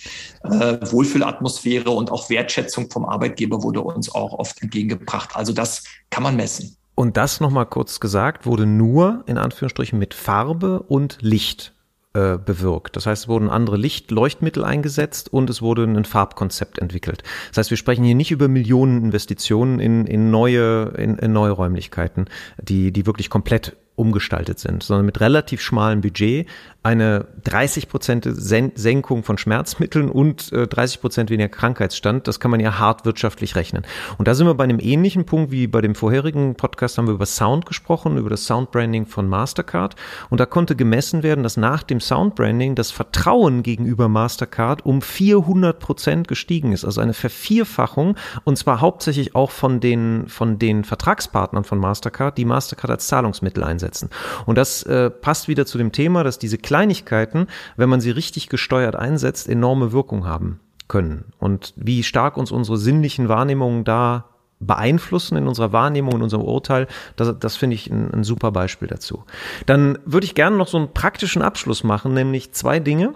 äh, 0.43 0.78
Wohlfühlatmosphäre 0.82 1.89
und 1.89 2.12
auch 2.12 2.30
Wertschätzung 2.30 2.91
vom 2.91 3.05
Arbeitgeber 3.05 3.64
wurde 3.64 3.82
uns 3.82 4.14
auch 4.14 4.34
oft 4.34 4.62
entgegengebracht. 4.62 5.36
Also 5.36 5.53
das 5.53 5.84
kann 6.10 6.24
man 6.24 6.36
messen. 6.36 6.78
Und 6.93 7.16
das 7.16 7.39
nochmal 7.39 7.68
kurz 7.68 7.99
gesagt, 7.99 8.45
wurde 8.45 8.66
nur 8.66 9.24
in 9.28 9.38
Anführungsstrichen 9.38 9.99
mit 9.99 10.14
Farbe 10.14 10.82
und 10.88 11.18
Licht 11.22 11.74
äh, 12.14 12.38
bewirkt. 12.38 12.95
Das 12.95 13.05
heißt, 13.05 13.24
es 13.24 13.28
wurden 13.28 13.49
andere 13.49 13.78
Lichtleuchtmittel 13.78 14.64
eingesetzt 14.64 15.32
und 15.32 15.49
es 15.49 15.62
wurde 15.62 15.84
ein 15.84 16.05
Farbkonzept 16.05 16.80
entwickelt. 16.80 17.24
Das 17.49 17.58
heißt, 17.58 17.70
wir 17.70 17.78
sprechen 17.78 18.03
hier 18.03 18.16
nicht 18.16 18.32
über 18.32 18.47
Millionen 18.47 19.03
Investitionen 19.03 19.80
in, 19.80 20.08
in 20.08 20.32
neue, 20.32 20.93
in, 20.97 21.18
in 21.18 21.34
neue 21.34 21.51
Räumlichkeiten, 21.51 22.26
die, 22.62 22.91
die 22.91 23.05
wirklich 23.05 23.30
komplett 23.30 23.76
umgestaltet 23.95 24.60
sind, 24.60 24.84
sondern 24.84 25.05
mit 25.05 25.20
relativ 25.20 25.60
schmalem 25.62 26.01
Budget 26.01 26.47
eine 26.88 27.25
30 27.43 27.89
Prozent 27.89 28.25
Senkung 28.25 29.23
von 29.23 29.38
Schmerzmitteln 29.38 30.09
und 30.09 30.53
30 30.53 30.97
äh, 30.97 31.01
Prozent 31.01 31.29
weniger 31.29 31.49
Krankheitsstand. 31.49 32.29
Das 32.29 32.39
kann 32.39 32.49
man 32.49 32.61
ja 32.61 32.79
hart 32.79 33.03
wirtschaftlich 33.03 33.57
rechnen. 33.57 33.83
Und 34.17 34.29
da 34.29 34.33
sind 34.33 34.47
wir 34.47 34.53
bei 34.53 34.63
einem 34.63 34.79
ähnlichen 34.79 35.25
Punkt 35.25 35.51
wie 35.51 35.67
bei 35.67 35.81
dem 35.81 35.95
vorherigen 35.95 36.55
Podcast 36.55 36.97
haben 36.97 37.07
wir 37.07 37.13
über 37.13 37.25
Sound 37.25 37.65
gesprochen, 37.65 38.17
über 38.17 38.29
das 38.29 38.45
Soundbranding 38.45 39.05
von 39.05 39.27
Mastercard. 39.27 39.97
Und 40.29 40.39
da 40.39 40.45
konnte 40.45 40.77
gemessen 40.77 41.23
werden, 41.23 41.43
dass 41.43 41.57
nach 41.57 41.83
dem 41.83 41.99
Soundbranding 41.99 42.75
das 42.75 42.91
Vertrauen 42.91 43.63
gegenüber 43.63 44.07
Mastercard 44.07 44.85
um 44.85 45.01
400 45.01 45.79
Prozent 45.79 46.29
gestiegen 46.29 46.71
ist. 46.71 46.85
Also 46.85 47.01
eine 47.01 47.13
Vervierfachung 47.13 48.15
und 48.45 48.57
zwar 48.57 48.79
hauptsächlich 48.79 49.35
auch 49.35 49.51
von 49.51 49.81
den, 49.81 50.29
von 50.29 50.57
den 50.57 50.85
Vertragspartnern 50.85 51.65
von 51.65 51.79
Mastercard, 51.79 52.38
die 52.38 52.45
Mastercard 52.45 52.91
als 52.91 53.07
Zahlungsmittel 53.07 53.65
einsetzen. 53.65 54.09
Und 54.45 54.57
das 54.57 54.83
äh, 54.83 55.09
passt 55.09 55.49
wieder 55.49 55.65
zu 55.65 55.77
dem 55.77 55.91
Thema, 55.91 56.23
dass 56.23 56.39
diese 56.39 56.57
Kleinigkeiten, 56.78 57.47
wenn 57.75 57.89
man 57.89 58.01
sie 58.01 58.11
richtig 58.11 58.49
gesteuert 58.49 58.95
einsetzt, 58.95 59.49
enorme 59.49 59.91
Wirkung 59.91 60.28
haben 60.28 60.59
können. 60.88 61.25
Und 61.39 61.73
wie 61.75 62.03
stark 62.03 62.38
uns 62.38 62.51
unsere 62.51 62.78
sinnlichen 62.78 63.30
Wahrnehmungen 63.30 63.84
da 63.84 64.25
beeinflussen 64.59 65.38
in 65.38 65.47
unserer 65.47 65.73
Wahrnehmung, 65.73 66.13
in 66.13 66.21
unserem 66.21 66.43
Urteil, 66.43 66.88
das, 67.15 67.34
das 67.39 67.55
finde 67.55 67.75
ich 67.75 67.89
ein, 67.89 68.13
ein 68.13 68.23
super 68.23 68.51
Beispiel 68.51 68.88
dazu. 68.88 69.23
Dann 69.65 69.97
würde 70.05 70.25
ich 70.25 70.36
gerne 70.36 70.55
noch 70.55 70.67
so 70.67 70.78
einen 70.78 70.93
praktischen 70.93 71.41
Abschluss 71.41 71.84
machen, 71.84 72.13
nämlich 72.13 72.51
zwei 72.51 72.80
Dinge, 72.80 73.13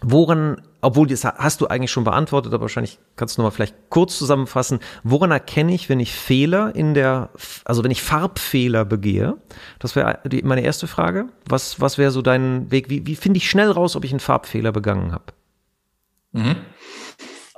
Woran, 0.00 0.62
obwohl 0.80 1.06
das 1.08 1.24
hast 1.24 1.60
du 1.60 1.66
eigentlich 1.66 1.90
schon 1.90 2.04
beantwortet, 2.04 2.52
aber 2.52 2.62
wahrscheinlich 2.62 2.98
kannst 3.16 3.36
du 3.36 3.42
nochmal 3.42 3.52
vielleicht 3.52 3.74
kurz 3.88 4.16
zusammenfassen, 4.16 4.78
woran 5.02 5.30
erkenne 5.30 5.74
ich, 5.74 5.88
wenn 5.88 6.00
ich 6.00 6.12
Fehler 6.12 6.74
in 6.74 6.94
der, 6.94 7.30
also 7.64 7.82
wenn 7.82 7.90
ich 7.90 8.02
Farbfehler 8.02 8.84
begehe? 8.84 9.36
Das 9.80 9.96
wäre 9.96 10.20
meine 10.44 10.62
erste 10.62 10.86
Frage. 10.86 11.26
Was, 11.46 11.80
was 11.80 11.98
wäre 11.98 12.10
so 12.10 12.22
dein 12.22 12.70
Weg? 12.70 12.90
Wie, 12.90 13.06
wie 13.06 13.16
finde 13.16 13.38
ich 13.38 13.50
schnell 13.50 13.70
raus, 13.70 13.96
ob 13.96 14.04
ich 14.04 14.12
einen 14.12 14.20
Farbfehler 14.20 14.70
begangen 14.70 15.12
habe? 15.12 15.24
Mhm. 16.32 16.56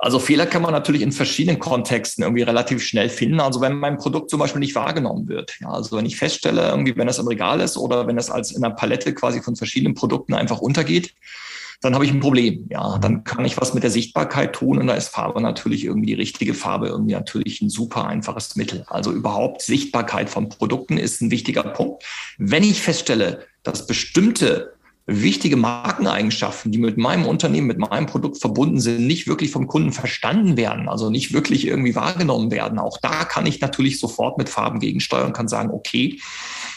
Also 0.03 0.17
Fehler 0.17 0.47
kann 0.47 0.63
man 0.63 0.71
natürlich 0.71 1.03
in 1.03 1.11
verschiedenen 1.11 1.59
Kontexten 1.59 2.23
irgendwie 2.23 2.41
relativ 2.41 2.81
schnell 2.81 3.07
finden. 3.07 3.39
Also 3.39 3.61
wenn 3.61 3.75
mein 3.75 3.97
Produkt 3.97 4.31
zum 4.31 4.39
Beispiel 4.39 4.59
nicht 4.59 4.73
wahrgenommen 4.73 5.27
wird. 5.27 5.59
Ja, 5.59 5.69
also 5.69 5.95
wenn 5.95 6.07
ich 6.07 6.17
feststelle, 6.17 6.69
irgendwie, 6.69 6.97
wenn 6.97 7.05
das 7.05 7.19
im 7.19 7.27
Regal 7.27 7.61
ist 7.61 7.77
oder 7.77 8.07
wenn 8.07 8.15
das 8.15 8.31
als 8.31 8.51
in 8.51 8.63
einer 8.63 8.73
Palette 8.73 9.13
quasi 9.13 9.43
von 9.43 9.55
verschiedenen 9.55 9.93
Produkten 9.93 10.33
einfach 10.33 10.59
untergeht, 10.59 11.13
dann 11.81 11.95
habe 11.95 12.05
ich 12.05 12.11
ein 12.11 12.19
Problem. 12.19 12.67
Ja, 12.69 12.99
dann 12.99 13.23
kann 13.23 13.43
ich 13.43 13.57
was 13.57 13.73
mit 13.73 13.83
der 13.83 13.89
Sichtbarkeit 13.89 14.53
tun 14.53 14.77
und 14.77 14.87
da 14.87 14.93
ist 14.93 15.09
Farbe 15.09 15.41
natürlich 15.41 15.83
irgendwie 15.83 16.07
die 16.07 16.13
richtige 16.13 16.53
Farbe, 16.53 16.87
irgendwie 16.87 17.13
natürlich 17.13 17.61
ein 17.61 17.69
super 17.69 18.07
einfaches 18.07 18.55
Mittel. 18.55 18.85
Also 18.87 19.11
überhaupt 19.11 19.63
Sichtbarkeit 19.63 20.29
von 20.29 20.49
Produkten 20.49 20.97
ist 20.97 21.21
ein 21.21 21.31
wichtiger 21.31 21.63
Punkt. 21.63 22.03
Wenn 22.37 22.63
ich 22.63 22.81
feststelle, 22.81 23.47
dass 23.63 23.87
bestimmte 23.87 24.73
wichtige 25.07 25.57
Markeneigenschaften, 25.57 26.71
die 26.71 26.77
mit 26.77 26.97
meinem 26.97 27.25
Unternehmen, 27.25 27.67
mit 27.67 27.79
meinem 27.79 28.05
Produkt 28.05 28.39
verbunden 28.39 28.79
sind, 28.79 29.07
nicht 29.07 29.27
wirklich 29.27 29.49
vom 29.51 29.67
Kunden 29.67 29.91
verstanden 29.91 30.57
werden, 30.57 30.87
also 30.87 31.09
nicht 31.09 31.33
wirklich 31.33 31.65
irgendwie 31.65 31.95
wahrgenommen 31.95 32.51
werden. 32.51 32.77
Auch 32.77 32.99
da 33.01 33.25
kann 33.25 33.47
ich 33.47 33.59
natürlich 33.59 33.99
sofort 33.99 34.37
mit 34.37 34.49
Farben 34.49 34.79
gegensteuern 34.79 35.27
und 35.27 35.33
kann 35.33 35.47
sagen, 35.47 35.71
okay, 35.71 36.19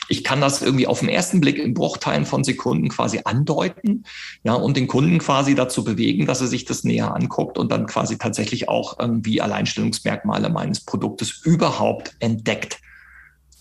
ich 0.09 0.25
kann 0.25 0.41
das 0.41 0.63
irgendwie 0.63 0.87
auf 0.87 1.01
den 1.01 1.09
ersten 1.09 1.41
Blick 1.41 1.59
in 1.59 1.75
Bruchteilen 1.75 2.27
von 2.27 2.45
Sekunden 2.45 2.89
quasi 2.89 3.21
andeuten, 3.25 4.05
ja, 4.43 4.55
und 4.55 4.77
den 4.77 4.87
Kunden 4.87 5.19
quasi 5.19 5.55
dazu 5.55 5.85
bewegen, 5.85 6.27
dass 6.27 6.41
er 6.41 6.47
sich 6.47 6.65
das 6.65 6.85
näher 6.85 7.15
anguckt 7.15 7.59
und 7.59 7.71
dann 7.71 7.87
quasi 7.87 8.19
tatsächlich 8.19 8.69
auch 8.69 8.99
irgendwie 8.99 9.41
Alleinstellungsmerkmale 9.41 10.49
meines 10.49 10.81
Produktes 10.81 11.41
überhaupt 11.45 12.15
entdeckt. 12.21 12.79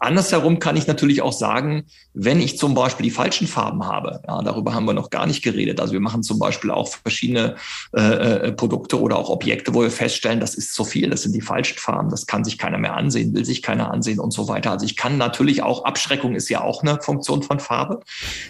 Andersherum 0.04 0.60
kann 0.60 0.76
ich 0.76 0.86
natürlich 0.86 1.22
auch 1.22 1.32
sagen, 1.32 1.86
wenn 2.14 2.42
ich 2.42 2.58
zum 2.58 2.74
Beispiel 2.74 3.06
die 3.06 3.12
falschen 3.12 3.48
Farben 3.48 3.86
habe, 3.86 4.22
ja, 4.28 4.42
darüber 4.42 4.74
haben 4.74 4.86
wir 4.86 4.94
noch 4.94 5.10
gar 5.10 5.26
nicht 5.26 5.44
geredet. 5.44 5.80
Also 5.80 5.94
wir 5.94 6.02
machen 6.02 6.24
zum 6.24 6.40
Beispiel 6.40 6.72
auch 6.72 6.90
verschiedene 6.90 7.56
äh, 7.96 8.02
äh, 8.02 8.52
Produkte 8.52 9.00
oder 9.00 9.18
auch 9.18 9.30
Objekte, 9.30 9.74
wo 9.74 9.82
wir 9.82 9.90
feststellen, 9.90 10.42
das 10.42 10.56
ist 10.56 10.74
zu 10.74 10.84
viel, 10.84 11.10
das 11.10 11.24
sind 11.24 11.34
die 11.34 11.42
falschen 11.42 11.78
Farben, 11.78 12.10
das 12.10 12.28
kann 12.28 12.44
sich 12.44 12.58
keiner 12.58 12.78
mehr 12.78 12.96
ansehen, 12.96 13.34
will 13.34 13.46
sich 13.46 13.62
keiner 13.62 13.92
ansehen 13.92 14.20
und 14.20 14.32
so 14.32 14.50
weiter. 14.50 14.72
Also 14.72 14.86
ich 14.86 14.98
kann 14.98 15.18
natürlich 15.18 15.64
auch, 15.64 15.86
Abschreckung 15.86 16.36
ist 16.36 16.50
ja 16.50 16.62
auch 16.62 16.84
eine 16.84 17.02
Funktion 17.02 17.42
von 17.42 17.62
Farbe. 17.62 18.02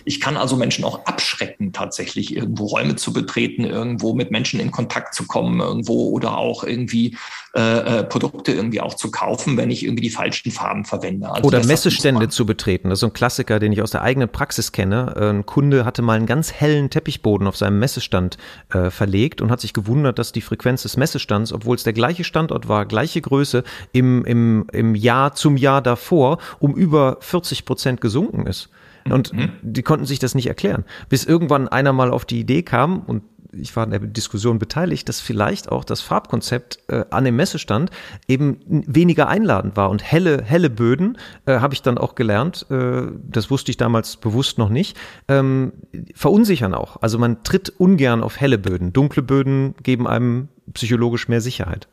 Ich 0.06 0.20
kann 0.20 0.38
also 0.38 0.56
Menschen 0.56 0.84
auch 0.84 1.06
abschrecken, 1.06 1.72
tatsächlich 1.72 2.36
irgendwo 2.36 2.66
Räume 2.66 2.95
zu 2.95 3.14
betreten, 3.14 3.64
irgendwo 3.64 4.16
mit 4.16 4.32
Menschen 4.32 4.60
in 4.60 4.72
Kontakt 4.72 5.14
zu 5.14 5.28
kommen, 5.28 5.60
irgendwo 5.60 6.10
oder 6.10 6.38
auch 6.38 6.64
irgendwie 6.64 7.16
äh, 7.56 7.99
äh 7.99 8.04
Produkte 8.04 8.51
irgendwie 8.51 8.82
auch 8.82 8.95
zu 8.95 9.12
kaufen, 9.12 9.56
wenn 9.56 9.70
ich 9.70 9.84
irgendwie 9.84 10.04
die 10.04 10.10
falschen 10.10 10.51
Farben 10.51 10.84
verwende. 10.84 11.30
Also 11.30 11.43
Oder 11.44 11.66
Messestände 11.66 12.30
zu 12.30 12.46
betreten. 12.46 12.89
Das 12.89 12.98
ist 12.98 13.02
so 13.02 13.08
ein 13.08 13.14
Klassiker, 13.14 13.60
den 13.60 13.72
ich 13.72 13.82
aus 13.82 13.91
der 13.91 14.02
eigenen 14.02 14.30
Praxis 14.30 14.72
kenne. 14.72 15.16
Ein 15.16 15.46
Kunde 15.46 15.86
hatte 15.86 16.02
mal 16.02 16.14
einen 16.14 16.26
ganz 16.26 16.52
hellen 16.52 16.89
Teppichboden 16.89 17.48
auf 17.48 17.58
seinem 17.58 17.80
Messestand 17.80 18.38
äh, 18.74 18.89
verlegt 18.89 19.41
und 19.41 19.52
hat 19.52 19.62
sich 19.62 19.74
gewundert, 19.74 20.20
dass 20.20 20.32
die 20.32 20.41
Frequenz 20.41 20.84
des 20.84 20.98
Messestands, 20.98 21.54
obwohl 21.54 21.76
es 21.76 21.84
der 21.84 21.94
gleiche 21.94 22.24
Standort 22.24 22.68
war, 22.68 22.86
gleiche 22.86 23.22
Größe, 23.22 23.64
im, 23.91 24.26
im, 24.26 24.66
im 24.72 24.96
Jahr 24.96 25.34
zum 25.36 25.58
Jahr 25.58 25.82
davor 25.82 26.38
um 26.60 26.76
über 26.76 27.18
40 27.20 27.66
Prozent 27.66 28.02
gesunken 28.02 28.48
ist. 28.48 28.70
Und 29.10 29.34
mhm. 29.34 29.52
die 29.62 29.84
konnten 29.84 30.06
sich 30.06 30.20
das 30.20 30.36
nicht 30.36 30.48
erklären. 30.48 30.86
Bis 31.10 31.26
irgendwann 31.26 31.68
einer 31.68 31.94
mal 31.94 32.12
auf 32.12 32.26
die 32.26 32.39
Idee 32.39 32.64
kam, 32.64 33.02
und 33.02 33.24
ich 33.60 33.76
war 33.76 33.84
in 33.86 33.91
der 33.91 33.99
Diskussion 33.99 34.60
beteiligt, 34.60 35.08
dass 35.10 35.20
vielleicht 35.20 35.72
auch 35.72 35.84
das 35.84 36.01
Farbkonzept 36.01 36.80
äh, 36.88 37.06
an 37.10 37.24
dem 37.24 37.36
Messestand 37.36 37.91
eben 38.28 38.60
weniger 38.68 39.28
einladend 39.28 39.76
war. 39.78 39.89
Und 39.89 40.04
helle, 40.04 40.43
helle 40.43 40.70
Böden, 40.70 41.18
äh, 41.45 41.60
habe 41.60 41.74
ich 41.74 41.82
dann 41.82 41.97
auch 41.97 42.16
gelernt, 42.16 42.66
äh, 42.70 43.04
das 43.30 43.51
wusste 43.51 43.72
ich 43.72 43.78
damals 43.78 44.18
bewusst 44.18 44.58
noch 44.58 44.70
nicht, 44.70 44.97
ähm, 45.28 45.74
verunsichern 46.16 46.74
auch. 46.74 47.01
Also 47.01 47.18
man 47.18 47.43
tritt 47.43 47.70
ungern 47.70 48.24
auf 48.24 48.39
helle 48.39 48.58
Böden. 48.58 48.93
Dunkle 48.93 49.24
Böden 49.24 49.76
geben 49.84 50.08
einem 50.08 50.49
psychologisch 50.74 51.28
mehr 51.28 51.41
Sicherheit. 51.41 51.88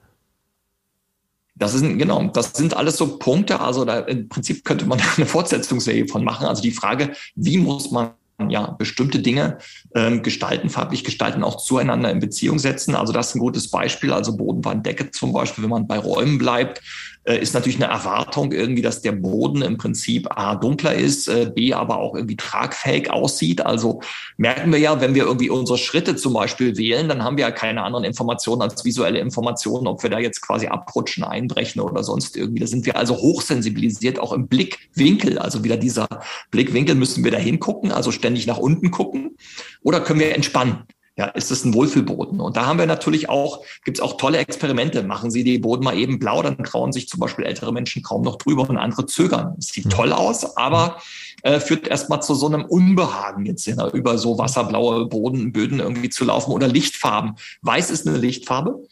Das 1.56 1.72
sind, 1.74 1.98
genau, 1.98 2.24
das 2.28 2.54
sind 2.54 2.74
alles 2.74 2.96
so 2.96 3.18
Punkte. 3.18 3.61
Also 3.61 3.84
da 3.84 3.98
im 4.00 4.28
Prinzip 4.28 4.64
könnte 4.64 4.86
man 4.86 5.00
eine 5.16 5.26
Fortsetzungsserie 5.26 6.08
von 6.08 6.24
machen. 6.24 6.46
Also 6.46 6.62
die 6.62 6.70
Frage, 6.70 7.12
wie 7.34 7.58
muss 7.58 7.90
man 7.90 8.12
ja, 8.49 8.70
bestimmte 8.70 9.18
Dinge 9.18 9.59
ähm, 9.95 10.22
gestalten, 10.22 10.70
farblich 10.70 11.05
gestalten, 11.05 11.43
auch 11.43 11.57
zueinander 11.57 12.11
in 12.11 12.20
Beziehung 12.20 12.59
setzen. 12.59 12.95
Also 12.95 13.12
das 13.12 13.28
ist 13.28 13.34
ein 13.34 13.41
gutes 13.41 13.70
Beispiel. 13.70 14.12
Also 14.12 14.36
Bodenwanddecke 14.36 15.11
zum 15.11 15.32
Beispiel, 15.32 15.64
wenn 15.64 15.70
man 15.70 15.86
bei 15.86 15.99
Räumen 15.99 16.38
bleibt, 16.38 16.80
äh, 17.24 17.38
ist 17.38 17.52
natürlich 17.54 17.82
eine 17.82 17.92
Erwartung 17.92 18.52
irgendwie, 18.52 18.82
dass 18.82 19.02
der 19.02 19.12
Boden 19.12 19.62
im 19.62 19.76
Prinzip 19.76 20.26
A 20.30 20.54
dunkler 20.54 20.94
ist, 20.94 21.28
äh, 21.28 21.50
B 21.54 21.74
aber 21.74 21.98
auch 21.98 22.14
irgendwie 22.14 22.36
tragfähig 22.36 23.10
aussieht. 23.10 23.64
Also 23.64 24.00
merken 24.38 24.72
wir 24.72 24.78
ja, 24.78 25.00
wenn 25.00 25.14
wir 25.14 25.24
irgendwie 25.24 25.50
unsere 25.50 25.76
Schritte 25.76 26.16
zum 26.16 26.32
Beispiel 26.32 26.76
wählen, 26.78 27.08
dann 27.08 27.22
haben 27.22 27.36
wir 27.36 27.42
ja 27.42 27.50
keine 27.50 27.82
anderen 27.82 28.04
Informationen 28.04 28.62
als 28.62 28.84
visuelle 28.84 29.18
Informationen, 29.18 29.86
ob 29.86 30.02
wir 30.02 30.10
da 30.10 30.18
jetzt 30.18 30.40
quasi 30.40 30.66
abrutschen, 30.66 31.22
einbrechen 31.24 31.82
oder 31.82 32.02
sonst 32.02 32.36
irgendwie. 32.36 32.60
Da 32.60 32.66
sind 32.66 32.86
wir 32.86 32.96
also 32.96 33.16
hochsensibilisiert, 33.16 34.18
auch 34.18 34.32
im 34.32 34.48
Blickwinkel. 34.48 35.38
Also 35.38 35.62
wieder 35.62 35.76
dieser 35.76 36.08
Blickwinkel 36.50 36.94
müssen 36.94 37.22
wir 37.22 37.30
da 37.30 37.38
hingucken, 37.38 37.92
also 37.92 38.12
ständig 38.12 38.46
nach 38.46 38.58
unten 38.58 38.90
gucken. 38.90 39.36
Oder 39.82 40.00
können 40.00 40.20
wir 40.20 40.34
entspannen? 40.34 40.84
Ja, 41.20 41.26
ist 41.26 41.50
es 41.50 41.66
ein 41.66 41.74
Wohlfühlboden? 41.74 42.40
Und 42.40 42.56
da 42.56 42.64
haben 42.64 42.78
wir 42.78 42.86
natürlich 42.86 43.28
auch, 43.28 43.62
gibt 43.84 43.98
es 43.98 44.02
auch 44.02 44.16
tolle 44.16 44.38
Experimente. 44.38 45.02
Machen 45.02 45.30
Sie 45.30 45.44
die 45.44 45.58
Boden 45.58 45.84
mal 45.84 45.94
eben 45.94 46.18
blau, 46.18 46.40
dann 46.40 46.64
trauen 46.64 46.92
sich 46.92 47.10
zum 47.10 47.20
Beispiel 47.20 47.44
ältere 47.44 47.74
Menschen 47.74 48.02
kaum 48.02 48.22
noch 48.22 48.36
drüber 48.36 48.66
und 48.66 48.78
andere 48.78 49.04
zögern. 49.04 49.54
Es 49.58 49.66
sieht 49.66 49.84
mhm. 49.84 49.90
toll 49.90 50.12
aus, 50.14 50.56
aber 50.56 50.96
äh, 51.42 51.60
führt 51.60 51.86
erstmal 51.88 52.22
zu 52.22 52.32
so 52.34 52.46
einem 52.46 52.64
Unbehagen 52.64 53.44
jetzt 53.44 53.66
ja, 53.66 53.86
über 53.88 54.16
so 54.16 54.38
wasserblaue 54.38 55.08
Bodenböden 55.08 55.80
irgendwie 55.80 56.08
zu 56.08 56.24
laufen 56.24 56.52
oder 56.52 56.68
Lichtfarben. 56.68 57.34
Weiß 57.60 57.90
ist 57.90 58.08
eine 58.08 58.16
Lichtfarbe. 58.16 58.82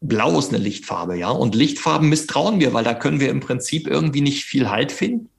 Blau 0.00 0.36
ist 0.40 0.48
eine 0.48 0.58
Lichtfarbe, 0.58 1.16
ja. 1.16 1.30
Und 1.30 1.54
Lichtfarben 1.54 2.08
misstrauen 2.08 2.58
wir, 2.58 2.74
weil 2.74 2.82
da 2.82 2.94
können 2.94 3.20
wir 3.20 3.30
im 3.30 3.38
Prinzip 3.38 3.86
irgendwie 3.86 4.22
nicht 4.22 4.42
viel 4.42 4.70
Halt 4.70 4.90
finden. 4.90 5.30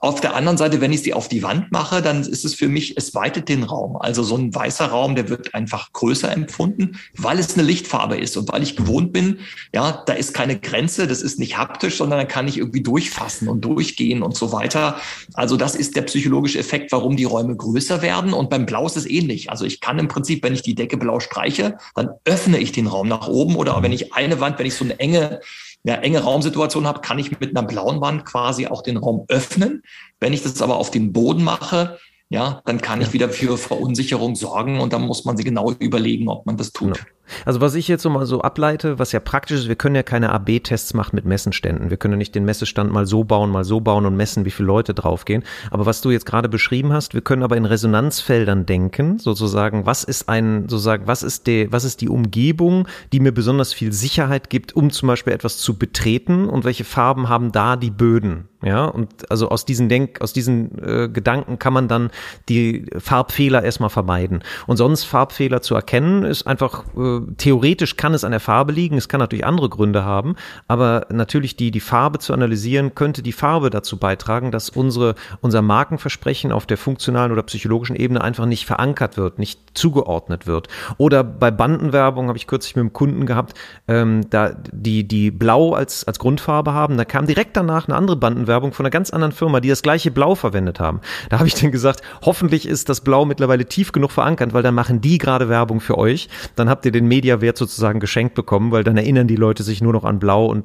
Auf 0.00 0.20
der 0.20 0.36
anderen 0.36 0.56
Seite, 0.56 0.80
wenn 0.80 0.92
ich 0.92 1.02
sie 1.02 1.12
auf 1.12 1.28
die 1.28 1.42
Wand 1.42 1.72
mache, 1.72 2.02
dann 2.02 2.20
ist 2.20 2.44
es 2.44 2.54
für 2.54 2.68
mich, 2.68 2.96
es 2.96 3.14
weitet 3.14 3.48
den 3.48 3.64
Raum. 3.64 3.96
Also 3.96 4.22
so 4.22 4.36
ein 4.36 4.54
weißer 4.54 4.86
Raum, 4.86 5.16
der 5.16 5.28
wird 5.28 5.54
einfach 5.54 5.92
größer 5.92 6.30
empfunden, 6.30 7.00
weil 7.16 7.38
es 7.40 7.54
eine 7.54 7.66
Lichtfarbe 7.66 8.16
ist 8.16 8.36
und 8.36 8.52
weil 8.52 8.62
ich 8.62 8.76
gewohnt 8.76 9.12
bin, 9.12 9.40
ja, 9.74 10.04
da 10.06 10.12
ist 10.12 10.34
keine 10.34 10.58
Grenze, 10.58 11.08
das 11.08 11.20
ist 11.20 11.40
nicht 11.40 11.58
haptisch, 11.58 11.96
sondern 11.96 12.20
da 12.20 12.24
kann 12.24 12.46
ich 12.46 12.58
irgendwie 12.58 12.82
durchfassen 12.82 13.48
und 13.48 13.64
durchgehen 13.64 14.22
und 14.22 14.36
so 14.36 14.52
weiter. 14.52 15.00
Also 15.34 15.56
das 15.56 15.74
ist 15.74 15.96
der 15.96 16.02
psychologische 16.02 16.60
Effekt, 16.60 16.92
warum 16.92 17.16
die 17.16 17.24
Räume 17.24 17.56
größer 17.56 18.00
werden. 18.00 18.32
Und 18.32 18.50
beim 18.50 18.66
Blau 18.66 18.86
ist 18.86 18.96
es 18.96 19.06
ähnlich. 19.06 19.50
Also 19.50 19.64
ich 19.64 19.80
kann 19.80 19.98
im 19.98 20.06
Prinzip, 20.06 20.44
wenn 20.44 20.54
ich 20.54 20.62
die 20.62 20.76
Decke 20.76 20.96
blau 20.96 21.18
streiche, 21.18 21.76
dann 21.96 22.10
öffne 22.24 22.58
ich 22.58 22.70
den 22.70 22.86
Raum 22.86 23.08
nach 23.08 23.26
oben 23.26 23.56
oder 23.56 23.82
wenn 23.82 23.92
ich 23.92 24.12
eine 24.14 24.38
Wand, 24.38 24.60
wenn 24.60 24.66
ich 24.66 24.74
so 24.74 24.84
eine 24.84 24.98
enge 25.00 25.40
ja, 25.84 25.94
enge 25.94 26.20
Raumsituation 26.20 26.86
habe, 26.86 27.00
kann 27.00 27.18
ich 27.18 27.38
mit 27.38 27.56
einer 27.56 27.66
blauen 27.66 28.00
Wand 28.00 28.24
quasi 28.24 28.66
auch 28.66 28.82
den 28.82 28.96
Raum 28.96 29.24
öffnen. 29.28 29.82
Wenn 30.20 30.32
ich 30.32 30.42
das 30.42 30.60
aber 30.60 30.76
auf 30.76 30.90
den 30.90 31.12
Boden 31.12 31.44
mache, 31.44 31.98
ja, 32.30 32.62
dann 32.66 32.80
kann 32.80 33.00
ich 33.00 33.12
wieder 33.12 33.30
für 33.30 33.56
Verunsicherung 33.56 34.34
sorgen 34.36 34.80
und 34.80 34.92
dann 34.92 35.02
muss 35.02 35.24
man 35.24 35.36
sich 35.36 35.46
genau 35.46 35.72
überlegen, 35.72 36.28
ob 36.28 36.44
man 36.46 36.56
das 36.56 36.72
tut. 36.72 36.94
Genau. 36.94 37.17
Also 37.44 37.60
was 37.60 37.74
ich 37.74 37.88
jetzt 37.88 38.02
so 38.02 38.10
mal 38.10 38.26
so 38.26 38.42
ableite, 38.42 38.98
was 38.98 39.12
ja 39.12 39.20
praktisch 39.20 39.60
ist, 39.60 39.68
wir 39.68 39.76
können 39.76 39.94
ja 39.94 40.02
keine 40.02 40.30
AB-Tests 40.30 40.94
machen 40.94 41.16
mit 41.16 41.24
Messenständen. 41.24 41.90
Wir 41.90 41.96
können 41.96 42.14
ja 42.14 42.18
nicht 42.18 42.34
den 42.34 42.44
Messestand 42.44 42.92
mal 42.92 43.06
so 43.06 43.24
bauen, 43.24 43.50
mal 43.50 43.64
so 43.64 43.80
bauen 43.80 44.06
und 44.06 44.16
messen, 44.16 44.44
wie 44.44 44.50
viele 44.50 44.66
Leute 44.66 44.94
draufgehen. 44.94 45.42
Aber 45.70 45.86
was 45.86 46.00
du 46.00 46.10
jetzt 46.10 46.26
gerade 46.26 46.48
beschrieben 46.48 46.92
hast, 46.92 47.14
wir 47.14 47.20
können 47.20 47.42
aber 47.42 47.56
in 47.56 47.64
Resonanzfeldern 47.64 48.66
denken, 48.66 49.18
sozusagen, 49.18 49.86
was 49.86 50.04
ist 50.04 50.28
ein, 50.28 50.68
sozusagen, 50.68 51.06
was 51.06 51.22
ist 51.22 51.46
die, 51.46 51.70
was 51.70 51.84
ist 51.84 52.00
die 52.00 52.08
Umgebung, 52.08 52.86
die 53.12 53.20
mir 53.20 53.32
besonders 53.32 53.72
viel 53.72 53.92
Sicherheit 53.92 54.50
gibt, 54.50 54.74
um 54.74 54.90
zum 54.90 55.08
Beispiel 55.08 55.32
etwas 55.32 55.58
zu 55.58 55.78
betreten 55.78 56.48
und 56.48 56.64
welche 56.64 56.84
Farben 56.84 57.28
haben 57.28 57.52
da 57.52 57.76
die 57.76 57.90
Böden? 57.90 58.48
Ja, 58.60 58.86
und 58.86 59.30
also 59.30 59.50
aus 59.50 59.64
diesen 59.64 59.88
Denk, 59.88 60.20
aus 60.20 60.32
diesen 60.32 60.76
äh, 60.82 61.08
Gedanken 61.08 61.60
kann 61.60 61.72
man 61.72 61.86
dann 61.86 62.10
die 62.48 62.86
Farbfehler 62.98 63.62
erstmal 63.62 63.88
vermeiden. 63.88 64.42
Und 64.66 64.78
sonst 64.78 65.04
Farbfehler 65.04 65.62
zu 65.62 65.76
erkennen, 65.76 66.24
ist 66.24 66.44
einfach 66.44 66.84
äh, 66.96 67.17
theoretisch 67.36 67.96
kann 67.96 68.14
es 68.14 68.24
an 68.24 68.30
der 68.30 68.40
Farbe 68.40 68.72
liegen, 68.72 68.96
es 68.96 69.08
kann 69.08 69.20
natürlich 69.20 69.46
andere 69.46 69.68
Gründe 69.68 70.04
haben, 70.04 70.36
aber 70.66 71.06
natürlich 71.10 71.56
die, 71.56 71.70
die 71.70 71.80
Farbe 71.80 72.18
zu 72.18 72.32
analysieren, 72.32 72.94
könnte 72.94 73.22
die 73.22 73.32
Farbe 73.32 73.70
dazu 73.70 73.96
beitragen, 73.96 74.50
dass 74.50 74.70
unsere, 74.70 75.14
unser 75.40 75.62
Markenversprechen 75.62 76.52
auf 76.52 76.66
der 76.66 76.78
funktionalen 76.78 77.32
oder 77.32 77.42
psychologischen 77.42 77.96
Ebene 77.96 78.20
einfach 78.20 78.46
nicht 78.46 78.66
verankert 78.66 79.16
wird, 79.16 79.38
nicht 79.38 79.60
zugeordnet 79.74 80.46
wird. 80.46 80.68
Oder 80.96 81.24
bei 81.24 81.50
Bandenwerbung 81.50 82.28
habe 82.28 82.38
ich 82.38 82.46
kürzlich 82.46 82.76
mit 82.76 82.82
einem 82.82 82.92
Kunden 82.92 83.26
gehabt, 83.26 83.54
ähm, 83.86 84.28
da 84.30 84.52
die, 84.72 85.06
die 85.06 85.30
Blau 85.30 85.74
als, 85.74 86.04
als 86.04 86.18
Grundfarbe 86.18 86.72
haben, 86.72 86.96
da 86.96 87.04
kam 87.04 87.26
direkt 87.26 87.56
danach 87.56 87.88
eine 87.88 87.96
andere 87.96 88.16
Bandenwerbung 88.16 88.72
von 88.72 88.86
einer 88.86 88.90
ganz 88.90 89.10
anderen 89.10 89.32
Firma, 89.32 89.60
die 89.60 89.68
das 89.68 89.82
gleiche 89.82 90.10
Blau 90.10 90.34
verwendet 90.34 90.80
haben. 90.80 91.00
Da 91.30 91.38
habe 91.38 91.48
ich 91.48 91.54
dann 91.54 91.72
gesagt, 91.72 92.02
hoffentlich 92.22 92.66
ist 92.66 92.88
das 92.88 93.00
Blau 93.00 93.24
mittlerweile 93.24 93.66
tief 93.66 93.92
genug 93.92 94.10
verankert, 94.10 94.52
weil 94.52 94.62
dann 94.62 94.74
machen 94.74 95.00
die 95.00 95.18
gerade 95.18 95.48
Werbung 95.48 95.80
für 95.80 95.98
euch. 95.98 96.28
Dann 96.56 96.68
habt 96.68 96.84
ihr 96.84 96.92
den 96.92 97.07
Mediawert 97.08 97.56
sozusagen 97.56 98.00
geschenkt 98.00 98.34
bekommen, 98.34 98.70
weil 98.70 98.84
dann 98.84 98.96
erinnern 98.96 99.26
die 99.26 99.36
Leute 99.36 99.62
sich 99.62 99.80
nur 99.80 99.92
noch 99.92 100.04
an 100.04 100.18
Blau 100.18 100.46
und 100.46 100.64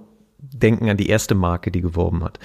denken 0.52 0.90
an 0.90 0.98
die 0.98 1.08
erste 1.08 1.36
Marke, 1.36 1.72
die 1.72 1.82
geworben 1.82 2.24
hat. 2.24 2.38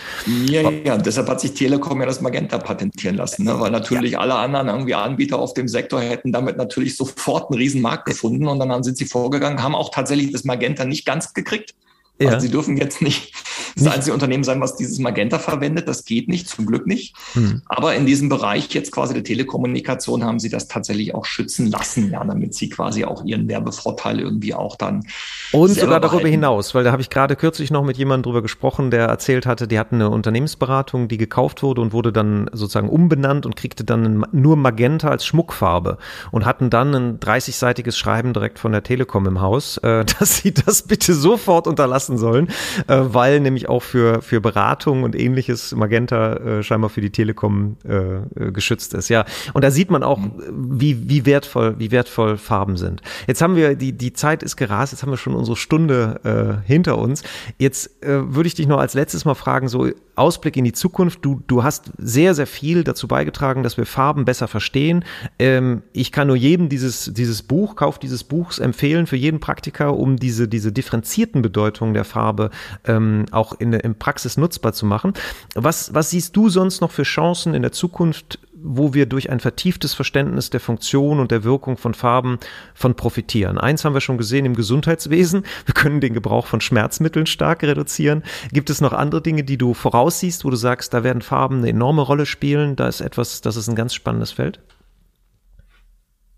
Ja, 0.49 0.71
ja, 0.71 0.97
deshalb 0.97 1.29
hat 1.29 1.41
sich 1.41 1.55
Telekom 1.55 2.01
ja 2.01 2.07
das 2.07 2.21
Magenta 2.21 2.59
patentieren 2.59 3.17
lassen, 3.17 3.45
ne? 3.45 3.59
weil 3.59 3.71
natürlich 3.71 4.13
ja. 4.13 4.21
alle 4.21 4.37
anderen 4.37 4.69
irgendwie 4.69 4.95
Anbieter 4.95 5.39
auf 5.39 5.53
dem 5.55 5.69
Sektor 5.69 6.01
hätten 6.01 6.33
damit 6.33 6.57
natürlich 6.57 6.97
sofort 6.97 7.51
einen 7.51 7.59
riesen 7.59 7.83
Markt 7.83 8.07
gefunden 8.07 8.47
und 8.47 8.61
dann 8.61 8.83
sind 8.83 8.97
sie 8.97 9.05
vorgegangen, 9.05 9.63
haben 9.63 9.75
auch 9.75 9.91
tatsächlich 9.91 10.31
das 10.31 10.45
Magenta 10.45 10.85
nicht 10.85 11.05
ganz 11.05 11.35
gekriegt. 11.35 11.75
Ja. 12.21 12.31
Also 12.31 12.41
sie 12.41 12.51
dürfen 12.51 12.77
jetzt 12.77 13.01
nicht 13.01 13.33
das 13.77 13.87
einzige 13.87 14.15
Unternehmen 14.15 14.45
sein, 14.45 14.61
was 14.61 14.77
dieses 14.77 14.99
Magenta 14.99 15.39
verwendet. 15.39 15.89
Das 15.89 16.05
geht 16.05 16.29
nicht, 16.29 16.49
zum 16.49 16.67
Glück 16.67 16.87
nicht. 16.87 17.15
Hm. 17.35 17.63
Aber 17.67 17.95
in 17.95 18.07
diesem 18.07 18.29
Bereich 18.29 18.69
jetzt 18.75 18.91
quasi 18.91 19.15
der 19.15 19.23
Telekommunikation 19.23 20.25
haben 20.25 20.39
sie 20.39 20.49
das 20.49 20.69
tatsächlich 20.69 21.15
auch 21.15 21.25
schützen 21.25 21.69
lassen, 21.69 22.11
ja, 22.11 22.25
damit 22.25 22.55
sie 22.55 22.69
quasi 22.69 23.05
auch 23.05 23.25
ihren 23.25 23.49
Werbevorteil 23.49 24.21
irgendwie 24.21 24.55
auch 24.55 24.77
dann. 24.77 25.05
Und 25.53 25.71
sogar 25.71 26.01
darüber 26.01 26.19
behalten. 26.19 26.33
hinaus, 26.33 26.75
weil 26.75 26.85
da 26.85 26.93
habe 26.93 27.03
ich 27.03 27.11
gerade 27.11 27.37
kürzlich 27.37 27.71
noch 27.71 27.85
mit 27.85 27.97
jemandem 27.97 28.25
drüber 28.25 28.43
gesprochen, 28.43 28.91
der 28.91 29.07
erzählt 29.07 29.47
hatte, 29.47 29.69
die 29.69 29.79
hatten 29.79 29.97
eine 29.97 30.11
Unternehmensberatung, 30.11 31.09
die 31.09 31.19
gekauft 31.19 31.63
wurde 31.63 31.81
und 31.81 31.93
wurde 31.93 32.13
dann 32.13 32.51
sozusagen 32.53 32.89
umbenannt 32.89 33.47
und 33.47 33.57
kriegte 33.57 33.85
dann 33.85 34.27
nur 34.33 34.57
Magenta 34.57 35.09
als 35.09 35.25
Schmuckfarbe 35.25 35.99
und 36.33 36.45
hatten 36.45 36.71
dann 36.71 36.95
ein 36.95 37.21
30-seitiges 37.21 37.97
Schreiben 37.97 38.33
direkt 38.33 38.59
von 38.59 38.73
der 38.73 38.83
Telekom 38.83 39.27
im 39.27 39.41
Haus, 39.41 39.77
äh, 39.79 40.05
dass 40.19 40.39
sie 40.39 40.53
das 40.53 40.83
bitte 40.83 41.15
sofort 41.15 41.67
unterlassen 41.67 42.08
lassen 42.09 42.19
sollen, 42.19 42.49
äh, 42.87 43.01
weil 43.01 43.41
nämlich 43.41 43.69
auch 43.69 43.83
für, 43.83 44.23
für 44.23 44.41
Beratung 44.41 45.03
und 45.03 45.15
ähnliches 45.15 45.75
Magenta 45.75 46.35
äh, 46.35 46.63
scheinbar 46.63 46.91
für 46.91 47.01
die 47.01 47.11
Telekom 47.11 47.77
äh, 47.87 47.97
äh, 47.97 48.53
geschützt 48.53 48.95
ist. 48.95 49.09
Ja, 49.09 49.25
und 49.53 49.63
da 49.63 49.71
sieht 49.71 49.91
man 49.91 50.03
auch, 50.03 50.19
wie, 50.51 51.09
wie 51.09 51.27
wertvoll, 51.27 51.75
wie 51.79 51.91
wertvoll 51.91 52.37
Farben 52.37 52.77
sind. 52.77 53.03
Jetzt 53.27 53.43
haben 53.43 53.57
wir, 53.57 53.75
die, 53.75 53.93
die 53.93 54.13
Zeit 54.13 54.43
ist 54.43 54.57
gerast, 54.57 54.93
jetzt 54.93 55.03
haben 55.03 55.11
wir 55.11 55.17
schon 55.17 55.35
unsere 55.35 55.57
Stunde 55.57 56.61
äh, 56.65 56.67
hinter 56.67 56.99
uns. 56.99 57.23
Jetzt 57.59 58.03
äh, 58.03 58.35
würde 58.35 58.47
ich 58.47 58.55
dich 58.55 58.67
noch 58.67 58.79
als 58.79 58.95
letztes 58.95 59.25
mal 59.25 59.35
fragen, 59.35 59.69
so 59.69 59.89
Ausblick 60.19 60.57
in 60.57 60.65
die 60.65 60.73
Zukunft. 60.73 61.25
Du, 61.25 61.43
du 61.47 61.65
hast 61.65 61.93
sehr, 61.99 62.35
sehr 62.35 62.47
viel 62.47 62.85
dazu 62.85 63.09
beigetragen, 63.09 63.63
dass 63.63 63.77
wir 63.77 63.87
Farben 63.87 64.25
besser 64.25 64.49
verstehen. 64.49 65.05
Ähm, 65.39 65.83
ich 65.93 66.13
kann 66.13 66.27
nur 66.27 66.37
jedem 66.37 66.69
dieses, 66.69 67.13
dieses 67.15 67.43
Buch, 67.43 67.77
Kauf 67.77 67.99
dieses 67.99 68.25
Buchs 68.25 68.59
empfehlen, 68.59 69.07
für 69.07 69.17
jeden 69.17 69.41
Praktiker, 69.41 69.97
um 69.97 70.17
diese, 70.17 70.49
diese 70.49 70.73
differenzierten 70.73 71.43
Bedeutungen 71.43 71.95
der 71.95 72.05
Farbe 72.05 72.51
ähm, 72.87 73.27
auch 73.31 73.55
in, 73.59 73.73
in 73.73 73.95
Praxis 73.95 74.37
nutzbar 74.37 74.73
zu 74.73 74.87
machen. 74.87 75.13
Was, 75.55 75.95
was 75.95 76.11
siehst 76.11 76.37
du 76.37 76.49
sonst 76.49 76.81
noch 76.81 76.91
für 76.91 77.05
Chancen 77.05 77.55
in 77.55 77.63
der 77.63 77.73
Zukunft, 77.73 78.39
wo 78.63 78.95
wir 78.95 79.07
durch 79.07 79.31
ein 79.31 79.41
vertieftes 79.41 79.95
Verständnis 79.95 80.51
der 80.51 80.61
Funktion 80.61 81.21
und 81.21 81.31
der 81.31 81.45
Wirkung 81.45 81.77
von 81.77 81.95
Farben 81.95 82.39
von 82.75 82.95
profitieren. 82.95 83.59
Eins 83.59 83.85
haben 83.85 83.95
wir 83.95 84.01
schon 84.01 84.19
gesehen 84.19 84.47
im 84.47 84.55
Gesundheitswesen. 84.55 85.45
Wir 85.67 85.75
können 85.75 86.01
den 86.01 86.15
Gebrauch 86.15 86.47
von 86.47 86.61
Schmerzmitteln 86.61 87.27
stark 87.27 87.63
reduzieren. 87.63 88.23
Gibt 88.53 88.71
es 88.71 88.81
noch 88.81 88.93
andere 88.93 89.23
Dinge, 89.23 89.45
die 89.45 89.59
du 89.59 89.75
voraussiehst, 89.75 90.45
wo 90.45 90.51
du 90.51 90.57
sagst, 90.57 90.95
da 90.95 91.05
werden 91.05 91.23
Farben 91.23 91.59
eine 91.59 91.69
enorme 91.69 92.03
Rolle 92.03 92.27
spielen? 92.27 92.77
Da 92.77 92.89
ist 92.89 93.01
etwas, 93.01 93.41
das 93.41 93.57
ist 93.57 93.69
ein 93.69 93.77
ganz 93.77 93.95
spannendes 93.95 94.33
Feld? 94.33 94.61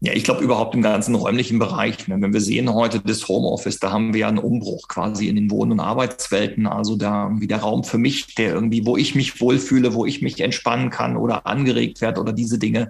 Ja, 0.03 0.15
ich 0.15 0.25
glaube 0.25 0.43
überhaupt 0.43 0.75
im 0.75 0.81
ganzen 0.81 1.15
räumlichen 1.15 1.59
Bereich. 1.59 2.09
Ne? 2.09 2.17
Wenn 2.21 2.33
wir 2.33 2.41
sehen 2.41 2.73
heute 2.73 3.01
das 3.01 3.29
Homeoffice, 3.29 3.81
da 3.81 3.93
haben 3.93 4.15
wir 4.15 4.21
ja 4.21 4.29
einen 4.29 4.39
Umbruch 4.39 4.89
quasi 4.89 5.29
in 5.29 5.37
den 5.37 5.51
Wohn- 5.51 5.73
und 5.73 5.81
Arbeitswelten. 5.81 6.67
Also 6.67 6.97
da 6.97 7.25
irgendwie 7.25 7.47
der 7.47 7.59
Raum 7.59 7.85
für 7.85 7.99
mich, 7.99 8.35
der 8.35 8.55
irgendwie, 8.55 8.87
wo 8.87 8.97
ich 8.97 9.15
mich 9.15 9.43
wohlfühle, 9.43 9.93
wo 9.93 10.07
ich 10.07 10.23
mich 10.23 10.41
entspannen 10.41 10.89
kann 10.89 11.19
oder 11.19 11.47
angeregt 11.47 12.01
werde 12.01 12.19
oder 12.23 12.33
diese 12.33 12.59
Dinge, 12.59 12.89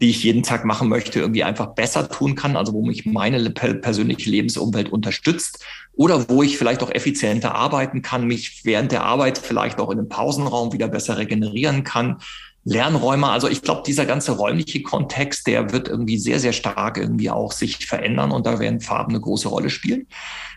die 0.00 0.10
ich 0.10 0.22
jeden 0.22 0.44
Tag 0.44 0.64
machen 0.64 0.88
möchte, 0.88 1.18
irgendwie 1.18 1.42
einfach 1.42 1.74
besser 1.74 2.08
tun 2.08 2.36
kann. 2.36 2.56
Also 2.56 2.72
wo 2.74 2.86
mich 2.86 3.06
meine 3.06 3.50
persönliche 3.50 4.30
Lebensumwelt 4.30 4.92
unterstützt 4.92 5.64
oder 5.94 6.28
wo 6.28 6.44
ich 6.44 6.58
vielleicht 6.58 6.84
auch 6.84 6.92
effizienter 6.92 7.56
arbeiten 7.56 8.02
kann, 8.02 8.24
mich 8.24 8.60
während 8.62 8.92
der 8.92 9.02
Arbeit 9.02 9.38
vielleicht 9.38 9.80
auch 9.80 9.90
in 9.90 9.98
einem 9.98 10.08
Pausenraum 10.08 10.72
wieder 10.72 10.86
besser 10.86 11.18
regenerieren 11.18 11.82
kann 11.82 12.18
Lernräume. 12.66 13.28
Also 13.28 13.48
ich 13.48 13.62
glaube, 13.62 13.84
dieser 13.86 14.06
ganze 14.06 14.32
räumliche 14.32 14.82
Kontext, 14.82 15.46
der 15.46 15.72
wird 15.72 15.86
irgendwie 15.86 16.18
sehr, 16.18 16.40
sehr 16.40 16.52
stark 16.52 16.98
irgendwie 16.98 17.30
auch 17.30 17.52
sich 17.52 17.86
verändern 17.86 18.32
und 18.32 18.44
da 18.44 18.58
werden 18.58 18.80
Farben 18.80 19.12
eine 19.12 19.20
große 19.20 19.48
Rolle 19.48 19.70
spielen. 19.70 20.08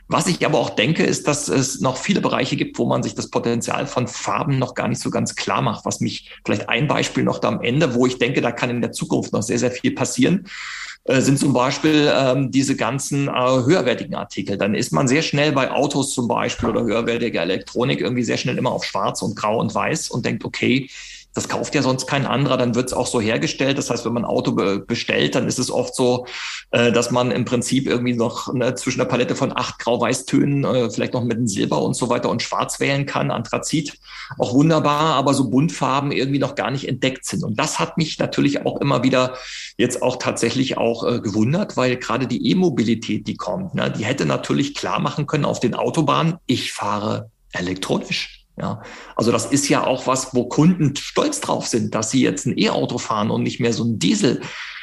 Was 0.07 0.25
ich 0.25 0.43
aber 0.43 0.57
auch 0.57 0.71
denke, 0.71 1.03
ist, 1.03 1.27
dass 1.27 1.49
es 1.49 1.81
noch 1.81 1.97
viele 1.97 2.19
Bereiche 2.19 2.55
gibt, 2.55 2.79
wo 2.79 2.87
man 2.87 3.03
sich 3.03 3.13
das 3.13 3.29
Potenzial 3.29 3.85
von 3.85 4.07
Farben 4.07 4.57
noch 4.57 4.73
gar 4.73 4.87
nicht 4.87 4.99
so 4.99 5.11
ganz 5.11 5.35
klar 5.35 5.61
macht. 5.61 5.85
Was 5.85 6.01
mich 6.01 6.31
vielleicht 6.43 6.67
ein 6.67 6.87
Beispiel 6.87 7.23
noch 7.23 7.37
da 7.37 7.49
am 7.49 7.61
Ende, 7.61 7.93
wo 7.93 8.07
ich 8.07 8.17
denke, 8.17 8.41
da 8.41 8.51
kann 8.51 8.71
in 8.71 8.81
der 8.81 8.91
Zukunft 8.91 9.31
noch 9.31 9.43
sehr, 9.43 9.59
sehr 9.59 9.71
viel 9.71 9.91
passieren 9.91 10.47
äh, 11.03 11.21
sind 11.21 11.37
zum 11.37 11.53
Beispiel 11.53 12.11
ähm, 12.11 12.49
diese 12.49 12.75
ganzen 12.75 13.27
äh, 13.27 13.31
höherwertigen 13.31 14.15
Artikel. 14.15 14.57
Dann 14.57 14.73
ist 14.73 14.91
man 14.91 15.07
sehr 15.07 15.21
schnell 15.21 15.51
bei 15.51 15.71
Autos 15.71 16.13
zum 16.13 16.27
Beispiel 16.27 16.69
oder 16.69 16.81
höherwertiger 16.81 17.43
Elektronik 17.43 18.01
irgendwie 18.01 18.23
sehr 18.23 18.37
schnell 18.37 18.57
immer 18.57 18.71
auf 18.71 18.83
Schwarz 18.83 19.21
und 19.21 19.35
Grau 19.35 19.59
und 19.59 19.73
Weiß 19.75 20.09
und 20.09 20.25
denkt, 20.25 20.43
okay, 20.43 20.89
das 21.33 21.47
kauft 21.47 21.75
ja 21.75 21.81
sonst 21.81 22.07
kein 22.07 22.25
anderer, 22.25 22.57
dann 22.57 22.75
wird 22.75 22.87
es 22.87 22.93
auch 22.93 23.07
so 23.07 23.21
hergestellt. 23.21 23.77
Das 23.77 23.89
heißt, 23.89 24.05
wenn 24.05 24.13
man 24.13 24.25
ein 24.25 24.29
Auto 24.29 24.51
be 24.53 24.79
bestellt, 24.79 25.35
dann 25.35 25.47
ist 25.47 25.59
es 25.59 25.69
oft 25.69 25.95
so, 25.95 26.25
äh, 26.71 26.91
dass 26.91 27.11
man 27.11 27.31
im 27.31 27.45
Prinzip 27.45 27.87
irgendwie 27.87 28.15
noch 28.15 28.51
ne, 28.53 28.73
zwischen 28.75 28.99
der 28.99 29.05
Palette 29.05 29.35
von 29.35 29.55
acht 29.55 29.79
Grau-Weiß-Tönen, 29.79 30.63
äh, 30.63 30.89
vielleicht 30.89 31.13
noch 31.13 31.23
mit 31.23 31.37
einem 31.37 31.47
Silber 31.47 31.81
und 31.83 31.95
so 31.95 32.09
weiter 32.09 32.29
und 32.29 32.41
Schwarz 32.41 32.79
wählen 32.79 33.05
kann. 33.05 33.31
Anthrazit 33.31 33.99
auch 34.37 34.53
wunderbar, 34.53 35.15
aber 35.15 35.33
so 35.33 35.49
Buntfarben 35.49 36.11
irgendwie 36.11 36.39
noch 36.39 36.55
gar 36.55 36.71
nicht 36.71 36.87
entdeckt 36.87 37.25
sind. 37.25 37.43
Und 37.43 37.59
das 37.59 37.79
hat 37.79 37.97
mich 37.97 38.17
natürlich 38.17 38.65
auch 38.65 38.81
immer 38.81 39.03
wieder 39.03 39.35
jetzt 39.77 40.01
auch 40.01 40.17
tatsächlich 40.17 40.77
auch 40.77 41.03
äh, 41.05 41.19
gewundert, 41.19 41.77
weil 41.77 41.97
gerade 41.97 42.27
die 42.27 42.49
E-Mobilität, 42.51 43.27
die 43.27 43.35
kommt, 43.35 43.75
ne, 43.75 43.91
die 43.91 44.05
hätte 44.05 44.25
natürlich 44.25 44.73
klar 44.73 44.99
machen 44.99 45.27
können 45.27 45.45
auf 45.45 45.59
den 45.59 45.75
Autobahnen, 45.75 46.37
ich 46.47 46.73
fahre 46.73 47.29
elektronisch. 47.53 48.38
Ja, 48.59 48.81
also 49.15 49.31
das 49.31 49.45
ist 49.45 49.69
ja 49.69 49.85
auch 49.85 50.05
was, 50.05 50.33
wo 50.33 50.45
Kunden 50.45 50.95
stolz 50.95 51.39
drauf 51.39 51.67
sind, 51.67 51.95
dass 51.95 52.11
sie 52.11 52.21
jetzt 52.21 52.45
ein 52.45 52.57
E-Auto 52.57 52.97
fahren 52.97 53.31
und 53.31 53.43
nicht 53.43 53.59
mehr 53.59 53.71
so 53.71 53.85
ein 53.85 53.99
Diesel. 53.99 54.41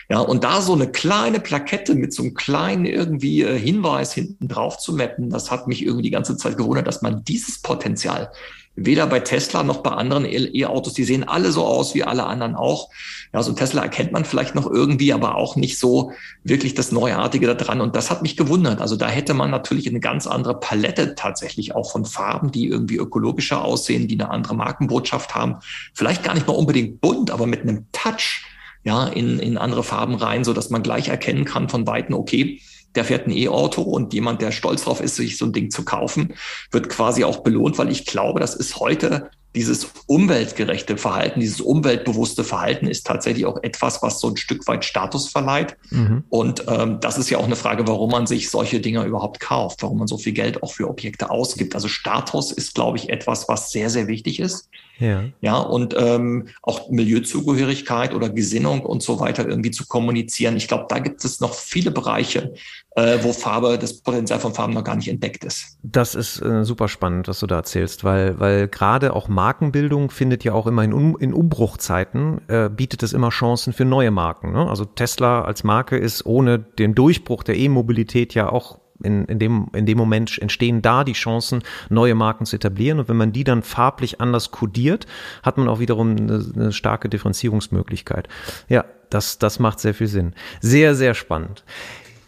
Ja, 0.08 0.20
und 0.20 0.44
da 0.44 0.62
so 0.62 0.72
eine 0.72 0.90
kleine 0.90 1.40
Plakette 1.40 1.94
mit 1.94 2.14
so 2.14 2.22
einem 2.22 2.34
kleinen 2.34 2.86
irgendwie 2.86 3.42
äh, 3.42 3.58
Hinweis 3.58 4.14
hinten 4.14 4.46
drauf 4.48 4.78
zu 4.78 4.94
mappen, 4.94 5.30
das 5.30 5.50
hat 5.50 5.66
mich 5.66 5.82
irgendwie 5.82 6.04
die 6.04 6.10
ganze 6.10 6.36
Zeit 6.36 6.56
gewundert, 6.56 6.86
dass 6.86 7.02
man 7.02 7.24
dieses 7.24 7.60
Potenzial 7.60 8.30
Weder 8.76 9.06
bei 9.06 9.20
Tesla 9.20 9.62
noch 9.62 9.78
bei 9.78 9.90
anderen 9.90 10.26
E-Autos. 10.26 10.92
Die 10.92 11.04
sehen 11.04 11.24
alle 11.24 11.50
so 11.50 11.64
aus 11.64 11.94
wie 11.94 12.04
alle 12.04 12.24
anderen 12.24 12.54
auch. 12.54 12.90
Ja, 13.32 13.42
so 13.42 13.52
Tesla 13.52 13.82
erkennt 13.82 14.12
man 14.12 14.24
vielleicht 14.24 14.54
noch 14.54 14.70
irgendwie, 14.70 15.12
aber 15.12 15.34
auch 15.34 15.56
nicht 15.56 15.78
so 15.78 16.12
wirklich 16.44 16.74
das 16.74 16.92
Neuartige 16.92 17.46
da 17.46 17.54
dran. 17.54 17.80
Und 17.80 17.96
das 17.96 18.10
hat 18.10 18.22
mich 18.22 18.36
gewundert. 18.36 18.80
Also 18.80 18.96
da 18.96 19.08
hätte 19.08 19.32
man 19.32 19.50
natürlich 19.50 19.88
eine 19.88 20.00
ganz 20.00 20.26
andere 20.26 20.60
Palette 20.60 21.14
tatsächlich 21.14 21.74
auch 21.74 21.90
von 21.90 22.04
Farben, 22.04 22.52
die 22.52 22.68
irgendwie 22.68 22.96
ökologischer 22.96 23.64
aussehen, 23.64 24.08
die 24.08 24.20
eine 24.20 24.30
andere 24.30 24.54
Markenbotschaft 24.54 25.34
haben. 25.34 25.56
Vielleicht 25.94 26.22
gar 26.22 26.34
nicht 26.34 26.46
mal 26.46 26.54
unbedingt 26.54 27.00
bunt, 27.00 27.30
aber 27.30 27.46
mit 27.46 27.62
einem 27.62 27.86
Touch 27.92 28.44
ja, 28.84 29.06
in, 29.08 29.40
in 29.40 29.58
andere 29.58 29.82
Farben 29.82 30.14
rein, 30.14 30.44
so 30.44 30.52
dass 30.52 30.70
man 30.70 30.82
gleich 30.82 31.08
erkennen 31.08 31.44
kann 31.44 31.68
von 31.68 31.88
Weitem, 31.88 32.14
okay, 32.14 32.60
der 32.97 33.05
fährt 33.05 33.27
ein 33.27 33.36
E-Auto 33.36 33.82
und 33.82 34.12
jemand, 34.14 34.43
der 34.43 34.52
stolz 34.52 34.85
drauf 34.85 35.01
ist, 35.01 35.16
sich 35.16 35.39
so 35.39 35.47
ein 35.47 35.52
Ding 35.52 35.70
zu 35.70 35.85
kaufen, 35.85 36.35
wird 36.70 36.89
quasi 36.89 37.24
auch 37.24 37.43
belohnt, 37.43 37.78
weil 37.78 37.90
ich 37.90 38.06
glaube, 38.06 38.40
das 38.40 38.55
ist 38.55 38.81
heute 38.81 39.31
dieses 39.56 39.89
umweltgerechte 40.06 40.98
Verhalten, 40.98 41.40
dieses 41.40 41.62
umweltbewusste 41.62 42.44
Verhalten 42.44 42.86
ist 42.86 43.06
tatsächlich 43.06 43.47
auch 43.47 43.62
etwas, 43.62 44.02
was 44.02 44.20
so 44.20 44.28
ein 44.28 44.36
Stück 44.36 44.68
weit 44.68 44.85
Status 44.85 45.31
verleiht. 45.31 45.78
Mhm. 45.90 46.24
Und 46.28 46.64
ähm, 46.68 47.01
das 47.01 47.16
ist 47.16 47.31
ja 47.31 47.39
auch 47.39 47.47
eine 47.47 47.56
Frage, 47.56 47.89
warum 47.89 48.10
man 48.10 48.27
sich 48.27 48.51
solche 48.51 48.81
Dinge 48.81 49.02
überhaupt 49.05 49.40
kauft, 49.40 49.82
warum 49.82 49.98
man 49.98 50.09
so 50.09 50.18
viel 50.18 50.35
Geld 50.35 50.62
auch 50.62 50.74
für 50.74 50.89
Objekte 50.89 51.31
ausgibt. 51.31 51.74
Also 51.74 51.89
Status 51.89 52.52
ist, 52.52 52.74
glaube 52.74 52.98
ich, 52.98 53.09
etwas, 53.09 53.48
was 53.48 53.73
sehr, 53.73 53.89
sehr 53.89 54.09
wichtig 54.09 54.40
ist. 54.40 54.68
Ja. 54.98 55.24
Ja, 55.40 55.56
und 55.56 55.94
ähm, 55.98 56.48
auch 56.62 56.90
Milieuzugehörigkeit 56.90 58.14
oder 58.14 58.28
Gesinnung 58.28 58.81
und 58.81 59.02
so 59.02 59.20
weiter 59.20 59.48
irgendwie 59.48 59.70
zu 59.70 59.86
kommunizieren. 59.86 60.56
Ich 60.56 60.68
glaube, 60.68 60.85
da 60.89 60.98
gibt 60.98 61.24
es 61.24 61.40
noch 61.40 61.55
viele 61.55 61.90
Bereiche, 61.90 62.52
äh, 62.97 63.18
wo 63.23 63.32
Farbe, 63.32 63.78
das 63.78 64.01
Potenzial 64.01 64.40
von 64.40 64.55
Farben 64.55 64.73
noch 64.73 64.82
gar 64.82 64.97
nicht 64.97 65.09
entdeckt 65.09 65.44
ist. 65.44 65.78
Das 65.82 66.14
ist 66.14 66.40
äh, 66.40 66.64
super 66.64 66.89
spannend, 66.89 67.28
was 67.28 67.40
du 67.40 67.47
da 67.47 67.56
erzählst, 67.56 68.05
weil, 68.05 68.40
weil 68.40 68.68
gerade 68.68 69.14
auch 69.14 69.28
Markenbildung 69.28 70.10
findet 70.10 70.44
ja 70.44 70.55
auch 70.55 70.66
immer 70.66 70.82
in, 70.82 70.93
um, 70.93 71.16
in 71.18 71.35
Umbruchzeiten, 71.35 72.40
äh, 72.48 72.70
bietet 72.70 73.02
es 73.02 73.12
immer 73.12 73.28
Chancen 73.28 73.74
für 73.74 73.85
neue 73.85 74.10
Marken. 74.10 74.52
Ne? 74.52 74.68
Also 74.68 74.86
Tesla 74.86 75.43
als 75.43 75.62
Marke 75.62 75.98
ist 75.98 76.24
ohne 76.24 76.59
den 76.59 76.94
Durchbruch 76.94 77.43
der 77.43 77.56
E-Mobilität 77.56 78.35
ja 78.35 78.48
auch 78.48 78.78
in, 79.02 79.27
in, 79.27 79.39
dem, 79.39 79.68
in 79.74 79.85
dem 79.85 79.98
Moment 79.98 80.39
entstehen 80.39 80.81
da 80.81 81.05
die 81.05 81.12
Chancen, 81.12 81.62
neue 81.90 82.14
Marken 82.14 82.47
zu 82.47 82.56
etablieren. 82.56 82.98
Und 82.98 83.10
wenn 83.10 83.16
man 83.18 83.31
die 83.31 83.44
dann 83.44 83.62
farblich 83.62 84.23
anders 84.23 84.52
kodiert, 84.52 85.06
hat 85.43 85.59
man 85.59 85.68
auch 85.68 85.81
wiederum 85.81 86.16
eine, 86.16 86.44
eine 86.55 86.73
starke 86.73 87.10
Differenzierungsmöglichkeit. 87.10 88.27
Ja, 88.70 88.86
das, 89.10 89.39
das 89.39 89.59
macht 89.59 89.81
sehr 89.81 89.93
viel 89.93 90.06
Sinn. 90.06 90.32
Sehr, 90.62 90.94
sehr 90.94 91.12
spannend. 91.12 91.62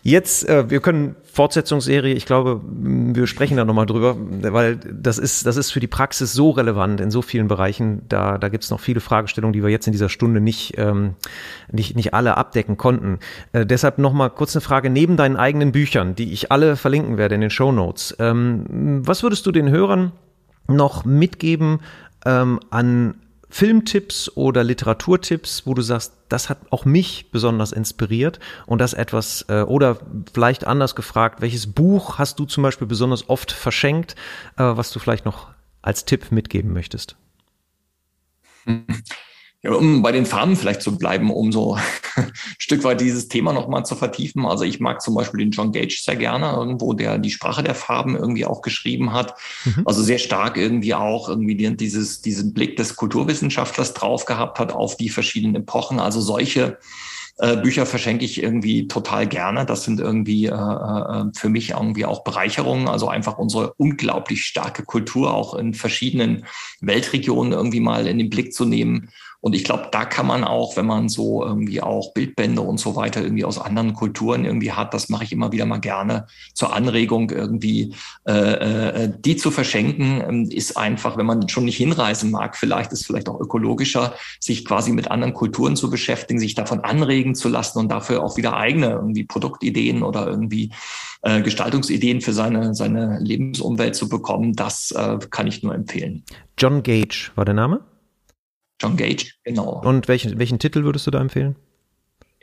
Jetzt, 0.08 0.48
äh, 0.48 0.70
wir 0.70 0.80
können 0.80 1.16
Fortsetzungsserie, 1.22 2.14
ich 2.14 2.24
glaube, 2.24 2.62
wir 2.64 3.26
sprechen 3.26 3.58
da 3.58 3.66
nochmal 3.66 3.84
drüber, 3.84 4.16
weil 4.18 4.76
das 4.76 5.18
ist, 5.18 5.44
das 5.44 5.58
ist 5.58 5.70
für 5.70 5.80
die 5.80 5.86
Praxis 5.86 6.32
so 6.32 6.48
relevant 6.48 7.02
in 7.02 7.10
so 7.10 7.20
vielen 7.20 7.46
Bereichen. 7.46 8.00
Da, 8.08 8.38
da 8.38 8.48
gibt 8.48 8.64
es 8.64 8.70
noch 8.70 8.80
viele 8.80 9.00
Fragestellungen, 9.00 9.52
die 9.52 9.62
wir 9.62 9.68
jetzt 9.68 9.86
in 9.86 9.92
dieser 9.92 10.08
Stunde 10.08 10.40
nicht, 10.40 10.78
ähm, 10.78 11.16
nicht, 11.70 11.94
nicht 11.94 12.14
alle 12.14 12.38
abdecken 12.38 12.78
konnten. 12.78 13.18
Äh, 13.52 13.66
deshalb 13.66 13.98
nochmal 13.98 14.30
kurz 14.30 14.56
eine 14.56 14.62
Frage, 14.62 14.88
neben 14.88 15.18
deinen 15.18 15.36
eigenen 15.36 15.72
Büchern, 15.72 16.14
die 16.14 16.32
ich 16.32 16.50
alle 16.50 16.76
verlinken 16.76 17.18
werde 17.18 17.34
in 17.34 17.42
den 17.42 17.50
Show 17.50 17.70
Notes, 17.70 18.16
ähm, 18.18 19.02
was 19.06 19.22
würdest 19.22 19.44
du 19.44 19.52
den 19.52 19.68
Hörern 19.68 20.12
noch 20.68 21.04
mitgeben 21.04 21.80
ähm, 22.24 22.60
an 22.70 23.16
Filmtipps 23.50 24.30
oder 24.36 24.62
Literaturtipps, 24.62 25.66
wo 25.66 25.74
du 25.74 25.82
sagst, 25.82 26.12
das 26.28 26.50
hat 26.50 26.58
auch 26.70 26.84
mich 26.84 27.30
besonders 27.30 27.72
inspiriert 27.72 28.38
und 28.66 28.78
das 28.78 28.92
etwas, 28.92 29.46
äh, 29.48 29.62
oder 29.62 29.98
vielleicht 30.32 30.66
anders 30.66 30.94
gefragt, 30.94 31.40
welches 31.40 31.66
Buch 31.66 32.18
hast 32.18 32.38
du 32.38 32.44
zum 32.44 32.62
Beispiel 32.62 32.86
besonders 32.86 33.28
oft 33.28 33.50
verschenkt, 33.50 34.16
äh, 34.56 34.62
was 34.62 34.90
du 34.92 34.98
vielleicht 34.98 35.24
noch 35.24 35.48
als 35.80 36.04
Tipp 36.04 36.30
mitgeben 36.30 36.72
möchtest? 36.72 37.16
Ja, 39.62 39.72
um 39.72 40.02
bei 40.02 40.12
den 40.12 40.24
Farben 40.24 40.54
vielleicht 40.54 40.82
zu 40.82 40.96
bleiben, 40.98 41.32
um 41.32 41.50
so 41.50 41.74
ein 42.16 42.32
Stück 42.58 42.84
weit 42.84 43.00
dieses 43.00 43.26
Thema 43.26 43.52
nochmal 43.52 43.84
zu 43.84 43.96
vertiefen. 43.96 44.46
Also 44.46 44.62
ich 44.62 44.78
mag 44.78 45.02
zum 45.02 45.16
Beispiel 45.16 45.40
den 45.40 45.50
John 45.50 45.72
Gage 45.72 45.98
sehr 46.00 46.14
gerne, 46.14 46.52
irgendwo, 46.52 46.92
der 46.92 47.18
die 47.18 47.30
Sprache 47.30 47.64
der 47.64 47.74
Farben 47.74 48.14
irgendwie 48.14 48.44
auch 48.44 48.62
geschrieben 48.62 49.12
hat. 49.12 49.34
Mhm. 49.64 49.82
Also 49.84 50.02
sehr 50.02 50.18
stark 50.18 50.56
irgendwie 50.56 50.94
auch 50.94 51.28
irgendwie 51.28 51.56
dieses, 51.74 52.22
diesen 52.22 52.54
Blick 52.54 52.76
des 52.76 52.94
Kulturwissenschaftlers 52.94 53.94
drauf 53.94 54.26
gehabt 54.26 54.60
hat 54.60 54.72
auf 54.72 54.96
die 54.96 55.08
verschiedenen 55.08 55.56
Epochen. 55.56 55.98
Also 55.98 56.20
solche 56.20 56.78
äh, 57.38 57.56
Bücher 57.56 57.84
verschenke 57.84 58.24
ich 58.24 58.40
irgendwie 58.40 58.86
total 58.86 59.26
gerne. 59.26 59.66
Das 59.66 59.82
sind 59.82 59.98
irgendwie 59.98 60.46
äh, 60.46 60.52
äh, 60.52 61.24
für 61.34 61.48
mich 61.48 61.70
irgendwie 61.70 62.04
auch 62.04 62.22
Bereicherungen. 62.22 62.86
Also 62.86 63.08
einfach 63.08 63.38
unsere 63.38 63.74
unglaublich 63.76 64.44
starke 64.44 64.84
Kultur 64.84 65.34
auch 65.34 65.54
in 65.54 65.74
verschiedenen 65.74 66.44
Weltregionen 66.80 67.52
irgendwie 67.52 67.80
mal 67.80 68.06
in 68.06 68.18
den 68.18 68.30
Blick 68.30 68.52
zu 68.52 68.64
nehmen 68.64 69.10
und 69.40 69.54
ich 69.54 69.62
glaube, 69.62 69.88
da 69.92 70.04
kann 70.04 70.26
man 70.26 70.42
auch, 70.42 70.76
wenn 70.76 70.86
man 70.86 71.08
so 71.08 71.44
irgendwie 71.44 71.80
auch 71.80 72.12
Bildbände 72.12 72.60
und 72.60 72.80
so 72.80 72.96
weiter 72.96 73.22
irgendwie 73.22 73.44
aus 73.44 73.60
anderen 73.60 73.94
Kulturen 73.94 74.44
irgendwie 74.44 74.72
hat, 74.72 74.92
das 74.94 75.08
mache 75.08 75.24
ich 75.24 75.32
immer 75.32 75.52
wieder 75.52 75.64
mal 75.64 75.78
gerne 75.78 76.26
zur 76.54 76.74
Anregung 76.74 77.30
irgendwie, 77.30 77.94
äh, 78.26 78.32
äh, 79.04 79.12
die 79.16 79.36
zu 79.36 79.52
verschenken, 79.52 80.22
ähm, 80.28 80.48
ist 80.50 80.76
einfach, 80.76 81.16
wenn 81.16 81.26
man 81.26 81.48
schon 81.48 81.66
nicht 81.66 81.76
hinreisen 81.76 82.32
mag, 82.32 82.56
vielleicht 82.56 82.90
ist 82.90 83.06
vielleicht 83.06 83.28
auch 83.28 83.40
ökologischer, 83.40 84.14
sich 84.40 84.64
quasi 84.64 84.90
mit 84.90 85.08
anderen 85.10 85.34
Kulturen 85.34 85.76
zu 85.76 85.88
beschäftigen, 85.88 86.40
sich 86.40 86.56
davon 86.56 86.80
anregen 86.80 87.36
zu 87.36 87.48
lassen 87.48 87.78
und 87.78 87.90
dafür 87.90 88.24
auch 88.24 88.36
wieder 88.36 88.56
eigene 88.56 88.90
irgendwie 88.90 89.22
Produktideen 89.22 90.02
oder 90.02 90.26
irgendwie 90.26 90.72
äh, 91.22 91.42
Gestaltungsideen 91.42 92.22
für 92.22 92.32
seine, 92.32 92.74
seine 92.74 93.20
Lebensumwelt 93.20 93.94
zu 93.94 94.08
bekommen. 94.08 94.54
Das 94.54 94.90
äh, 94.90 95.18
kann 95.30 95.46
ich 95.46 95.62
nur 95.62 95.76
empfehlen. 95.76 96.24
John 96.58 96.82
Gage 96.82 97.30
war 97.36 97.44
der 97.44 97.54
Name? 97.54 97.80
John 98.80 98.96
Gage, 98.96 99.32
genau. 99.44 99.82
Und 99.84 100.08
welchen, 100.08 100.38
welchen 100.38 100.58
Titel 100.58 100.84
würdest 100.84 101.06
du 101.06 101.10
da 101.10 101.20
empfehlen? 101.20 101.56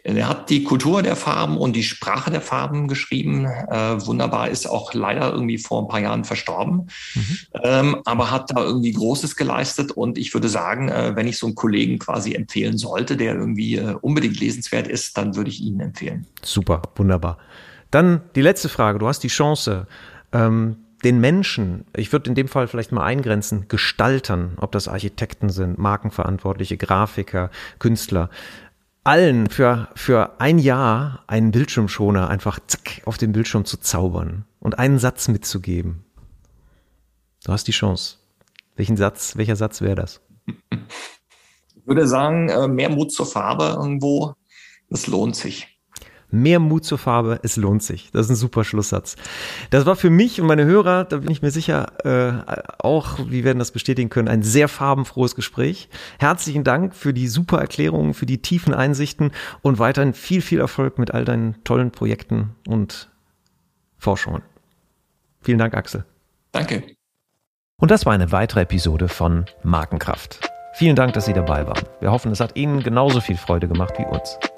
Er 0.05 0.29
hat 0.29 0.51
die 0.51 0.63
Kultur 0.63 1.01
der 1.01 1.15
Farben 1.15 1.57
und 1.57 1.75
die 1.75 1.81
Sprache 1.81 2.29
der 2.29 2.41
Farben 2.41 2.87
geschrieben. 2.87 3.45
Äh, 3.45 4.05
wunderbar, 4.05 4.49
ist 4.49 4.69
auch 4.69 4.93
leider 4.93 5.31
irgendwie 5.31 5.57
vor 5.57 5.81
ein 5.81 5.87
paar 5.87 5.99
Jahren 5.99 6.23
verstorben, 6.23 6.91
mhm. 7.15 7.37
ähm, 7.63 8.01
aber 8.05 8.29
hat 8.29 8.51
da 8.51 8.63
irgendwie 8.63 8.91
Großes 8.91 9.35
geleistet. 9.35 9.91
Und 9.91 10.19
ich 10.19 10.31
würde 10.31 10.47
sagen, 10.47 10.89
äh, 10.89 11.15
wenn 11.15 11.27
ich 11.27 11.39
so 11.39 11.47
einen 11.47 11.55
Kollegen 11.55 11.97
quasi 11.97 12.35
empfehlen 12.35 12.77
sollte, 12.77 13.17
der 13.17 13.33
irgendwie 13.33 13.77
äh, 13.77 13.95
unbedingt 13.99 14.39
lesenswert 14.39 14.87
ist, 14.87 15.17
dann 15.17 15.35
würde 15.35 15.49
ich 15.49 15.59
ihn 15.59 15.79
empfehlen. 15.79 16.27
Super, 16.43 16.83
wunderbar. 16.95 17.39
Dann 17.89 18.21
die 18.35 18.41
letzte 18.41 18.69
Frage. 18.69 18.99
Du 18.99 19.07
hast 19.07 19.23
die 19.23 19.29
Chance, 19.29 19.87
ähm, 20.33 20.84
den 21.05 21.19
Menschen, 21.19 21.85
ich 21.95 22.11
würde 22.11 22.29
in 22.29 22.35
dem 22.35 22.47
Fall 22.47 22.67
vielleicht 22.67 22.91
mal 22.91 23.03
eingrenzen, 23.03 23.67
Gestaltern, 23.67 24.57
ob 24.59 24.71
das 24.71 24.87
Architekten 24.87 25.49
sind, 25.49 25.77
Markenverantwortliche, 25.77 26.77
Grafiker, 26.77 27.51
Künstler, 27.77 28.31
allen 29.03 29.47
für, 29.47 29.87
für 29.95 30.41
ein 30.41 30.57
Jahr 30.57 31.23
einen 31.27 31.51
Bildschirmschoner 31.51 32.27
einfach 32.27 32.59
zack 32.65 33.03
auf 33.05 33.19
den 33.19 33.33
Bildschirm 33.33 33.63
zu 33.63 33.77
zaubern 33.77 34.45
und 34.59 34.79
einen 34.79 34.97
Satz 34.97 35.27
mitzugeben. 35.27 36.03
Du 37.45 37.51
hast 37.51 37.67
die 37.67 37.71
Chance. 37.71 38.17
Welchen 38.75 38.97
Satz, 38.97 39.37
welcher 39.37 39.55
Satz 39.55 39.81
wäre 39.81 39.95
das? 39.95 40.21
Ich 41.75 41.85
würde 41.85 42.07
sagen, 42.07 42.49
äh, 42.49 42.67
mehr 42.67 42.89
Mut 42.89 43.11
zur 43.11 43.27
Farbe 43.27 43.75
irgendwo. 43.77 44.33
Das 44.89 45.05
lohnt 45.05 45.35
sich. 45.35 45.74
Mehr 46.41 46.59
Mut 46.59 46.85
zur 46.85 46.97
Farbe, 46.97 47.39
es 47.43 47.55
lohnt 47.55 47.83
sich. 47.83 48.11
Das 48.11 48.25
ist 48.25 48.31
ein 48.31 48.35
super 48.35 48.63
Schlusssatz. 48.63 49.15
Das 49.69 49.85
war 49.85 49.95
für 49.95 50.09
mich 50.09 50.39
und 50.39 50.47
meine 50.47 50.65
Hörer, 50.65 51.05
da 51.05 51.17
bin 51.17 51.31
ich 51.31 51.41
mir 51.41 51.51
sicher, 51.51 51.93
äh, 52.05 52.53
auch, 52.79 53.19
wie 53.29 53.43
werden 53.43 53.59
das 53.59 53.71
bestätigen 53.71 54.09
können, 54.09 54.27
ein 54.27 54.43
sehr 54.43 54.67
farbenfrohes 54.67 55.35
Gespräch. 55.35 55.89
Herzlichen 56.19 56.63
Dank 56.63 56.95
für 56.95 57.13
die 57.13 57.27
super 57.27 57.59
Erklärungen, 57.59 58.13
für 58.13 58.25
die 58.25 58.41
tiefen 58.41 58.73
Einsichten 58.73 59.31
und 59.61 59.79
weiterhin 59.79 60.13
viel, 60.13 60.41
viel 60.41 60.59
Erfolg 60.59 60.99
mit 60.99 61.11
all 61.11 61.25
deinen 61.25 61.63
tollen 61.63 61.91
Projekten 61.91 62.55
und 62.67 63.09
Forschungen. 63.97 64.43
Vielen 65.41 65.59
Dank, 65.59 65.75
Axel. 65.75 66.05
Danke. 66.51 66.83
Und 67.77 67.91
das 67.91 68.05
war 68.05 68.13
eine 68.13 68.31
weitere 68.31 68.61
Episode 68.61 69.09
von 69.09 69.45
Markenkraft. 69.63 70.49
Vielen 70.73 70.95
Dank, 70.95 71.13
dass 71.13 71.25
Sie 71.25 71.33
dabei 71.33 71.67
waren. 71.67 71.85
Wir 71.99 72.11
hoffen, 72.11 72.31
es 72.31 72.39
hat 72.39 72.55
Ihnen 72.55 72.83
genauso 72.83 73.21
viel 73.21 73.37
Freude 73.37 73.67
gemacht 73.67 73.93
wie 73.97 74.05
uns. 74.05 74.37